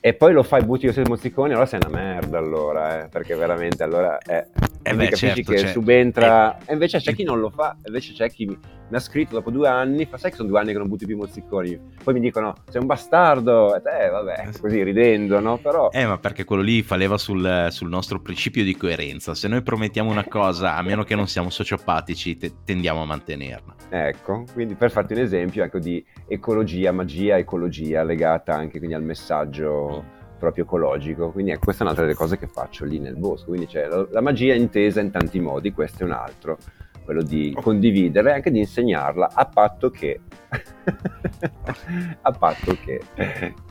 e 0.00 0.14
poi 0.14 0.32
lo 0.32 0.42
fai 0.42 0.64
butti 0.64 0.86
io 0.86 0.94
mozziconi, 1.06 1.50
allora 1.50 1.66
sei 1.66 1.80
una 1.86 1.94
merda 1.94 2.38
allora, 2.38 3.04
eh, 3.04 3.08
perché 3.08 3.34
veramente 3.34 3.82
allora... 3.82 4.16
Eh, 4.16 4.46
eh 4.82 4.94
beh, 4.94 5.04
capisci 5.04 5.26
certo, 5.26 5.52
che 5.52 5.58
cioè, 5.58 5.70
subentra... 5.70 6.58
Eh, 6.58 6.62
e 6.66 6.72
invece 6.72 6.98
c'è 6.98 7.14
chi 7.14 7.24
non 7.24 7.40
lo 7.40 7.50
fa, 7.50 7.76
invece 7.84 8.12
c'è 8.12 8.30
chi 8.30 8.46
mi 8.46 8.96
ha 8.96 9.00
scritto 9.00 9.34
dopo 9.34 9.50
due 9.50 9.68
anni, 9.68 10.04
fa 10.04 10.16
sai 10.16 10.30
che 10.30 10.36
sono 10.36 10.48
due 10.48 10.58
anni 10.58 10.72
che 10.72 10.78
non 10.78 10.88
butti 10.88 11.06
più 11.06 11.16
mozziconi, 11.16 11.78
poi 12.02 12.14
mi 12.14 12.20
dicono 12.20 12.54
sei 12.68 12.80
un 12.80 12.86
bastardo, 12.86 13.76
e 13.76 13.82
te 13.82 14.08
vabbè, 14.10 14.48
così 14.60 14.82
ridendo, 14.82 15.38
no? 15.38 15.58
Però... 15.58 15.90
Eh 15.92 16.06
ma 16.06 16.18
perché 16.18 16.44
quello 16.44 16.62
lì 16.62 16.82
fa 16.82 16.96
leva 16.96 17.16
sul, 17.16 17.68
sul 17.70 17.88
nostro 17.88 18.20
principio 18.20 18.64
di 18.64 18.76
coerenza, 18.76 19.34
se 19.34 19.46
noi 19.48 19.62
promettiamo 19.62 20.10
una 20.10 20.24
cosa, 20.24 20.76
a 20.76 20.82
meno 20.82 21.04
che 21.04 21.14
non 21.14 21.28
siamo 21.28 21.50
sociopatici, 21.50 22.36
te, 22.36 22.52
tendiamo 22.64 23.02
a 23.02 23.06
mantenerla. 23.06 23.74
Ecco, 23.90 24.44
quindi 24.52 24.74
per 24.74 24.90
farti 24.90 25.12
un 25.12 25.20
esempio 25.20 25.62
ecco, 25.62 25.78
di 25.78 26.04
ecologia, 26.26 26.90
magia, 26.90 27.38
ecologia 27.38 28.02
legata 28.02 28.54
anche 28.54 28.78
quindi 28.78 28.96
al 28.96 29.02
messaggio. 29.02 30.18
Proprio 30.40 30.64
ecologico. 30.64 31.30
Quindi 31.30 31.52
ecco, 31.52 31.66
questa 31.66 31.82
è 31.82 31.84
un'altra 31.84 32.06
delle 32.06 32.16
cose 32.16 32.36
che 32.36 32.48
faccio 32.48 32.84
lì 32.84 32.98
nel 32.98 33.16
bosco. 33.16 33.48
Quindi 33.48 33.66
c'è 33.66 33.86
la, 33.86 34.04
la 34.10 34.20
magia 34.20 34.54
intesa 34.54 35.00
in 35.00 35.12
tanti 35.12 35.38
modi, 35.38 35.70
questo 35.70 36.02
è 36.02 36.06
un 36.06 36.12
altro 36.12 36.58
quello 37.04 37.22
di 37.22 37.56
condividere 37.60 38.30
e 38.30 38.34
anche 38.34 38.50
di 38.50 38.58
insegnarla 38.60 39.30
a 39.34 39.46
patto 39.46 39.90
che 39.90 40.20
a 42.22 42.30
patto 42.30 42.76
che 42.84 43.00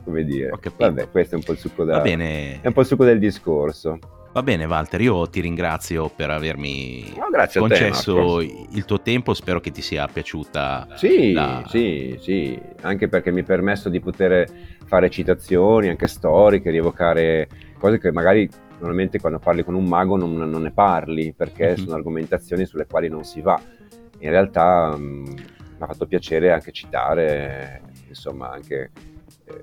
come 0.03 0.23
dire 0.25 0.51
vabbè 0.75 1.09
questo 1.09 1.35
è 1.35 1.37
un 1.37 1.43
po' 1.43 1.53
il 1.53 1.57
succo, 1.57 1.85
da, 1.85 2.01
è 2.01 2.59
un 2.63 2.73
po 2.73 2.81
il 2.81 2.85
succo 2.85 3.05
del 3.05 3.19
discorso 3.19 3.99
Va 4.31 4.43
bene 4.43 4.65
Walter, 4.65 5.01
io 5.01 5.27
ti 5.27 5.41
ringrazio 5.41 6.11
per 6.15 6.29
avermi 6.29 7.13
no, 7.15 7.29
concesso 7.57 8.37
te, 8.37 8.65
il 8.73 8.85
tuo 8.85 9.01
tempo, 9.01 9.33
spero 9.33 9.59
che 9.59 9.71
ti 9.71 9.81
sia 9.81 10.07
piaciuta. 10.07 10.89
Sì, 10.93 11.31
la... 11.31 11.63
sì, 11.67 12.15
sì, 12.21 12.59
anche 12.81 13.07
perché 13.07 13.31
mi 13.31 13.39
ha 13.39 13.43
permesso 13.43 13.89
di 13.89 13.99
poter 13.99 14.45
fare 14.89 15.11
citazioni 15.11 15.87
anche 15.87 16.07
storiche, 16.07 16.71
rievocare 16.71 17.47
cose 17.77 17.99
che 17.99 18.11
magari 18.11 18.49
normalmente 18.79 19.19
quando 19.19 19.37
parli 19.37 19.63
con 19.63 19.75
un 19.75 19.85
mago 19.85 20.17
non, 20.17 20.35
non 20.35 20.63
ne 20.63 20.71
parli 20.71 21.31
perché 21.31 21.67
mm-hmm. 21.67 21.75
sono 21.75 21.95
argomentazioni 21.95 22.65
sulle 22.65 22.87
quali 22.87 23.07
non 23.07 23.23
si 23.23 23.39
va. 23.41 23.61
In 24.21 24.31
realtà 24.31 24.95
mm, 24.97 25.25
mi 25.25 25.35
ha 25.77 25.85
fatto 25.85 26.07
piacere 26.07 26.51
anche 26.51 26.71
citare, 26.71 27.81
insomma, 28.07 28.49
anche 28.49 28.89
eh, 29.45 29.61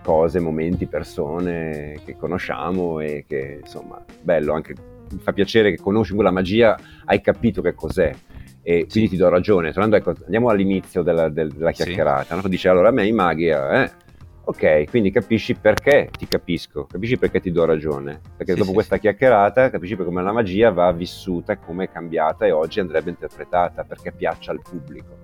cose, 0.00 0.38
momenti, 0.38 0.86
persone 0.86 2.00
che 2.04 2.16
conosciamo 2.16 3.00
e 3.00 3.24
che, 3.26 3.58
insomma, 3.62 4.02
bello, 4.22 4.54
anche 4.54 4.74
mi 5.10 5.18
fa 5.18 5.32
piacere 5.32 5.70
che 5.74 5.82
conosci 5.82 6.14
quella 6.14 6.30
magia, 6.30 6.78
hai 7.06 7.20
capito 7.20 7.60
che 7.62 7.74
cos'è. 7.74 8.14
E 8.62 8.86
quindi 8.88 9.10
ti 9.10 9.16
do 9.16 9.28
ragione. 9.28 9.72
Tornando, 9.72 9.96
ecco, 9.96 10.14
andiamo 10.22 10.48
all'inizio 10.48 11.02
della, 11.02 11.28
della 11.28 11.72
chiacchierata. 11.72 12.36
Sì. 12.36 12.40
No? 12.40 12.48
Dice 12.48 12.68
allora 12.68 12.88
a 12.88 12.92
me 12.92 13.06
i 13.06 13.12
maghi, 13.12 13.48
eh, 13.48 13.90
Ok, 14.44 14.90
quindi 14.90 15.12
capisci 15.12 15.54
perché 15.54 16.10
ti 16.18 16.26
capisco, 16.26 16.86
capisci 16.86 17.16
perché 17.16 17.40
ti 17.40 17.52
do 17.52 17.64
ragione, 17.64 18.20
perché 18.36 18.52
sì, 18.52 18.58
dopo 18.58 18.70
sì, 18.70 18.74
questa 18.74 18.96
sì. 18.96 19.02
chiacchierata 19.02 19.70
capisci 19.70 19.94
come 19.94 20.20
la 20.20 20.32
magia 20.32 20.70
va 20.70 20.90
vissuta, 20.90 21.58
come 21.58 21.84
è 21.84 21.90
cambiata 21.90 22.44
e 22.44 22.50
oggi 22.50 22.80
andrebbe 22.80 23.10
interpretata 23.10 23.84
perché 23.84 24.10
piaccia 24.10 24.50
al 24.50 24.60
pubblico, 24.60 25.16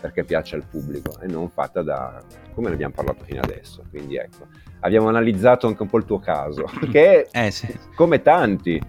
perché 0.00 0.22
piaccia 0.22 0.54
al 0.54 0.64
pubblico 0.70 1.18
e 1.20 1.26
non 1.26 1.50
fatta 1.50 1.82
da 1.82 2.22
come 2.54 2.68
ne 2.68 2.74
abbiamo 2.74 2.94
parlato 2.94 3.24
fino 3.24 3.40
adesso. 3.40 3.82
Quindi 3.90 4.16
ecco, 4.16 4.46
abbiamo 4.80 5.08
analizzato 5.08 5.66
anche 5.66 5.82
un 5.82 5.88
po' 5.88 5.98
il 5.98 6.04
tuo 6.04 6.20
caso, 6.20 6.64
che 6.92 7.26
eh, 7.28 7.52
come 7.96 8.22
tanti, 8.22 8.80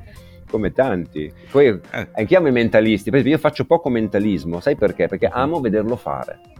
come 0.48 0.74
tanti. 0.74 1.34
Poi 1.50 1.66
eh. 1.66 1.82
anche 1.90 2.28
io 2.34 2.38
amo 2.38 2.50
i 2.50 2.52
mentalisti, 2.52 3.10
per 3.10 3.22
esempio 3.22 3.40
io 3.40 3.42
faccio 3.42 3.66
poco 3.66 3.90
mentalismo, 3.90 4.60
sai 4.60 4.76
perché? 4.76 5.08
Perché 5.08 5.26
amo 5.26 5.60
vederlo 5.60 5.96
fare 5.96 6.51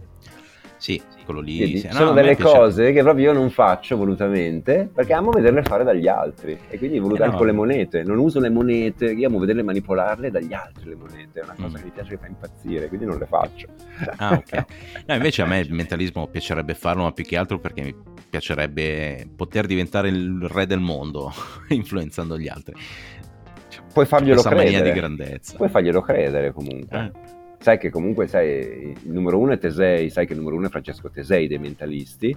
Sì, 0.82 1.00
quello 1.24 1.38
lì. 1.38 1.58
Quindi, 1.58 1.78
sì. 1.78 1.88
sono 1.92 2.06
no, 2.06 2.12
delle 2.12 2.36
cose 2.36 2.90
che 2.90 3.02
proprio 3.02 3.26
io 3.26 3.32
non 3.38 3.50
faccio 3.50 3.96
volutamente 3.96 4.90
perché 4.92 5.12
amo 5.12 5.30
vederle 5.30 5.62
fare 5.62 5.84
dagli 5.84 6.08
altri. 6.08 6.58
E 6.68 6.76
quindi 6.76 6.98
ho 6.98 7.02
voluto 7.02 7.22
eh 7.22 7.28
no. 7.28 7.36
con 7.36 7.46
le 7.46 7.52
monete. 7.52 8.02
Non 8.02 8.18
uso 8.18 8.40
le 8.40 8.50
monete, 8.50 9.12
io 9.12 9.28
amo 9.28 9.38
vederle 9.38 9.62
manipolarle 9.62 10.32
dagli 10.32 10.52
altri 10.52 10.88
le 10.88 10.96
monete. 10.96 11.38
È 11.38 11.44
una 11.44 11.54
cosa 11.54 11.68
mm. 11.68 11.74
che 11.74 11.84
mi 11.84 11.90
piace, 11.90 12.08
che 12.10 12.16
fa 12.16 12.26
impazzire, 12.26 12.88
quindi 12.88 13.06
non 13.06 13.16
le 13.16 13.26
faccio. 13.26 13.68
Ah, 14.16 14.32
ok. 14.32 14.64
No, 15.06 15.14
invece 15.14 15.42
a 15.42 15.46
me 15.46 15.60
il 15.60 15.72
mentalismo 15.72 16.26
piacerebbe 16.26 16.74
farlo, 16.74 17.04
ma 17.04 17.12
più 17.12 17.22
che 17.22 17.36
altro 17.36 17.60
perché 17.60 17.82
mi 17.82 17.94
piacerebbe 18.28 19.28
poter 19.36 19.66
diventare 19.66 20.08
il 20.08 20.48
re 20.48 20.66
del 20.66 20.80
mondo 20.80 21.32
influenzando 21.70 22.36
gli 22.36 22.48
altri. 22.48 22.74
Puoi 23.92 24.06
farglielo 24.06 24.42
credere. 24.42 24.64
mania 24.64 24.82
di 24.82 24.90
grandezza. 24.90 25.56
Puoi 25.56 25.68
farglielo 25.68 26.00
credere 26.00 26.50
comunque. 26.50 27.12
Eh 27.14 27.40
sai 27.62 27.78
che 27.78 27.90
comunque 27.90 28.26
sai, 28.26 28.92
il 29.02 29.12
numero 29.12 29.38
uno 29.38 29.52
è 29.52 29.58
Tesei, 29.58 30.10
sai 30.10 30.26
che 30.26 30.32
il 30.32 30.38
numero 30.40 30.56
uno 30.56 30.66
è 30.66 30.68
Francesco 30.70 31.08
Tesei 31.08 31.46
dei 31.46 31.58
mentalisti, 31.58 32.36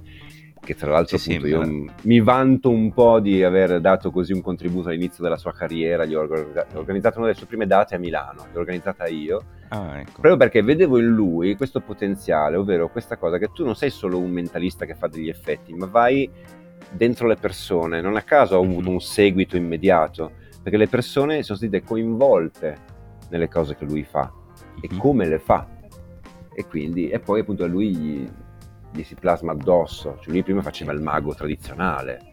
che 0.60 0.76
tra 0.76 0.92
l'altro 0.92 1.18
sì, 1.18 1.34
appunto 1.34 1.48
io 1.48 1.94
mi 2.04 2.22
vanto 2.22 2.70
un 2.70 2.94
po' 2.94 3.20
di 3.20 3.44
aver 3.44 3.82
dato 3.82 4.12
così 4.12 4.34
un 4.34 4.42
contributo 4.42 4.90
all'inizio 4.90 5.24
della 5.24 5.38
sua 5.38 5.52
carriera, 5.52 6.06
gli 6.06 6.14
ho, 6.14 6.22
organizzato 6.74 7.18
una 7.18 7.28
delle 7.28 7.38
sue 7.38 7.48
prime 7.48 7.66
date 7.66 7.96
a 7.96 7.98
Milano, 7.98 8.46
l'ho 8.52 8.60
organizzata 8.60 9.08
io, 9.08 9.44
ah, 9.70 10.00
ecco. 10.00 10.12
proprio 10.12 10.38
perché 10.38 10.62
vedevo 10.62 11.00
in 11.00 11.08
lui 11.08 11.56
questo 11.56 11.82
potenziale, 11.82 12.56
ovvero 12.56 12.90
questa 12.90 13.18
cosa 13.18 13.40
che 13.40 13.50
tu 13.52 13.66
non 13.66 13.76
sei 13.76 13.90
solo 13.90 14.20
un 14.20 14.30
mentalista 14.30 14.86
che 14.86 14.94
fa 14.94 15.08
degli 15.08 15.30
effetti, 15.30 15.74
ma 15.74 15.88
vai 15.88 16.30
dentro 16.92 17.28
le 17.28 17.36
persone, 17.36 18.00
non 18.00 18.16
a 18.16 18.22
caso 18.22 18.56
ha 18.56 18.64
avuto 18.64 18.92
un 18.92 19.02
seguito 19.02 19.58
immediato, 19.58 20.34
perché 20.62 20.78
le 20.78 20.88
persone 20.88 21.42
sono 21.42 21.58
state 21.58 21.82
coinvolte 21.82 22.94
nelle 23.30 23.50
cose 23.50 23.76
che 23.76 23.86
lui 23.86 24.04
fa 24.04 24.32
e 24.82 24.88
mm-hmm. 24.88 25.00
come 25.00 25.28
le 25.28 25.40
fa. 25.40 25.68
E 26.54 26.66
quindi, 26.66 27.10
e 27.10 27.20
poi 27.20 27.42
appunto 27.42 27.64
a 27.64 27.68
lui 27.68 27.96
gli, 27.96 28.30
gli 28.92 29.04
si 29.04 29.16
plasma 29.16 29.52
addosso. 29.52 30.18
Cioè 30.22 30.32
lui 30.32 30.44
prima 30.44 30.62
faceva 30.62 30.94
il 30.94 31.02
mago 31.02 31.34
tradizionale, 31.34 32.30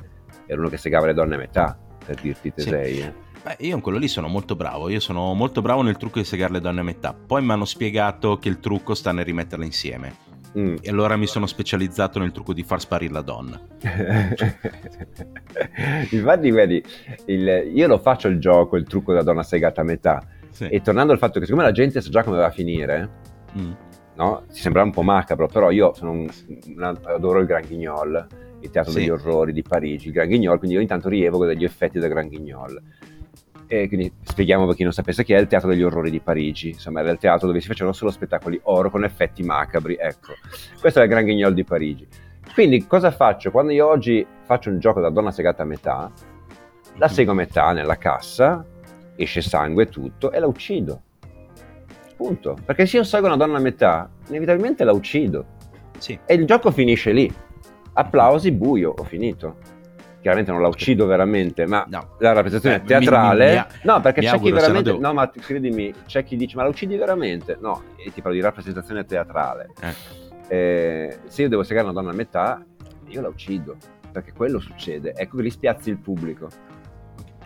era 0.46 0.60
uno 0.60 0.68
che 0.68 0.76
segava 0.76 1.06
le 1.06 1.14
donne 1.14 1.34
a 1.34 1.38
metà, 1.38 1.78
per 2.04 2.20
dirti 2.20 2.52
Tesei. 2.52 2.94
Sì. 2.94 3.00
Eh. 3.00 3.30
Beh, 3.42 3.56
io 3.60 3.74
in 3.74 3.80
quello 3.80 3.98
lì 3.98 4.06
sono 4.06 4.28
molto 4.28 4.54
bravo, 4.54 4.88
io 4.88 5.00
sono 5.00 5.34
molto 5.34 5.62
bravo 5.62 5.82
nel 5.82 5.96
trucco 5.96 6.20
di 6.20 6.24
segare 6.24 6.52
le 6.52 6.60
donne 6.60 6.80
a 6.80 6.84
metà. 6.84 7.12
Poi 7.12 7.42
mi 7.42 7.50
hanno 7.50 7.64
spiegato 7.64 8.38
che 8.38 8.48
il 8.48 8.60
trucco 8.60 8.94
sta 8.94 9.10
nel 9.10 9.24
rimetterle 9.24 9.64
insieme. 9.64 10.30
Mm. 10.56 10.76
E 10.80 10.90
allora 10.90 11.16
mi 11.16 11.26
sono 11.26 11.46
specializzato 11.46 12.20
nel 12.20 12.30
trucco 12.30 12.52
di 12.52 12.62
far 12.62 12.78
sparire 12.78 13.12
la 13.12 13.22
donna. 13.22 13.60
Infatti, 16.10 16.50
vedi, 16.50 16.84
il, 17.26 17.72
io 17.74 17.88
lo 17.88 17.98
faccio 17.98 18.28
il 18.28 18.38
gioco, 18.38 18.76
il 18.76 18.86
trucco 18.86 19.10
della 19.10 19.24
donna 19.24 19.42
segata 19.42 19.80
a 19.80 19.84
metà 19.84 20.24
sì. 20.52 20.68
E 20.68 20.80
tornando 20.80 21.12
al 21.12 21.18
fatto 21.18 21.40
che 21.40 21.46
siccome 21.46 21.64
la 21.64 21.72
gente 21.72 22.00
sa 22.00 22.10
già 22.10 22.22
come 22.22 22.36
va 22.36 22.46
a 22.46 22.50
finire, 22.50 23.08
mm. 23.58 23.72
no? 24.16 24.44
Ci 24.52 24.60
sembra 24.60 24.82
un 24.82 24.90
po' 24.90 25.02
macabro, 25.02 25.48
però 25.48 25.70
io 25.70 25.92
un, 26.02 26.28
un, 26.76 26.98
adoro 27.04 27.40
il 27.40 27.46
Grand 27.46 27.66
Guignol, 27.66 28.26
il 28.60 28.70
teatro 28.70 28.92
sì. 28.92 28.98
degli 28.98 29.08
orrori 29.08 29.52
di 29.52 29.62
Parigi, 29.62 30.08
il 30.08 30.12
Grand 30.12 30.28
Guignol, 30.28 30.58
quindi 30.58 30.76
io 30.76 30.82
intanto 30.82 31.08
rievoco 31.08 31.46
degli 31.46 31.64
effetti 31.64 31.98
del 31.98 32.10
Grand 32.10 32.28
Guignol. 32.28 32.80
E 33.66 33.88
quindi 33.88 34.12
spieghiamo 34.22 34.66
per 34.66 34.74
chi 34.74 34.82
non 34.82 34.92
sapesse 34.92 35.24
che 35.24 35.34
è 35.34 35.40
il 35.40 35.46
teatro 35.46 35.70
degli 35.70 35.82
orrori 35.82 36.10
di 36.10 36.20
Parigi, 36.20 36.68
insomma 36.68 37.00
era 37.00 37.10
il 37.10 37.16
teatro 37.16 37.46
dove 37.46 37.60
si 37.60 37.68
facevano 37.68 37.94
solo 37.94 38.10
spettacoli 38.10 38.60
oro 38.64 38.90
con 38.90 39.02
effetti 39.02 39.42
macabri, 39.42 39.96
ecco. 39.98 40.34
Questo 40.78 41.00
è 41.00 41.04
il 41.04 41.08
Grand 41.08 41.24
Guignol 41.24 41.54
di 41.54 41.64
Parigi. 41.64 42.06
Quindi 42.52 42.86
cosa 42.86 43.10
faccio? 43.10 43.50
Quando 43.50 43.72
io 43.72 43.88
oggi 43.88 44.26
faccio 44.44 44.68
un 44.68 44.78
gioco 44.78 45.00
da 45.00 45.08
donna 45.08 45.30
segata 45.30 45.62
a 45.62 45.66
metà, 45.66 46.12
la 46.96 47.06
mm. 47.06 47.12
sego 47.12 47.30
a 47.30 47.34
metà 47.34 47.72
nella 47.72 47.96
cassa, 47.96 48.66
esce 49.16 49.40
sangue 49.40 49.84
e 49.84 49.88
tutto, 49.88 50.32
e 50.32 50.38
la 50.38 50.46
uccido. 50.46 51.02
Punto. 52.16 52.56
Perché 52.64 52.86
se 52.86 52.98
io 52.98 53.04
salgo 53.04 53.26
una 53.26 53.36
donna 53.36 53.58
a 53.58 53.60
metà, 53.60 54.08
inevitabilmente 54.28 54.84
la 54.84 54.92
uccido. 54.92 55.44
Sì. 55.98 56.18
E 56.24 56.34
il 56.34 56.46
gioco 56.46 56.70
finisce 56.70 57.12
lì. 57.12 57.32
Applausi, 57.94 58.52
buio, 58.52 58.94
ho 58.96 59.04
finito. 59.04 59.56
Chiaramente 60.20 60.52
non 60.52 60.62
la 60.62 60.68
uccido 60.68 61.04
veramente, 61.04 61.66
ma 61.66 61.84
no. 61.88 62.14
la 62.18 62.32
rappresentazione 62.32 62.76
eh, 62.76 62.86
teatrale. 62.86 63.44
Mi, 63.44 63.52
mi, 63.52 63.56
mi, 63.56 63.80
no, 63.82 64.00
perché 64.00 64.20
c'è 64.20 64.38
chi 64.38 64.52
veramente. 64.52 64.90
Devo... 64.90 65.00
No, 65.00 65.12
ma 65.12 65.28
credimi, 65.28 65.92
c'è 66.06 66.22
chi 66.22 66.36
dice: 66.36 66.54
Ma 66.54 66.62
la 66.62 66.68
uccidi 66.68 66.96
veramente? 66.96 67.58
No, 67.60 67.82
e 67.96 68.12
ti 68.12 68.20
parlo 68.20 68.36
di 68.36 68.42
rappresentazione 68.42 69.04
teatrale. 69.04 69.70
Eh. 69.80 69.94
Eh, 70.46 71.18
se 71.26 71.42
io 71.42 71.48
devo 71.48 71.64
segare 71.64 71.86
una 71.86 71.94
donna 71.94 72.12
a 72.12 72.14
metà, 72.14 72.64
io 73.08 73.20
la 73.20 73.28
uccido. 73.28 73.76
Perché 74.12 74.32
quello 74.32 74.60
succede. 74.60 75.12
Ecco 75.16 75.38
che 75.38 75.42
li 75.42 75.50
spiazzi 75.50 75.90
il 75.90 75.98
pubblico. 75.98 76.48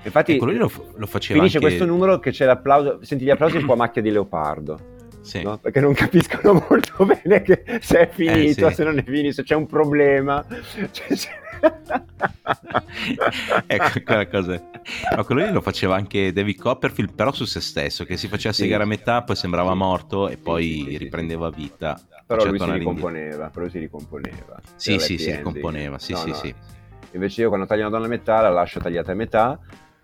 Infatti, 0.06 0.36
ecco, 0.36 0.46
lo, 0.46 0.70
lo 0.96 1.06
faceva 1.06 1.40
finisce 1.40 1.58
anche... 1.58 1.68
questo 1.68 1.84
numero 1.84 2.18
che 2.20 2.30
c'è 2.30 2.46
l'applauso. 2.46 3.00
Senti 3.02 3.24
gli 3.24 3.30
applausi 3.30 3.56
un 3.56 3.66
po' 3.66 3.72
a 3.72 3.76
macchia 3.76 4.00
di 4.00 4.10
leopardo. 4.10 4.94
Sì. 5.20 5.42
No? 5.42 5.58
Perché 5.58 5.80
non 5.80 5.92
capiscono 5.92 6.64
molto 6.68 7.04
bene 7.04 7.42
che 7.42 7.64
se 7.80 7.98
è 7.98 8.08
finito, 8.08 8.66
eh, 8.66 8.68
sì. 8.68 8.74
se 8.76 8.84
non 8.84 8.98
è 8.98 9.02
finito, 9.02 9.32
se 9.32 9.42
c'è 9.42 9.56
un 9.56 9.66
problema. 9.66 10.46
Cioè, 10.92 11.16
se... 11.16 11.28
ecco 13.66 14.02
quella 14.04 14.28
cosa. 14.28 14.62
Ma 15.16 15.24
quello 15.24 15.44
lì 15.44 15.50
lo 15.50 15.60
faceva 15.60 15.96
anche 15.96 16.32
David 16.32 16.60
Copperfield, 16.60 17.12
però 17.14 17.32
su 17.32 17.44
se 17.44 17.60
stesso, 17.60 18.04
che 18.04 18.16
si 18.16 18.28
faceva 18.28 18.54
segare 18.54 18.84
a 18.84 18.86
metà, 18.86 19.24
poi 19.24 19.34
sembrava 19.34 19.74
morto 19.74 20.28
e 20.28 20.36
poi 20.36 20.86
sì, 20.90 20.96
riprendeva 20.98 21.50
vita. 21.50 21.98
Però 22.24 22.44
lui 22.44 22.60
si 22.60 22.70
ricomponeva, 22.70 23.50
però 23.50 23.68
si 23.68 23.78
ricomponeva. 23.80 24.60
Sì, 24.76 25.00
sì, 25.00 25.18
si 25.18 25.32
ricomponeva, 25.32 25.98
sì, 25.98 26.12
no, 26.12 26.18
sì, 26.18 26.28
no. 26.28 26.34
sì. 26.34 26.54
Invece 27.12 27.40
io 27.40 27.48
quando 27.48 27.66
taglio 27.66 27.82
una 27.82 27.90
donna 27.90 28.06
a 28.06 28.08
metà 28.08 28.42
la 28.42 28.50
lascio 28.50 28.78
tagliata 28.78 29.10
a 29.10 29.14
metà 29.14 29.58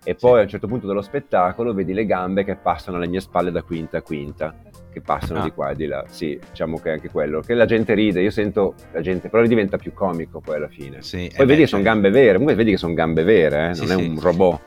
e 0.04 0.14
poi 0.16 0.40
a 0.40 0.42
un 0.42 0.48
certo 0.48 0.66
punto 0.66 0.86
dello 0.86 1.00
spettacolo 1.00 1.72
vedi 1.72 1.92
le 1.92 2.04
gambe 2.06 2.44
che 2.44 2.56
passano 2.56 2.96
alle 2.96 3.06
mie 3.06 3.20
spalle 3.20 3.52
da 3.52 3.62
quinta 3.62 3.98
a 3.98 4.02
quinta, 4.02 4.54
che 4.90 5.00
passano 5.00 5.40
ah. 5.40 5.42
di 5.44 5.52
qua 5.52 5.70
e 5.70 5.76
di 5.76 5.86
là. 5.86 6.04
Sì, 6.08 6.38
diciamo 6.50 6.78
che 6.78 6.90
è 6.90 6.92
anche 6.94 7.08
quello. 7.08 7.40
Che 7.40 7.54
la 7.54 7.66
gente 7.66 7.94
ride, 7.94 8.20
io 8.20 8.30
sento 8.30 8.74
la 8.92 9.00
gente, 9.00 9.28
però 9.28 9.46
diventa 9.46 9.76
più 9.76 9.92
comico 9.92 10.40
poi 10.40 10.56
alla 10.56 10.68
fine. 10.68 11.02
Sì, 11.02 11.30
poi 11.34 11.46
vedi 11.46 11.60
che 11.62 11.66
sono 11.68 11.82
cioè 11.82 11.92
gambe 11.92 12.10
vere, 12.10 12.32
comunque 12.32 12.56
vedi 12.56 12.72
che 12.72 12.76
sono 12.76 12.94
gambe 12.94 13.22
vere, 13.22 13.70
eh? 13.70 13.74
non 13.76 13.86
sì, 13.86 13.92
è 13.92 13.94
un 13.94 14.20
robot. 14.20 14.60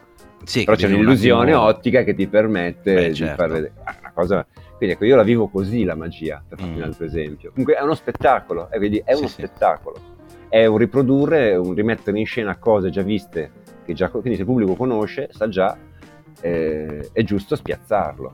Sì, 0.46 0.64
però 0.64 0.78
c'è 0.78 0.88
un'illusione 0.88 1.52
un 1.52 1.60
ottica 1.60 2.04
che 2.04 2.14
ti 2.14 2.28
permette 2.28 2.94
beh, 2.94 3.08
di 3.08 3.16
certo. 3.16 3.36
far 3.36 3.52
vedere 3.52 3.74
ah, 3.84 3.96
una 4.00 4.12
cosa. 4.14 4.48
Quindi 4.78 4.96
ecco, 4.96 5.06
io 5.06 5.16
la 5.16 5.24
vivo 5.24 5.48
così 5.48 5.84
la 5.84 5.96
magia, 5.96 6.42
per 6.48 6.60
farti 6.60 6.74
mm. 6.74 6.78
un 6.78 6.84
altro 6.84 7.06
esempio. 7.06 7.50
Comunque 7.50 7.76
è 7.76 7.82
uno 7.82 7.96
spettacolo, 7.96 8.70
eh, 8.72 8.80
vedi, 8.80 9.02
è 9.04 9.14
uno 9.14 9.28
spettacolo. 9.28 10.14
È 10.48 10.66
un 10.66 10.78
riprodurre, 10.78 11.56
un 11.56 11.74
rimettere 11.74 12.18
in 12.20 12.26
scena 12.26 12.56
cose 12.58 12.90
già 12.90 13.02
viste 13.02 13.64
già, 13.94 14.10
quindi 14.10 14.36
se 14.36 14.42
il 14.42 14.48
pubblico 14.48 14.76
conosce, 14.76 15.30
sa 15.32 15.48
già, 15.48 15.78
eh, 16.42 17.10
è 17.12 17.24
giusto 17.24 17.56
spiazzarlo, 17.56 18.34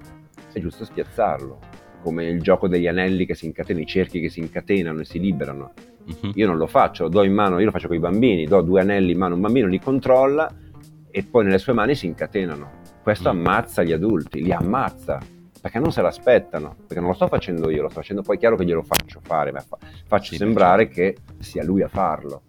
è 0.51 0.59
giusto 0.59 0.85
spiazzarlo, 0.85 1.59
come 2.01 2.25
il 2.25 2.41
gioco 2.41 2.67
degli 2.67 2.87
anelli 2.87 3.25
che 3.25 3.35
si 3.35 3.45
incatenano, 3.45 3.83
i 3.83 3.87
cerchi 3.87 4.19
che 4.19 4.29
si 4.29 4.39
incatenano 4.39 5.01
e 5.01 5.05
si 5.05 5.19
liberano. 5.19 5.73
Uh-huh. 6.05 6.31
Io 6.35 6.47
non 6.47 6.57
lo 6.57 6.67
faccio, 6.67 7.07
do 7.07 7.23
in 7.23 7.33
mano, 7.33 7.59
io 7.59 7.65
lo 7.65 7.71
faccio 7.71 7.87
con 7.87 7.95
i 7.95 7.99
bambini, 7.99 8.45
do 8.45 8.61
due 8.61 8.81
anelli 8.81 9.11
in 9.11 9.17
mano 9.17 9.33
a 9.33 9.35
un 9.35 9.41
bambino, 9.41 9.67
li 9.67 9.79
controlla 9.79 10.51
e 11.09 11.23
poi 11.23 11.43
nelle 11.45 11.59
sue 11.59 11.73
mani 11.73 11.95
si 11.95 12.07
incatenano. 12.07 12.79
Questo 13.03 13.29
uh-huh. 13.29 13.35
ammazza 13.35 13.83
gli 13.83 13.91
adulti, 13.91 14.41
li 14.41 14.51
ammazza, 14.51 15.19
perché 15.61 15.79
non 15.79 15.91
se 15.91 16.01
l'aspettano, 16.01 16.75
perché 16.75 16.99
non 16.99 17.09
lo 17.09 17.15
sto 17.15 17.27
facendo 17.27 17.69
io, 17.69 17.83
lo 17.83 17.89
sto 17.89 17.99
facendo 17.99 18.23
poi 18.23 18.37
è 18.37 18.39
chiaro 18.39 18.55
che 18.55 18.65
glielo 18.65 18.81
faccio 18.81 19.19
fare, 19.21 19.51
ma 19.51 19.63
faccio 20.07 20.31
sì, 20.31 20.37
sembrare 20.37 20.91
certo. 20.91 20.95
che 20.95 21.43
sia 21.43 21.63
lui 21.63 21.83
a 21.83 21.87
farlo 21.87 22.41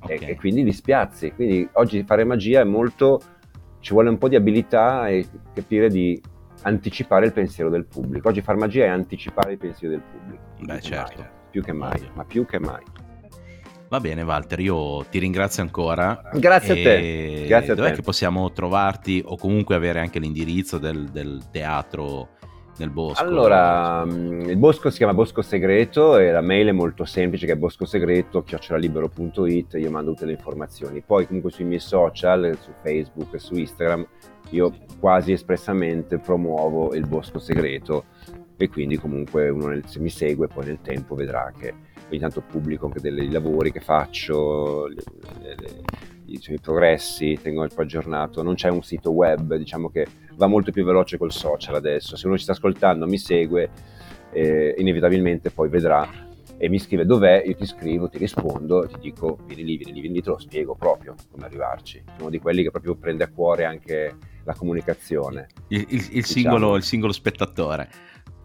okay. 0.00 0.18
e, 0.18 0.30
e, 0.30 0.36
quindi 0.36 0.64
li 0.64 0.72
spiazzi. 0.72 1.32
Quindi 1.32 1.68
oggi 1.72 2.02
fare 2.04 2.24
magia 2.24 2.60
è 2.60 2.64
molto, 2.64 3.20
ci 3.80 3.92
vuole 3.92 4.08
un 4.08 4.18
po' 4.18 4.28
di 4.28 4.36
abilità 4.36 5.08
e 5.08 5.26
capire 5.54 5.88
di 5.88 6.20
anticipare 6.62 7.26
il 7.26 7.32
pensiero 7.32 7.70
del 7.70 7.84
pubblico. 7.86 8.28
Oggi 8.28 8.40
fare 8.40 8.58
magia 8.58 8.84
è 8.84 8.88
anticipare 8.88 9.52
il 9.52 9.58
pensiero 9.58 9.94
del 9.94 10.02
pubblico. 10.02 10.42
Beh, 10.60 10.80
certo. 10.80 11.20
Mai, 11.20 11.30
più 11.50 11.62
che 11.62 11.72
mai, 11.72 12.10
ma 12.14 12.24
più 12.24 12.44
che 12.44 12.58
mai. 12.58 12.82
Va 13.88 14.00
bene 14.00 14.20
Walter, 14.20 14.60
io 14.60 15.04
ti 15.08 15.18
ringrazio 15.18 15.62
ancora. 15.62 16.20
Grazie 16.34 16.72
a 16.72 16.74
te. 16.74 17.44
Grazie 17.46 17.74
dov'è 17.74 17.88
a 17.88 17.90
te. 17.90 17.96
che 17.96 18.02
possiamo 18.02 18.52
trovarti 18.52 19.22
o 19.24 19.36
comunque 19.38 19.74
avere 19.74 20.00
anche 20.00 20.18
l'indirizzo 20.18 20.76
del, 20.76 21.08
del 21.08 21.44
teatro 21.50 22.36
nel 22.78 22.90
bosco? 22.90 23.22
Allora, 23.22 24.04
mm, 24.04 24.48
il 24.48 24.56
bosco 24.56 24.90
si 24.90 24.96
chiama 24.98 25.14
Bosco 25.14 25.42
Segreto 25.42 26.18
e 26.18 26.30
la 26.30 26.40
mail 26.40 26.68
è 26.68 26.72
molto 26.72 27.04
semplice 27.04 27.46
che 27.46 27.52
è 27.52 27.56
boscosegreto 27.56 28.42
chiocciolalibero.it 28.42 29.74
io 29.74 29.90
mando 29.90 30.12
tutte 30.12 30.26
le 30.26 30.32
informazioni. 30.32 31.02
Poi 31.04 31.26
comunque 31.26 31.50
sui 31.50 31.64
miei 31.64 31.80
social, 31.80 32.56
su 32.60 32.70
Facebook 32.82 33.34
e 33.34 33.38
su 33.38 33.54
Instagram, 33.54 34.06
io 34.50 34.72
quasi 34.98 35.32
espressamente 35.32 36.18
promuovo 36.18 36.94
il 36.94 37.06
Bosco 37.06 37.38
Segreto 37.38 38.04
e 38.56 38.68
quindi 38.68 38.96
comunque 38.96 39.48
uno 39.48 39.68
nel, 39.68 39.86
se 39.86 40.00
mi 40.00 40.10
segue 40.10 40.48
poi 40.48 40.66
nel 40.66 40.80
tempo 40.82 41.14
vedrà 41.14 41.52
che 41.56 41.72
ogni 42.08 42.18
tanto 42.18 42.40
pubblico 42.40 42.86
anche 42.86 43.00
dei 43.00 43.30
lavori 43.30 43.70
che 43.70 43.80
faccio, 43.80 44.86
le, 44.86 45.02
le, 45.40 45.56
i, 46.28 46.40
i 46.40 46.60
progressi, 46.60 47.38
tengo 47.42 47.62
un 47.62 47.68
po' 47.74 47.82
aggiornato. 47.82 48.42
Non 48.42 48.54
c'è 48.54 48.68
un 48.68 48.82
sito 48.82 49.10
web, 49.10 49.54
diciamo 49.56 49.90
che 49.90 50.06
va 50.34 50.46
molto 50.46 50.70
più 50.70 50.84
veloce 50.84 51.18
col 51.18 51.32
social 51.32 51.74
adesso. 51.74 52.16
Se 52.16 52.26
uno 52.26 52.36
ci 52.36 52.42
sta 52.42 52.52
ascoltando, 52.52 53.06
mi 53.06 53.18
segue, 53.18 53.70
eh, 54.32 54.74
inevitabilmente 54.78 55.50
poi 55.50 55.68
vedrà 55.68 56.26
e 56.60 56.68
mi 56.68 56.78
scrive 56.78 57.06
dov'è, 57.06 57.44
io 57.46 57.54
ti 57.54 57.66
scrivo, 57.66 58.08
ti 58.08 58.18
rispondo, 58.18 58.86
ti 58.86 58.98
dico 58.98 59.38
vieni 59.46 59.64
lì, 59.64 59.76
vieni 59.76 59.92
lì, 59.92 60.00
vieni 60.00 60.16
lì, 60.16 60.22
te 60.22 60.30
lo 60.30 60.38
spiego 60.38 60.74
proprio 60.74 61.14
come 61.30 61.46
arrivarci. 61.46 62.02
Sono 62.16 62.30
di 62.30 62.40
quelli 62.40 62.62
che 62.62 62.70
proprio 62.70 62.96
prende 62.96 63.24
a 63.24 63.28
cuore 63.28 63.64
anche 63.64 64.16
la 64.42 64.54
comunicazione. 64.54 65.46
Il, 65.68 65.80
il, 65.80 65.86
il, 65.88 65.98
diciamo. 66.06 66.22
singolo, 66.22 66.76
il 66.76 66.82
singolo 66.82 67.12
spettatore. 67.12 67.88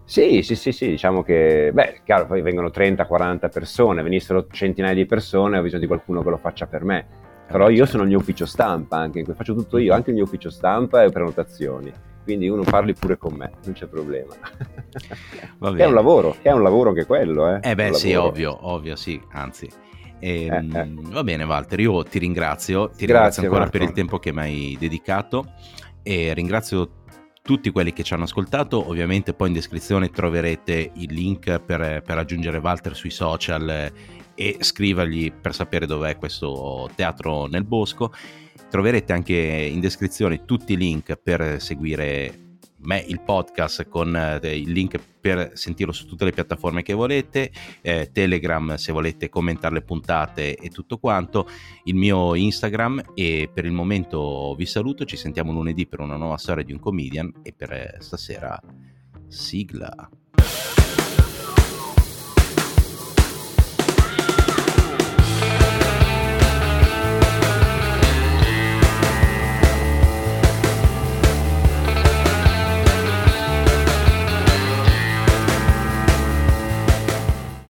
Sì, 0.06 0.44
sì, 0.44 0.56
sì, 0.56 0.72
sì, 0.72 0.90
diciamo 0.90 1.24
che, 1.24 1.72
beh, 1.74 2.02
chiaro, 2.04 2.28
poi 2.28 2.42
vengono 2.42 2.68
30-40 2.68 3.50
persone, 3.50 4.04
venissero 4.04 4.48
centinaia 4.48 4.94
di 4.94 5.06
persone, 5.06 5.58
ho 5.58 5.62
bisogno 5.62 5.82
di 5.82 5.88
qualcuno 5.88 6.22
che 6.22 6.30
lo 6.30 6.38
faccia 6.38 6.68
per 6.68 6.84
me. 6.84 7.08
Però 7.54 7.70
io 7.70 7.86
sono 7.86 8.02
il 8.02 8.10
mio 8.10 8.18
ufficio 8.18 8.48
stampa 8.48 8.98
anche, 8.98 9.24
faccio 9.36 9.54
tutto 9.54 9.78
io, 9.78 9.94
anche 9.94 10.10
il 10.10 10.16
mio 10.16 10.24
ufficio 10.24 10.50
stampa 10.50 11.04
e 11.04 11.12
prenotazioni. 11.12 11.94
Quindi 12.24 12.50
uno 12.50 12.64
parli 12.64 12.96
pure 12.96 13.16
con 13.16 13.36
me, 13.36 13.52
non 13.64 13.74
c'è 13.76 13.86
problema. 13.86 14.34
è 15.78 15.86
un 15.86 15.94
lavoro, 15.94 16.36
è 16.42 16.50
un 16.50 16.64
lavoro 16.64 16.90
anche 16.90 17.06
quello, 17.06 17.54
eh. 17.54 17.60
Eh 17.62 17.76
beh, 17.76 17.94
sì, 17.94 18.16
ovvio, 18.16 18.58
ovvio, 18.60 18.96
sì, 18.96 19.22
anzi. 19.34 19.70
E, 20.18 20.46
eh, 20.48 20.80
eh. 20.80 20.94
Va 20.96 21.24
bene, 21.24 21.44
Walter, 21.44 21.80
io 21.80 22.02
ti 22.04 22.18
ringrazio, 22.18 22.88
ti 22.88 23.06
Grazie, 23.06 23.06
ringrazio 23.06 23.44
ancora 23.44 23.60
Marco. 23.60 23.78
per 23.78 23.88
il 23.88 23.94
tempo 23.94 24.18
che 24.18 24.34
mi 24.34 24.40
hai 24.40 24.78
dedicato 24.80 25.54
e 26.02 26.34
ringrazio 26.34 27.04
tutti 27.44 27.70
quelli 27.70 27.94
che 27.94 28.02
ci 28.02 28.16
hanno 28.16 28.24
ascoltato. 28.24 28.90
Ovviamente 28.90 29.36
poi 29.36 29.50
in 29.50 29.54
descrizione 29.54 30.10
troverete 30.10 30.90
il 30.96 31.14
link 31.14 31.60
per, 31.60 32.02
per 32.02 32.16
raggiungere 32.16 32.58
Walter 32.58 32.96
sui 32.96 33.12
social 33.12 33.92
e 34.36 34.58
scrivergli 34.60 35.32
per 35.32 35.54
sapere 35.54 35.86
dov'è 35.86 36.18
questo 36.18 36.90
teatro 36.96 37.48
nel 37.48 37.64
bosco. 37.64 38.14
Troverete 38.70 39.14
anche 39.14 39.36
in 39.36 39.80
descrizione 39.80 40.46
tutti 40.46 40.74
i 40.74 40.78
link 40.78 41.16
per 41.16 41.62
seguire 41.62 42.44
me 42.84 43.04
il 43.08 43.22
podcast 43.22 43.88
con 43.88 44.16
eh, 44.16 44.58
il 44.58 44.72
link 44.72 45.00
per 45.20 45.52
sentirlo 45.54 45.94
su 45.94 46.06
tutte 46.06 46.26
le 46.26 46.32
piattaforme 46.32 46.84
che 46.84 46.94
volete, 46.94 47.52
eh, 47.82 48.10
Telegram 48.12 48.76
se 48.76 48.92
volete 48.92 49.30
commentare 49.30 49.76
le 49.76 49.82
puntate 49.82 50.56
e 50.56 50.70
tutto 50.70 50.98
quanto, 50.98 51.48
il 51.86 51.96
mio 51.96 52.36
Instagram 52.36 53.12
e 53.14 53.50
per 53.54 53.66
il 53.66 53.72
momento 53.72 54.54
vi 54.58 54.66
saluto, 54.66 55.06
ci 55.06 55.18
sentiamo 55.18 55.52
lunedì 55.52 55.88
per 55.88 56.02
una 56.02 56.18
nuova 56.18 56.38
storia 56.38 56.64
di 56.64 56.74
un 56.74 56.80
comedian 56.80 57.32
e 57.42 57.54
per 57.54 57.98
stasera 58.00 58.60
sigla. 59.28 60.10